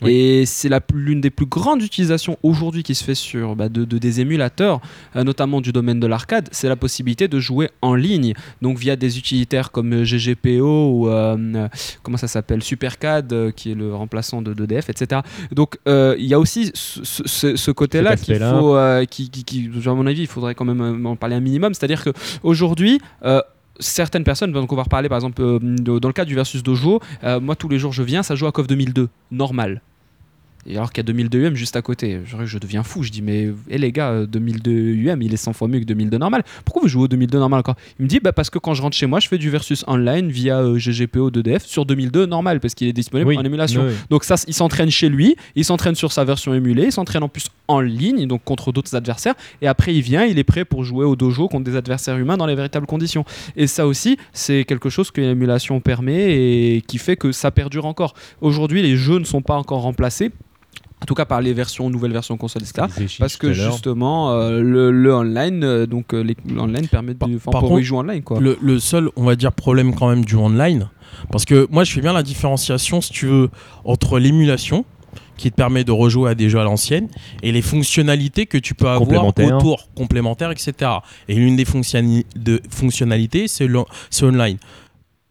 Et 0.08 0.46
c'est 0.48 0.70
l'une 0.96 1.22
des 1.22 1.30
plus 1.30 1.46
grandes 1.46 1.84
utilisations 1.84 2.38
aujourd'hui 2.42 2.82
qui 2.82 2.96
se 2.96 3.04
fait 3.04 3.14
sur 3.14 3.56
bah, 3.56 3.70
de, 3.70 3.86
de- 3.86 4.00
des 4.00 4.20
émulateurs, 4.20 4.82
euh, 5.16 5.24
notamment 5.24 5.62
du 5.62 5.72
domaine 5.72 6.00
de 6.00 6.08
l'arcade, 6.08 6.50
c'est 6.52 6.68
la 6.68 6.76
possibilité 6.76 7.28
de 7.28 7.40
jouer 7.40 7.70
en 7.84 7.94
ligne, 7.94 8.34
donc 8.64 8.80
via 8.80 8.96
des 8.96 9.20
utilitaires 9.20 9.72
comme 9.72 9.94
euh, 9.94 10.04
GGPO 10.04 10.90
ou 10.92 11.08
euh, 11.08 11.68
comment 12.02 12.18
ça 12.18 12.28
s'appelle 12.28 12.64
Supercad, 12.64 13.32
euh, 13.32 13.52
qui 13.52 13.72
est 13.72 13.76
le 13.76 13.94
remplaçant 13.94 14.42
de 14.42 14.54
d'EDF, 14.54 14.90
etc. 14.90 15.22
Donc 15.52 15.78
il 15.86 16.26
y 16.26 16.34
a 16.34 16.40
aussi 16.40 16.72
ce, 16.74 17.02
ce- 17.04 17.24
ce- 17.28 17.56
ce 17.56 17.72
côté-là 17.72 18.12
qu'il 18.24 18.34
faut, 18.60 19.06
qui, 19.10 19.30
qui- 19.30 19.44
qui, 19.44 19.70
à 19.86 19.94
mon 19.94 20.08
avis, 20.08 20.22
il 20.22 20.28
faudrait 20.28 20.56
quand 20.56 20.66
même 20.66 21.06
en 21.06 21.16
parler 21.16 21.36
un 21.36 21.40
minimum. 21.42 21.74
C'est-à-dire 21.74 22.04
que 22.04 22.10
aujourd'hui, 22.44 23.00
euh, 23.24 23.42
certaines 23.82 24.24
personnes, 24.24 24.52
donc 24.52 24.72
on 24.72 24.76
va 24.76 24.84
reparler 24.84 25.10
par 25.10 25.18
exemple 25.18 25.42
euh, 25.42 25.60
dans 25.60 26.08
le 26.08 26.14
cas 26.14 26.26
du 26.26 26.36
versus 26.36 26.64
dojo, 26.64 27.02
euh, 27.24 27.40
moi 27.40 27.56
tous 27.56 27.68
les 27.68 27.80
jours 27.80 27.92
je 27.92 28.04
viens, 28.04 28.24
ça 28.24 28.36
joue 28.36 28.48
à 28.48 28.52
KOF 28.52 28.68
2002, 28.68 29.10
normal. 29.32 29.82
Et 30.68 30.78
alors 30.78 30.92
qu'il 30.92 31.02
y 31.02 31.06
a 31.06 31.08
2002 31.08 31.46
UM 31.48 31.56
juste 31.56 31.76
à 31.76 31.82
côté. 31.82 32.20
Je, 32.24 32.46
je 32.46 32.58
deviens 32.60 32.84
fou. 32.84 33.02
Je 33.02 33.10
dis, 33.10 33.22
mais 33.24 33.50
eh, 33.70 33.78
les 33.80 33.92
gars, 33.92 34.12
euh, 34.12 34.26
2002 34.28 34.72
UM, 34.72 35.22
il 35.22 35.34
est 35.34 35.38
100 35.38 35.54
fois 35.54 35.68
mieux 35.68 35.80
que 35.80 35.86
2002 35.86 36.18
normal. 36.20 36.44
Pourquoi 36.66 36.84
vous 36.84 36.88
jouez 36.88 37.04
au 37.04 37.08
2002 37.08 37.40
normal 37.40 37.60
encore? 37.62 37.76
Il 38.00 38.04
me 38.04 38.08
dit, 38.08 38.20
bah, 38.20 38.32
parce 38.32 38.52
que 38.52 38.60
quand 38.60 38.76
je 38.76 38.82
rentre 38.84 38.96
chez 38.96 39.08
moi, 39.08 39.20
je 39.20 39.28
fais 39.28 39.40
du 39.40 39.50
versus 39.50 39.84
online 39.88 40.30
via 40.30 40.60
euh, 40.62 40.78
GGPO 40.78 41.32
2DF 41.32 41.66
sur 41.66 41.86
2002 41.86 42.28
normal, 42.28 42.60
parce 42.60 42.76
qu'il 42.76 42.88
est 42.88 42.94
disponible 42.94 43.30
Oui. 43.30 43.38
en 43.38 43.44
émulation. 43.44 43.86
Oui. 43.88 43.94
Donc 44.12 44.24
ça, 44.24 44.36
il 44.48 44.54
s'entraîne 44.54 44.92
chez 44.92 45.10
lui, 45.10 45.36
il 45.56 45.66
s'entraîne 45.66 45.96
sur 45.96 46.12
sa 46.12 46.24
version 46.26 46.54
émulée, 46.54 46.86
il 46.86 46.92
s'entraîne 46.92 47.24
en 47.24 47.30
plus 47.30 47.46
en 47.68 47.80
ligne, 47.80 48.28
donc 48.28 48.44
contre 48.44 48.72
d'autres 48.72 48.96
adversaires. 48.96 49.34
Et 49.64 49.68
après, 49.68 49.96
il 49.96 50.02
vient, 50.02 50.26
il 50.26 50.38
est 50.38 50.44
prêt 50.44 50.64
pour 50.66 50.84
jouer 50.84 51.06
au 51.06 51.16
dojo 51.16 51.48
contre 51.48 51.64
des 51.64 51.76
adversaires 51.76 52.18
humains 52.18 52.38
dans 52.38 52.46
les 52.46 52.56
véritables 52.56 52.86
conditions. 52.86 53.26
Et 53.56 53.66
ça 53.66 53.88
aussi, 53.88 54.18
c'est 54.32 54.64
quelque 54.66 54.90
chose 54.90 55.10
que 55.10 55.22
l'émulation 55.22 55.80
permet 55.80 56.76
et 56.76 56.82
qui 56.86 57.00
fait 57.00 57.16
que 57.16 57.32
ça 57.32 57.50
perdure 57.50 57.86
encore. 57.86 58.14
Aujourd'hui, 58.42 58.84
les 58.84 58.96
jeux 58.96 59.18
ne 59.18 59.24
sont 59.26 59.42
pas 59.42 59.56
encore 59.56 59.82
remplacés. 59.82 60.32
En 61.02 61.06
tout 61.06 61.16
cas 61.16 61.26
par 61.26 61.42
les 61.42 61.54
versions, 61.54 61.90
nouvelles 61.90 62.12
versions 62.14 62.38
console, 62.38 62.62
etc. 62.62 62.88
Parce 63.20 63.36
que 63.38 63.48
justement, 63.72 64.32
euh, 64.34 64.62
le, 64.62 64.92
le 64.92 65.14
online, 65.16 65.64
euh, 65.64 65.86
donc 65.88 66.14
euh, 66.14 66.24
l'online 66.48 66.88
permet 66.88 67.14
de, 67.16 67.38
par 67.40 67.62
pour 67.62 67.70
contre, 67.70 67.80
y 67.82 67.84
jouer 67.84 67.98
online 68.00 68.22
quoi. 68.22 68.40
Le, 68.40 68.58
le 68.62 68.80
seul, 68.80 69.10
on 69.16 69.24
va 69.24 69.36
dire, 69.36 69.52
problème 69.52 69.96
quand 69.96 70.10
même 70.10 70.24
du 70.24 70.36
online, 70.36 70.90
parce 71.32 71.46
que 71.46 71.68
moi 71.72 71.84
je 71.84 71.92
fais 71.92 72.02
bien 72.02 72.14
la 72.14 72.22
différenciation, 72.24 73.02
si 73.02 73.12
tu 73.12 73.26
veux, 73.26 73.50
entre 73.84 74.20
l'émulation, 74.20 74.86
qui 75.38 75.50
te 75.50 75.56
permet 75.56 75.84
de 75.84 75.92
rejouer 75.92 76.30
à 76.30 76.36
des 76.36 76.52
jeux 76.52 76.60
à 76.60 76.64
l'ancienne, 76.64 77.08
et 77.42 77.52
les 77.52 77.64
fonctionnalités 77.64 78.46
que 78.46 78.60
tu 78.60 78.76
peux 78.76 78.86
avoir 78.86 79.00
Complémentaires. 79.00 79.58
autour, 79.58 79.88
complémentaires, 79.96 80.52
etc. 80.52 80.92
Et 81.28 81.34
l'une 81.34 81.56
des 81.56 81.66
fonctionnali- 81.66 82.26
de 82.36 82.62
fonctionnalités, 82.70 83.48
c'est 83.48 83.66
le- 83.66 83.82
c'est 84.12 84.24
online. 84.26 84.58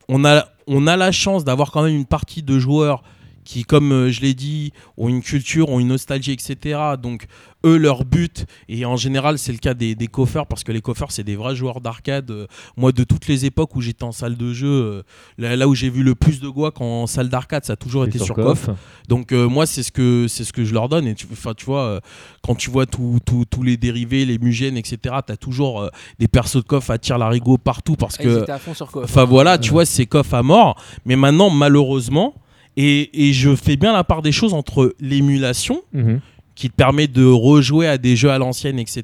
On 0.08 0.24
a, 0.24 0.46
on 0.66 0.88
a 0.88 0.96
la 0.96 1.12
chance 1.12 1.44
d'avoir 1.44 1.70
quand 1.70 1.84
même 1.84 1.94
une 1.94 2.06
partie 2.06 2.42
de 2.42 2.58
joueurs 2.58 3.04
qui, 3.44 3.64
comme 3.64 3.92
euh, 3.92 4.10
je 4.10 4.20
l'ai 4.20 4.34
dit, 4.34 4.72
ont 4.96 5.08
une 5.08 5.22
culture, 5.22 5.68
ont 5.70 5.80
une 5.80 5.88
nostalgie, 5.88 6.32
etc. 6.32 6.78
Donc, 7.02 7.26
eux, 7.64 7.76
leur 7.76 8.04
but, 8.04 8.46
et 8.68 8.84
en 8.86 8.96
général, 8.96 9.38
c'est 9.38 9.52
le 9.52 9.58
cas 9.58 9.74
des, 9.74 9.94
des 9.94 10.06
coffeurs, 10.06 10.46
parce 10.46 10.64
que 10.64 10.72
les 10.72 10.80
coffeurs, 10.80 11.12
c'est 11.12 11.24
des 11.24 11.36
vrais 11.36 11.54
joueurs 11.54 11.80
d'arcade. 11.80 12.30
Euh, 12.30 12.46
moi, 12.76 12.92
de 12.92 13.04
toutes 13.04 13.26
les 13.26 13.44
époques 13.44 13.76
où 13.76 13.80
j'étais 13.82 14.04
en 14.04 14.12
salle 14.12 14.36
de 14.36 14.52
jeu, 14.52 14.68
euh, 14.68 15.02
là, 15.36 15.56
là 15.56 15.68
où 15.68 15.74
j'ai 15.74 15.90
vu 15.90 16.02
le 16.02 16.14
plus 16.14 16.40
de 16.40 16.48
goa 16.48 16.72
en 16.80 17.06
salle 17.06 17.28
d'arcade, 17.28 17.64
ça 17.64 17.74
a 17.74 17.76
toujours 17.76 18.04
été 18.04 18.18
sur 18.18 18.34
Coff. 18.34 18.66
coff. 18.66 18.76
Donc, 19.08 19.32
euh, 19.32 19.48
moi, 19.48 19.66
c'est 19.66 19.82
ce, 19.82 19.92
que, 19.92 20.26
c'est 20.28 20.44
ce 20.44 20.52
que 20.52 20.64
je 20.64 20.72
leur 20.72 20.88
donne. 20.88 21.06
Et 21.06 21.14
tu, 21.14 21.26
enfin, 21.30 21.52
tu 21.54 21.66
vois, 21.66 22.00
quand 22.42 22.54
tu 22.54 22.70
vois 22.70 22.86
tous 22.86 23.18
les 23.62 23.76
dérivés, 23.76 24.24
les 24.24 24.38
mugènes, 24.38 24.76
etc., 24.76 25.16
tu 25.26 25.32
as 25.32 25.36
toujours 25.36 25.80
euh, 25.82 25.88
des 26.18 26.28
persos 26.28 26.56
de 26.56 26.60
coff 26.62 26.88
à 26.90 26.98
tir 26.98 27.18
larigot 27.18 27.58
partout, 27.58 27.96
parce 27.96 28.16
Ah, 28.18 28.22
que. 28.22 28.42
étaient 28.42 28.52
à 28.52 28.58
fond 28.58 28.74
sur 28.74 28.90
Coff. 28.90 29.04
Enfin 29.04 29.24
voilà, 29.24 29.58
tu 29.58 29.70
vois, 29.70 29.84
c'est 29.84 30.06
coff 30.06 30.32
à 30.32 30.42
mort. 30.42 30.80
Mais 31.04 31.16
maintenant, 31.16 31.50
malheureusement, 31.50 32.34
et, 32.82 33.28
et 33.28 33.32
je 33.32 33.54
fais 33.56 33.76
bien 33.76 33.92
la 33.92 34.04
part 34.04 34.22
des 34.22 34.32
choses 34.32 34.54
entre 34.54 34.94
l'émulation, 35.00 35.82
Mhm. 35.92 36.20
qui 36.54 36.68
te 36.70 36.74
permet 36.74 37.06
de 37.08 37.24
rejouer 37.24 37.86
à 37.88 37.96
des 37.98 38.16
jeux 38.16 38.30
à 38.30 38.38
l'ancienne, 38.38 38.78
etc., 38.78 39.02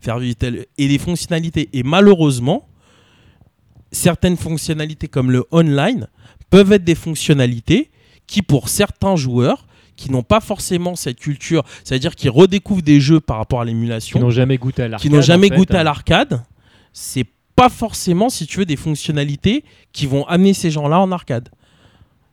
faire 0.00 0.18
vivre 0.18 0.36
tel- 0.36 0.66
et 0.78 0.86
les 0.88 0.98
fonctionnalités. 0.98 1.68
Et 1.72 1.82
malheureusement, 1.82 2.66
certaines 3.92 4.36
fonctionnalités 4.36 5.08
comme 5.08 5.30
le 5.30 5.44
online 5.52 6.06
peuvent 6.50 6.72
être 6.72 6.84
des 6.84 6.94
fonctionnalités 6.94 7.90
qui, 8.26 8.42
pour 8.42 8.68
certains 8.68 9.16
joueurs, 9.16 9.66
qui 9.96 10.10
n'ont 10.10 10.22
pas 10.22 10.40
forcément 10.40 10.94
cette 10.94 11.18
culture, 11.18 11.62
c'est-à-dire 11.82 12.14
qui 12.14 12.28
redécouvrent 12.28 12.82
des 12.82 13.00
jeux 13.00 13.20
par 13.20 13.38
rapport 13.38 13.60
à 13.60 13.64
l'émulation, 13.64 14.18
Qui 14.18 14.24
n'ont 14.24 14.30
jamais 14.30 14.58
goûté 14.58 14.82
à 14.82 14.88
l'arcade. 14.88 15.08
qui 15.10 15.14
n'ont 15.16 15.22
jamais 15.22 15.46
en 15.46 15.50
fait, 15.50 15.56
goûté 15.56 15.76
hein. 15.76 15.80
à 15.80 15.84
l'arcade, 15.84 16.42
c'est 16.92 17.26
pas 17.54 17.70
forcément, 17.70 18.28
si 18.28 18.46
tu 18.46 18.58
veux, 18.58 18.66
des 18.66 18.76
fonctionnalités 18.76 19.64
qui 19.92 20.06
vont 20.06 20.26
amener 20.26 20.52
ces 20.52 20.70
gens-là 20.70 21.00
en 21.00 21.10
arcade. 21.12 21.48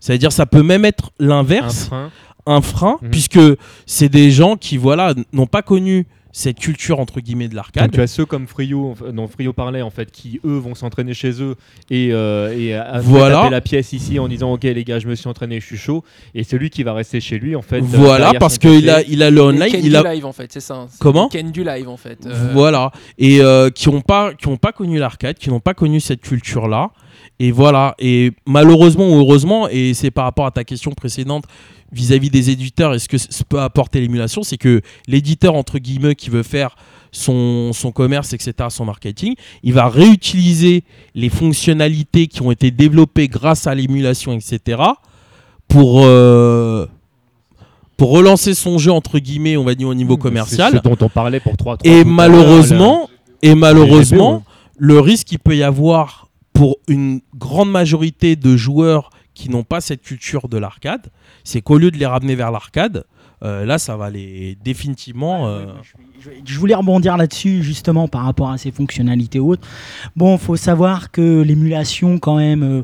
C'est-à-dire, 0.04 0.34
ça 0.34 0.46
peut 0.46 0.64
même 0.64 0.84
être 0.84 1.12
Un 1.22 1.28
l'inverse, 1.28 1.86
frein. 1.86 2.10
un 2.46 2.62
frein, 2.62 2.98
Mhm. 3.02 3.10
puisque 3.10 3.40
c'est 3.86 4.10
des 4.10 4.32
gens 4.32 4.58
qui, 4.58 4.76
voilà, 4.76 5.14
n'ont 5.32 5.46
pas 5.48 5.62
connu 5.62 6.06
cette 6.34 6.58
culture 6.60 7.00
entre 7.00 7.22
guillemets 7.22 7.48
de 7.48 7.56
l'arcade. 7.56 7.92
tu 7.92 8.02
as 8.02 8.08
ceux 8.08 8.26
comme 8.26 8.48
Frio, 8.48 8.96
dont 9.14 9.28
Frio 9.28 9.54
parlait 9.54 9.82
en 9.84 9.92
fait, 9.92 10.12
qui 10.12 10.42
eux 10.44 10.58
vont 10.58 10.74
s'entraîner 10.76 11.14
chez 11.14 11.42
eux 11.44 11.56
et, 11.92 12.10
euh, 12.12 12.54
et 12.58 12.74
à- 12.74 12.96
à 12.96 13.00
Voilà. 13.02 13.36
taper 13.36 13.50
la 13.52 13.62
pièce 13.62 13.94
ici 13.94 14.18
en 14.20 14.28
disant 14.28 14.52
ok 14.52 14.64
les 14.64 14.84
gars 14.84 14.98
je 14.98 15.08
me 15.08 15.14
suis 15.14 15.30
entraîné, 15.30 15.60
je 15.62 15.66
suis 15.68 15.78
chaud 15.78 16.04
et 16.34 16.44
celui 16.44 16.72
qui 16.72 16.82
va 16.82 16.94
rester 16.94 17.22
chez 17.22 17.38
lui 17.38 17.56
en 17.56 17.62
fait. 17.62 17.78
euh, 17.82 17.82
Voilà, 17.84 18.34
parce 18.40 18.58
qu'il 18.58 18.90
a, 18.90 19.04
il 19.04 19.22
a 19.22 19.30
le 19.30 19.42
online, 19.42 19.70
Ken 19.72 19.80
il 19.86 19.92
du 19.92 19.96
a 19.96 20.12
live 20.14 20.26
en 20.26 20.34
fait, 20.34 20.52
c'est 20.52 20.60
ça. 20.60 20.88
Comment 21.00 21.30
Ken 21.30 21.52
du 21.52 21.64
live 21.64 21.88
en 21.88 21.98
fait. 21.98 22.26
Euh, 22.26 22.50
Voilà. 22.52 22.92
Et 23.20 23.40
euh, 23.42 23.70
qui 23.70 23.90
n'ont 23.92 24.02
pas, 24.02 24.34
qui 24.34 24.48
ont 24.48 24.58
pas 24.58 24.72
connu 24.72 24.98
l'arcade, 24.98 25.38
qui 25.38 25.50
n'ont 25.52 25.60
pas 25.62 25.76
connu 25.76 26.00
cette 26.00 26.22
culture-là. 26.22 26.90
Et 27.40 27.52
voilà. 27.52 27.96
Et 28.00 28.32
malheureusement 28.46 29.10
ou 29.10 29.20
heureusement, 29.20 29.68
et 29.70 29.94
c'est 29.94 30.12
par 30.12 30.26
rapport 30.26 30.46
à 30.46 30.52
ta 30.52 30.64
question 30.64 30.92
précédente 30.92 31.46
vis-à-vis 31.92 32.30
des 32.30 32.50
éditeurs, 32.50 32.94
est-ce 32.94 33.08
que 33.10 33.18
c- 33.18 33.28
peut 33.48 33.60
apporter 33.60 34.00
l'émulation 34.02 34.44
C'est 34.44 34.58
que 34.58 34.82
l'éditeur, 35.08 35.56
entre 35.56 35.78
guillemets, 35.80 36.16
qui 36.16 36.30
veut 36.30 36.44
faire 36.44 36.76
son, 37.12 37.72
son 37.74 37.92
commerce, 37.92 38.34
etc., 38.34 38.54
son 38.70 38.86
marketing, 38.86 39.36
il 39.62 39.74
va 39.74 39.88
réutiliser 39.90 40.84
les 41.16 41.30
fonctionnalités 41.30 42.28
qui 42.28 42.42
ont 42.42 42.52
été 42.52 42.72
développées 42.72 43.28
grâce 43.28 43.68
à 43.68 43.76
l'émulation, 43.76 44.34
etc., 44.34 44.82
pour. 45.68 46.02
euh, 46.04 46.86
pour 47.96 48.10
relancer 48.10 48.56
son 48.56 48.80
jeu 48.80 48.92
entre 48.92 49.20
guillemets, 49.20 49.56
on 49.56 49.64
va 49.64 49.76
dire 49.76 49.88
au 49.88 49.94
niveau 49.94 50.16
C'est 50.16 50.22
commercial. 50.22 50.74
ce 50.74 50.78
dont 50.80 50.98
on 51.00 51.10
parlait 51.10 51.40
pour 51.40 51.56
3 51.56 51.78
Et 51.84 52.04
malheureusement, 52.04 53.08
et 53.44 53.54
malheureusement, 53.54 54.44
le 54.78 55.00
risque 55.00 55.28
qu'il 55.28 55.40
peut 55.40 55.56
y 55.56 55.62
avoir 55.64 56.28
pour 56.54 56.78
une 56.88 57.22
grande 57.36 57.72
majorité 57.72 58.36
de 58.36 58.56
joueurs 58.56 59.10
qui 59.34 59.50
n'ont 59.50 59.64
pas 59.64 59.82
cette 59.82 60.04
culture 60.04 60.48
de 60.48 60.58
l'arcade, 60.58 61.08
c'est 61.44 61.62
qu'au 61.62 61.78
lieu 61.78 61.92
de 61.92 61.98
les 61.98 62.06
ramener 62.06 62.36
vers 62.36 62.52
l'arcade, 62.52 63.06
euh, 63.44 63.66
là, 63.66 63.78
ça 63.78 63.98
va 63.98 64.10
les 64.10 64.56
définitivement. 64.64 65.48
euh, 65.48 65.66
Je 66.46 66.60
voulais 66.60 66.76
rebondir 66.76 67.18
là-dessus 67.18 67.62
justement 67.64 68.08
par 68.08 68.24
rapport 68.24 68.52
à 68.52 68.58
ces 68.58 68.72
fonctionnalités 68.72 69.40
ou 69.40 69.52
autres. 69.54 69.68
Bon, 70.16 70.38
faut 70.38 70.56
savoir 70.56 71.12
que 71.12 71.42
l'émulation 71.42 72.20
quand 72.20 72.38
même, 72.38 72.64
euh, 72.64 72.84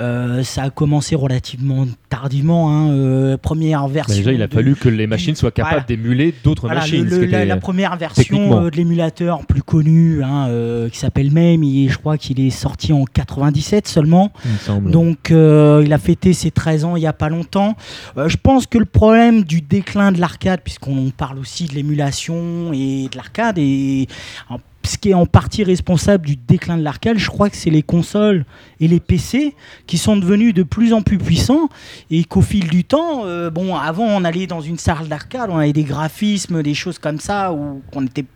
euh, 0.00 0.42
ça 0.42 0.64
a 0.64 0.70
commencé 0.70 1.14
relativement 1.14 1.86
tardivement. 2.08 2.70
hein, 2.70 2.90
euh, 2.90 3.36
première 3.36 3.82
Bah, 3.82 3.88
version. 3.92 4.16
déjà 4.16 4.32
il 4.32 4.42
a 4.42 4.46
de- 4.46 4.52
fallu 4.54 4.74
que 4.74 4.88
les 4.88 5.06
machines 5.06 5.34
soient 5.34 5.50
capables 5.50 5.84
Voilà. 5.86 5.86
d'émuler 5.86 6.34
d'autres 6.44 6.66
Voilà, 6.66 6.80
machines. 6.80 7.04
le- 7.04 7.24
la, 7.44 7.56
première 7.56 7.96
version 7.96 8.64
euh, 8.64 8.70
de 8.70 8.76
l'émulateur 8.76 9.44
plus 9.46 9.62
connu, 9.62 10.22
hein, 10.22 10.48
qui 10.90 10.98
s'appelle 10.98 11.30
MAME, 11.30 11.62
et 11.64 11.88
je 11.88 11.98
crois 11.98 12.16
qu'il 12.18 12.40
est 12.40 12.50
sorti 12.50 12.92
en 12.92 13.04
97 13.04 13.86
seulement. 13.88 14.32
il. 14.68 14.90
Donc 14.90 15.30
il 15.30 15.92
a 15.92 15.98
fêté 15.98 16.32
ses 16.32 16.50
13 16.50 16.84
ans 16.84 16.96
il 16.96 17.00
n'y 17.00 17.06
a 17.06 17.12
pas 17.12 17.28
longtemps. 17.28 17.76
Je 18.16 18.36
pense 18.36 18.66
que 18.66 18.78
le 18.78 18.84
problème 18.84 19.42
du 19.44 19.60
déclin 19.60 20.12
de 20.12 20.20
l'arcade, 20.20 20.60
puisqu'on 20.62 21.10
parle 21.16 21.38
aussi 21.38 21.66
de 21.66 21.74
l'émulation 21.74 22.72
et 22.72 23.08
de 23.10 23.16
l'arcade, 23.16 23.58
et 23.58 24.06
en- 24.50 24.58
ce 24.88 24.98
qui 24.98 25.10
est 25.10 25.14
en 25.14 25.26
partie 25.26 25.64
responsable 25.64 26.26
du 26.26 26.36
déclin 26.36 26.76
de 26.76 26.82
l'arcade, 26.82 27.18
je 27.18 27.28
crois 27.28 27.50
que 27.50 27.56
c'est 27.56 27.70
les 27.70 27.82
consoles 27.82 28.44
et 28.80 28.88
les 28.88 29.00
PC 29.00 29.54
qui 29.86 29.98
sont 29.98 30.16
devenus 30.16 30.54
de 30.54 30.62
plus 30.62 30.92
en 30.92 31.02
plus 31.02 31.18
puissants 31.18 31.68
et 32.10 32.24
qu'au 32.24 32.42
fil 32.42 32.68
du 32.68 32.84
temps, 32.84 33.24
euh, 33.24 33.50
bon, 33.50 33.76
avant 33.76 34.04
on 34.04 34.24
allait 34.24 34.46
dans 34.46 34.60
une 34.60 34.78
salle 34.78 35.08
d'arcade, 35.08 35.50
on 35.50 35.58
avait 35.58 35.72
des 35.72 35.84
graphismes, 35.84 36.62
des 36.62 36.74
choses 36.74 36.98
comme 36.98 37.20
ça, 37.20 37.52
où 37.52 37.82
qu'on 37.92 38.04
était 38.06 38.26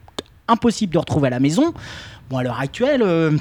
impossible 0.48 0.92
de 0.92 0.98
retrouver 0.98 1.28
à 1.28 1.30
la 1.30 1.40
maison. 1.40 1.72
Bon, 2.30 2.38
à 2.38 2.42
l'heure 2.42 2.60
actuelle, 2.60 3.02
euh, 3.02 3.36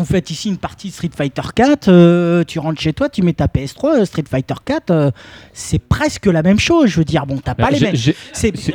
vous 0.00 0.06
faites 0.06 0.30
ici 0.30 0.48
une 0.48 0.56
partie 0.56 0.88
de 0.88 0.92
Street 0.92 1.10
Fighter 1.16 1.42
4, 1.54 1.88
euh, 1.88 2.44
tu 2.44 2.58
rentres 2.58 2.80
chez 2.80 2.92
toi, 2.92 3.08
tu 3.08 3.22
mets 3.22 3.32
ta 3.32 3.46
PS3, 3.46 4.00
euh, 4.00 4.04
Street 4.04 4.24
Fighter 4.28 4.54
4, 4.64 4.90
euh, 4.90 5.10
c'est 5.52 5.78
presque 5.78 6.26
la 6.26 6.42
même 6.42 6.58
chose. 6.58 6.88
Je 6.88 6.96
veux 6.98 7.04
dire, 7.04 7.26
bon, 7.26 7.38
t'as 7.38 7.54
pas 7.54 7.70
les 7.70 7.80
mêmes. 7.80 7.94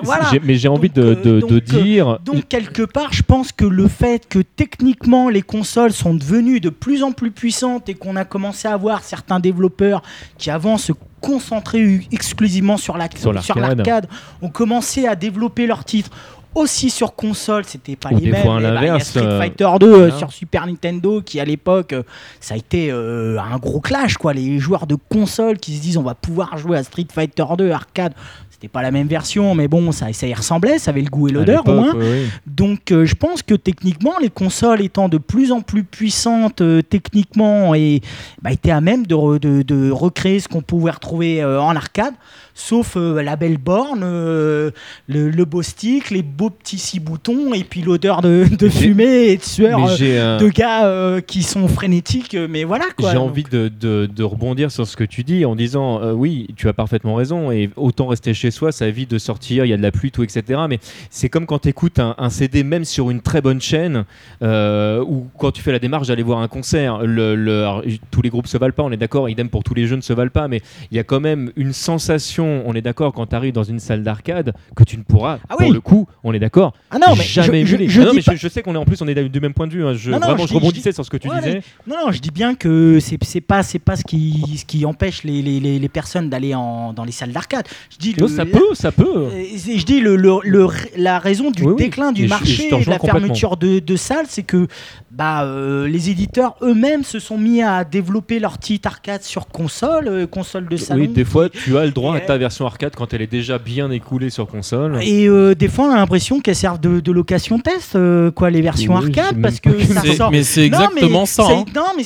voilà. 0.03 0.31
mais 0.43 0.55
j'ai 0.55 0.67
envie 0.67 0.89
Donc, 0.89 1.05
de, 1.05 1.13
de- 1.15 1.39
donc, 1.41 1.49
de 1.49 1.59
dire. 1.59 2.19
Donc 2.23 2.47
quelque 2.47 2.83
part, 2.83 3.13
je 3.13 3.23
pense 3.23 3.51
que 3.51 3.65
le 3.65 3.87
fait 3.87 4.27
que 4.27 4.39
techniquement 4.39 5.29
les 5.29 5.41
consoles 5.41 5.93
sont 5.93 6.13
devenues 6.13 6.59
de 6.59 6.69
plus 6.69 7.03
en 7.03 7.11
plus 7.11 7.31
puissantes 7.31 7.89
et 7.89 7.93
qu'on 7.93 8.15
a 8.15 8.25
commencé 8.25 8.67
à 8.67 8.77
voir 8.77 9.03
certains 9.03 9.39
développeurs 9.39 10.01
qui 10.37 10.49
avant 10.49 10.77
se 10.77 10.91
concentraient 11.21 12.01
exclusivement 12.11 12.77
sur 12.77 12.97
Sur 13.41 13.55
l'arcade 13.59 14.07
ont 14.41 14.49
commencé 14.49 15.07
à 15.07 15.15
développer 15.15 15.65
leurs 15.65 15.83
titres 15.83 16.11
aussi 16.55 16.89
sur 16.89 17.13
console, 17.15 17.65
c'était 17.65 17.95
pas 17.95 18.09
Ou 18.11 18.17
les 18.17 18.31
mêmes. 18.31 18.41
fois 18.43 18.59
mais 18.59 18.71
bah, 18.71 18.79
il 18.81 18.87
y 18.87 18.89
a 18.89 18.99
Street 18.99 19.21
euh, 19.23 19.39
Fighter 19.39 19.69
2 19.79 19.85
euh, 19.85 19.97
voilà. 19.97 20.17
sur 20.17 20.31
Super 20.31 20.65
Nintendo 20.65 21.21
qui 21.21 21.39
à 21.39 21.45
l'époque 21.45 21.93
euh, 21.93 22.03
ça 22.39 22.53
a 22.55 22.57
été 22.57 22.89
euh, 22.91 23.37
un 23.39 23.57
gros 23.57 23.81
clash 23.81 24.17
quoi. 24.17 24.33
Les 24.33 24.57
joueurs 24.57 24.87
de 24.87 24.95
console 25.09 25.57
qui 25.57 25.75
se 25.75 25.81
disent 25.81 25.97
on 25.97 26.03
va 26.03 26.15
pouvoir 26.15 26.57
jouer 26.57 26.77
à 26.77 26.83
Street 26.83 27.07
Fighter 27.13 27.43
2 27.57 27.71
arcade. 27.71 28.13
C'était 28.49 28.69
pas 28.69 28.81
la 28.81 28.91
même 28.91 29.07
version, 29.07 29.53
mais 29.53 29.67
bon, 29.67 29.91
ça, 29.91 30.13
ça 30.13 30.27
y 30.27 30.33
ressemblait, 30.33 30.79
ça 30.79 30.91
avait 30.91 31.01
le 31.01 31.09
goût 31.09 31.27
et 31.27 31.31
l'odeur 31.33 31.67
au 31.67 31.73
moins. 31.73 31.93
oui. 31.93 32.25
Donc 32.47 32.83
je 32.89 33.13
pense 33.13 33.43
que 33.43 33.53
techniquement, 33.53 34.13
les 34.21 34.29
consoles 34.29 34.79
étant 34.81 35.09
de 35.09 35.17
plus 35.17 35.51
en 35.51 35.59
plus 35.59 35.83
puissantes 35.83 36.63
techniquement 36.89 37.75
et 37.75 37.99
bah, 38.41 38.51
étaient 38.53 38.71
à 38.71 38.79
même 38.79 39.05
de, 39.05 39.13
re- 39.13 39.39
de- 39.39 39.61
de 39.61 39.91
recréer 39.91 40.39
ce 40.39 40.47
qu'on 40.47 40.61
pouvait 40.61 40.91
retrouver 40.91 41.43
en 41.43 41.75
arcade. 41.75 42.13
Sauf 42.55 42.95
euh, 42.97 43.21
la 43.21 43.35
belle 43.35 43.57
borne, 43.59 44.01
euh, 44.03 44.71
le, 45.07 45.29
le 45.29 45.45
beau 45.45 45.61
stick, 45.61 46.09
les 46.09 46.23
beaux 46.23 46.49
petits 46.49 46.79
six 46.79 46.99
boutons, 46.99 47.53
et 47.53 47.63
puis 47.63 47.81
l'odeur 47.83 48.21
de, 48.23 48.45
fumée 48.69 49.27
et 49.27 49.37
de 49.37 49.43
sueur 49.43 49.77
euh, 49.85 50.37
un- 50.37 50.37
de 50.37 50.47
gars 50.49 50.85
euh, 50.87 51.21
qui 51.21 51.43
sont 51.43 51.67
frénétiques. 51.67 52.35
Mais 52.49 52.63
voilà 52.63 52.85
quoi. 52.97 53.11
J'ai 53.11 53.17
envie 53.17 53.43
de, 53.43 53.67
de- 53.79 54.07
de 54.07 54.23
rebondir 54.23 54.71
sur 54.71 54.87
ce 54.87 54.95
que 54.97 55.03
tu 55.03 55.23
dis 55.23 55.45
en 55.45 55.55
disant 55.55 56.13
oui, 56.13 56.47
tu 56.55 56.67
as 56.69 56.73
parfaitement 56.73 57.13
raison 57.15 57.51
et 57.51 57.69
autant 57.75 58.07
rester 58.07 58.33
chez 58.33 58.49
soi, 58.51 58.71
ça 58.71 58.87
évite 58.87 59.11
de 59.11 59.17
sortir, 59.19 59.65
il 59.65 59.69
y 59.69 59.73
a 59.73 59.77
de 59.77 59.81
la 59.83 59.91
pluie, 59.91 60.11
tout, 60.11 60.23
etc. 60.23 60.61
Mais 60.69 60.79
c'est 61.09 61.29
comme 61.29 61.45
quand 61.45 61.59
tu 61.59 61.69
écoutes 61.69 61.99
un, 61.99 62.15
un 62.17 62.29
CD, 62.29 62.63
même 62.63 62.85
sur 62.85 63.11
une 63.11 63.21
très 63.21 63.41
bonne 63.41 63.59
chaîne, 63.61 64.05
ou 64.41 65.27
quand 65.37 65.51
tu 65.51 65.61
fais 65.61 65.71
la 65.71 65.79
démarche 65.79 66.07
d'aller 66.07 66.23
voir 66.23 66.39
un 66.39 66.47
concert. 66.47 66.99
Le, 66.99 67.35
le- 67.35 67.59
alors, 67.63 67.83
tous 68.11 68.21
les 68.21 68.29
groupes 68.29 68.47
se 68.47 68.57
valent 68.57 68.73
pas, 68.73 68.83
on 68.83 68.91
est 68.91 68.97
d'accord, 68.97 69.29
idem 69.29 69.49
pour 69.49 69.63
tous 69.63 69.73
les 69.73 69.87
jeux 69.87 69.95
ne 69.97 70.01
se 70.01 70.13
valent 70.13 70.31
pas, 70.31 70.47
mais 70.47 70.61
il 70.91 70.97
y 70.97 70.99
a 70.99 71.03
quand 71.03 71.19
même 71.19 71.51
une 71.55 71.73
sensation, 71.73 72.44
on 72.65 72.73
est 72.73 72.81
d'accord, 72.81 73.13
quand 73.13 73.25
tu 73.27 73.35
arrives 73.35 73.53
dans 73.53 73.63
une 73.63 73.79
salle 73.79 74.03
d'arcade, 74.03 74.53
que 74.75 74.83
tu 74.83 74.97
ne 74.97 75.03
pourras, 75.03 75.39
Ah 75.49 75.55
pour 75.57 75.71
le 75.71 75.81
coup, 75.81 76.07
on 76.23 76.33
est 76.33 76.39
d'accord, 76.39 76.73
Ah 76.91 76.97
non, 76.97 77.15
mais 77.17 77.23
jamais 77.23 77.61
je- 77.61 77.65
je- 77.67 77.75
émuler. 77.75 77.89
je 77.89 78.01
Ah 78.01 78.05
non, 78.05 78.11
dis 78.11 78.17
mais 78.17 78.23
pas- 78.23 78.31
je, 78.35 78.37
je 78.37 78.47
sais 78.47 78.61
qu'on 78.61 78.73
est 78.75 78.77
en 78.77 78.85
plus, 78.85 79.01
on 79.01 79.07
est 79.07 79.15
du 79.29 79.39
même 79.39 79.53
point 79.53 79.67
de 79.67 79.73
vue. 79.73 79.85
hein. 79.85 79.93
Je, 79.93 80.11
Non, 80.11 80.19
non, 80.19 80.27
vraiment, 80.27 80.37
je 80.37 80.41
je, 80.43 80.47
dis- 80.47 80.53
je 80.53 80.55
rebondissais 80.59 80.89
dis- 80.89 80.95
sur 80.95 81.05
ce 81.05 81.09
que 81.09 81.17
tu 81.17 81.27
Ouais, 81.29 81.37
disais. 81.39 81.61
Non, 81.87 81.95
non, 82.05 82.11
je 82.11 82.19
dis 82.19 82.31
bien 82.31 82.55
que 82.55 82.99
c'est 82.99 83.17
c'est 83.23 83.41
pas 83.41 83.63
c'est 83.63 83.79
pas 83.79 83.95
ce 83.95 84.03
qui 84.03 84.43
ce 84.57 84.65
qui 84.65 84.85
empêche 84.85 85.23
les, 85.23 85.41
les, 85.41 85.59
les, 85.59 85.79
les 85.79 85.89
personnes 85.89 86.29
d'aller 86.29 86.53
en 86.55 86.93
dans 86.93 87.03
les 87.03 87.11
salles 87.11 87.31
d'arcade. 87.31 87.65
Je 87.91 87.97
dis 87.97 88.13
le- 88.13 88.27
ça 88.27 88.45
peut, 88.45 88.73
ça 88.73 88.91
peut. 88.91 89.03
Euh, 89.15 89.43
je 89.55 89.83
dis 89.85 89.99
le, 89.99 90.15
le- 90.15 90.39
le- 90.43 90.67
la 90.97 91.19
raison 91.19 91.51
du 91.51 91.63
Oui, 91.63 91.75
déclin 91.75 92.11
du 92.11 92.27
marché 92.27 92.67
et 92.67 92.71
de 92.83 92.89
la 92.89 92.99
fermeture 92.99 93.57
de, 93.57 93.79
de 93.79 93.95
salles, 93.95 94.25
c'est 94.27 94.43
que 94.43 94.67
bah, 95.11 95.43
euh, 95.45 95.87
les 95.87 96.09
éditeurs 96.09 96.55
eux-mêmes 96.61 97.03
se 97.03 97.19
sont 97.19 97.37
mis 97.37 97.61
à 97.61 97.83
développer 97.85 98.39
leur 98.39 98.57
petite 98.57 98.85
arcade 98.85 99.23
sur 99.23 99.47
console, 99.47 100.07
euh, 100.09 100.27
console 100.27 100.67
de 100.67 100.75
salon. 100.77 101.01
Oui, 101.01 101.07
des 101.07 101.23
fois, 101.23 101.47
tu 101.49 101.77
as 101.77 101.85
le 101.85 101.91
droit 101.91 102.15
à 102.15 102.17
Et, 102.17 102.25
ta 102.35 102.39
version 102.39 102.65
arcade 102.65 102.93
quand 102.95 103.13
elle 103.13 103.21
est 103.21 103.31
déjà 103.31 103.57
bien 103.57 103.89
écoulée 103.91 104.29
sur 104.29 104.45
console. 104.47 104.99
Et 105.01 105.25
euh, 105.29 105.55
des 105.55 105.69
fois, 105.69 105.85
on 105.85 105.91
a 105.91 105.95
l'impression 105.95 106.41
qu'elles 106.41 106.55
servent 106.55 106.81
de, 106.81 106.99
de 106.99 107.11
location 107.13 107.59
test, 107.59 107.95
euh, 107.95 108.29
quoi, 108.29 108.49
les 108.49 108.61
versions 108.61 108.95
Oui, 108.95 109.05
arcade, 109.05 109.41
parce 109.41 109.59
que 109.61 109.79
ça 109.85 110.01
C'est- 110.01 110.15
sort. 110.15 110.31
mais 110.31 110.43
c'est 110.43 110.69
Non, 110.69 110.79
mais 110.79 110.85
exactement 111.01 111.25
ça, 111.25 111.43
c'est- 111.47 111.53
hein. 111.53 111.65
Non, 111.73 111.83
mais 111.95 112.03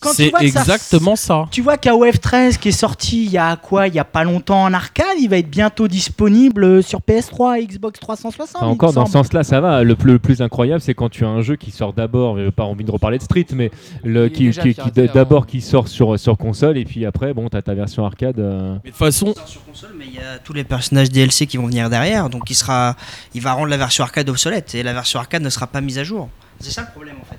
quand 0.00 0.14
tu 0.14 0.30
vois 0.30 0.38
ça- 0.40 0.44
exactement 0.46 1.14
ça. 1.16 1.44
Tu 1.50 1.60
vois 1.60 1.76
qu'AOF 1.76 2.20
13 2.20 2.56
qui 2.56 2.68
est 2.68 2.72
sorti 2.72 3.24
il 3.26 3.30
y 3.30 3.36
a 3.38 3.56
quoi 3.56 3.88
Il 3.88 3.94
y 3.94 3.98
a 3.98 4.04
pas 4.04 4.24
longtemps 4.24 4.62
en 4.62 4.72
arcade, 4.72 5.04
il 5.20 5.28
va 5.28 5.36
être 5.36 5.50
bientôt 5.50 5.88
disponible 5.88 6.82
sur 6.82 7.00
PS3 7.02 7.60
et 7.60 7.66
Xbox 7.66 8.00
360. 8.00 8.56
Enfin, 8.56 8.66
il 8.66 8.72
encore 8.72 8.92
dans 8.94 9.04
ce 9.06 9.12
sens-là, 9.12 9.44
ça 9.44 9.60
va. 9.60 9.82
Le, 9.82 9.94
plus- 9.94 10.12
le 10.12 10.18
plus 10.18 10.40
incroyable, 10.40 10.80
c'est 10.80 10.94
quand 10.94 11.10
tu 11.10 11.24
as 11.24 11.28
un 11.28 11.42
jeu 11.42 11.56
qui 11.56 11.70
sort 11.70 11.92
d'abord, 11.92 12.38
pas 12.56 12.64
envie 12.64 12.84
de 12.84 12.90
reparler 12.90 13.18
de 13.18 13.22
Street, 13.22 13.46
mais 13.52 13.70
le, 14.04 14.26
est 14.26 14.30
qui, 14.30 14.50
qui- 14.50 14.60
qui- 14.60 14.74
piraté 14.74 15.08
d'abord 15.12 15.46
qui 15.46 15.60
sort 15.60 15.88
sur, 15.88 16.18
sur 16.18 16.38
console, 16.38 16.78
et 16.78 16.84
puis 16.84 17.04
après, 17.04 17.34
bon, 17.34 17.48
tu 17.50 17.56
as 17.56 17.62
ta 17.62 17.74
version 17.74 18.04
arcade. 18.06 18.38
euh, 18.38 18.72
Mais 18.84 18.90
de 18.90 18.94
toute 18.94 18.94
façon, 18.94 19.34
sur 19.46 19.60
mais 19.94 20.06
il 20.06 20.14
y 20.14 20.20
a 20.20 20.38
tous 20.38 20.52
les 20.52 20.64
personnages 20.64 21.10
DLC 21.10 21.46
qui 21.46 21.56
vont 21.56 21.66
venir 21.66 21.90
derrière, 21.90 22.30
donc 22.30 22.50
il 22.50 22.54
sera, 22.54 22.96
il 23.34 23.42
va 23.42 23.52
rendre 23.52 23.68
la 23.68 23.76
version 23.76 24.04
arcade 24.04 24.28
obsolète 24.28 24.74
et 24.74 24.82
la 24.82 24.92
version 24.92 25.18
arcade 25.18 25.42
ne 25.42 25.50
sera 25.50 25.66
pas 25.66 25.80
mise 25.80 25.98
à 25.98 26.04
jour. 26.04 26.28
C'est 26.60 26.70
ça 26.70 26.82
le 26.82 26.90
problème 26.90 27.16
en 27.20 27.24
fait. 27.24 27.38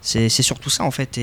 C'est 0.00 0.42
surtout 0.42 0.70
ça 0.70 0.84
en 0.84 0.90
fait 0.90 1.18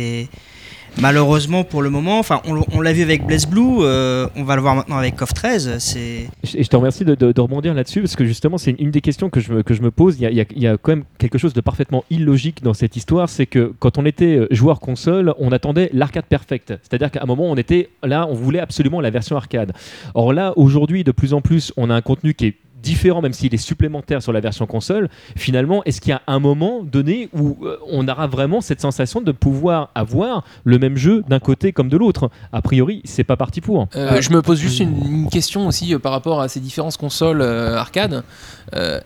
malheureusement 1.00 1.64
pour 1.64 1.82
le 1.82 1.90
moment, 1.90 2.20
enfin 2.20 2.42
on, 2.46 2.82
l'a 2.82 2.94
vu 2.94 3.02
avec 3.02 3.26
Blaze 3.26 3.46
Blue, 3.46 3.82
euh, 3.82 4.28
on 4.36 4.44
va 4.44 4.56
le 4.56 4.62
voir 4.62 4.76
maintenant 4.76 4.98
avec 4.98 5.16
KOF 5.16 5.34
13. 5.34 5.78
C'est 5.80 6.28
Et 6.54 6.64
je 6.64 6.68
te 6.68 6.76
remercie 6.76 7.06
de, 7.06 7.40
rebondir 7.40 7.74
là-dessus 7.74 8.02
parce 8.02 8.16
que 8.16 8.26
justement, 8.26 8.58
c'est 8.58 8.72
une, 8.72 8.92
des 8.92 9.02
questions 9.02 9.30
que 9.30 9.40
je 9.40 9.54
me, 9.54 9.64
que 9.64 9.74
je 9.74 9.82
me 9.82 9.92
pose. 9.92 10.16
Il 10.20 10.24
y, 10.24 10.26
a, 10.26 10.30
il 10.30 10.38
y 10.38 10.42
a- 10.42 10.46
il 10.56 10.62
y 10.62 10.68
a 10.68 10.78
quand 10.78 10.92
même 10.92 11.04
quelque 11.18 11.38
chose 11.38 11.54
de 11.54 11.62
parfaitement 11.62 12.04
illogique 12.10 12.64
dans 12.64 12.74
cette 12.74 12.96
histoire 12.96 13.30
c'est 13.30 13.46
que 13.46 13.74
quand 13.80 13.98
on 13.98 14.06
était 14.06 14.38
euh, 14.38 14.48
joueur 14.52 14.80
console, 14.80 15.34
on 15.40 15.52
attendait 15.52 15.90
l'arcade 15.94 16.26
perfect. 16.26 16.74
C'est-à-dire 16.82 17.12
qu'à 17.12 17.22
un 17.24 17.26
moment, 17.26 17.46
on 17.46 17.56
était 17.56 17.90
là, 18.04 18.28
on 18.30 18.34
voulait 18.34 18.60
absolument 18.60 19.02
la 19.02 19.10
version 19.10 19.36
arcade. 19.36 19.74
Or 20.14 20.34
là, 20.34 20.54
aujourd'hui, 20.56 21.04
de 21.04 21.12
plus 21.12 21.34
en 21.34 21.42
plus, 21.42 21.74
on 21.78 21.90
a 21.90 21.96
un 21.96 22.02
contenu 22.02 22.34
qui 22.34 22.48
est 22.48 22.56
différent, 22.84 23.22
même 23.22 23.34
s'il 23.34 23.54
est 23.56 23.58
supplémentaire 23.58 24.22
sur 24.22 24.32
la 24.32 24.42
version 24.42 24.68
console, 24.68 25.10
finalement, 25.36 25.84
est-ce 25.86 26.02
qu'il 26.02 26.12
y 26.12 26.14
a 26.14 26.22
un 26.28 26.40
moment 26.40 26.84
donné 26.84 27.30
où 27.34 27.58
euh, 27.64 27.78
on 27.90 28.08
aura 28.08 28.28
vraiment 28.28 28.62
cette 28.62 28.82
sensation 28.82 29.22
de 29.22 29.32
pouvoir 29.32 29.90
avoir 29.96 30.44
le 30.66 30.78
même 30.78 30.98
jeu 30.98 31.24
d'un 31.28 31.40
côté 31.40 31.74
comme 31.74 31.90
de 31.90 31.98
l'autre? 31.98 32.30
A 32.52 32.62
priori, 32.62 33.02
c'est 33.06 33.24
pas 33.24 33.38
parti 33.38 33.62
pour. 33.62 33.88
Euh, 33.96 34.22
je 34.22 34.30
me 34.32 34.42
pose 34.42 34.60
juste 34.60 34.80
une, 34.80 35.30
question 35.32 35.68
aussi 35.68 35.94
euh, 35.94 36.00
par 36.00 36.12
rapport 36.12 36.42
à 36.42 36.48
ces 36.50 36.60
différentes 36.60 36.98
consoles 36.98 37.42
arcade. 37.42 38.24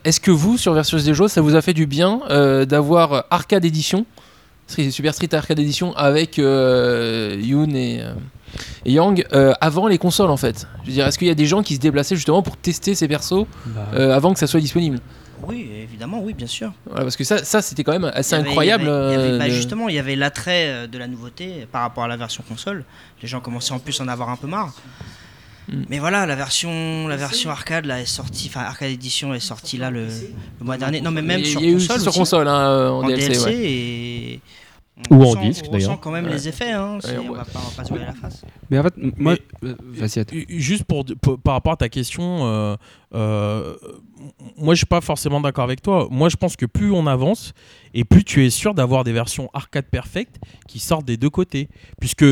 Est-ce 0.04 0.20
que 0.20 0.32
vous, 0.32 0.58
sur 0.58 0.74
Versus 0.74 1.04
des 1.04 1.14
jeux, 1.14 1.28
ça 1.28 1.42
vous 1.42 1.56
a 1.56 1.62
fait 1.62 1.74
du 1.74 1.86
bien 1.88 2.22
d'avoir 2.66 3.26
Arcade 3.30 3.66
Street- 3.66 4.06
Super 4.68 5.14
Street 5.14 5.30
Arcade 5.34 5.60
Edition 5.60 5.96
avec 5.96 6.40
euh, 6.40 7.40
Yoon 7.42 7.70
et, 7.74 8.02
euh, 8.02 8.14
et 8.86 8.92
Yang 8.94 9.26
euh, 9.34 9.54
avant 9.62 9.88
les 9.88 9.98
consoles 9.98 10.30
en 10.30 10.38
fait 10.38 10.68
Je 10.84 10.88
veux 10.88 10.94
dire, 10.94 11.08
est-ce 11.08 11.18
qu'il 11.18 11.28
y 11.28 11.32
a 11.32 11.36
des 11.36 11.46
gens 11.46 11.64
qui 11.64 11.76
se 11.76 11.80
déplaçaient 11.80 12.16
justement 12.16 12.42
pour 12.42 12.58
tester 12.58 12.94
ces 12.96 13.08
persos 13.08 13.46
euh, 13.94 14.14
avant 14.14 14.34
que 14.34 14.40
ça 14.40 14.48
soit 14.48 14.60
disponible? 14.60 15.00
Oui, 15.48 15.70
évidemment, 15.84 16.20
oui, 16.24 16.34
bien 16.34 16.48
sûr. 16.48 16.74
Voilà, 16.88 17.04
Parce 17.04 17.16
que 17.16 17.24
ça, 17.24 17.38
ça 17.44 17.62
c'était 17.62 17.84
quand 17.84 17.92
même 17.92 18.12
assez 18.14 18.36
Il 18.36 18.40
y 18.40 18.42
avait- 18.42 18.50
incroyable. 18.50 18.84
il 18.84 18.88
y 18.88 18.90
avait- 18.90 19.14
il 19.14 19.14
y 19.14 19.28
avait- 19.30 19.38
bah, 19.38 19.46
de- 19.46 19.52
Justement, 19.52 19.88
il 19.88 19.96
y 19.96 20.00
avait 20.00 20.16
l'attrait 20.16 20.88
de 20.88 20.98
la 20.98 21.08
nouveauté 21.08 21.68
par 21.72 21.84
rapport 21.84 22.04
à 22.06 22.08
la 22.08 22.18
version 22.18 22.44
console. 22.50 22.84
Les 23.22 23.28
gens 23.28 23.40
commençaient 23.40 23.74
en 23.74 23.80
plus 23.80 24.02
à 24.02 24.04
en 24.04 24.08
avoir 24.08 24.30
un 24.30 24.36
peu 24.36 24.48
marre. 24.48 24.74
Mm. 25.68 25.84
Mais 25.90 26.00
voilà, 26.00 26.26
la 26.26 26.36
version, 26.36 27.08
la 27.08 27.18
version 27.18 27.50
arcade 27.50 27.86
là 27.86 28.00
est 28.02 28.06
sortie, 28.06 28.48
enfin 28.50 28.62
arcade 28.62 28.90
edition 28.92 29.34
est 29.34 29.40
sortie 29.40 29.78
là 29.78 29.92
le, 29.92 30.06
le 30.06 30.66
mois 30.66 30.78
dernier. 30.78 31.02
Non 31.02 31.12
mais 31.12 31.22
même 31.22 31.44
sur 31.44 31.60
console, 31.62 31.76
aussi 31.76 31.86
sur 31.88 32.08
aussi, 32.08 32.20
console, 32.20 32.48
hein, 32.48 32.70
euh, 32.70 32.90
en, 32.90 33.04
en 33.04 33.08
DLC. 33.08 33.28
DLC, 33.30 33.46
ouais. 33.46 33.56
et 33.66 34.42
Ou 35.12 35.16
on 35.16 35.24
en 35.30 35.34
sent- 35.34 35.48
disque, 35.48 35.66
On 35.68 35.72
d'ailleurs. 35.74 35.90
ressent 35.90 36.00
quand 36.02 36.12
même 36.12 36.26
Ouais. 36.26 36.32
les 36.32 36.48
effets. 36.48 36.72
Hein, 36.72 37.00
Ouais, 37.04 37.18
on 37.18 37.30
ouais. 37.32 37.38
va 37.38 37.44
pas, 37.46 37.60
on 37.64 37.70
va 37.70 37.76
pas 37.76 37.84
se 37.84 37.94
la 37.94 38.14
face. 38.14 38.42
Mais 38.70 38.80
en 38.80 38.84
fait, 38.84 38.94
moi, 39.18 39.36
Mais- 39.62 39.70
euh, 39.70 39.76
vas-y, 39.94 40.20
attends. 40.20 40.36
Euh, 40.38 40.42
Juste 40.50 40.86
pour, 40.86 41.04
pour- 41.22 41.38
par 41.40 41.54
rapport 41.56 41.74
à 41.74 41.78
ta 41.78 41.90
question, 41.90 42.46
euh, 42.48 42.76
euh, 43.14 43.74
moi 44.58 44.74
je 44.74 44.78
suis 44.78 44.86
pas 44.86 45.02
forcément 45.02 45.40
d'accord 45.42 45.64
avec 45.66 45.82
toi. 45.82 46.08
Moi 46.10 46.30
je 46.30 46.36
pense 46.38 46.56
que 46.56 46.66
plus 46.66 46.92
on 46.92 47.06
avance 47.08 47.54
et 47.94 48.04
plus 48.06 48.24
tu 48.24 48.46
es 48.46 48.50
sûr 48.50 48.74
d'avoir 48.74 49.04
des 49.04 49.12
versions 49.14 49.50
arcade 49.54 49.86
perfectes 49.86 50.38
qui 50.68 50.80
sortent 50.80 51.06
des 51.06 51.18
deux 51.18 51.30
côtés. 51.30 51.70
Puisque 52.00 52.26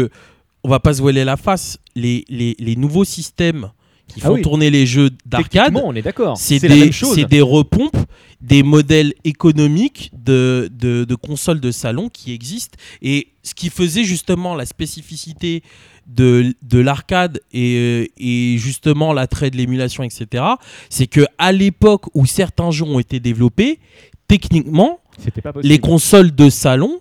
on 0.66 0.68
va 0.68 0.80
pas 0.80 0.96
se 0.96 1.02
voiler 1.02 1.24
la 1.24 1.38
face, 1.38 1.78
les, 1.96 2.26
les, 2.28 2.56
les 2.58 2.76
nouveaux 2.76 3.06
systèmes 3.06 3.70
qui 4.08 4.20
Ah 4.24 4.28
font 4.28 4.34
oui. 4.36 4.42
tourner 4.42 4.70
les 4.72 4.86
jeux 4.88 5.12
d'arcade, 5.26 5.76
on 5.84 5.96
est 5.96 6.02
d'accord. 6.02 6.38
c'est 6.38 6.60
des, 6.60 6.92
des 7.26 7.42
repompes 7.42 7.98
des 8.42 8.64
modèles 8.64 9.14
économiques 9.24 10.12
de, 10.14 10.70
de, 10.72 11.04
de 11.04 11.16
consoles 11.16 11.60
de 11.60 11.72
salon 11.72 12.10
qui 12.10 12.32
existent. 12.34 12.78
Et 13.02 13.30
ce 13.44 13.54
qui 13.54 13.70
faisait 13.70 14.04
justement 14.04 14.56
la 14.56 14.66
spécificité 14.66 15.64
de, 16.08 16.54
de 16.62 16.80
l'arcade 16.80 17.42
et, 17.52 17.76
euh, 17.78 18.06
et 18.18 18.58
justement 18.58 19.14
l'attrait 19.14 19.50
de 19.52 19.58
l'émulation, 19.58 20.04
etc., 20.04 20.44
c'est 20.90 21.08
que 21.08 21.26
à 21.38 21.52
l'époque 21.52 22.06
où 22.14 22.26
certains 22.26 22.72
jeux 22.72 22.86
ont 22.86 23.00
été 23.00 23.20
développés, 23.20 23.80
techniquement, 24.28 25.00
pas 25.44 25.54
les 25.64 25.80
consoles 25.80 26.34
de 26.34 26.50
salon 26.50 27.00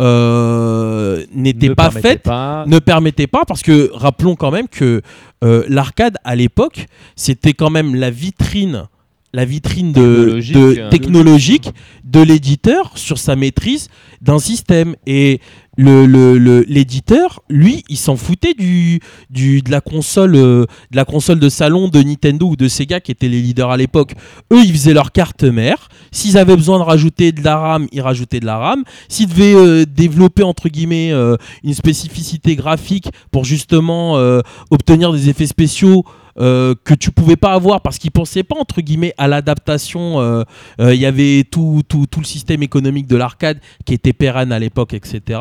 euh, 0.00 1.24
n'étaient 1.34 1.68
Ne 1.68 1.74
pas 1.74 1.90
pas- 2.16 2.64
ne 2.66 2.78
permettait 2.78 3.26
pas 3.26 3.44
parce 3.46 3.62
que 3.62 3.90
rappelons 3.94 4.34
quand 4.36 4.50
même 4.50 4.68
que 4.68 5.02
euh, 5.44 5.64
l'arcade 5.68 6.16
à 6.24 6.34
l'époque 6.36 6.86
c'était 7.16 7.52
quand 7.52 7.70
même 7.70 7.94
la 7.94 8.10
vitrine 8.10 8.84
la 9.32 9.44
vitrine 9.44 9.92
de, 9.92 10.00
Technologique, 10.02 10.54
de- 10.56 10.80
hein. 10.82 10.88
technologique 10.90 11.70
de 12.04 12.20
l'éditeur 12.20 12.90
sur 12.96 13.16
sa 13.18 13.36
maîtrise 13.36 13.86
d'un 14.20 14.40
système. 14.40 14.96
Et 15.06 15.40
le 15.84 16.64
l'éditeur 16.68 17.42
lui 17.48 17.84
il 17.88 17.96
s'en 17.96 18.16
foutait 18.16 18.54
du, 18.54 19.00
du 19.30 19.62
de 19.62 19.70
la 19.70 19.80
console 19.80 20.36
euh, 20.36 20.66
de 20.90 20.96
la 20.96 21.04
console 21.04 21.38
de 21.38 21.48
salon 21.48 21.88
de 21.88 22.02
Nintendo 22.02 22.48
ou 22.48 22.56
de 22.56 22.68
Sega 22.68 23.00
qui 23.00 23.12
étaient 23.12 23.28
les 23.28 23.40
leaders 23.40 23.70
à 23.70 23.76
l'époque. 23.76 24.14
Eux 24.52 24.62
ils 24.64 24.72
faisaient 24.72 24.94
leur 24.94 25.12
carte 25.12 25.44
mère. 25.44 25.88
S'ils 26.12 26.38
avaient 26.38 26.56
besoin 26.56 26.78
de 26.78 26.84
rajouter 26.84 27.32
de 27.32 27.42
la 27.42 27.56
RAM 27.56 27.88
ils 27.92 28.00
rajoutaient 28.00 28.40
de 28.40 28.46
la 28.46 28.58
RAM. 28.58 28.84
S'ils 29.08 29.28
devaient 29.28 29.54
euh, 29.54 29.84
développer 29.86 30.42
entre 30.42 30.68
guillemets 30.68 31.12
euh, 31.12 31.36
une 31.64 31.74
spécificité 31.74 32.56
graphique 32.56 33.08
pour 33.30 33.44
justement 33.44 33.90
obtenir 34.70 35.12
des 35.12 35.28
effets 35.28 35.46
spéciaux 35.46 36.04
euh, 36.38 36.74
que 36.84 36.94
tu 36.94 37.10
pouvais 37.10 37.36
pas 37.36 37.52
avoir 37.52 37.80
parce 37.80 37.98
qu'ils 37.98 38.10
pensaient 38.10 38.42
pas 38.42 38.56
entre 38.58 38.80
guillemets 38.80 39.14
à 39.18 39.28
l'adaptation. 39.28 40.20
euh, 40.20 40.44
euh, 40.80 40.94
Il 40.94 41.00
y 41.00 41.06
avait 41.06 41.44
tout, 41.50 41.82
tout, 41.88 42.06
tout 42.06 42.20
le 42.20 42.24
système 42.26 42.62
économique 42.62 43.06
de 43.06 43.16
l'arcade 43.16 43.58
qui 43.84 43.94
était 43.94 44.12
pérenne 44.12 44.52
à 44.52 44.58
l'époque, 44.58 44.94
etc. 44.94 45.40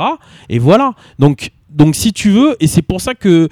Et 0.49 0.59
voilà. 0.59 0.93
Donc, 1.19 1.51
donc 1.69 1.95
si 1.95 2.13
tu 2.13 2.31
veux, 2.31 2.55
et 2.59 2.67
c'est 2.67 2.81
pour 2.81 3.01
ça 3.01 3.13
que 3.13 3.49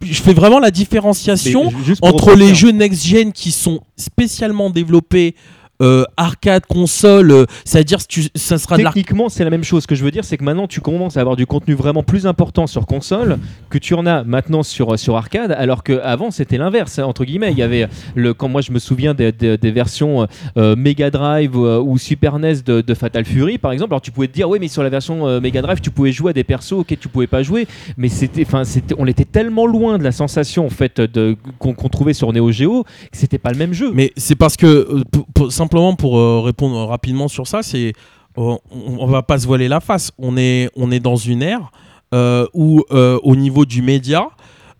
je 0.00 0.22
fais 0.22 0.32
vraiment 0.32 0.60
la 0.60 0.70
différenciation 0.70 1.72
entre 2.02 2.34
les 2.34 2.54
jeux 2.54 2.70
next-gen 2.70 3.32
qui 3.32 3.50
sont 3.50 3.80
spécialement 3.96 4.70
développés 4.70 5.34
euh, 5.82 6.04
arcade, 6.16 6.64
console, 6.66 7.30
euh, 7.30 7.44
c'est-à-dire 7.64 8.06
tu- 8.06 8.28
ça 8.34 8.58
sera 8.58 8.76
de 8.76 8.82
l'arcade. 8.82 9.02
Techniquement, 9.02 9.28
c'est 9.28 9.44
la 9.44 9.50
même 9.50 9.64
chose. 9.64 9.82
Ce 9.82 9.86
que 9.86 9.94
je 9.94 10.04
veux 10.04 10.10
dire, 10.10 10.24
c'est 10.24 10.36
que 10.36 10.44
maintenant, 10.44 10.66
tu 10.66 10.80
commences 10.80 11.16
à 11.16 11.20
avoir 11.20 11.36
du 11.36 11.46
contenu 11.46 11.74
vraiment 11.74 12.02
plus 12.02 12.26
important 12.26 12.66
sur 12.66 12.86
console 12.86 13.38
que 13.70 13.78
tu 13.78 13.94
en 13.94 14.06
as 14.06 14.24
maintenant 14.24 14.62
sur, 14.62 14.98
sur 14.98 15.16
arcade, 15.16 15.52
alors 15.52 15.82
qu'avant, 15.82 16.30
c'était 16.30 16.58
l'inverse, 16.58 16.98
hein, 16.98 17.04
entre 17.04 17.24
guillemets. 17.24 17.52
Il 17.52 17.58
y 17.58 17.62
avait, 17.62 17.86
le, 18.14 18.34
quand 18.34 18.48
moi 18.48 18.60
je 18.60 18.72
me 18.72 18.78
souviens 18.78 19.14
des, 19.14 19.32
des- 19.32 19.56
des 19.58 19.70
versions 19.70 20.26
euh, 20.56 20.74
Mega 20.76 21.10
Drive 21.10 21.52
euh, 21.56 21.80
ou 21.80 21.98
Super 21.98 22.38
NES 22.38 22.56
de, 22.64 22.80
de 22.80 22.94
Fatal 22.94 23.24
Fury, 23.24 23.58
par 23.58 23.72
exemple, 23.72 23.92
alors 23.92 24.00
tu 24.00 24.10
pouvais 24.10 24.28
te 24.28 24.32
dire, 24.34 24.48
oui, 24.48 24.58
mais 24.60 24.68
sur 24.68 24.82
la 24.82 24.88
version 24.90 25.26
euh, 25.28 25.40
Mega 25.40 25.62
Drive, 25.62 25.80
tu 25.80 25.90
pouvais 25.90 26.12
jouer 26.12 26.30
à 26.30 26.32
des 26.32 26.44
persos 26.44 26.72
auxquels 26.72 26.98
tu 26.98 27.08
pouvais 27.08 27.26
pas 27.26 27.42
jouer, 27.42 27.66
mais 27.96 28.08
c'était, 28.08 28.42
enfin, 28.46 28.64
c'était, 28.64 28.94
on 28.98 29.06
était 29.06 29.24
tellement 29.24 29.66
loin 29.66 29.98
de 29.98 30.04
la 30.04 30.12
sensation 30.12 30.66
en 30.66 30.70
fait 30.70 31.00
de, 31.00 31.36
qu'on, 31.58 31.74
qu'on 31.74 31.88
trouvait 31.88 32.12
sur 32.14 32.32
Neo 32.32 32.50
Geo 32.50 32.84
que 32.84 33.16
c'était 33.16 33.38
pas 33.38 33.50
le 33.52 33.58
même 33.58 33.72
jeu. 33.72 33.90
Mais 33.94 34.12
c'est 34.16 34.34
parce 34.34 34.56
que, 34.56 34.66
euh, 34.66 35.02
pour- 35.10 35.26
pour- 35.34 35.52
simplement 35.68 35.94
pour 35.96 36.16
euh, 36.16 36.40
répondre 36.40 36.82
rapidement 36.86 37.28
sur 37.28 37.46
ça, 37.46 37.62
c'est 37.62 37.92
euh, 38.38 38.56
on, 38.70 38.96
on 39.00 39.06
va 39.06 39.22
pas 39.22 39.38
se 39.38 39.46
voiler 39.46 39.68
la 39.68 39.80
face. 39.80 40.12
On 40.16 40.38
est, 40.38 40.70
on 40.76 40.90
est 40.90 41.00
dans 41.00 41.16
une 41.16 41.42
ère 41.42 41.70
euh, 42.14 42.46
où, 42.54 42.82
au 42.90 43.36
niveau 43.36 43.66
du 43.66 43.82
média, 43.82 44.28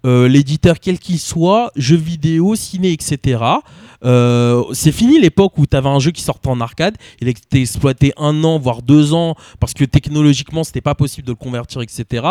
l'éditeur, 0.04 0.76
quel 0.80 0.98
qu'il 0.98 1.18
soit, 1.18 1.70
jeux 1.76 1.96
vidéo, 1.96 2.54
ciné, 2.54 2.92
etc., 2.92 3.44
c'est 4.72 4.92
fini 4.92 5.20
l'époque 5.20 5.58
où 5.58 5.66
tu 5.66 5.76
avais 5.76 5.90
un 5.90 5.98
jeu 5.98 6.12
qui 6.12 6.22
sortait 6.22 6.48
en 6.48 6.62
arcade, 6.62 6.96
il 7.20 7.28
était 7.28 7.60
exploité 7.60 8.14
un 8.16 8.42
an, 8.44 8.58
voire 8.58 8.80
deux 8.80 9.12
ans, 9.12 9.34
parce 9.60 9.74
que 9.74 9.84
technologiquement, 9.84 10.64
c'était 10.64 10.80
pas 10.80 10.94
possible 10.94 11.26
de 11.26 11.32
le 11.32 11.36
convertir, 11.36 11.82
etc. 11.82 12.26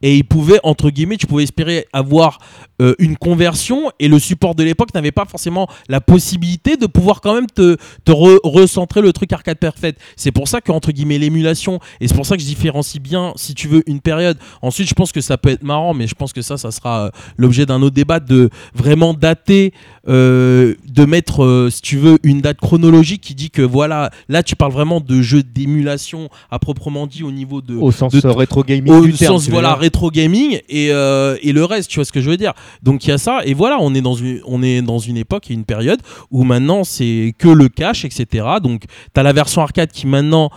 Et 0.00 0.16
il 0.16 0.24
pouvait, 0.24 0.60
entre 0.62 0.88
guillemets, 0.88 1.18
tu 1.18 1.26
pouvais 1.26 1.42
espérer 1.42 1.86
avoir 1.92 2.38
euh, 2.80 2.94
une 2.98 3.16
conversion, 3.16 3.90
et 3.98 4.08
le 4.08 4.18
support 4.18 4.54
de 4.54 4.62
l'époque 4.62 4.94
n'avait 4.94 5.12
pas 5.12 5.24
forcément 5.24 5.68
la 5.88 6.00
possibilité 6.00 6.76
de 6.76 6.86
pouvoir 6.86 7.20
quand 7.20 7.34
même 7.34 7.46
te, 7.46 7.76
te 8.04 8.12
re- 8.12 8.38
recentrer 8.44 9.00
le 9.02 9.12
truc 9.12 9.32
arcade 9.32 9.58
perfect. 9.58 10.00
C'est 10.16 10.32
pour 10.32 10.48
ça 10.48 10.60
que, 10.60 10.70
entre 10.72 10.92
guillemets, 10.92 11.18
l'émulation, 11.18 11.80
et 12.00 12.08
c'est 12.08 12.14
pour 12.14 12.26
ça 12.26 12.36
que 12.36 12.42
je 12.42 12.46
différencie 12.46 13.02
bien, 13.02 13.32
si 13.36 13.54
tu 13.54 13.68
veux, 13.68 13.82
une 13.86 14.00
période. 14.00 14.38
Ensuite, 14.62 14.88
je 14.88 14.94
pense 14.94 15.12
que 15.12 15.20
ça 15.20 15.38
peut 15.38 15.50
être 15.50 15.62
marrant, 15.62 15.94
mais 15.94 16.06
je 16.06 16.14
pense 16.14 16.32
que 16.32 16.42
ça, 16.42 16.56
ça 16.56 16.70
sera 16.70 17.06
euh, 17.06 17.10
l'objet 17.36 17.66
d'un 17.66 17.82
autre 17.82 17.94
débat 17.94 18.20
de 18.20 18.50
vraiment 18.74 19.14
dater, 19.14 19.72
euh, 20.08 20.74
de 20.88 21.04
mettre, 21.04 21.44
euh, 21.44 21.70
si 21.70 21.82
tu 21.82 21.96
veux, 21.96 22.18
une 22.22 22.40
date 22.40 22.58
chronologique 22.58 23.20
qui 23.22 23.34
dit 23.34 23.50
que 23.50 23.62
voilà, 23.62 24.10
là, 24.28 24.42
tu 24.42 24.56
parles 24.56 24.72
vraiment 24.72 25.00
de 25.00 25.20
jeux 25.22 25.42
d'émulation 25.42 26.28
à 26.50 26.58
proprement 26.58 27.06
dit 27.06 27.22
au 27.22 27.30
niveau 27.32 27.60
de. 27.60 27.74
Au 27.76 27.90
sens 27.92 28.12
de- 28.12 28.20
euh, 28.28 28.32
rétro 28.32 28.62
gaming 28.62 28.92
au 28.92 29.04
du 29.04 29.12
sens 29.26 29.48
voilà 29.52 29.74
rétro 29.74 30.10
gaming 30.10 30.60
et, 30.68 30.88
euh, 30.92 31.36
et 31.42 31.52
le 31.52 31.64
reste 31.64 31.90
tu 31.90 31.96
vois 31.96 32.04
ce 32.04 32.12
que 32.12 32.20
je 32.20 32.28
veux 32.30 32.36
dire 32.36 32.52
donc 32.82 33.04
il 33.04 33.10
y 33.10 33.12
a 33.12 33.18
ça 33.18 33.40
et 33.44 33.54
voilà 33.54 33.78
on 33.80 33.94
est 33.94 34.00
dans 34.00 34.14
une 34.14 34.40
on 34.46 34.62
est 34.62 34.82
dans 34.82 34.98
une 34.98 35.16
époque 35.16 35.50
et 35.50 35.54
une 35.54 35.64
période 35.64 36.00
où 36.30 36.44
maintenant 36.44 36.84
c'est 36.84 37.34
que 37.38 37.48
le 37.48 37.68
cash 37.68 38.04
etc 38.04 38.46
donc 38.62 38.82
tu 38.82 39.20
as 39.20 39.22
la 39.22 39.32
version 39.32 39.62
arcade 39.62 39.90
qui 39.90 40.06
maintenant 40.06 40.50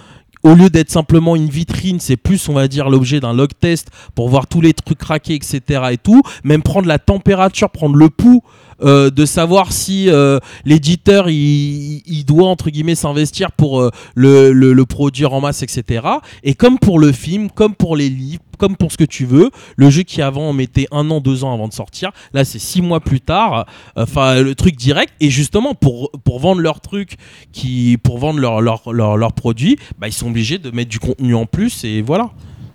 au 0.44 0.56
lieu 0.56 0.70
d'être 0.70 0.90
simplement 0.90 1.36
une 1.36 1.50
vitrine, 1.50 2.00
c'est 2.00 2.18
plus, 2.18 2.50
on 2.50 2.54
va 2.54 2.68
dire, 2.68 2.90
l'objet 2.90 3.20
d'un 3.20 3.34
log 3.34 3.50
test 3.60 3.90
pour 4.16 4.30
voir 4.30 4.48
tous 4.48 4.62
les 4.62 4.74
trucs 4.74 4.98
craqués, 4.98 5.36
etc. 5.36 5.82
et 5.92 5.98
tout. 5.98 6.22
Même 6.44 6.64
prendre 6.64 6.88
la 6.88 7.00
température, 7.00 7.70
prendre 7.70 7.96
le 7.96 8.10
pouls, 8.10 8.42
euh, 8.84 9.10
de 9.10 9.26
savoir 9.26 9.72
si 9.72 10.10
euh, 10.10 10.40
l'éditeur 10.66 11.30
il, 11.30 12.24
doit 12.26 12.48
entre 12.48 12.70
guillemets 12.70 12.96
s'investir 12.96 13.52
pour 13.52 13.82
euh, 13.82 13.92
le, 14.16 14.84
produire 14.86 15.34
en 15.34 15.42
masse, 15.42 15.64
etc. 15.64 16.08
Et 16.44 16.56
comme 16.56 16.80
pour 16.80 17.00
le 17.00 17.12
film, 17.12 17.50
comme 17.50 17.76
pour 17.76 17.96
les 17.96 18.10
livres, 18.10 18.42
comme 18.58 18.76
pour 18.76 18.92
ce 18.92 18.98
que 18.98 19.04
tu 19.04 19.26
veux, 19.26 19.50
le 19.76 19.90
jeu 19.90 20.04
qui 20.04 20.22
avant 20.22 20.54
mettait 20.54 20.88
un 20.92 21.10
an, 21.12 21.20
deux 21.20 21.44
ans 21.44 21.54
avant 21.54 21.68
de 21.68 21.74
sortir, 21.74 22.12
là 22.34 22.46
c'est 22.46 22.60
six 22.60 22.82
mois 22.82 23.00
plus 23.00 23.22
tard. 23.22 23.66
Enfin, 23.96 24.42
le 24.42 24.56
truc 24.56 24.76
direct. 24.76 25.14
Et 25.20 25.30
justement 25.30 25.76
pour 25.76 26.12
vendre 26.40 26.62
leur 26.62 26.80
truc, 26.80 27.18
qui 27.52 27.98
pour 28.02 28.18
vendre 28.18 28.40
leur 28.40 28.62
leur, 28.62 28.92
leur 28.92 29.34
produit, 29.34 29.78
bah, 30.00 30.08
ils 30.08 30.14
sont 30.14 30.28
obligés 30.28 30.58
de 30.58 30.72
mettre 30.72 30.90
du 30.90 31.00
contenu 31.00 31.36
en 31.36 31.46
plus 31.46 31.84
et 31.84 32.02
voilà. 32.02 32.32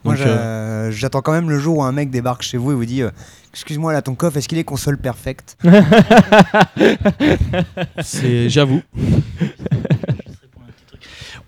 Moi, 0.07 0.15
euh, 0.21 0.91
j'attends 0.91 1.21
quand 1.21 1.33
même 1.33 1.51
le 1.51 1.59
jour 1.59 1.79
où 1.79 1.83
un 1.83 1.93
mec 1.93 2.11
débarque 2.11 2.43
chez 2.43 2.57
vous 2.57 2.73
et 2.73 2.75
vous 2.75 2.85
dit 2.85 3.03
euh, 3.03 3.11
Excuse-moi, 3.53 3.93
là, 3.93 4.03
ton 4.03 4.15
coffre, 4.15 4.37
est-ce 4.37 4.49
qu'il 4.49 4.59
est 4.59 4.65
console 4.65 4.99
perfect? 4.99 5.57
C'est 8.03 8.49
j'avoue. 8.51 8.83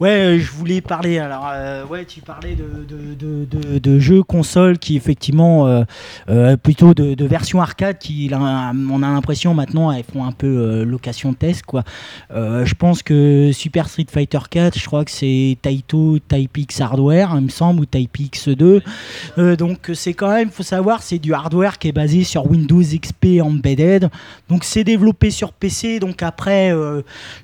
Ouais, 0.01 0.11
euh, 0.11 0.39
je 0.39 0.53
voulais 0.53 0.81
parler. 0.81 1.19
Alors, 1.19 1.51
euh, 1.53 1.85
ouais, 1.85 2.05
tu 2.05 2.21
parlais 2.21 2.55
de, 2.55 2.87
de, 2.89 3.79
de, 3.79 3.99
jeux 3.99 4.23
consoles 4.23 4.79
qui, 4.79 4.97
effectivement, 4.97 5.85
euh, 6.29 6.57
plutôt 6.57 6.95
de, 6.95 7.25
versions 7.25 7.61
arcade 7.61 7.99
qui, 7.99 8.31
on 8.33 9.03
a 9.03 9.11
l'impression 9.11 9.55
maintenant, 9.55 9.91
elles 9.91 10.05
font 10.05 10.25
un 10.25 10.31
peu 10.31 10.85
location 10.85 11.35
test, 11.35 11.63
quoi. 11.63 11.83
Je 12.31 12.75
pense 12.75 13.03
que 13.03 13.51
Super 13.53 13.89
Street 13.89 14.07
Fighter 14.09 14.39
4, 14.49 14.79
je 14.79 14.87
crois 14.87 15.05
que 15.05 15.11
c'est 15.11 15.59
Taito 15.63 16.19
Type 16.29 16.57
X 16.57 16.81
Hardware, 16.81 17.33
il 17.35 17.43
me 17.43 17.49
semble, 17.49 17.81
ou 17.81 17.85
Type 17.85 18.17
X2. 18.17 18.83
Euh, 19.39 19.57
donc, 19.57 19.91
c'est 19.95 20.15
quand 20.15 20.31
même, 20.31 20.51
faut 20.51 20.63
savoir, 20.63 21.03
c'est 21.03 21.19
du 21.19 21.35
hardware 21.35 21.79
qui 21.79 21.89
est 21.89 21.93
basé 21.93 22.23
sur 22.23 22.49
Windows 22.49 22.83
XP 22.83 23.41
Embedded. 23.43 24.11
Donc, 24.49 24.63
c'est 24.63 24.85
développé 24.85 25.31
sur 25.31 25.53
PC. 25.53 25.99
Donc, 25.99 26.23
après, 26.23 26.71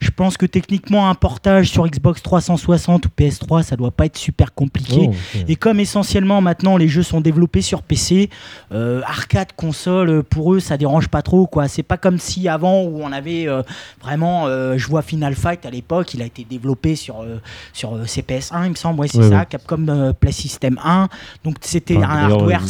je 0.00 0.10
pense 0.10 0.36
que 0.36 0.46
techniquement, 0.46 1.10
un 1.10 1.14
portage 1.14 1.70
sur 1.70 1.86
Xbox 1.86 2.22
360 2.22 2.43
ou 2.48 3.22
PS3, 3.22 3.62
ça 3.62 3.76
doit 3.76 3.90
pas 3.90 4.06
être 4.06 4.16
super 4.16 4.54
compliqué. 4.54 5.10
Oh. 5.10 5.38
Et 5.48 5.56
comme 5.56 5.80
essentiellement 5.80 6.40
maintenant 6.40 6.76
les 6.76 6.88
jeux 6.88 7.02
sont 7.02 7.20
développés 7.20 7.62
sur 7.62 7.82
PC, 7.82 8.30
euh, 8.72 9.02
arcade, 9.06 9.52
console, 9.56 10.10
euh, 10.10 10.22
pour 10.22 10.54
eux 10.54 10.60
ça 10.60 10.76
dérange 10.76 11.08
pas 11.08 11.22
trop 11.22 11.46
quoi. 11.46 11.68
C'est 11.68 11.82
pas 11.82 11.96
comme 11.96 12.18
si 12.18 12.48
avant 12.48 12.82
où 12.82 13.00
on 13.02 13.12
avait 13.12 13.48
euh, 13.48 13.62
vraiment, 14.02 14.46
euh, 14.46 14.76
je 14.78 14.86
vois 14.88 15.02
Final 15.02 15.34
Fight 15.34 15.64
à 15.66 15.70
l'époque, 15.70 16.14
il 16.14 16.22
a 16.22 16.24
été 16.26 16.44
développé 16.48 16.96
sur 16.96 17.24
sur 17.72 17.94
euh, 17.94 18.04
CPS1 18.04 18.64
il 18.64 18.70
me 18.70 18.74
semble, 18.74 19.00
ouais 19.00 19.08
c'est 19.08 19.14
Ouais, 19.18 19.30
ça, 19.30 19.38
ouais. 19.40 19.46
Capcom 19.48 20.12
Play 20.18 20.32
System 20.32 20.78
1. 20.82 21.08
Donc 21.44 21.56
c'était 21.60 21.96
Enfin, 21.96 22.08
un 22.08 22.30
hardware 22.30 22.62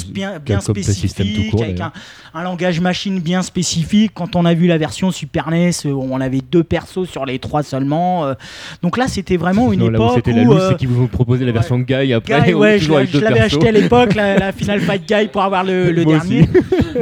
bien 0.44 0.60
spécifique 0.60 1.50
court, 1.50 1.62
avec 1.62 1.80
un, 1.80 1.92
un 2.34 2.42
langage 2.42 2.80
machine 2.80 3.18
bien 3.20 3.42
spécifique. 3.42 4.12
Quand 4.14 4.36
on 4.36 4.44
a 4.44 4.54
vu 4.54 4.66
la 4.66 4.76
version 4.78 5.10
Super 5.10 5.50
NES, 5.50 5.70
on 5.86 6.20
avait 6.20 6.42
deux 6.42 6.62
persos 6.62 7.06
sur 7.06 7.24
les 7.24 7.38
trois 7.38 7.62
seulement. 7.62 8.34
donc 8.82 8.98
là 8.98 9.08
c'était 9.08 9.36
vraiment 9.36 9.63
une 9.72 9.80
Non, 9.80 9.88
là 9.90 9.98
époque 9.98 10.12
c'était 10.16 10.32
la 10.32 10.44
loose, 10.44 10.60
euh, 10.60 10.68
c'est 10.70 10.76
qu'ils 10.76 10.88
vous 10.88 11.08
proposé 11.08 11.44
la 11.44 11.52
version 11.52 11.78
Guy 11.78 12.12
après, 12.12 12.42
Guy, 12.42 12.54
ou 12.54 12.58
ouais, 12.60 12.78
je 12.78 13.18
l'avais 13.20 13.40
acheté 13.40 13.68
à 13.68 13.72
l'époque, 13.72 14.14
la, 14.14 14.36
la 14.38 14.52
Final 14.52 14.80
Fight 14.80 15.06
Guy, 15.06 15.28
pour 15.28 15.42
avoir 15.42 15.64
le, 15.64 15.92
dernier. 16.04 16.48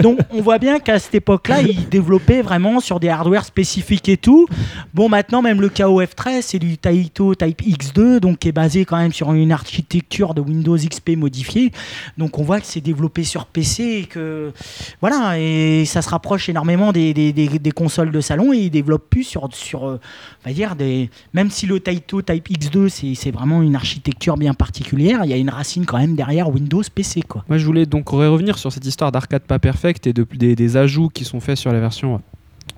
Donc 0.03 0.19
on 0.33 0.41
voit 0.41 0.59
bien 0.59 0.79
qu'à 0.79 0.99
cette 0.99 1.15
époque-là, 1.15 1.63
ils 1.63 1.89
développaient 1.89 2.43
vraiment 2.43 2.81
sur 2.81 3.01
des 3.01 3.09
hardware 3.09 3.45
spécifiques 3.45 4.09
et 4.09 4.17
tout. 4.17 4.47
Bon, 4.95 5.09
maintenant, 5.09 5.43
même 5.43 5.61
le 5.61 5.69
KOF 5.69 6.15
13, 6.15 6.45
c'est 6.45 6.59
du 6.59 6.79
Taito 6.79 7.35
Type 7.35 7.63
X2, 7.63 8.19
donc 8.21 8.39
qui 8.39 8.49
est 8.49 8.53
basé 8.53 8.85
quand 8.85 8.97
même 8.97 9.13
sur 9.13 9.33
une 9.33 9.53
architecture 9.53 10.35
de 10.35 10.41
Windows 10.41 10.77
XP 10.77 11.17
modifiée. 11.17 11.73
Donc 12.19 12.39
on 12.39 12.43
voit 12.43 12.61
que 12.61 12.67
c'est 12.67 12.81
développé 12.81 13.25
sur 13.25 13.47
PC 13.47 13.83
et 14.03 14.05
que 14.05 14.53
voilà, 15.01 15.39
et 15.39 15.85
ça 15.85 16.03
se 16.03 16.09
rapproche 16.09 16.49
énormément 16.49 16.93
des, 16.93 17.13
des, 17.15 17.33
des- 17.33 17.49
des 17.59 17.71
consoles 17.73 18.11
de 18.11 18.21
salon 18.21 18.53
et 18.53 18.59
ils 18.59 18.71
développent 18.71 19.09
plus 19.11 19.25
sur, 19.25 19.49
sur 19.53 19.87
euh, 19.89 20.01
on 20.45 20.49
va 20.49 20.55
dire, 20.55 20.75
des, 20.77 21.11
même 21.35 21.51
si 21.51 21.67
le 21.67 21.81
Taito 21.81 22.23
Type 22.23 22.51
X2, 22.53 23.15
c'est 23.15 23.31
vraiment 23.31 23.63
une 23.63 23.75
architecture 23.75 24.37
bien 24.37 24.55
particulière, 24.55 25.21
il 25.25 25.31
y 25.31 25.35
a 25.35 25.37
une 25.37 25.51
racine 25.51 25.87
quand 25.87 25.99
même 25.99 26.15
derrière 26.15 26.51
Windows 26.51 26.83
PC. 26.95 27.23
Quoi. 27.23 27.45
Moi, 27.49 27.59
je 27.59 27.67
voulais 27.67 27.87
donc 27.87 28.09
revenir 28.09 28.59
sur 28.59 28.73
cette 28.73 28.87
histoire 28.87 29.13
d'arcade 29.13 29.43
pas 29.43 29.59
perfect 29.59 30.07
et 30.07 30.13
de, 30.13 30.27
des, 30.35 30.55
des 30.55 30.77
ajouts 30.77 31.09
qui 31.09 31.25
sont 31.25 31.41
faits 31.41 31.57
sur 31.57 31.73
la 31.73 31.81
version 31.81 32.17
euh, 32.17 32.19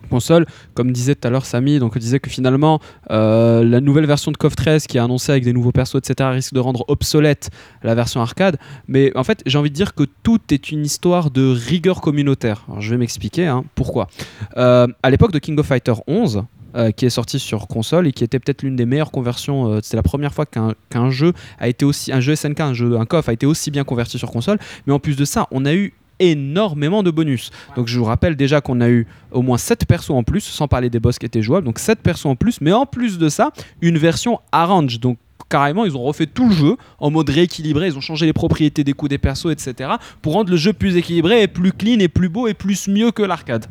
console. 0.09 0.47
Comme 0.75 0.93
disait 0.93 1.15
tout 1.15 1.27
à 1.27 1.31
l'heure 1.31 1.47
Samy, 1.47 1.79
donc 1.79 1.97
on 1.97 1.99
disait 1.99 2.21
que 2.21 2.31
finalement, 2.31 2.81
euh, 3.11 3.65
la 3.65 3.81
nouvelle 3.81 4.07
version 4.07 4.31
de 4.31 4.37
KOF 4.37 4.57
13 4.57 4.87
qui 4.87 4.97
est 4.97 5.01
annoncée 5.01 5.33
avec 5.33 5.45
des 5.45 5.53
nouveaux 5.53 5.73
persos, 5.73 5.97
etc., 5.97 6.31
risque 6.33 6.55
de 6.55 6.61
rendre 6.61 6.85
obsolète 6.89 7.51
la 7.83 7.95
version 7.95 8.21
arcade. 8.21 8.59
Mais 8.87 9.17
en 9.17 9.25
fait, 9.25 9.43
j'ai 9.47 9.59
envie 9.59 9.71
de 9.71 9.75
dire 9.75 9.95
que 9.95 10.05
tout 10.23 10.41
est 10.51 10.71
une 10.71 10.85
histoire 10.85 11.31
de 11.31 11.53
rigueur 11.53 12.01
communautaire. 12.01 12.67
Je 12.79 12.91
vais 12.91 12.97
m'expliquer 12.97 13.47
hein, 13.47 13.65
pourquoi. 13.75 14.09
Euh, 14.57 14.87
à 15.03 15.11
l'époque 15.11 15.33
de 15.33 15.39
King 15.39 15.59
of 15.59 15.67
Fighter 15.67 15.95
11, 16.07 16.45
euh, 16.75 16.91
qui 16.91 17.07
est 17.07 17.11
sorti 17.11 17.39
sur 17.39 17.67
console 17.67 18.07
et 18.07 18.13
qui 18.13 18.25
était 18.25 18.39
peut-être 18.39 18.63
l'une 18.63 18.77
des 18.77 18.87
meilleures 18.87 19.11
conversions. 19.11 19.67
euh, 19.73 19.81
c'est 19.83 19.97
la 19.97 20.03
première 20.03 20.35
fois 20.35 20.47
qu'un 20.47 20.75
qu'un 20.91 21.11
jeu 21.11 21.33
a 21.59 21.69
été 21.69 21.85
aussi 21.85 22.13
un 22.13 22.21
jeu 22.21 22.35
SNK, 22.35 22.61
un 22.61 22.75
jeu 22.75 22.97
un 22.99 23.07
KOF 23.07 23.29
a 23.29 23.33
été 23.33 23.47
aussi 23.47 23.71
bien 23.71 23.85
converti 23.85 24.19
sur 24.19 24.31
console. 24.31 24.59
Mais 24.87 24.93
en 24.93 24.99
plus 24.99 25.17
de 25.17 25.25
ça, 25.25 25.47
on 25.51 25.65
a 25.65 25.75
eu 25.75 25.95
énormément 26.21 27.03
de 27.03 27.11
bonus. 27.11 27.51
Donc 27.77 27.89
je 27.89 27.99
vous 27.99 28.05
rappelle 28.05 28.37
déjà 28.37 28.61
qu'on 28.61 28.81
a 28.81 28.89
eu 28.89 29.07
au 29.33 29.43
moins 29.43 29.59
7 29.59 29.87
persos 29.87 30.11
en 30.11 30.23
plus, 30.23 30.41
sans 30.41 30.69
parler 30.69 30.91
des 30.91 31.01
boss 31.01 31.19
qui 31.19 31.27
étaient 31.27 31.43
jouables. 31.43 31.67
Donc 31.67 31.79
7 31.79 32.01
persos 32.01 32.27
en 32.27 32.37
plus, 32.37 32.61
mais 32.61 32.73
en 32.73 32.87
plus 32.87 33.19
de 33.19 33.29
ça, 33.29 33.51
une 33.81 33.99
version 33.99 34.41
arrange. 34.53 35.01
Donc 35.01 35.19
carrément, 35.49 35.85
ils 35.85 35.97
ont 35.97 36.03
refait 36.03 36.27
tout 36.27 36.49
le 36.49 36.55
jeu 36.55 36.77
en 36.99 37.11
mode 37.11 37.31
rééquilibré. 37.31 37.89
Ils 37.89 37.97
ont 37.97 38.01
changé 38.01 38.27
les 38.27 38.33
propriétés 38.33 38.85
des 38.85 38.93
coups 38.93 39.11
des 39.11 39.19
persos, 39.19 39.51
etc. 39.51 39.91
pour 40.23 40.35
rendre 40.35 40.51
le 40.51 40.57
jeu 40.57 40.73
plus 40.73 40.97
équilibré 40.97 41.43
et 41.43 41.49
plus 41.49 41.73
clean 41.73 41.99
et 42.01 42.09
plus 42.09 42.29
beau 42.29 42.47
et 42.47 42.55
plus 42.55 42.89
mieux 42.89 43.11
que 43.11 43.23
l'arcade. 43.23 43.67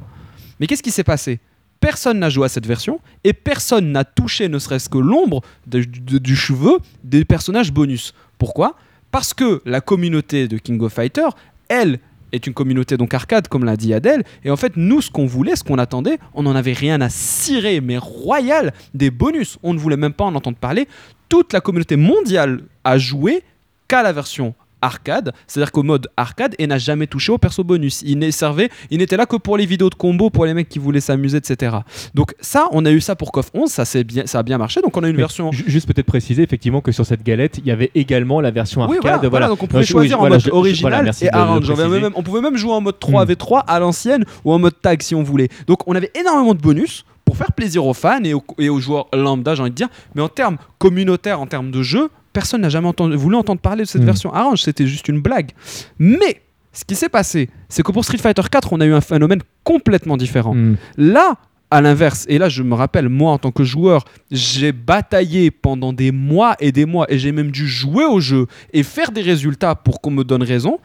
Mais 0.59 0.67
qu'est-ce 0.67 0.83
qui 0.83 0.91
s'est 0.91 1.03
passé? 1.03 1.39
Personne 1.83 2.19
n'a 2.19 2.29
joué 2.29 2.45
à 2.45 2.47
cette 2.47 2.65
version 2.65 3.01
et 3.25 3.33
personne 3.33 3.91
n'a 3.91 4.05
touché 4.05 4.47
ne 4.47 4.57
serait-ce 4.57 4.87
que 4.87 4.97
l'ombre 4.97 5.41
du 5.67 6.33
cheveu 6.33 6.77
des 7.03 7.25
personnages 7.25 7.73
bonus. 7.73 8.13
Pourquoi? 8.37 8.77
Parce 9.11 9.33
que 9.33 9.61
la 9.65 9.81
communauté 9.81 10.47
de 10.47 10.57
King 10.57 10.81
of 10.81 10.93
Fighter, 10.93 11.27
elle, 11.67 11.99
est 12.31 12.47
une 12.47 12.53
communauté 12.53 12.95
donc 12.95 13.13
arcade, 13.13 13.49
comme 13.49 13.65
l'a 13.65 13.75
dit 13.75 13.93
Adèle. 13.93 14.23
Et 14.45 14.49
en 14.49 14.55
fait, 14.55 14.77
nous, 14.77 15.01
ce 15.01 15.11
qu'on 15.11 15.25
voulait, 15.25 15.57
ce 15.57 15.65
qu'on 15.65 15.77
attendait, 15.77 16.19
on 16.33 16.43
n'en 16.43 16.55
avait 16.55 16.71
rien 16.71 17.01
à 17.01 17.09
cirer, 17.09 17.81
mais 17.81 17.97
royal, 17.97 18.71
des 18.93 19.11
bonus. 19.11 19.57
On 19.61 19.73
ne 19.73 19.79
voulait 19.79 19.97
même 19.97 20.13
pas 20.13 20.23
en 20.23 20.35
entendre 20.35 20.55
parler. 20.55 20.87
Toute 21.27 21.51
la 21.51 21.59
communauté 21.59 21.97
mondiale 21.97 22.61
a 22.85 22.97
joué 22.97 23.43
qu'à 23.89 24.03
la 24.03 24.13
version 24.13 24.55
arcade, 24.83 25.33
c'est-à-dire 25.47 25.71
qu'au 25.71 25.81
mode 25.83 26.07
arcade 26.17 26.53
et 26.59 26.67
n'a 26.67 26.77
jamais 26.77 27.07
touché 27.07 27.31
au 27.31 27.37
perso 27.37 27.63
bonus. 27.63 28.01
Il 28.05 28.19
n'est 28.19 28.31
servait, 28.31 28.69
il 28.91 28.97
n'était 28.99 29.17
là 29.17 29.25
que 29.25 29.35
pour 29.37 29.57
les 29.57 29.65
vidéos 29.65 29.89
de 29.89 29.95
combo, 29.95 30.29
pour 30.29 30.45
les 30.45 30.53
mecs 30.53 30.69
qui 30.69 30.77
voulaient 30.79 30.99
s'amuser, 31.01 31.37
etc. 31.37 31.77
Donc 32.13 32.33
ça, 32.41 32.67
on 32.71 32.85
a 32.85 32.91
eu 32.91 33.01
ça 33.01 33.15
pour 33.15 33.31
KOF 33.31 33.49
11, 33.53 33.69
ça, 33.71 33.83
bien, 34.03 34.25
ça 34.25 34.39
a 34.39 34.43
bien 34.43 34.57
marché, 34.57 34.81
donc 34.81 34.95
on 34.97 35.03
a 35.03 35.07
une 35.09 35.15
Mais 35.15 35.21
version... 35.23 35.51
ju- 35.51 35.63
Juste 35.67 35.87
peut-être 35.87 36.05
préciser 36.05 36.43
effectivement 36.43 36.81
que 36.81 36.91
sur 36.91 37.05
cette 37.05 37.23
galette, 37.23 37.57
il 37.59 37.65
y 37.65 37.71
avait 37.71 37.91
également 37.95 38.41
la 38.41 38.51
version 38.51 38.81
Oui, 38.81 38.97
arcade. 38.97 39.01
voilà, 39.19 39.29
voilà, 39.29 39.47
donc 39.47 39.63
on 39.63 39.67
pouvait 39.67 39.81
Euh, 39.81 39.85
je- 39.85 39.91
choisir 39.91 40.11
oui, 40.11 40.15
en 40.15 40.19
voilà, 40.27 40.35
mode 40.35 40.45
je- 40.45 40.51
original 40.51 41.11
et 41.21 41.29
arrange. 41.29 41.69
On, 42.15 42.23
pouvait 42.23 42.41
même 42.41 42.57
jouer 42.57 42.73
en 42.73 42.81
mode 42.81 42.97
3v3 42.99 43.63
à 43.67 43.79
l'ancienne 43.79 44.25
ou 44.43 44.51
en 44.51 44.59
mode 44.59 44.79
tag 44.81 45.01
si 45.01 45.15
on 45.15 45.23
voulait. 45.23 45.47
Donc 45.67 45.87
on 45.87 45.95
avait 45.95 46.11
énormément 46.19 46.53
de 46.53 46.59
bonus 46.59 47.05
pour 47.25 47.37
faire 47.37 47.53
plaisir 47.53 47.85
aux 47.85 47.93
fans 47.93 48.23
et 48.23 48.33
aux, 48.33 48.43
et 48.59 48.67
aux 48.69 48.79
joueurs 48.79 49.07
lambda, 49.13 49.55
j'ai 49.55 49.61
envie 49.61 49.71
de 49.71 49.75
dire. 49.75 49.87
Mais 50.15 50.21
en 50.21 50.27
termes 50.27 50.57
communautaires, 50.77 51.39
en 51.39 51.47
termes 51.47 51.71
de 51.71 51.81
jeu, 51.81 52.09
personne 52.33 52.61
n'a 52.61 52.69
jamais 52.69 52.87
entendu, 52.87 53.15
voulu 53.15 53.35
entendre 53.35 53.61
parler 53.61 53.83
de 53.83 53.87
cette 53.87 54.01
Mm. 54.01 54.05
version 54.05 54.33
arrange. 54.33 54.61
C'était 54.63 54.87
juste 54.87 55.07
une 55.07 55.21
blague. 55.21 55.51
Mais 55.99 56.41
ce 56.71 56.83
qui 56.83 56.95
s'est 56.95 57.09
passé, 57.09 57.49
c'est 57.69 57.83
que 57.83 57.91
pour 57.91 58.03
Street 58.03 58.17
Fighter 58.17 58.41
4, 58.51 58.73
on 58.73 58.81
a 58.81 58.85
eu 58.85 58.93
un 58.93 59.01
phénomène 59.01 59.41
complètement 59.63 60.17
différent. 60.17 60.55
Hmm. 60.55 60.75
Là, 60.97 61.35
à 61.69 61.81
l'inverse, 61.81 62.25
et 62.29 62.37
là 62.37 62.49
je 62.49 62.61
me 62.61 62.75
rappelle, 62.75 63.09
moi 63.09 63.31
en 63.31 63.37
tant 63.39 63.51
que 63.51 63.63
joueur, 63.63 64.05
j'ai 64.29 64.71
bataillé 64.71 65.49
pendant 65.51 65.91
des 65.93 66.11
mois 66.11 66.55
et 66.59 66.71
des 66.71 66.85
mois, 66.85 67.05
et 67.09 67.17
j'ai 67.17 67.31
même 67.31 67.49
dû 67.51 67.67
jouer 67.67 68.05
au 68.05 68.19
jeu 68.19 68.45
et 68.73 68.83
faire 68.83 69.11
des 69.11 69.21
résultats 69.21 69.73
pour 69.75 69.99
qu'on 70.01 70.11
me 70.11 70.23
donne 70.23 70.43
raison. 70.43 70.79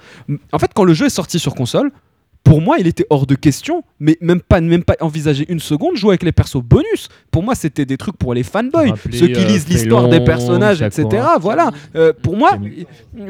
En 0.52 0.58
fait, 0.58 0.70
quand 0.74 0.84
le 0.84 0.94
jeu 0.94 1.06
est 1.06 1.10
sorti 1.10 1.38
sur 1.38 1.54
console, 1.54 1.90
pour 2.44 2.62
moi, 2.62 2.78
il 2.78 2.86
était 2.86 3.04
hors 3.10 3.26
de 3.26 3.34
question, 3.34 3.82
mais 4.00 4.16
même 4.22 4.40
pas, 4.40 4.60
même 4.60 4.82
pas 4.82 4.96
envisager 5.00 5.44
une 5.50 5.60
seconde 5.60 5.96
jouer 5.96 6.12
avec 6.12 6.22
les 6.22 6.32
persos 6.32 6.62
bonus. 6.62 7.08
Pour 7.30 7.42
moi, 7.42 7.54
c'était 7.54 7.84
des 7.84 7.98
trucs 7.98 8.16
pour 8.16 8.32
les 8.32 8.42
fanboys, 8.42 8.94
ceux 9.12 9.26
qui 9.28 9.40
euh, 9.40 9.46
lisent 9.46 9.68
l'histoire 9.68 10.08
des 10.08 10.20
personnages, 10.20 10.80
etc. 10.80 11.26
Voilà. 11.40 11.70
Euh, 11.94 12.12
pour 12.22 12.36
moi, 12.36 12.58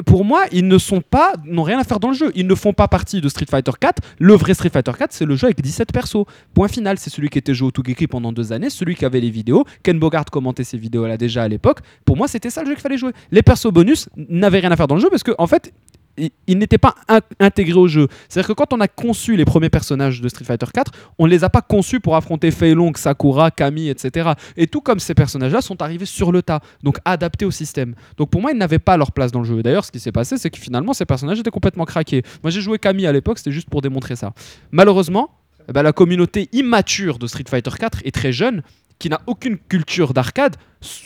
pour 0.07 0.25
moi, 0.25 0.45
ils 0.53 0.69
ne 0.69 0.79
sont 0.79 1.01
pas, 1.01 1.33
n'ont 1.45 1.65
rien 1.65 1.81
à 1.81 1.85
faire 1.85 1.99
dans 1.99 2.09
le 2.09 2.15
jeu. 2.15 2.31
Ils 2.37 2.47
ne 2.47 2.55
font 2.55 2.73
pas 2.73 2.87
partie 2.87 3.21
de 3.21 3.29
Street 3.29 3.47
Fighter 3.51 3.73
4. 3.81 4.03
Le 4.21 4.35
vrai 4.35 4.55
Street 4.55 4.71
Fighter 4.71 4.93
4, 4.97 5.13
c'est 5.13 5.25
le 5.25 5.35
jeu 5.35 5.47
avec 5.47 5.61
17 5.61 5.93
persos. 5.93 6.25
Point 6.55 6.69
final, 6.69 6.97
c'est 6.99 7.11
celui 7.11 7.29
qui 7.29 7.39
était 7.39 7.55
joué 7.55 7.69
au 7.69 7.71
Togeki 7.73 8.07
pendant 8.07 8.33
deux 8.33 8.53
années, 8.53 8.71
celui 8.71 8.95
qui 8.95 9.05
avait 9.05 9.21
les 9.21 9.31
vidéos. 9.31 9.65
Ken 9.83 9.99
Bogart 9.99 10.27
commentait 10.27 10.65
ces 10.65 10.79
vidéos-là 10.79 11.17
déjà 11.17 11.43
à 11.43 11.49
l'époque. 11.49 11.81
Pour 12.05 12.17
moi, 12.17 12.29
c'était 12.29 12.51
ça 12.51 12.63
le 12.63 12.69
jeu 12.69 12.75
qu'il 12.75 12.83
fallait 12.83 12.99
jouer. 12.99 13.13
Les 13.33 13.43
persos 13.43 13.73
bonus 13.73 14.09
n'avaient 14.17 14.61
rien 14.61 14.71
à 14.71 14.77
faire 14.77 14.87
dans 14.87 14.95
le 14.95 15.01
jeu 15.01 15.09
parce 15.11 15.25
que, 15.25 15.33
en 15.39 15.47
fait, 15.47 15.73
ils- 16.19 16.31
ils 16.47 16.59
n'étaient 16.59 16.79
pas 16.79 16.95
in- 17.09 17.21
intégrés 17.41 17.79
au 17.79 17.89
jeu. 17.89 18.09
C'est-à-dire 18.29 18.49
que 18.49 18.53
quand 18.53 18.73
on 18.73 18.81
a 18.81 18.89
conçu 18.89 19.37
les 19.37 19.45
premiers 19.45 19.71
personnages 19.71 20.21
de 20.21 20.29
Street 20.29 20.45
Fighter 20.45 20.67
4, 20.73 20.93
on 21.19 21.27
ne 21.27 21.31
les 21.31 21.45
a 21.45 21.49
pas 21.51 21.63
conçus 21.63 22.01
pour 22.01 22.17
affronter 22.17 22.51
Fei 22.51 22.75
Long, 22.75 22.93
Sakura, 22.95 23.51
Kami, 23.51 23.89
etc. 23.89 24.31
Et 24.57 24.67
tout 24.67 24.81
comme 24.81 24.99
ces 24.99 25.15
personnages-là 25.15 25.61
sont 25.61 25.81
arrivés 25.83 26.07
sur 26.07 26.33
le 26.33 26.43
tas, 26.43 26.61
donc 26.83 26.99
adaptés 27.05 27.45
au 27.45 27.51
système. 27.51 27.95
Donc 28.17 28.31
pour 28.31 28.41
moi, 28.41 28.53
ils 28.53 28.59
n'avaient 28.59 28.79
pas 28.79 28.97
leur 28.97 29.13
place 29.13 29.33
dans 29.33 29.41
le 29.41 29.47
jeu. 29.47 29.63
D'ailleurs, 29.63 29.85
ce 29.85 29.93
qui 29.93 30.01
s'est 30.01 30.13
passé, 30.13 30.37
c'est 30.39 30.51
que 30.51 30.59
finalement, 30.59 30.93
ces 30.93 31.05
personnages 31.07 31.39
étaient 31.39 31.51
complètement 31.51 31.85
craqués. 31.85 32.23
Moi, 32.43 32.51
j'ai 32.51 32.61
joué 32.61 32.79
Kami 32.79 33.07
à 33.07 33.13
l'époque, 33.13 33.39
c'était 33.39 33.53
juste 33.53 33.71
pour 33.71 33.81
démontrer 33.83 34.17
ça. 34.17 34.33
Malheureusement, 34.73 35.31
eh 35.69 35.73
ben, 35.73 35.83
la 35.83 35.93
communauté 35.93 36.49
immature 36.53 37.19
de 37.19 37.27
Street 37.27 37.45
Fighter 37.49 37.71
4 37.79 38.01
est 38.05 38.15
très 38.15 38.33
jeune, 38.33 38.63
qui 38.99 39.09
n'a 39.09 39.21
aucune 39.27 39.59
culture 39.59 40.13
d'arcade, 40.13 40.57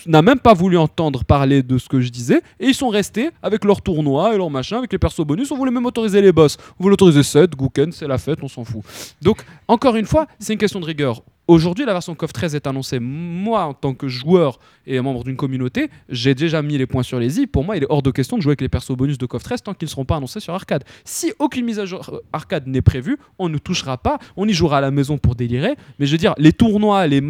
n'a 0.07 0.23
même 0.23 0.39
pas 0.39 0.55
voulu 0.55 0.77
entendre 0.77 1.25
parler 1.25 1.63
de 1.63 1.79
ce 1.79 1.89
que 1.89 2.01
je 2.01 2.11
disais, 2.11 2.43
et 2.61 2.67
ils 2.67 2.75
sont 2.75 2.89
restés 2.89 3.31
avec 3.43 3.65
leur 3.65 3.83
tournoi 3.83 4.35
et 4.35 4.39
leur 4.39 4.51
machin, 4.51 4.79
avec 4.79 4.93
les 4.93 4.99
persos 4.99 5.25
bonus. 5.25 5.51
On 5.51 5.57
voulait 5.57 5.71
même 5.71 5.87
autoriser 5.87 6.21
les 6.21 6.33
boss. 6.33 6.57
On 6.79 6.83
voulait 6.83 6.95
autoriser 6.95 7.23
7, 7.23 7.55
Gouken, 7.57 7.93
c'est 7.93 8.09
la 8.09 8.19
fête, 8.19 8.39
on 8.43 8.49
s'en 8.49 8.65
fout. 8.65 8.83
Donc, 9.21 9.45
encore 9.69 9.97
une 9.97 10.07
fois, 10.07 10.27
c'est 10.39 10.53
une 10.53 10.59
question 10.59 10.81
de 10.81 10.87
rigueur. 10.87 11.23
Aujourd'hui, 11.49 11.85
la 11.85 11.93
version 11.93 12.15
KOF 12.15 12.33
13 12.33 12.55
est 12.55 12.69
annoncée. 12.69 13.01
Moi, 13.01 13.65
en 13.65 13.75
tant 13.75 13.95
que 13.95 14.07
joueur 14.07 14.61
et 14.87 15.01
membre 15.01 15.25
d'une 15.25 15.37
communauté, 15.37 15.91
j'ai 16.09 16.37
déjà 16.37 16.63
mis 16.63 16.79
les 16.79 16.87
points 16.87 17.03
sur 17.03 17.19
les 17.19 17.41
i. 17.41 17.49
Pour 17.49 17.65
moi, 17.65 17.77
il 17.77 17.83
est 17.83 17.87
hors 17.91 18.01
de 18.01 18.13
question 18.13 18.37
de 18.37 18.43
jouer 18.43 18.51
avec 18.51 18.61
les 18.61 18.69
persos 18.69 18.93
bonus 18.97 19.19
de 19.19 19.27
KOF 19.27 19.43
13 19.43 19.63
tant 19.65 19.75
qu'ils 19.75 19.87
ne 19.87 19.91
seront 19.91 20.05
pas 20.05 20.17
annoncés 20.17 20.39
sur 20.39 20.55
arcade. 20.55 20.85
Si 21.05 21.33
aucune 21.41 21.65
mise 21.65 21.81
à 21.81 21.85
jour 21.85 22.09
euh, 22.13 22.21
arcade 22.33 22.69
n'est 22.69 22.81
prévue, 22.81 23.19
on 23.41 23.49
ne 23.49 23.59
touchera 23.59 23.99
pas. 23.99 24.19
On 24.37 24.47
y 24.47 24.53
jouera 24.53 24.79
à 24.79 24.81
la 24.81 24.93
maison 24.93 25.19
pour 25.19 25.35
délirer. 25.35 25.75
Mais 25.99 26.07
je 26.07 26.13
veux 26.13 26.19
dire, 26.19 26.35
les 26.39 26.53
tournois, 26.53 27.09
les, 27.09 27.21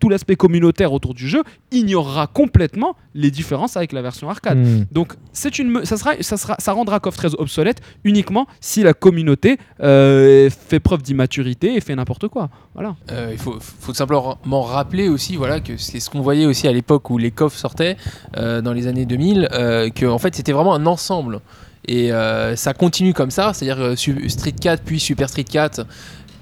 tout 0.00 0.08
l'aspect 0.08 0.36
communautaire 0.36 0.94
autour 0.94 1.12
du 1.12 1.28
jeu 1.28 1.42
ignorera 1.72 2.26
complètement 2.26 2.96
les 3.14 3.30
différences 3.30 3.76
avec 3.76 3.92
la 3.92 4.02
version 4.02 4.30
arcade. 4.30 4.58
Hmm. 4.58 4.84
Donc, 4.92 5.14
c'est 5.32 5.58
une, 5.58 5.84
ça, 5.84 5.96
sera, 5.96 6.12
ça, 6.20 6.36
sera, 6.36 6.56
ça 6.58 6.72
rendra 6.72 7.00
KOF 7.00 7.16
13 7.16 7.36
obsolète 7.38 7.80
uniquement 8.04 8.46
si 8.60 8.82
la 8.82 8.94
communauté 8.94 9.58
euh, 9.82 10.48
fait 10.50 10.80
preuve 10.80 11.02
d'immaturité 11.02 11.74
et 11.74 11.80
fait 11.80 11.94
n'importe 11.94 12.28
quoi. 12.28 12.50
Voilà. 12.74 12.96
Euh, 13.10 13.30
il 13.32 13.38
faut, 13.38 13.56
faut 13.60 13.94
simplement 13.94 14.62
rappeler 14.62 15.08
aussi 15.08 15.36
voilà, 15.36 15.60
que 15.60 15.76
c'est 15.76 16.00
ce 16.00 16.10
qu'on 16.10 16.20
voyait 16.20 16.46
aussi 16.46 16.68
à 16.68 16.72
l'époque 16.72 17.10
où 17.10 17.18
les 17.18 17.30
coffres 17.30 17.58
sortaient 17.58 17.96
euh, 18.36 18.60
dans 18.60 18.72
les 18.72 18.86
années 18.86 19.06
2000, 19.06 19.48
euh, 19.52 19.90
que 19.90 20.06
en 20.06 20.18
fait 20.18 20.34
c'était 20.34 20.52
vraiment 20.52 20.74
un 20.74 20.86
ensemble. 20.86 21.40
Et 21.86 22.12
euh, 22.12 22.56
ça 22.56 22.74
continue 22.74 23.14
comme 23.14 23.30
ça, 23.30 23.52
c'est-à-dire 23.52 23.82
euh, 23.82 24.28
Street 24.28 24.52
4 24.52 24.82
puis 24.82 24.98
Super 24.98 25.28
Street 25.28 25.44
4, 25.44 25.86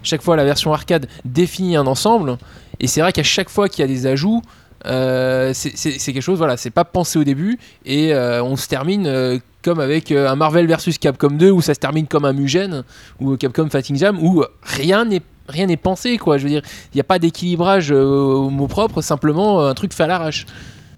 chaque 0.03 0.23
fois 0.23 0.37
la 0.37 0.45
version 0.45 0.73
arcade 0.73 1.07
définit 1.25 1.77
un 1.77 1.87
ensemble. 1.87 2.39
Et 2.81 2.87
c'est 2.87 3.01
vrai 3.01 3.13
qu'à 3.13 3.23
chaque 3.23 3.49
fois 3.49 3.69
qu'il 3.69 3.83
y 3.83 3.85
a 3.85 3.89
des 3.89 4.07
ajouts, 4.07 4.43
euh, 4.87 5.53
c'est 5.55 6.13
quelque 6.13 6.21
chose, 6.21 6.39
voilà, 6.39 6.57
c'est 6.57 6.71
pas 6.71 6.85
pensé 6.85 7.19
au 7.19 7.25
début 7.25 7.59
et 7.85 8.15
euh, 8.15 8.43
on 8.43 8.57
se 8.57 8.69
termine 8.69 9.07
euh, 9.07 9.39
comme 9.63 9.81
avec 9.81 10.13
un 10.13 10.37
Marvel 10.37 10.67
versus 10.67 10.99
Capcom 10.99 11.31
2 11.31 11.51
où 11.51 11.63
ça 11.63 11.75
se 11.75 11.81
termine 11.81 12.07
comme 12.07 12.25
un 12.25 12.33
Mugen 12.33 12.85
ou 13.21 13.37
Capcom 13.37 13.69
Fighting 13.71 13.97
Jam 13.97 14.19
où 14.23 14.45
rien 14.63 15.05
n'est 15.05 15.23
rien 15.49 15.67
n'est 15.67 15.79
pensé 15.79 16.19
quoi. 16.19 16.39
Je 16.39 16.45
veux 16.45 16.51
dire, 16.51 16.63
il 16.93 16.97
n'y 16.97 17.01
a 17.01 17.05
pas 17.05 17.19
d'équilibrage 17.19 17.91
au 17.91 18.51
mot 18.51 18.67
propre, 18.67 19.01
simplement 19.01 19.65
un 19.65 19.75
truc 19.75 19.95
fait 19.95 20.05
à 20.05 20.07
l'arrache. 20.07 20.47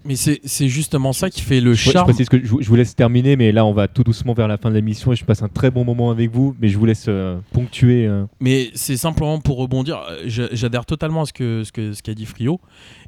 Mais 0.06 0.14
c'est 0.16 0.68
justement 0.68 1.12
ça 1.12 1.30
qui 1.30 1.40
fait 1.40 1.60
le 1.60 1.74
je 1.74 1.90
charme. 1.90 2.12
que 2.14 2.42
je, 2.42 2.48
vous- 2.48 2.62
je 2.62 2.68
vous 2.68 2.74
laisse 2.76 2.94
terminer, 2.94 3.36
mais 3.36 3.50
là 3.52 3.64
on 3.66 3.72
va 3.72 3.88
tout 3.88 4.04
doucement 4.04 4.34
vers 4.34 4.46
la 4.48 4.56
fin 4.56 4.70
de 4.70 4.74
l'émission 4.74 5.12
et 5.12 5.16
je 5.16 5.24
passe 5.24 5.42
un 5.42 5.48
très 5.48 5.70
bon 5.70 5.84
moment 5.84 6.10
avec 6.10 6.30
vous, 6.30 6.54
mais 6.60 6.68
je 6.68 6.78
vous 6.78 6.86
laisse 6.86 7.06
euh, 7.08 7.38
ponctuer. 7.52 8.06
euh. 8.06 8.24
Mais 8.40 8.70
c'est 8.74 8.96
simplement 8.96 9.40
pour 9.40 9.56
rebondir, 9.58 10.00
euh, 10.08 10.22
j'a- 10.26 10.48
j'adhère 10.52 10.86
totalement 10.86 11.22
à 11.22 11.26
ce 11.26 11.32
que 11.32 11.62
ce 11.64 11.72
que- 11.72 11.92
ce 11.92 12.02
qu'a 12.02 12.14
dit 12.14 12.26
Frio. 12.26 12.60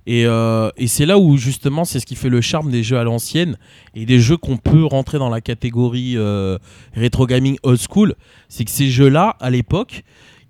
Et, 0.07 0.25
euh, 0.27 0.71
et 0.77 0.87
c'est 0.89 1.07
là 1.07 1.19
où 1.19 1.37
justement 1.37 1.85
c'est 1.85 2.01
ce 2.01 2.07
qui 2.07 2.17
fait 2.17 2.31
le 2.31 2.41
charme 2.41 2.71
des 2.71 2.83
jeux 2.83 2.99
à 2.99 3.05
l'ancienne 3.05 3.57
et 3.95 4.07
des 4.07 4.19
jeux 4.21 4.37
qu'on 4.37 4.57
peut 4.57 4.85
rentrer 4.85 5.19
dans 5.19 5.29
la 5.29 5.41
catégorie 5.41 6.17
rétro 6.95 7.27
gaming 7.27 7.59
old 7.63 7.79
school. 7.81 8.15
C'est 8.49 8.65
que 8.65 8.71
ces 8.71 8.89
jeux-là, 8.89 9.37
à 9.41 9.51
l'époque, 9.51 10.03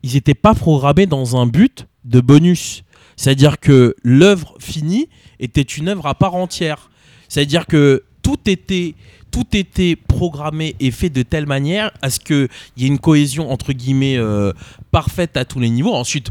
ils 0.03 0.15
n'étaient 0.15 0.35
pas 0.35 0.55
programmés 0.55 1.07
dans 1.07 1.37
un 1.37 1.47
but 1.47 1.87
de 2.05 2.21
bonus. 2.21 2.85
C'est-à-dire 3.19 3.59
que 3.59 3.97
l'œuvre 4.05 4.55
finie 4.61 5.09
était 5.41 5.61
une 5.61 5.89
œuvre 5.89 6.07
à 6.07 6.15
part 6.15 6.37
entière. 6.37 6.89
C'est-à-dire 7.29 7.67
que 7.67 8.05
tout 8.23 8.39
était, 8.47 8.95
tout 9.33 9.47
était 9.55 9.97
programmé 9.97 10.77
et 10.79 10.93
fait 10.93 11.11
de 11.11 11.23
telle 11.23 11.45
manière 11.45 11.91
à 12.01 12.11
ce 12.11 12.21
qu'il 12.21 12.49
y 12.77 12.85
ait 12.85 12.89
une 12.89 13.01
cohésion 13.01 13.51
entre 13.51 13.73
guillemets 13.73 14.17
euh, 14.17 14.53
parfaite 14.93 15.37
à 15.37 15.45
tous 15.45 15.59
les 15.59 15.69
niveaux. 15.69 15.95
Ensuite, 15.95 16.31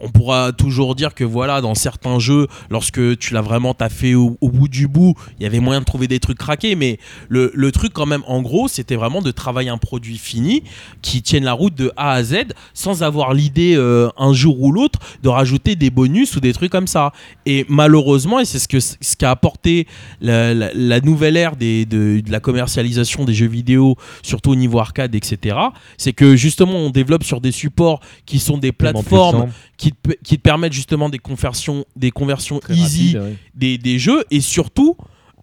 on 0.00 0.10
pourra 0.10 0.52
toujours 0.52 0.94
dire 0.94 1.14
que 1.14 1.24
voilà, 1.24 1.60
dans 1.60 1.74
certains 1.74 2.18
jeux, 2.18 2.46
lorsque 2.70 3.18
tu 3.18 3.34
l'as 3.34 3.40
vraiment 3.42 3.74
taffé 3.74 4.14
au, 4.14 4.36
au 4.40 4.48
bout 4.50 4.68
du 4.68 4.88
bout, 4.88 5.14
il 5.38 5.42
y 5.42 5.46
avait 5.46 5.60
moyen 5.60 5.80
de 5.80 5.84
trouver 5.84 6.08
des 6.08 6.20
trucs 6.20 6.38
craqués, 6.38 6.74
mais 6.74 6.98
le, 7.28 7.50
le 7.54 7.72
truc 7.72 7.92
quand 7.92 8.06
même, 8.06 8.22
en 8.26 8.42
gros, 8.42 8.68
c'était 8.68 8.96
vraiment 8.96 9.22
de 9.22 9.30
travailler 9.30 9.70
un 9.70 9.78
produit 9.78 10.18
fini 10.18 10.62
qui 11.02 11.22
tienne 11.22 11.44
la 11.44 11.52
route 11.52 11.74
de 11.74 11.92
A 11.96 12.12
à 12.12 12.22
Z 12.22 12.34
sans 12.74 13.02
avoir 13.02 13.34
l'idée 13.34 13.74
euh, 13.76 14.08
un 14.16 14.32
jour 14.32 14.60
ou 14.60 14.72
l'autre 14.72 14.98
de 15.22 15.28
rajouter 15.28 15.76
des 15.76 15.90
bonus 15.90 16.36
ou 16.36 16.40
des 16.40 16.52
trucs 16.52 16.72
comme 16.72 16.86
ça. 16.86 17.12
Et 17.46 17.64
malheureusement, 17.68 18.40
et 18.40 18.44
c'est 18.44 18.58
ce 18.58 18.68
que 18.68 18.80
ce 18.80 18.94
qu'a 19.16 19.30
apporté 19.30 19.86
la, 20.20 20.54
la- 20.54 20.70
la 20.74 21.00
nouvelle 21.00 21.36
ère 21.36 21.56
des, 21.56 21.86
de, 21.86 22.20
de 22.20 22.30
la 22.32 22.40
commercialisation 22.40 23.24
des 23.24 23.34
jeux 23.34 23.46
vidéo, 23.46 23.96
surtout 24.22 24.50
au 24.50 24.56
niveau 24.56 24.78
arcade, 24.78 25.14
etc., 25.14 25.56
c'est 25.96 26.12
que 26.12 26.36
justement 26.36 26.74
on 26.78 26.90
développe 26.90 27.24
sur 27.24 27.40
des 27.40 27.52
supports 27.52 28.00
qui 28.26 28.38
sont 28.38 28.58
des 28.58 28.72
plateformes 28.72 29.38
qui 29.76 29.92
te, 30.02 30.12
qui 30.22 30.36
te 30.36 30.42
permettent 30.42 30.72
justement 30.72 31.08
des 31.08 31.18
conversions, 31.18 31.84
des 31.96 32.10
conversions 32.10 32.58
très 32.58 32.74
easy 32.74 33.16
rapide, 33.16 33.30
ouais. 33.30 33.36
des, 33.54 33.78
des 33.78 33.98
jeux 33.98 34.24
et 34.30 34.40
surtout 34.40 34.96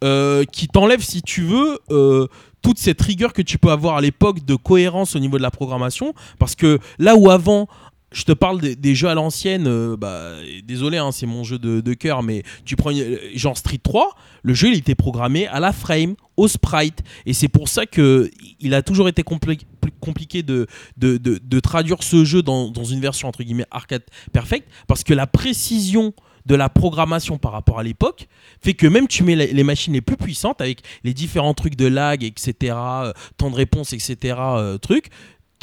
euh, 0.04 0.44
qui 0.44 0.68
t'enlève, 0.68 1.02
si 1.02 1.22
tu 1.22 1.44
veux, 1.44 1.80
euh, 1.92 2.28
toute 2.62 2.78
cette 2.78 3.02
rigueur 3.02 3.32
que 3.32 3.42
tu 3.42 3.58
peux 3.58 3.72
avoir 3.72 3.96
à 3.96 4.02
l'époque 4.02 4.44
de 4.44 4.56
cohérence 4.56 5.16
au 5.16 5.20
niveau 5.20 5.38
de 5.38 5.44
la 5.44 5.52
programmation. 5.52 6.14
Parce 6.40 6.56
que 6.56 6.80
là 7.00 7.16
où 7.16 7.30
avant. 7.30 7.68
Je 8.14 8.24
te 8.26 8.32
parle 8.32 8.62
des, 8.62 8.96
jeux 8.96 9.08
à 9.08 9.16
l'ancienne, 9.16 9.66
euh, 9.68 9.98
bah, 9.98 10.34
désolé, 10.64 10.98
hein, 11.00 11.12
c'est 11.12 11.26
mon 11.26 11.44
jeu 11.44 11.58
de, 11.58 11.94
cœur, 11.96 12.22
mais 12.22 12.44
tu 12.64 12.76
prends 12.76 12.94
euh, 12.94 13.18
genre 13.34 13.58
Street 13.58 13.80
3, 13.82 14.16
le 14.44 14.54
jeu 14.54 14.70
il 14.70 14.78
était 14.78 14.94
programmé 14.94 15.48
à 15.48 15.60
la 15.60 15.74
frame, 15.74 16.16
au 16.38 16.48
sprite, 16.48 17.02
et 17.26 17.34
c'est 17.34 17.48
pour 17.48 17.68
ça 17.68 17.88
que 17.88 18.30
il 18.60 18.76
a 18.76 18.84
toujours 18.84 19.08
été 19.10 19.24
compliqué 19.24 20.44
de, 20.44 20.68
traduire 21.60 22.04
ce 22.04 22.24
jeu 22.24 22.44
dans, 22.44 22.72
une 22.72 23.00
version 23.00 23.28
entre 23.28 23.42
guillemets 23.44 23.66
arcade 23.72 24.04
perfect, 24.32 24.70
parce 24.88 25.04
que 25.04 25.16
la 25.16 25.26
précision 25.26 26.14
de 26.46 26.56
la 26.56 26.70
programmation 26.70 27.38
par 27.38 27.54
rapport 27.54 27.80
à 27.80 27.84
l'époque 27.84 28.28
fait 28.62 28.74
que 28.74 28.86
même 28.86 29.08
tu 29.08 29.24
mets 29.24 29.36
les, 29.36 29.64
machines 29.64 29.94
les 29.94 30.02
plus 30.02 30.18
puissantes 30.18 30.60
avec 30.60 30.82
les 31.04 31.14
différents 31.14 31.54
trucs 31.54 31.78
de 31.78 31.88
lag, 31.88 32.24
etc., 32.24 32.76
euh, 32.78 33.14
temps 33.38 33.50
de 33.50 33.56
réponse, 33.56 33.94
etc., 33.94 34.36
trucs, 34.82 35.10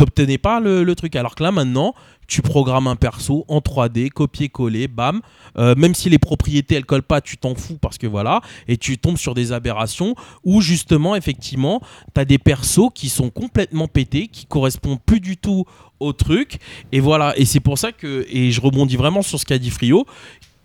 t'obtenais 0.01 0.39
pas 0.39 0.60
le, 0.60 0.94
truc. 0.94 1.14
Alors 1.14 1.35
que 1.35 1.43
là, 1.43 1.52
maintenant, 1.52 1.94
tu 2.27 2.40
programmes 2.40 2.86
un 2.86 2.97
perso 2.97 3.44
en 3.48 3.59
3D, 3.59 4.09
copier-coller, 4.09 4.89
bam. 4.89 5.20
Euh, 5.59 5.74
même 5.77 5.94
si 5.94 6.09
les 6.09 6.18
propriétés 6.18 6.74
elles 6.74 6.86
collent 6.86 7.02
pas, 7.02 7.20
tu 7.20 7.36
t'en 7.36 7.55
fous 7.55 7.77
parce 7.77 7.98
que 7.98 8.06
voilà. 8.06 8.40
Et 8.66 8.78
tu 8.78 8.97
tombes 8.97 9.18
sur 9.18 9.35
des 9.35 9.52
aberrations 9.52 10.14
où 10.43 10.62
justement, 10.62 11.16
effectivement, 11.16 11.82
tu 12.14 12.20
as 12.20 12.24
des 12.24 12.39
persos 12.39 12.89
qui 12.94 13.10
sont 13.10 13.28
complètement 13.28 13.89
pétés, 13.89 14.28
qui 14.28 14.47
correspondent 14.47 15.02
plus 15.05 15.20
du 15.20 15.36
tout 15.36 15.66
au 15.98 16.14
truc. 16.14 16.60
Et 16.93 17.01
voilà. 17.01 17.35
Et 17.36 17.44
c'est 17.44 17.60
pour 17.60 17.77
ça 17.77 17.93
que, 17.93 18.24
et 18.31 18.52
je 18.52 18.60
rebondis 18.62 18.97
vraiment 18.97 19.20
sur 19.20 19.39
ce 19.39 19.44
qu'a 19.44 19.59
dit 19.59 19.70
Frio, 19.70 20.06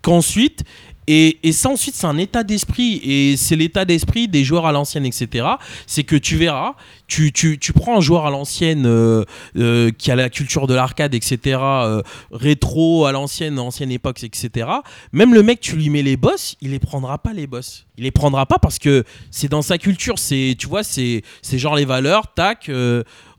qu'ensuite, 0.01 0.63
et, 1.07 1.51
ça 1.51 1.69
ensuite 1.69 1.95
c'est 1.95 2.07
un 2.07 2.17
état 2.17 2.43
d'esprit. 2.43 2.99
Et 3.03 3.37
c'est 3.37 3.55
l'état 3.55 3.85
d'esprit 3.85 4.27
des 4.27 4.43
joueurs 4.43 4.65
à 4.65 4.71
l'ancienne 4.71 5.05
etc 5.05 5.45
c'est 5.87 6.03
que 6.03 6.15
tu 6.15 6.37
verras 6.37 6.75
tu, 7.07 7.31
prends 7.73 7.97
un 7.97 8.01
joueur 8.01 8.25
à 8.25 8.31
l'ancienne 8.31 8.85
euh, 8.85 9.23
euh, 9.57 9.91
qui 9.91 10.09
a 10.11 10.15
la 10.15 10.29
culture 10.29 10.65
de 10.65 10.73
l'arcade 10.73 11.13
etc 11.13 11.59
euh, 11.61 12.01
rétro 12.31 13.05
à 13.05 13.11
l'ancienne 13.11 13.59
ancienne 13.59 13.91
époque 13.91 14.23
etc 14.23 14.67
même 15.11 15.33
le 15.33 15.43
mec 15.43 15.59
tu 15.59 15.75
lui 15.75 15.89
mets 15.89 16.01
les 16.01 16.17
boss 16.17 16.55
il 16.61 16.71
les 16.71 16.79
prendra 16.79 17.17
pas 17.17 17.33
les 17.33 17.47
boss. 17.47 17.85
Il 17.97 18.03
les 18.03 18.11
prendra 18.11 18.45
pas 18.45 18.59
parce 18.59 18.77
que 18.77 19.03
c'est 19.31 19.47
dans 19.47 19.61
sa 19.61 19.77
culture. 19.77 20.19
C'est 20.19 20.55
tu 20.57 20.67
vois 20.67 20.83
c'est 20.83 21.23
genre 21.53 21.75
les 21.75 21.85
valeurs 21.85 22.33
tac 22.33 22.69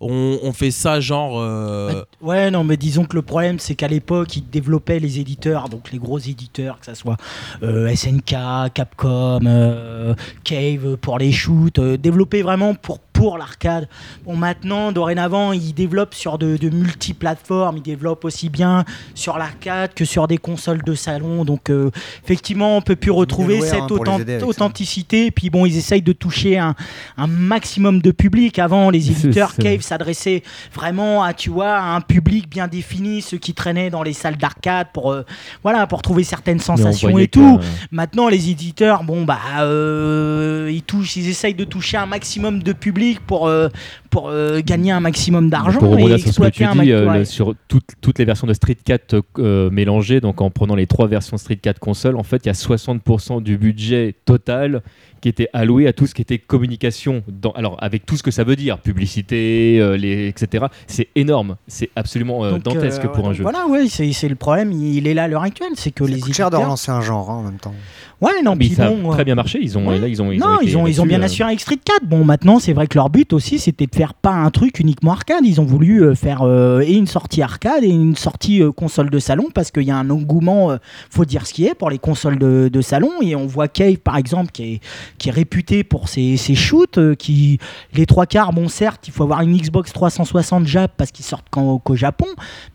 on, 0.01 0.53
fait 0.53 0.71
ça 0.71 1.01
genre. 1.01 1.41
Euh... 1.41 2.05
Ouais, 2.21 2.51
non, 2.51 2.65
mais 2.65 2.77
disons 2.77 3.05
que 3.05 3.17
le 3.17 3.23
problème, 3.23 3.59
c'est 3.59 3.75
qu'à 3.75 3.89
l'époque, 3.89 4.37
ils 4.37 4.49
développaient 4.49 5.01
les 5.01 5.19
éditeurs, 5.21 5.69
donc 5.69 5.91
les 5.93 5.99
gros 5.99 6.19
éditeurs, 6.19 6.79
que 6.81 6.87
ce 6.87 6.95
soit 6.95 7.17
SNK, 7.63 8.73
Capcom, 8.75 9.41
euh, 9.47 10.15
Cave 10.45 10.97
pour 10.97 11.19
les 11.19 11.33
shoots, 11.33 11.79
euh, 11.79 11.97
développaient 11.97 12.43
vraiment 12.43 12.75
pour 12.75 13.01
pour 13.17 13.39
l'arcade. 13.39 13.89
Bon, 14.27 14.37
maintenant, 14.37 14.93
dorénavant, 14.93 15.53
ils 15.53 15.73
développent 15.73 16.15
sur 16.15 16.37
de, 16.37 16.59
de 16.59 16.69
multiplateformes, 16.69 17.79
ils 17.79 17.83
développent 17.83 18.27
aussi 18.27 18.51
bien 18.51 18.85
sur 19.15 19.39
l'arcade 19.39 19.95
que 19.95 20.05
sur 20.05 20.29
des 20.29 20.37
consoles 20.37 20.83
de 20.83 20.95
salon. 20.95 21.47
Donc, 21.47 21.71
euh, 21.71 21.91
effectivement, 22.23 22.77
on 22.77 22.83
peut 22.83 22.95
plus 22.95 23.11
retrouver 23.11 23.63
cette 23.63 23.81
hein, 23.91 24.19
ça. 24.39 24.47
authenticité. 24.47 25.31
Puis 25.31 25.49
bon, 25.49 25.65
ils 25.65 25.79
essayent 25.79 26.03
de 26.03 26.13
toucher 26.13 26.59
un, 26.59 26.75
un 27.17 27.27
maximum 27.27 28.03
de 28.03 28.11
public. 28.11 28.59
Avant, 28.59 28.91
les 28.91 29.11
éditeurs 29.11 29.55
Cave 29.57 29.81
s'adressaient 29.81 30.43
vraiment 30.75 31.23
à, 31.23 31.33
tu 31.33 31.49
vois, 31.49 31.73
à 31.73 31.97
un 31.97 32.03
public 32.03 32.51
bien 32.51 32.69
défini, 32.69 33.23
ceux 33.23 33.39
qui 33.39 33.55
traînaient 33.55 33.89
dans 33.89 34.03
les 34.03 34.13
salles 34.13 34.37
d'arcade 34.37 34.89
pour, 34.93 35.13
euh, 35.13 35.25
voilà, 35.63 35.87
pour 35.87 36.03
trouver 36.03 36.23
certaines 36.23 36.61
sensations 36.61 37.19
et 37.19 37.29
que, 37.29 37.41
tout. 37.47 37.61
Maintenant, 37.91 38.29
les 38.29 38.51
éditeurs, 38.51 39.05
bon, 39.05 39.25
bah, 39.25 39.39
euh, 39.61 40.71
ils, 40.73 40.83
touchent, 40.83 41.17
ils 41.17 41.29
essayent 41.29 41.55
de 41.55 41.65
toucher 41.65 41.97
un 41.97 42.07
maximum 42.07 42.63
de 42.63 42.73
public 42.73 43.21
pour, 43.21 43.49
euh, 43.49 43.69
pour 44.17 44.29
euh, 44.31 44.61
gagner 44.65 44.93
un 44.93 45.01
maximum 45.01 45.51
d'argent 45.51 45.79
Pour 45.79 45.89
et 45.99 46.03
rebondir 46.03 46.19
sur 46.19 46.33
ce 46.33 46.41
que 46.41 46.47
exploiter 46.47 46.57
tu 46.59 46.65
un 46.65 46.73
dis, 46.73 46.79
max- 46.79 46.91
euh, 46.91 47.07
ouais. 47.09 47.19
le- 47.19 47.25
sur 47.27 47.55
toutes, 47.69 47.91
toutes 48.01 48.19
les 48.19 48.25
versions 48.25 48.47
de 48.47 48.55
Street 48.55 48.77
4 48.83 49.23
euh, 49.39 49.69
mélangées, 49.71 50.21
donc 50.21 50.41
en 50.41 50.51
prenant 50.51 50.75
les 50.75 50.87
trois 50.87 51.07
versions 51.07 51.37
Street 51.37 51.57
4 51.57 51.79
console, 51.79 52.17
en 52.17 52.23
fait, 52.23 52.43
il 52.45 52.47
y 52.47 52.51
a 52.51 52.55
60% 52.55 53.43
du 53.43 53.59
budget 53.59 54.15
total 54.25 54.83
qui 55.21 55.29
était 55.31 55.49
alloué 55.53 55.87
à 55.89 55.93
tout 55.93 56.07
ce 56.07 56.15
qui 56.15 56.23
était 56.23 56.39
communication. 56.39 57.23
Dans, 57.29 57.51
alors, 57.53 57.77
avec 57.81 58.07
tout 58.07 58.17
ce 58.17 58.23
que 58.23 58.31
ça 58.31 58.45
veut 58.45 58.55
dire, 58.57 58.79
publicité, 58.79 59.79
euh, 59.81 59.97
les, 59.97 60.29
etc. 60.29 60.67
C'est 60.87 61.09
énorme. 61.17 61.57
C'est 61.67 61.91
absolument 61.97 62.45
euh, 62.45 62.53
Donc, 62.53 62.63
dantesque 62.65 63.05
euh, 63.05 63.09
pour 63.09 63.29
un 63.29 63.33
jeu. 63.33 63.43
Voilà, 63.43 63.67
ouais, 63.67 63.89
c'est 63.89 64.13
c'est 64.13 64.29
le 64.29 64.35
problème. 64.35 64.73
Il 64.73 65.07
est 65.07 65.15
là 65.15 65.25
à 65.25 65.29
l'heure 65.29 65.43
actuelle, 65.43 65.73
c'est 65.75 65.91
que 65.91 66.07
Ça 66.07 66.13
les 66.13 66.21
coûte 66.21 66.35
cher 66.35 66.51
de 66.51 66.57
relancer 66.57 66.91
un 66.91 67.01
genre 67.01 67.31
hein, 67.31 67.37
en 67.37 67.43
même 67.43 67.59
temps. 67.59 67.75
Ouais, 68.21 68.43
non, 68.45 68.53
Mais 68.53 68.67
puis 68.67 68.75
ça 68.75 68.89
bon, 68.91 69.11
a 69.11 69.15
très 69.15 69.25
bien 69.25 69.35
marché. 69.35 69.59
Ils 69.61 69.77
ont, 69.77 69.89
ouais. 69.89 69.99
là, 69.99 70.09
ils 70.09 70.23
ont, 70.23 70.33
ils 70.33 70.39
non, 70.41 70.47
ont, 70.47 70.61
été 70.61 70.71
ils 70.71 70.77
ont, 70.77 70.87
ils 70.87 71.01
ont 71.01 71.05
là-dessus, 71.05 71.09
bien 71.09 71.23
assuré 71.23 71.49
avec 71.49 71.61
Street 71.61 71.79
4. 71.85 72.05
Bon, 72.05 72.25
maintenant, 72.25 72.59
c'est 72.59 72.73
vrai 72.73 72.87
que 72.87 72.97
leur 72.97 73.11
but 73.11 73.33
aussi, 73.33 73.59
c'était 73.59 73.87
de 73.87 73.95
faire 73.95 74.06
pas 74.15 74.33
un 74.33 74.51
truc 74.51 74.81
uniquement 74.81 75.13
arcade. 75.13 75.45
Ils 75.45 75.61
ont 75.61 75.65
voulu 75.65 76.03
euh, 76.03 76.15
faire 76.15 76.43
euh, 76.43 76.81
et 76.81 76.95
une 76.95 77.07
sortie 77.07 77.43
arcade 77.43 77.85
et 77.85 77.89
une 77.89 78.17
sortie 78.17 78.63
euh, 78.63 78.73
console 78.73 79.11
de 79.11 79.19
salon 79.19 79.49
parce 79.55 79.71
qu'il 79.71 79.85
y 79.85 79.91
a 79.91 79.97
un 79.97 80.11
engouement, 80.11 80.77
faut 81.11 81.25
dire 81.25 81.47
ce 81.47 81.53
qui 81.53 81.67
est, 81.67 81.75
pour 81.75 81.91
les 81.91 81.99
consoles 81.99 82.39
de, 82.39 82.69
de 82.73 82.81
salon. 82.81 83.11
Et 83.23 83.37
on 83.37 83.47
voit 83.47 83.69
Cave, 83.69 83.99
par 83.99 84.17
exemple, 84.17 84.51
qui 84.53 84.75
est, 84.75 84.81
qui 85.19 85.29
est 85.29 85.33
réputé 85.33 85.85
pour 85.85 86.09
ses, 86.09 86.37
ses 86.37 86.55
shoots, 86.55 86.99
qui 87.17 87.59
les 87.93 88.07
trois 88.07 88.27
quarts, 88.27 88.53
bon, 88.53 88.69
certes, 88.69 89.09
il 89.09 89.13
faut 89.13 89.23
avoir 89.23 89.43
une 89.43 89.57
Xbox 89.57 89.93
360 89.93 90.67
Jap 90.67 90.93
parce 90.97 91.11
qu'ils 91.11 91.25
sortent 91.25 91.49
qu'au 91.51 91.97
Japon, 91.97 92.27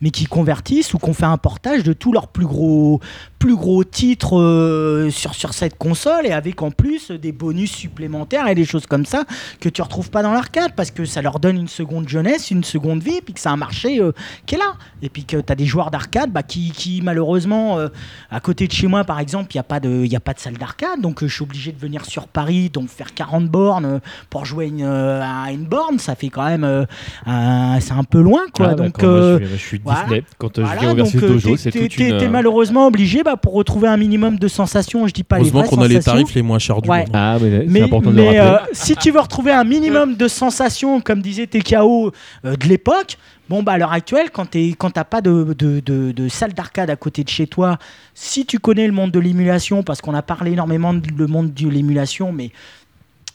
mais 0.01 0.09
qui 0.11 0.25
convertissent 0.25 0.93
ou 0.93 0.97
qu'on 0.97 1.13
fait 1.13 1.25
un 1.25 1.37
portage 1.37 1.83
de 1.83 1.93
tous 1.93 2.11
leurs 2.11 2.27
plus 2.27 2.45
gros 2.45 2.99
plus 3.39 3.55
gros 3.55 3.83
titres 3.83 5.09
sur, 5.11 5.33
sur 5.33 5.53
cette 5.55 5.75
console 5.75 6.27
et 6.27 6.31
avec 6.31 6.61
en 6.61 6.69
plus 6.69 7.09
des 7.09 7.31
bonus 7.31 7.71
supplémentaires 7.71 8.47
et 8.47 8.53
des 8.53 8.65
choses 8.65 8.85
comme 8.85 9.05
ça 9.05 9.25
que 9.59 9.69
tu 9.69 9.81
retrouves 9.81 10.09
pas 10.09 10.23
dans 10.23 10.33
l'arcade 10.33 10.73
parce 10.75 10.91
que 10.91 11.05
ça 11.11 11.21
leur 11.21 11.39
donne 11.39 11.57
une 11.57 11.67
seconde 11.67 12.07
jeunesse, 12.09 12.49
une 12.51 12.63
seconde 12.63 13.03
vie, 13.03 13.21
puis 13.23 13.33
que 13.33 13.39
c'est 13.39 13.49
un 13.49 13.57
marché 13.57 13.99
euh, 14.01 14.11
qui 14.45 14.55
est 14.55 14.57
là. 14.57 14.73
Et 15.03 15.09
puis 15.09 15.25
que 15.25 15.37
tu 15.37 15.51
as 15.51 15.55
des 15.55 15.65
joueurs 15.65 15.91
d'arcade 15.91 16.31
bah, 16.31 16.43
qui, 16.43 16.71
qui, 16.71 17.01
malheureusement, 17.03 17.77
euh, 17.79 17.87
à 18.29 18.39
côté 18.39 18.67
de 18.67 18.71
chez 18.71 18.87
moi 18.87 19.03
par 19.03 19.19
exemple, 19.19 19.49
il 19.53 19.57
n'y 19.57 19.59
a, 19.59 19.63
pas 19.63 19.79
de- 19.79 20.05
y 20.05 20.15
a 20.15 20.19
pas 20.19 20.33
de 20.33 20.39
salle 20.39 20.57
d'arcade, 20.57 21.01
donc 21.01 21.21
euh, 21.23 21.27
je 21.27 21.33
suis 21.33 21.43
obligé 21.43 21.71
de 21.71 21.79
venir 21.79 22.05
sur 22.05 22.27
Paris, 22.27 22.69
donc 22.69 22.87
faire 22.89 23.13
40 23.13 23.45
bornes 23.47 23.85
euh, 23.85 23.99
pour 24.29 24.45
jouer 24.45 24.67
une, 24.67 24.83
euh, 24.83 25.21
à 25.21 25.51
une 25.51 25.65
borne, 25.65 25.99
ça 25.99 26.15
fait 26.15 26.29
quand 26.29 26.45
même, 26.45 26.63
euh, 26.63 26.85
un- 27.25 27.79
c'est 27.79 27.93
un 27.93 28.03
peu 28.03 28.21
loin 28.21 28.41
quoi. 28.53 28.69
Ah, 28.71 28.75
donc. 28.75 29.01
Moi, 29.01 29.11
euh, 29.11 29.39
je 29.41 29.45
suis, 29.45 29.57
je 29.57 29.61
suis 29.61 29.81
voilà. 29.83 30.01
Disney. 30.03 30.23
Quand 30.37 30.57
euh, 30.59 30.61
je 30.61 30.65
voilà, 30.67 30.93
viens 30.93 31.03
au 31.05 31.17
euh, 31.17 31.27
Dojo, 31.27 31.57
c'est 31.57 31.71
toute 31.71 31.97
une. 31.97 32.17
t'es- 32.17 32.25
euh, 32.25 32.29
malheureusement 32.29 32.87
obligé 32.87 33.23
bah, 33.23 33.35
pour 33.37 33.53
retrouver 33.53 33.87
un 33.87 33.97
minimum 33.97 34.37
de 34.37 34.47
sensations, 34.47 35.07
je 35.07 35.13
dis 35.13 35.23
pas 35.23 35.37
les 35.39 35.49
Heureusement 35.49 35.63
qu'on 35.63 35.81
a 35.81 35.87
les 35.87 35.99
tarifs 35.99 36.33
les 36.33 36.41
moins 36.41 36.59
chers 36.59 36.81
du 36.81 36.89
Ouais. 36.89 36.99
monde. 36.99 37.09
Ah, 37.13 37.37
mais 37.41 37.61
c'est 37.65 37.65
Mais, 37.67 37.81
important 37.81 38.11
de 38.11 38.15
le 38.17 38.23
rappeler. 38.23 38.39
euh, 38.39 38.57
si 38.73 38.95
tu 38.95 39.11
veux 39.11 39.19
retrouver 39.19 39.51
un 39.51 39.63
minimum 39.63 40.15
de 40.15 40.27
sensations, 40.27 41.00
comme 41.01 41.21
disait 41.21 41.47
TKO 41.47 42.11
euh, 42.45 42.55
de 42.55 42.67
l'époque, 42.67 43.17
bon 43.49 43.63
bah 43.63 43.73
à 43.73 43.77
l'heure 43.77 43.91
actuelle, 43.91 44.31
quand 44.31 44.51
tu 44.51 44.75
t'as 44.93 45.03
pas 45.03 45.21
de, 45.21 46.27
salle 46.29 46.53
d'arcade 46.53 46.89
à 46.89 46.95
côté 46.95 47.23
de 47.23 47.29
chez 47.29 47.47
toi, 47.47 47.77
si 48.13 48.45
tu 48.45 48.59
connais 48.59 48.87
le 48.87 48.93
monde 48.93 49.11
de 49.11 49.19
l'émulation, 49.19 49.83
parce 49.83 50.01
qu'on 50.01 50.13
a 50.13 50.21
parlé 50.21 50.51
énormément 50.51 50.93
le 50.93 51.27
monde 51.27 51.53
de 51.53 51.69
l'émulation, 51.69 52.31
mais 52.31 52.51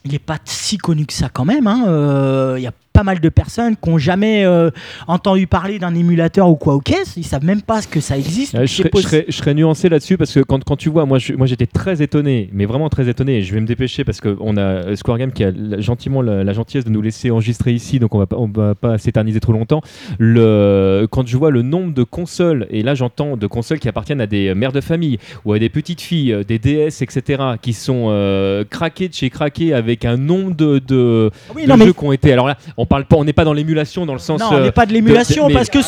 il 0.04 0.12
n'est 0.12 0.18
pas 0.18 0.38
si 0.44 0.78
connu 0.78 1.04
que 1.04 1.12
ça 1.12 1.28
quand 1.28 1.44
même. 1.44 1.66
hein. 1.66 1.84
Euh, 1.88 2.58
pas 2.96 3.02
mal 3.02 3.20
de 3.20 3.28
personnes 3.28 3.76
qui 3.76 3.90
n'ont 3.90 3.98
jamais 3.98 4.44
euh, 4.46 4.70
entendu 5.06 5.46
parler 5.46 5.78
d'un 5.78 5.94
émulateur 5.94 6.48
ou 6.48 6.56
quoi 6.56 6.74
au 6.74 6.80
caisse. 6.80 7.12
Ils 7.18 7.24
savent 7.26 7.44
même 7.44 7.60
pas 7.60 7.82
ce 7.82 7.88
que 7.88 8.00
ça 8.00 8.16
existe. 8.16 8.54
Ouais, 8.54 8.66
je, 8.66 8.72
serais, 8.72 8.88
je, 8.92 8.98
possi- 8.98 9.02
serais- 9.02 9.24
je 9.28 9.32
serais 9.36 9.52
nuancé 9.54 9.88
là-dessus 9.90 10.16
parce 10.16 10.32
que 10.32 10.40
quand, 10.40 10.64
quand 10.64 10.76
tu 10.76 10.88
vois, 10.88 11.04
moi, 11.04 11.18
j'étais 11.18 11.66
très 11.66 12.00
étonné, 12.02 12.48
mais 12.54 12.64
vraiment 12.64 12.88
très 12.88 13.08
étonné. 13.08 13.36
et 13.38 13.42
Je 13.42 13.52
vais 13.54 13.60
me 13.60 13.66
dépêcher 13.66 14.02
parce 14.04 14.20
qu'on 14.22 14.56
a 14.56 14.96
Square 14.96 15.18
Game 15.18 15.32
qui 15.32 15.44
a 15.44 15.52
gentiment 15.78 16.22
la, 16.22 16.42
la 16.42 16.52
gentillesse 16.54 16.84
de 16.86 16.90
nous 16.90 17.02
laisser 17.02 17.30
enregistrer 17.30 17.72
ici, 17.72 17.98
donc 17.98 18.14
on 18.14 18.18
va 18.18 18.26
pas, 18.26 18.36
on 18.38 18.48
va 18.48 18.74
pas 18.74 18.96
s'éterniser 18.96 19.40
trop 19.40 19.52
longtemps. 19.52 19.82
Le, 20.18 21.06
quand 21.10 21.26
je 21.26 21.36
vois 21.36 21.50
le 21.50 21.62
nombre 21.62 21.92
de 21.94 22.02
consoles, 22.02 22.66
et 22.70 22.82
là 22.82 22.94
j'entends 22.94 23.36
de 23.36 23.46
consoles 23.46 23.78
qui 23.78 23.88
appartiennent 23.88 24.20
à 24.20 24.26
des 24.26 24.54
mères 24.54 24.72
de 24.72 24.80
famille 24.80 25.18
ou 25.44 25.52
à 25.52 25.58
des 25.58 25.68
petites 25.68 26.00
filles, 26.00 26.32
euh, 26.32 26.44
des 26.44 26.58
DS, 26.58 27.02
etc., 27.02 27.42
qui 27.60 27.72
sont 27.72 28.06
euh, 28.08 28.64
craquées 28.68 29.08
de 29.08 29.14
chez 29.14 29.30
craquées 29.30 29.72
avec 29.74 30.04
un 30.04 30.16
nombre 30.16 30.54
de, 30.56 30.78
de, 30.78 31.30
Oui, 31.54 31.64
de 31.64 31.68
non, 31.68 31.76
mais- 31.76 31.86
jeux 31.86 31.92
qui 31.92 32.04
ont 32.04 32.12
été. 32.12 32.32
Alors 32.32 32.46
là, 32.48 32.56
on 32.76 32.85
parle 32.86 33.04
pas, 33.04 33.16
on 33.16 33.24
n'est 33.24 33.32
pas 33.32 33.44
dans 33.44 33.52
l'émulation 33.52 34.06
dans 34.06 34.12
le 34.14 34.18
sens. 34.18 34.40
Non, 34.40 34.48
on 34.50 34.54
euh, 34.56 34.62
n'est 34.64 34.72
pas 34.72 34.86
de 34.86 34.92
l'émulation 34.92 35.48
parce 35.50 35.68
que 35.68 35.78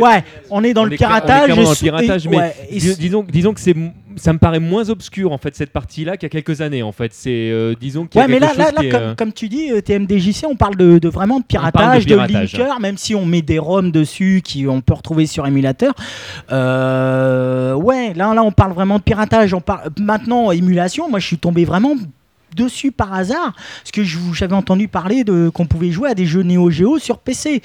ouais, 0.00 0.24
on 0.50 0.62
est 0.64 0.72
dans 0.74 0.82
on 0.82 0.84
le 0.84 0.92
est 0.92 0.96
cla- 0.96 1.06
on 1.12 1.16
est 1.16 1.20
piratage. 1.20 1.48
dans 1.56 1.70
le 1.70 1.76
piratage, 1.76 2.26
et- 2.26 2.28
mais 2.28 2.36
ouais, 2.36 2.54
et 2.70 2.78
dis- 2.78 2.90
sou- 2.92 2.98
disons, 3.00 3.24
disons 3.28 3.52
que 3.54 3.60
c'est, 3.60 3.74
ça 4.16 4.32
me 4.32 4.38
paraît 4.38 4.60
moins 4.60 4.88
obscur 4.90 5.32
en 5.32 5.38
fait 5.38 5.54
cette 5.56 5.70
partie-là 5.72 6.16
qu'il 6.16 6.26
y 6.26 6.30
a 6.36 6.40
quelques 6.42 6.60
années 6.60 6.82
en 6.82 6.92
fait. 6.92 7.12
C'est 7.14 7.30
euh, 7.50 7.74
disons 7.80 8.06
qu'il 8.06 8.20
y 8.20 8.22
a 8.22 8.26
Ouais, 8.26 8.32
mais 8.32 8.38
là, 8.38 8.52
là, 8.56 8.70
là 8.72 8.82
est, 8.82 8.88
comme, 8.90 9.02
euh, 9.02 9.14
comme 9.14 9.32
tu 9.32 9.48
dis, 9.48 9.70
euh, 9.72 9.80
TMDJC, 9.80 10.44
on 10.48 10.56
parle 10.56 10.76
de, 10.76 10.98
de 10.98 11.08
vraiment 11.08 11.38
de 11.40 11.44
piratage, 11.44 12.04
de, 12.06 12.14
piratage. 12.14 12.52
linker, 12.52 12.80
même 12.80 12.98
si 12.98 13.14
on 13.14 13.24
met 13.24 13.42
des 13.42 13.58
ROM 13.58 13.90
dessus 13.90 14.42
qui 14.44 14.66
on 14.66 14.80
peut 14.80 14.94
retrouver 14.94 15.26
sur 15.26 15.46
émulateur. 15.46 15.94
Euh, 16.50 17.74
ouais, 17.74 18.12
là, 18.14 18.34
là, 18.34 18.42
on 18.42 18.52
parle 18.52 18.72
vraiment 18.72 18.98
de 18.98 19.02
piratage. 19.02 19.54
On 19.54 19.60
parle 19.60 19.90
maintenant 19.98 20.50
émulation. 20.50 21.08
Moi, 21.08 21.18
je 21.18 21.26
suis 21.26 21.38
tombé 21.38 21.64
vraiment 21.64 21.94
dessus 22.54 22.92
par 22.92 23.12
hasard 23.12 23.52
parce 23.54 23.90
que 23.92 24.02
j'avais 24.04 24.54
entendu 24.54 24.88
parler 24.88 25.24
de 25.24 25.50
qu'on 25.52 25.66
pouvait 25.66 25.90
jouer 25.90 26.10
à 26.10 26.14
des 26.14 26.26
jeux 26.26 26.42
Neo 26.42 26.70
Geo 26.70 26.98
sur 26.98 27.18
PC. 27.18 27.62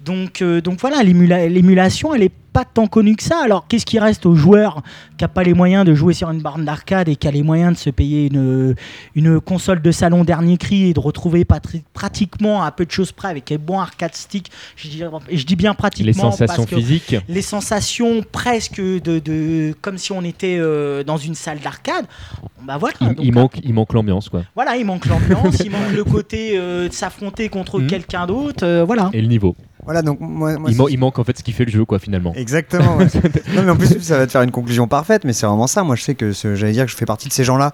Donc, 0.00 0.42
euh, 0.42 0.60
donc 0.60 0.80
voilà, 0.80 1.02
l'émula- 1.02 1.48
l'émulation, 1.48 2.14
elle 2.14 2.22
est 2.22 2.32
pas 2.56 2.64
tant 2.64 2.86
connue 2.86 3.16
que 3.16 3.22
ça. 3.22 3.38
Alors, 3.44 3.66
qu'est-ce 3.68 3.84
qui 3.84 3.98
reste 3.98 4.24
aux 4.24 4.34
joueurs 4.34 4.82
qui 5.18 5.24
n'ont 5.24 5.28
pas 5.28 5.42
les 5.42 5.52
moyens 5.52 5.84
de 5.84 5.94
jouer 5.94 6.14
sur 6.14 6.30
une 6.30 6.40
borne 6.40 6.64
d'arcade 6.64 7.06
et 7.06 7.16
qui 7.16 7.28
a 7.28 7.30
les 7.30 7.42
moyens 7.42 7.74
de 7.74 7.78
se 7.78 7.90
payer 7.90 8.28
une, 8.32 8.74
une 9.14 9.40
console 9.42 9.82
de 9.82 9.90
salon 9.90 10.24
dernier 10.24 10.56
cri 10.56 10.88
et 10.88 10.94
de 10.94 11.00
retrouver 11.00 11.44
pratiquement 11.92 12.62
à 12.62 12.70
peu 12.72 12.86
de 12.86 12.90
choses 12.90 13.12
près 13.12 13.28
avec 13.28 13.50
les 13.50 13.58
bons 13.58 13.78
arcade 13.78 14.14
sticks? 14.14 14.50
Je 14.76 14.88
dis, 14.88 15.02
je 15.30 15.44
dis 15.44 15.56
bien 15.56 15.74
pratiquement 15.74 16.06
les 16.06 16.12
sensations 16.14 16.56
parce 16.64 16.70
que 16.70 16.76
physiques. 16.76 17.16
les 17.28 17.42
sensations 17.42 18.22
presque 18.32 18.80
de, 18.80 19.18
de 19.18 19.74
comme 19.82 19.98
si 19.98 20.12
on 20.12 20.22
était 20.22 20.56
euh, 20.58 21.04
dans 21.04 21.18
une 21.18 21.34
salle 21.34 21.58
d'arcade 21.60 22.06
bah 22.62 22.78
voilà 22.78 22.94
Il, 23.02 23.06
donc, 23.08 23.16
il 23.22 23.32
manque, 23.34 23.60
il 23.64 23.74
manque 23.74 23.92
l'ambiance 23.92 24.28
quoi. 24.30 24.42
voilà 24.54 24.76
il 24.76 24.86
manque 24.86 25.04
l'ambiance 25.06 25.58
il 25.64 25.70
manque 25.76 25.92
le 25.94 26.04
côté 26.04 26.52
euh, 26.56 26.88
de 26.88 26.92
s'affronter 26.92 27.48
contre 27.50 27.80
Mhm. 27.80 27.86
quelqu'un 27.88 28.26
d'autre 28.26 28.64
euh, 28.64 28.84
voilà 28.84 29.10
Et 29.12 29.20
le 29.20 29.28
niveau. 29.28 29.54
Voilà, 29.86 30.02
donc 30.02 30.18
moi, 30.20 30.58
moi, 30.58 30.68
Il, 30.70 30.74
c'est- 30.74 30.82
man- 30.82 30.88
il 30.90 30.98
manque 30.98 31.18
en 31.18 31.24
fait 31.24 31.38
ce 31.38 31.42
qui 31.42 31.52
fait 31.52 31.64
le 31.64 31.70
jeu 31.70 31.84
quoi 31.86 31.98
finalement. 31.98 32.34
Exactement. 32.34 32.96
ouais. 32.98 33.06
non, 33.54 33.62
mais 33.62 33.70
en 33.70 33.76
plus, 33.76 34.00
ça 34.02 34.18
va 34.18 34.26
te 34.26 34.32
faire 34.32 34.42
une 34.42 34.50
conclusion 34.50 34.86
parfaite, 34.88 35.22
mais 35.24 35.32
c'est 35.32 35.46
vraiment 35.46 35.66
ça. 35.66 35.82
Moi, 35.84 35.96
je 35.96 36.02
sais 36.02 36.14
que 36.14 36.32
j'allais 36.32 36.72
dire 36.72 36.84
que 36.84 36.90
je 36.90 36.96
fais 36.96 37.06
partie 37.06 37.28
de 37.28 37.32
ces 37.32 37.44
gens-là 37.44 37.72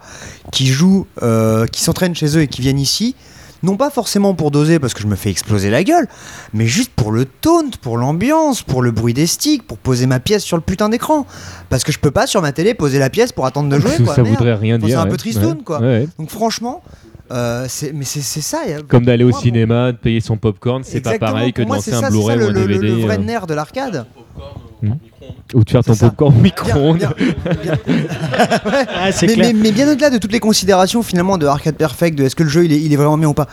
qui 0.52 0.66
jouent, 0.66 1.06
euh, 1.22 1.66
qui 1.66 1.82
s'entraînent 1.82 2.14
chez 2.14 2.36
eux 2.36 2.42
et 2.42 2.48
qui 2.48 2.60
viennent 2.60 2.78
ici. 2.78 3.16
Non 3.64 3.76
pas 3.76 3.90
forcément 3.90 4.34
pour 4.34 4.50
doser 4.50 4.80
parce 4.80 4.92
que 4.92 5.00
je 5.00 5.06
me 5.06 5.14
fais 5.14 5.30
exploser 5.30 5.70
la 5.70 5.84
gueule, 5.84 6.08
mais 6.52 6.66
juste 6.66 6.90
pour 6.96 7.12
le 7.12 7.24
taunt, 7.26 7.70
pour 7.80 7.96
l'ambiance, 7.96 8.62
pour 8.62 8.82
le 8.82 8.90
bruit 8.90 9.14
des 9.14 9.28
sticks, 9.28 9.62
pour 9.62 9.78
poser 9.78 10.06
ma 10.06 10.18
pièce 10.18 10.42
sur 10.42 10.56
le 10.56 10.64
putain 10.64 10.88
d'écran. 10.88 11.26
Parce 11.68 11.84
que 11.84 11.92
je 11.92 12.00
peux 12.00 12.10
pas 12.10 12.26
sur 12.26 12.42
ma 12.42 12.50
télé 12.50 12.74
poser 12.74 12.98
la 12.98 13.08
pièce 13.08 13.30
pour 13.30 13.46
attendre 13.46 13.68
de 13.68 13.78
jouer. 13.78 13.92
Quoi, 14.04 14.16
ça 14.16 14.22
merde. 14.24 14.36
voudrait 14.36 14.54
rien 14.54 14.78
Enfin, 14.78 14.86
dire. 14.86 14.96
C'est 14.96 15.00
un 15.00 15.04
ouais. 15.04 15.10
peu 15.10 15.16
tristoun, 15.16 15.58
Ouais. 15.58 15.64
quoi. 15.64 15.80
Donc 16.18 16.30
franchement, 16.30 16.82
euh, 17.32 17.66
c'est- 17.68 17.92
mais 17.92 18.04
c'est 18.04 18.20
c'est 18.20 18.40
ça. 18.40 18.60
Comme 18.88 19.04
d'aller 19.04 19.24
au 19.24 19.28
Moi, 19.28 19.32
pour- 19.32 19.42
cinéma, 19.42 19.92
de 19.92 19.96
payer 19.96 20.20
son 20.20 20.36
popcorn, 20.36 20.82
c'est 20.84 21.00
pas 21.00 21.18
pareil 21.18 21.52
que 21.52 21.62
de 21.62 21.66
moi, 21.66 21.76
lancer 21.76 21.90
c'est 21.90 21.96
un 21.96 22.00
ça, 22.00 22.06
c'est 22.06 22.12
Blu-ray 22.12 22.38
ça, 22.38 22.44
ou 22.44 22.48
un 22.48 22.52
le, 22.52 22.60
le- 22.60 22.66
DVD. 22.66 22.88
le 22.88 23.02
vrai 23.02 23.14
euh, 23.18 23.22
nerf 23.22 23.46
de 23.46 23.54
l'arcade. 23.54 24.06
Ou 25.54 25.62
de 25.64 25.70
faire 25.70 25.84
ton 25.84 25.94
C'est 25.94 26.06
popcorn 26.06 26.34
au 26.36 26.40
micro-ondes. 26.40 27.08
Ah, 28.94 29.12
c'est 29.12 29.26
mais, 29.26 29.34
clair. 29.34 29.52
mais- 29.54 29.60
mais 29.62 29.72
bien 29.72 29.90
au-delà 29.90 30.10
de 30.10 30.18
toutes 30.18 30.32
les 30.32 30.40
considérations 30.40 31.02
finalement 31.02 31.38
de 31.38 31.46
Arcade 31.46 31.76
Perfect, 31.76 32.16
de 32.18 32.24
est-ce 32.24 32.36
que 32.36 32.42
le 32.42 32.48
jeu 32.48 32.64
il 32.64 32.72
est, 32.72 32.80
il 32.80 32.92
est 32.92 32.96
vraiment 32.96 33.18
bien 33.18 33.28
ou 33.28 33.34
pas. 33.34 33.46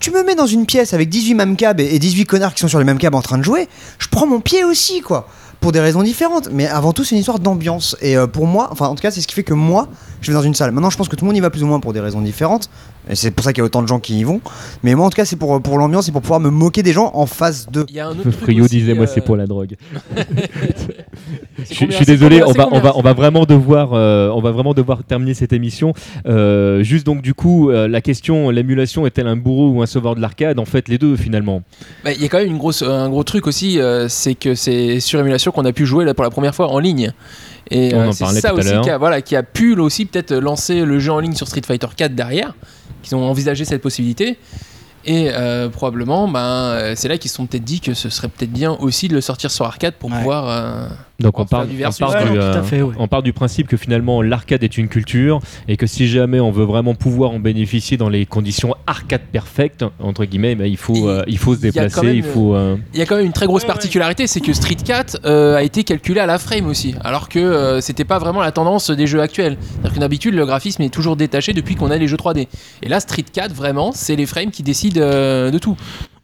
Tu 0.00 0.10
me 0.10 0.22
mets 0.24 0.34
dans 0.34 0.46
une 0.46 0.66
pièce 0.66 0.94
avec 0.94 1.08
18 1.08 1.34
mamcabs 1.34 1.80
et 1.80 1.94
et 1.94 1.98
18 1.98 2.24
connards 2.26 2.54
qui 2.54 2.60
sont 2.60 2.68
sur 2.68 2.78
les 2.78 2.84
mêmes 2.84 2.98
câbles 2.98 3.16
en 3.16 3.22
train 3.22 3.38
de 3.38 3.42
jouer, 3.42 3.68
je 3.98 4.06
prends 4.08 4.26
mon 4.26 4.40
pied 4.40 4.64
aussi 4.64 5.00
quoi. 5.00 5.28
Pour 5.60 5.72
des 5.72 5.80
raisons 5.80 6.02
différentes, 6.02 6.48
mais 6.52 6.66
avant 6.66 6.92
tout 6.92 7.04
c'est 7.04 7.14
une 7.14 7.20
histoire 7.20 7.38
d'ambiance. 7.38 7.96
Et 8.00 8.16
euh, 8.16 8.26
pour 8.26 8.46
moi, 8.46 8.68
enfin 8.70 8.86
en 8.86 8.94
tout 8.94 9.02
cas 9.02 9.10
c'est 9.10 9.20
ce 9.20 9.26
qui 9.26 9.34
fait 9.34 9.42
que 9.42 9.54
moi 9.54 9.88
je 10.20 10.30
vais 10.30 10.34
dans 10.34 10.42
une 10.42 10.54
salle. 10.54 10.70
Maintenant 10.72 10.90
je 10.90 10.96
pense 10.96 11.08
que 11.08 11.16
tout 11.16 11.24
le 11.24 11.28
monde 11.28 11.36
y 11.36 11.40
va 11.40 11.50
plus 11.50 11.62
ou 11.62 11.66
moins 11.66 11.80
pour 11.80 11.92
des 11.92 12.00
raisons 12.00 12.20
différentes, 12.20 12.70
et 13.10 13.16
c'est 13.16 13.30
pour 13.30 13.44
ça 13.44 13.52
qu'il 13.52 13.60
y 13.60 13.62
a 13.62 13.64
autant 13.64 13.82
de 13.82 13.88
gens 13.88 14.00
qui 14.00 14.20
y 14.20 14.24
vont. 14.24 14.40
Mais 14.82 14.94
moi 14.94 15.06
en 15.06 15.10
tout 15.10 15.16
cas 15.16 15.24
c'est 15.24 15.36
pour, 15.36 15.60
pour 15.60 15.78
l'ambiance 15.78 16.08
et 16.08 16.12
pour 16.12 16.22
pouvoir 16.22 16.40
me 16.40 16.50
moquer 16.50 16.82
des 16.82 16.92
gens 16.92 17.10
en 17.14 17.26
face 17.26 17.68
d'eux. 17.68 17.86
Il 17.88 17.96
y 17.96 18.00
a 18.00 18.06
un 18.06 18.12
autre 18.12 18.22
truc 18.30 18.34
Frio 18.42 18.64
aussi, 18.64 18.78
disait 18.78 18.94
moi 18.94 19.04
euh, 19.04 19.10
c'est 19.12 19.20
pour 19.20 19.36
la 19.36 19.46
drogue. 19.46 19.76
Je, 21.70 21.78
combien, 21.80 21.90
je 21.90 21.96
suis 21.96 22.06
désolé, 22.06 22.40
combien, 22.40 22.66
on 22.66 22.70
va, 22.70 22.76
on 22.76 22.80
va, 22.80 22.96
on 22.96 23.02
va 23.02 23.12
vraiment 23.12 23.44
devoir, 23.44 23.92
euh, 23.92 24.30
on 24.30 24.40
va 24.40 24.52
vraiment 24.52 24.74
devoir 24.74 25.02
terminer 25.02 25.34
cette 25.34 25.52
émission. 25.52 25.92
Euh, 26.26 26.82
juste 26.82 27.04
donc 27.04 27.20
du 27.20 27.34
coup, 27.34 27.70
euh, 27.70 27.88
la 27.88 28.00
question, 28.00 28.50
l'émulation 28.50 29.06
est-elle 29.06 29.26
un 29.26 29.36
bourreau 29.36 29.70
ou 29.70 29.82
un 29.82 29.86
sauveur 29.86 30.14
de 30.14 30.20
l'arcade? 30.20 30.58
En 30.58 30.64
fait, 30.64 30.88
les 30.88 30.98
deux 30.98 31.16
finalement. 31.16 31.62
Bah, 32.04 32.12
Il 32.12 32.22
y 32.22 32.24
a 32.24 32.28
quand 32.28 32.38
même 32.38 32.48
une 32.48 32.58
grosse, 32.58 32.82
un 32.82 33.08
gros 33.08 33.24
truc 33.24 33.46
aussi, 33.46 33.80
euh, 33.80 34.08
c'est 34.08 34.34
que 34.34 34.54
c'est 34.54 35.00
sur 35.00 35.18
émulation 35.18 35.47
qu'on 35.52 35.64
a 35.64 35.72
pu 35.72 35.86
jouer 35.86 36.04
là 36.04 36.14
pour 36.14 36.24
la 36.24 36.30
première 36.30 36.54
fois 36.54 36.68
en 36.68 36.78
ligne. 36.78 37.12
Et 37.70 37.94
On 37.94 38.00
euh, 38.00 38.08
en 38.08 38.12
c'est 38.12 38.24
parlait 38.24 38.40
ça 38.40 38.50
tout 38.50 38.58
aussi 38.58 38.80
qui 38.82 38.90
a, 38.90 38.98
voilà, 38.98 39.20
qui 39.22 39.36
a 39.36 39.42
pu 39.42 39.74
là 39.74 39.82
aussi 39.82 40.06
peut-être 40.06 40.34
lancer 40.34 40.84
le 40.84 40.98
jeu 40.98 41.12
en 41.12 41.18
ligne 41.20 41.34
sur 41.34 41.46
Street 41.48 41.62
Fighter 41.66 41.86
4 41.96 42.14
derrière, 42.14 42.54
qu'ils 43.02 43.16
ont 43.16 43.22
envisagé 43.28 43.64
cette 43.64 43.82
possibilité. 43.82 44.38
Et 45.04 45.30
euh, 45.32 45.68
probablement, 45.68 46.28
ben, 46.28 46.40
euh, 46.40 46.92
c'est 46.96 47.08
là 47.08 47.18
qu'ils 47.18 47.30
se 47.30 47.36
sont 47.36 47.46
peut-être 47.46 47.64
dit 47.64 47.80
que 47.80 47.94
ce 47.94 48.08
serait 48.10 48.28
peut-être 48.28 48.52
bien 48.52 48.72
aussi 48.80 49.08
de 49.08 49.14
le 49.14 49.20
sortir 49.20 49.50
sur 49.50 49.64
arcade 49.64 49.94
pour 49.94 50.10
Ouais. 50.10 50.18
pouvoir. 50.18 50.88
Donc 51.20 51.40
on 51.40 51.46
part, 51.46 51.66
du 51.66 51.74
on 51.74 51.78
versus. 51.78 51.98
part 51.98 52.10
Ouais, 52.12 52.22
du, 52.22 52.28
non, 52.28 52.34
tout 52.34 52.40
à 52.40 52.56
euh, 52.58 52.62
fait, 52.62 52.80
ouais. 52.80 52.94
on 52.96 53.08
part 53.08 53.24
du 53.24 53.32
principe 53.32 53.66
que 53.66 53.76
finalement 53.76 54.22
l'arcade 54.22 54.62
est 54.62 54.78
une 54.78 54.86
culture 54.86 55.40
et 55.66 55.76
que 55.76 55.84
si 55.86 56.06
jamais 56.06 56.38
on 56.38 56.52
veut 56.52 56.64
vraiment 56.64 56.94
pouvoir 56.94 57.32
en 57.32 57.40
bénéficier 57.40 57.96
dans 57.96 58.08
les 58.08 58.24
conditions 58.24 58.76
arcade 58.86 59.22
perfectes 59.32 59.84
entre 59.98 60.24
guillemets, 60.24 60.54
ben, 60.54 60.66
il 60.66 60.76
faut, 60.76 60.94
Et 60.94 61.02
euh, 61.08 61.22
il 61.26 61.36
faut 61.38 61.54
se 61.54 61.58
il 61.58 61.62
déplacer, 61.62 62.02
même, 62.06 62.14
il 62.14 62.22
faut. 62.22 62.54
euh, 62.54 62.76
Il 62.94 63.00
y 63.00 63.02
a 63.02 63.06
quand 63.06 63.16
même 63.16 63.26
une 63.26 63.32
très 63.32 63.46
grosse 63.46 63.64
particularité, 63.64 64.28
c'est 64.28 64.40
que 64.40 64.52
Street 64.52 64.76
4 64.76 65.18
euh, 65.24 65.56
a 65.56 65.64
été 65.64 65.82
calculé 65.82 66.20
à 66.20 66.26
la 66.26 66.38
frame 66.38 66.66
aussi, 66.68 66.94
alors 67.02 67.28
que 67.28 67.40
euh, 67.40 67.80
c'était 67.80 68.04
pas 68.04 68.18
vraiment 68.20 68.40
la 68.40 68.52
tendance 68.52 68.90
des 68.90 69.08
jeux 69.08 69.20
actuels. 69.20 69.56
C'est-à-dire 69.72 69.94
que 69.94 69.98
d'habitude, 70.00 70.34
le 70.34 70.46
graphisme 70.46 70.82
est 70.82 70.88
toujours 70.94 71.16
détaché 71.16 71.52
depuis 71.52 71.74
qu'on 71.74 71.90
a 71.90 71.96
les 71.96 72.06
jeux 72.06 72.16
3D. 72.16 72.46
Et 72.82 72.88
là, 72.88 73.00
Street 73.00 73.24
4, 73.32 73.52
vraiment, 73.52 73.90
c'est 73.92 74.14
les 74.14 74.26
frames 74.26 74.52
qui 74.52 74.62
décident 74.62 75.00
euh, 75.02 75.50
de 75.50 75.58
tout. 75.58 75.76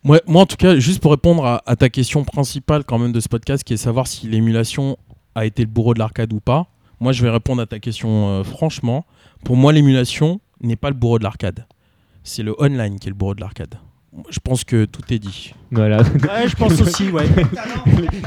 Ouais, 0.04 0.20
moi, 0.26 0.42
en 0.42 0.46
tout 0.46 0.56
cas, 0.56 0.78
juste 0.78 1.00
pour 1.00 1.12
répondre 1.12 1.46
à, 1.46 1.62
à 1.64 1.76
ta 1.76 1.88
question 1.88 2.24
principale 2.24 2.84
quand 2.84 2.98
même 2.98 3.12
de 3.12 3.20
ce 3.20 3.28
podcast, 3.28 3.64
qui 3.64 3.72
est 3.72 3.78
savoir 3.78 4.06
si 4.06 4.28
l'émulation 4.28 4.98
a 5.34 5.46
été 5.46 5.62
le 5.62 5.68
bourreau 5.68 5.94
de 5.94 5.98
l'arcade 5.98 6.32
ou 6.32 6.40
pas. 6.40 6.66
Moi, 7.00 7.12
je 7.12 7.22
vais 7.22 7.30
répondre 7.30 7.62
à 7.62 7.66
ta 7.66 7.78
question 7.78 8.28
euh, 8.28 8.44
franchement. 8.44 9.04
Pour 9.44 9.56
moi, 9.56 9.72
l'émulation 9.72 10.40
n'est 10.60 10.76
pas 10.76 10.90
le 10.90 10.94
bourreau 10.94 11.18
de 11.18 11.24
l'arcade. 11.24 11.66
C'est 12.22 12.42
le 12.42 12.54
online 12.60 12.98
qui 12.98 13.08
est 13.08 13.10
le 13.10 13.16
bourreau 13.16 13.34
de 13.34 13.40
l'arcade. 13.40 13.74
Je 14.30 14.38
pense 14.40 14.64
que 14.64 14.84
tout 14.84 15.02
est 15.12 15.18
dit. 15.18 15.54
Voilà. 15.74 15.98
Ouais, 15.98 16.48
je 16.48 16.56
pense 16.56 16.80
aussi, 16.80 17.08
ouais. 17.10 17.24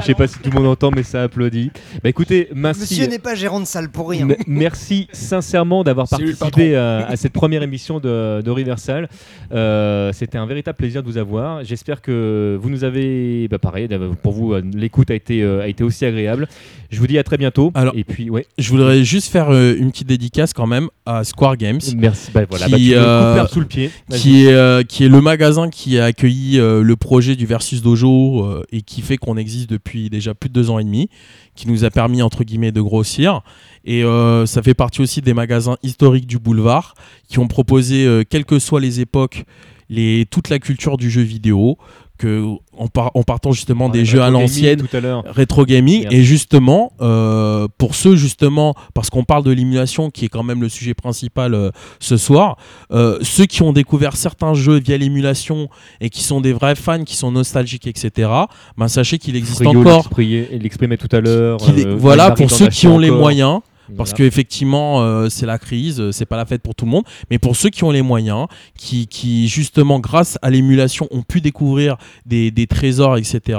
Je 0.00 0.04
sais 0.04 0.14
pas 0.14 0.26
si 0.26 0.38
tout 0.38 0.50
le 0.50 0.56
monde 0.58 0.66
entend, 0.68 0.90
mais 0.94 1.02
ça 1.02 1.22
applaudit. 1.24 1.70
Bah 2.02 2.08
écoutez, 2.10 2.48
merci. 2.54 2.80
Monsieur 2.82 3.06
n'est 3.06 3.18
pas 3.18 3.34
gérant 3.34 3.60
de 3.60 3.64
salle 3.66 3.88
pour 3.90 4.10
rien. 4.10 4.28
M- 4.28 4.36
merci 4.46 5.08
sincèrement 5.12 5.82
d'avoir 5.84 6.08
participé 6.08 6.76
à, 6.76 7.06
à 7.06 7.16
cette 7.16 7.32
première 7.32 7.62
émission 7.62 8.00
de, 8.00 8.40
de 8.42 8.50
Riversal. 8.50 9.08
Euh, 9.52 10.12
C'était 10.12 10.38
un 10.38 10.46
véritable 10.46 10.76
plaisir 10.76 11.02
de 11.02 11.08
vous 11.08 11.18
avoir. 11.18 11.64
J'espère 11.64 12.00
que 12.02 12.58
vous 12.60 12.70
nous 12.70 12.84
avez, 12.84 13.48
bah 13.48 13.58
pareil, 13.58 13.88
pour 14.22 14.32
vous, 14.32 14.52
euh, 14.52 14.62
l'écoute 14.74 15.10
a 15.10 15.14
été, 15.14 15.42
euh, 15.42 15.62
a 15.62 15.68
été 15.68 15.82
aussi 15.84 16.04
agréable. 16.04 16.48
Je 16.90 16.98
vous 17.00 17.06
dis 17.06 17.18
à 17.18 17.22
très 17.24 17.36
bientôt. 17.36 17.70
Alors- 17.74 17.94
Et 17.96 18.04
puis, 18.04 18.30
ouais, 18.30 18.46
Je 18.58 18.68
voudrais 18.70 19.04
juste 19.04 19.30
faire 19.30 19.50
euh, 19.50 19.74
une 19.78 19.90
petite 19.90 20.08
dédicace 20.08 20.52
quand 20.52 20.66
même 20.66 20.88
à 21.06 21.24
Square 21.24 21.56
Games. 21.56 21.80
merci. 21.96 22.30
Bah, 22.32 22.42
voilà, 22.48 22.66
Qui, 22.66 22.72
bah, 22.72 22.76
tu 22.78 22.90
me 22.94 22.96
euh, 22.98 23.46
sous 23.46 23.60
le 23.60 23.66
pied. 23.66 23.90
Qui 24.10 24.46
est, 24.46 24.52
euh, 24.52 24.82
qui 24.82 25.04
est 25.04 25.08
le 25.08 25.20
magasin 25.20 25.68
qui 25.70 25.98
a 25.98 26.04
accueilli 26.06 26.58
euh, 26.58 26.82
le 26.82 26.96
projet 26.96 27.36
du 27.38 27.46
Versus 27.46 27.80
Dojo 27.80 28.44
euh, 28.44 28.64
et 28.72 28.82
qui 28.82 29.00
fait 29.00 29.16
qu'on 29.16 29.36
existe 29.36 29.70
depuis 29.70 30.10
déjà 30.10 30.34
plus 30.34 30.48
de 30.48 30.54
deux 30.54 30.70
ans 30.70 30.78
et 30.78 30.84
demi, 30.84 31.08
qui 31.54 31.68
nous 31.68 31.84
a 31.84 31.90
permis 31.90 32.20
entre 32.20 32.44
guillemets 32.44 32.72
de 32.72 32.82
grossir. 32.82 33.42
Et 33.84 34.04
euh, 34.04 34.44
ça 34.44 34.60
fait 34.60 34.74
partie 34.74 35.00
aussi 35.00 35.22
des 35.22 35.32
magasins 35.32 35.76
historiques 35.82 36.26
du 36.26 36.38
boulevard 36.38 36.94
qui 37.28 37.38
ont 37.38 37.48
proposé, 37.48 38.04
euh, 38.04 38.24
quelles 38.28 38.44
que 38.44 38.58
soient 38.58 38.80
les 38.80 39.00
époques, 39.00 39.44
les, 39.88 40.26
toute 40.26 40.50
la 40.50 40.58
culture 40.58 40.96
du 40.96 41.10
jeu 41.10 41.22
vidéo, 41.22 41.78
que, 42.18 42.44
en, 42.76 42.88
par- 42.88 43.10
en 43.14 43.22
partant 43.22 43.52
justement 43.52 43.86
On 43.86 43.88
des 43.88 44.04
jeux 44.04 44.20
à 44.22 44.30
l'ancienne, 44.30 44.80
rétro 45.26 45.64
gaming 45.64 46.06
et 46.10 46.22
justement 46.22 46.92
euh, 47.00 47.68
pour 47.78 47.94
ceux 47.94 48.16
justement 48.16 48.74
parce 48.94 49.08
qu'on 49.08 49.24
parle 49.24 49.44
de 49.44 49.50
l'émulation 49.52 50.10
qui 50.10 50.24
est 50.24 50.28
quand 50.28 50.42
même 50.42 50.60
le 50.60 50.68
sujet 50.68 50.94
principal 50.94 51.54
euh, 51.54 51.70
ce 52.00 52.16
soir 52.16 52.56
euh, 52.92 53.18
ceux 53.22 53.46
qui 53.46 53.62
ont 53.62 53.72
découvert 53.72 54.16
certains 54.16 54.54
jeux 54.54 54.78
via 54.80 54.98
l'émulation 54.98 55.68
et 56.00 56.10
qui 56.10 56.22
sont 56.22 56.40
des 56.40 56.52
vrais 56.52 56.74
fans 56.74 57.04
qui 57.04 57.16
sont 57.16 57.30
nostalgiques 57.30 57.86
etc 57.86 58.28
ben 58.76 58.88
sachez 58.88 59.18
qu'il 59.18 59.36
existe 59.36 59.62
Frio 59.62 59.80
encore. 59.80 60.02
l'exprimait- 60.02 60.96
tout 60.98 61.08
à 61.16 61.20
l'heure. 61.20 61.58
voilà 61.98 62.30
pour 62.32 62.50
ceux 62.50 62.66
qui 62.68 62.86
ont 62.88 62.98
les 62.98 63.10
moyens 63.20 63.60
parce 63.96 64.10
Voilà. 64.10 64.18
que 64.18 64.22
effectivement 64.24 65.00
euh, 65.00 65.28
c'est 65.28 65.46
la 65.46 65.58
crise, 65.58 66.00
euh, 66.00 66.12
c'est 66.12 66.26
pas 66.26 66.36
la 66.36 66.44
fête 66.46 66.62
pour 66.62 66.74
tout 66.74 66.84
le 66.84 66.90
monde, 66.90 67.04
mais 67.30 67.38
pour 67.38 67.56
ceux 67.56 67.70
qui 67.70 67.84
ont 67.84 67.90
les 67.90 68.02
moyens, 68.02 68.46
qui, 68.76 69.06
qui 69.06 69.48
justement 69.48 69.98
grâce 70.00 70.38
à 70.42 70.50
l'émulation 70.50 71.08
ont 71.10 71.22
pu 71.22 71.40
découvrir 71.40 71.96
des, 72.26 72.50
des 72.50 72.66
trésors, 72.66 73.16
etc. 73.16 73.58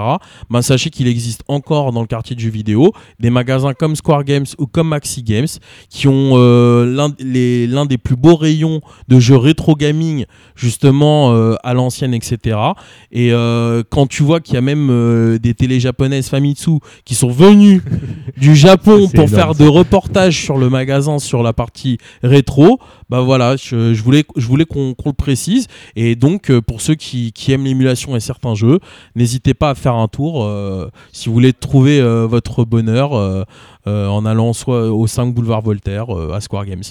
Ben 0.50 0.62
sachez 0.62 0.90
qu'il 0.90 1.08
existe 1.08 1.44
encore 1.48 1.92
dans 1.92 2.02
le 2.02 2.08
quartier 2.08 2.36
de 2.36 2.42
jeux 2.42 2.50
vidéo 2.50 2.92
des 3.20 3.30
magasins 3.30 3.74
comme 3.74 3.96
Square 3.96 4.24
Games 4.24 4.46
ou 4.58 4.68
comme 4.68 4.90
Maxi 4.90 5.24
Games 5.24 5.48
qui 5.90 6.08
ont 6.08 6.32
euh, 6.36 6.86
l'un 6.86 7.86
des 7.86 7.98
plus 7.98 8.16
beaux 8.16 8.36
rayons 8.36 8.82
de 9.08 9.20
jeux 9.20 9.38
rétro 9.38 9.76
gaming 9.76 10.26
justement 10.56 11.34
euh, 11.34 11.56
à 11.64 11.74
l'ancienne, 11.74 12.14
etc. 12.14 12.58
Et 13.12 13.32
quand 13.90 14.08
tu 14.08 14.24
vois 14.24 14.40
qu'il 14.40 14.56
y 14.56 14.58
a 14.58 14.62
même 14.62 15.38
des 15.42 15.54
télés 15.54 15.80
japonaises 15.80 16.30
Famitsu 16.30 16.80
qui 17.06 17.16
sont 17.16 17.30
venues 17.30 17.82
du 18.38 18.56
Japon 18.56 19.08
pour 19.08 19.26
énorme, 19.26 19.28
faire 19.28 19.56
de 19.56 19.66
reportages 19.68 20.19
sur 20.32 20.58
le 20.58 20.70
magasin 20.70 21.20
sur 21.20 21.44
la 21.44 21.54
partie 21.54 21.98
rétro, 22.24 22.80
bah 23.10 23.22
voilà, 23.22 23.56
je, 23.56 23.94
je 23.94 24.04
voulais, 24.04 24.24
je 24.36 24.46
voulais 24.46 24.66
qu'on 24.66 24.96
le 25.06 25.14
précise. 25.14 25.68
Et 25.96 26.16
donc, 26.16 26.52
euh, 26.52 26.62
pour 26.62 26.82
ceux 26.82 26.96
qui, 26.96 27.32
qui 27.34 27.52
aiment 27.52 27.66
l'émulation 27.66 28.16
et 28.16 28.20
certains 28.20 28.56
jeux, 28.56 28.80
n'hésitez 29.16 29.54
pas 29.54 29.72
à 29.72 29.76
faire 29.76 29.96
un 29.96 30.08
tour 30.08 30.44
euh, 30.44 30.90
si 31.12 31.28
vous 31.28 31.34
voulez 31.34 31.54
trouver 31.54 32.00
euh, 32.00 32.28
votre 32.28 32.66
bonheur 32.66 33.14
euh, 33.16 33.46
en 33.86 34.26
allant 34.26 34.54
soit 34.54 34.92
au 34.92 35.08
5 35.08 35.34
boulevard 35.34 35.62
Voltaire 35.62 36.10
à 36.10 36.42
Square 36.42 36.66
Games. 36.66 36.84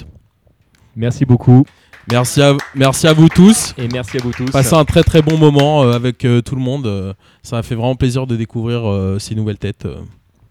Merci 0.97 1.25
beaucoup. 1.25 1.65
Merci 2.11 2.43
à, 2.43 2.57
merci 2.75 3.07
à 3.07 3.13
vous 3.13 3.29
tous. 3.29 3.75
Et 3.77 3.87
merci 3.89 4.17
à 4.17 4.21
vous 4.23 4.33
tous. 4.33 4.51
Passez 4.51 4.75
un 4.75 4.85
très 4.85 5.03
très 5.03 5.23
bon 5.23 5.37
moment 5.37 5.83
avec 5.83 6.19
tout 6.19 6.55
le 6.55 6.61
monde. 6.61 7.15
ça 7.43 7.57
m'a 7.57 7.63
fait 7.63 7.75
vraiment 7.75 7.95
plaisir 7.95 8.27
de 8.27 8.35
découvrir 8.35 9.17
ces 9.21 9.35
nouvelles 9.35 9.59
têtes. 9.59 9.87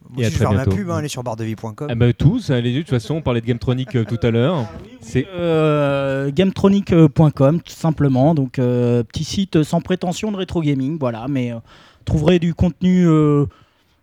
Euh. 0.09 0.13
Moi, 0.13 0.23
Et 0.23 0.25
à 0.25 0.29
je 0.29 0.33
vais 0.37 0.45
très 0.45 0.55
faire 0.55 0.65
ma 0.65 0.65
pub, 0.65 0.89
hein, 0.89 0.97
allez 0.97 1.07
sur 1.07 1.23
bardevie.com. 1.23 1.87
Ah 1.89 1.95
bah, 1.95 2.13
tous, 2.13 2.49
allez-y, 2.49 2.75
de 2.75 2.79
toute 2.81 2.89
façon, 2.89 3.15
on 3.15 3.21
parlait 3.21 3.41
de 3.41 3.45
Gametronic 3.45 3.95
euh, 3.95 4.03
tout 4.05 4.19
à 4.21 4.31
l'heure. 4.31 4.65
C'est 5.01 5.27
Euh, 5.35 6.31
gametronic.com 6.31 7.61
tout 7.61 7.71
simplement 7.73 8.33
donc 8.35 8.59
euh, 8.59 9.03
petit 9.03 9.23
site 9.23 9.63
sans 9.63 9.79
prétention 9.81 10.31
de 10.31 10.37
rétro 10.37 10.61
gaming 10.61 10.97
voilà 10.99 11.27
mais 11.29 11.51
euh, 11.53 11.57
trouverez 12.05 12.39
du 12.39 12.53
contenu 12.53 13.07
euh, 13.07 13.45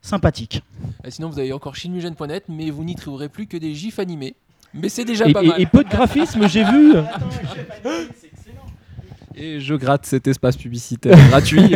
sympathique 0.01 0.63
Et 1.05 1.11
sinon, 1.11 1.29
vous 1.31 1.39
avez 1.39 1.53
encore 1.53 1.75
shinmugen.net, 1.77 2.45
mais 2.49 2.71
vous 2.71 2.85
n'y 2.85 2.95
trouverez 2.95 3.29
plus 3.29 3.47
que 3.47 3.57
des 3.57 3.75
gifs 3.75 3.99
animés. 3.99 4.35
Mais 4.75 4.89
c'est 4.89 5.05
déjà 5.05 5.27
et, 5.29 5.33
pas 5.33 5.43
et- 5.43 5.49
mal. 5.49 5.61
et 5.61 5.67
peu 5.67 5.85
de 5.85 5.89
graphisme, 5.89 6.47
j'ai 6.49 6.65
vu. 6.65 6.93
Et 9.37 9.61
je 9.61 9.75
gratte 9.75 10.07
cet 10.07 10.27
espace 10.29 10.57
publicitaire 10.57 11.17
gratuit. 11.29 11.75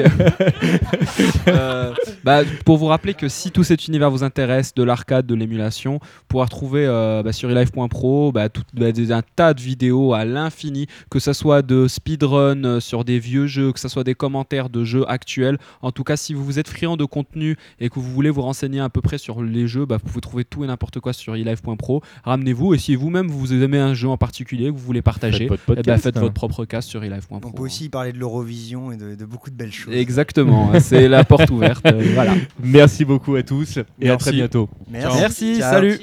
Euh, 1.49 1.93
bah, 2.25 2.43
pour 2.65 2.77
vous 2.77 2.87
rappeler 2.87 3.15
que 3.15 3.29
si 3.29 3.51
tout 3.51 3.65
cet 3.65 3.89
univers 3.89 4.11
vous 4.11 4.23
intéresse, 4.23 4.75
de 4.75 4.83
l'arcade, 4.83 5.27
de 5.27 5.35
l'émulation, 5.35 6.01
pouvoir 6.29 6.49
trouver 6.49 6.87
euh, 6.87 7.23
bah, 7.23 7.33
sur 7.33 7.51
elive.pro 7.51 8.33
bah, 8.33 8.49
tout- 8.49 8.63
des- 8.75 9.13
un 9.13 9.23
tas 9.37 9.55
de 9.55 9.61
vidéos 9.61 10.13
à 10.15 10.25
l'infini, 10.25 10.87
que 11.11 11.19
ce 11.19 11.33
soit 11.33 11.63
de 11.63 11.89
speedrun 11.89 12.65
euh, 12.65 12.81
sur 12.81 13.05
des 13.05 13.19
vieux 13.19 13.47
jeux, 13.47 13.73
que 13.73 13.81
ce 13.81 13.89
soit 13.89 14.05
des 14.05 14.15
commentaires 14.15 14.69
de 14.69 14.85
jeux 14.85 15.05
actuels. 15.09 15.59
En 15.83 15.91
tout 15.93 16.05
cas, 16.05 16.17
si 16.17 16.35
vous 16.35 16.59
êtes 16.59 16.69
friand 16.69 16.97
de 16.97 17.05
contenu 17.05 17.57
et 17.81 17.89
que 17.89 17.95
vous 17.99 18.11
voulez 18.13 18.31
vous 18.31 18.43
renseigner 18.43 18.81
à 18.81 18.89
peu 18.89 19.01
près 19.01 19.19
sur 19.19 19.43
les 19.43 19.67
jeux, 19.67 19.87
vous 19.89 19.99
pouvez 19.99 20.21
trouver 20.21 20.45
tout 20.45 20.65
et 20.65 20.67
n'importe 20.67 21.01
quoi 21.01 21.13
sur 21.13 21.35
elive.pro. 21.35 22.03
Ramenez-vous 22.25 22.75
et 22.75 22.79
si 22.79 22.95
vous-même 22.95 23.29
vous 23.29 23.53
aimez 23.53 23.79
un 23.79 23.95
jeu 23.95 24.09
en 24.09 24.17
particulier 24.17 24.67
que 24.67 24.73
vous 24.73 24.79
voulez 24.85 25.03
partager, 25.03 25.49
Faites 25.49 25.61
votre 25.67 25.81
eh 25.81 25.99
faites 25.99 26.17
hein. 26.17 26.21
votre 26.21 26.35
propre 26.35 26.65
cast 26.65 26.89
sur 26.89 27.03
elive.pro. 27.03 27.48
On 27.49 27.53
peut 27.53 27.63
aussi 27.63 27.89
parler 27.89 28.13
de 28.13 28.19
l'Eurovision 28.19 28.93
et 28.93 28.99
de, 28.99 29.15
de 29.15 29.25
beaucoup 29.25 29.49
de 29.49 29.55
belles 29.57 29.73
choses. 29.73 29.95
Exactement, 29.95 30.71
c'est 30.81 31.09
la 31.09 31.25
porte 31.25 31.49
ouverte. 31.51 31.81
euh, 31.87 32.11
voilà. 32.15 32.35
Merci 32.63 33.07
beaucoup 33.07 33.37
à 33.37 33.43
tous 33.43 33.79
et 33.79 33.81
à 33.81 33.85
Merci. 34.01 34.19
très 34.19 34.33
bientôt. 34.33 34.69
Merci. 34.91 35.19
Merci, 35.19 35.57
Ciao. 35.59 35.73
salut. 35.73 35.97
Bon, 35.97 36.03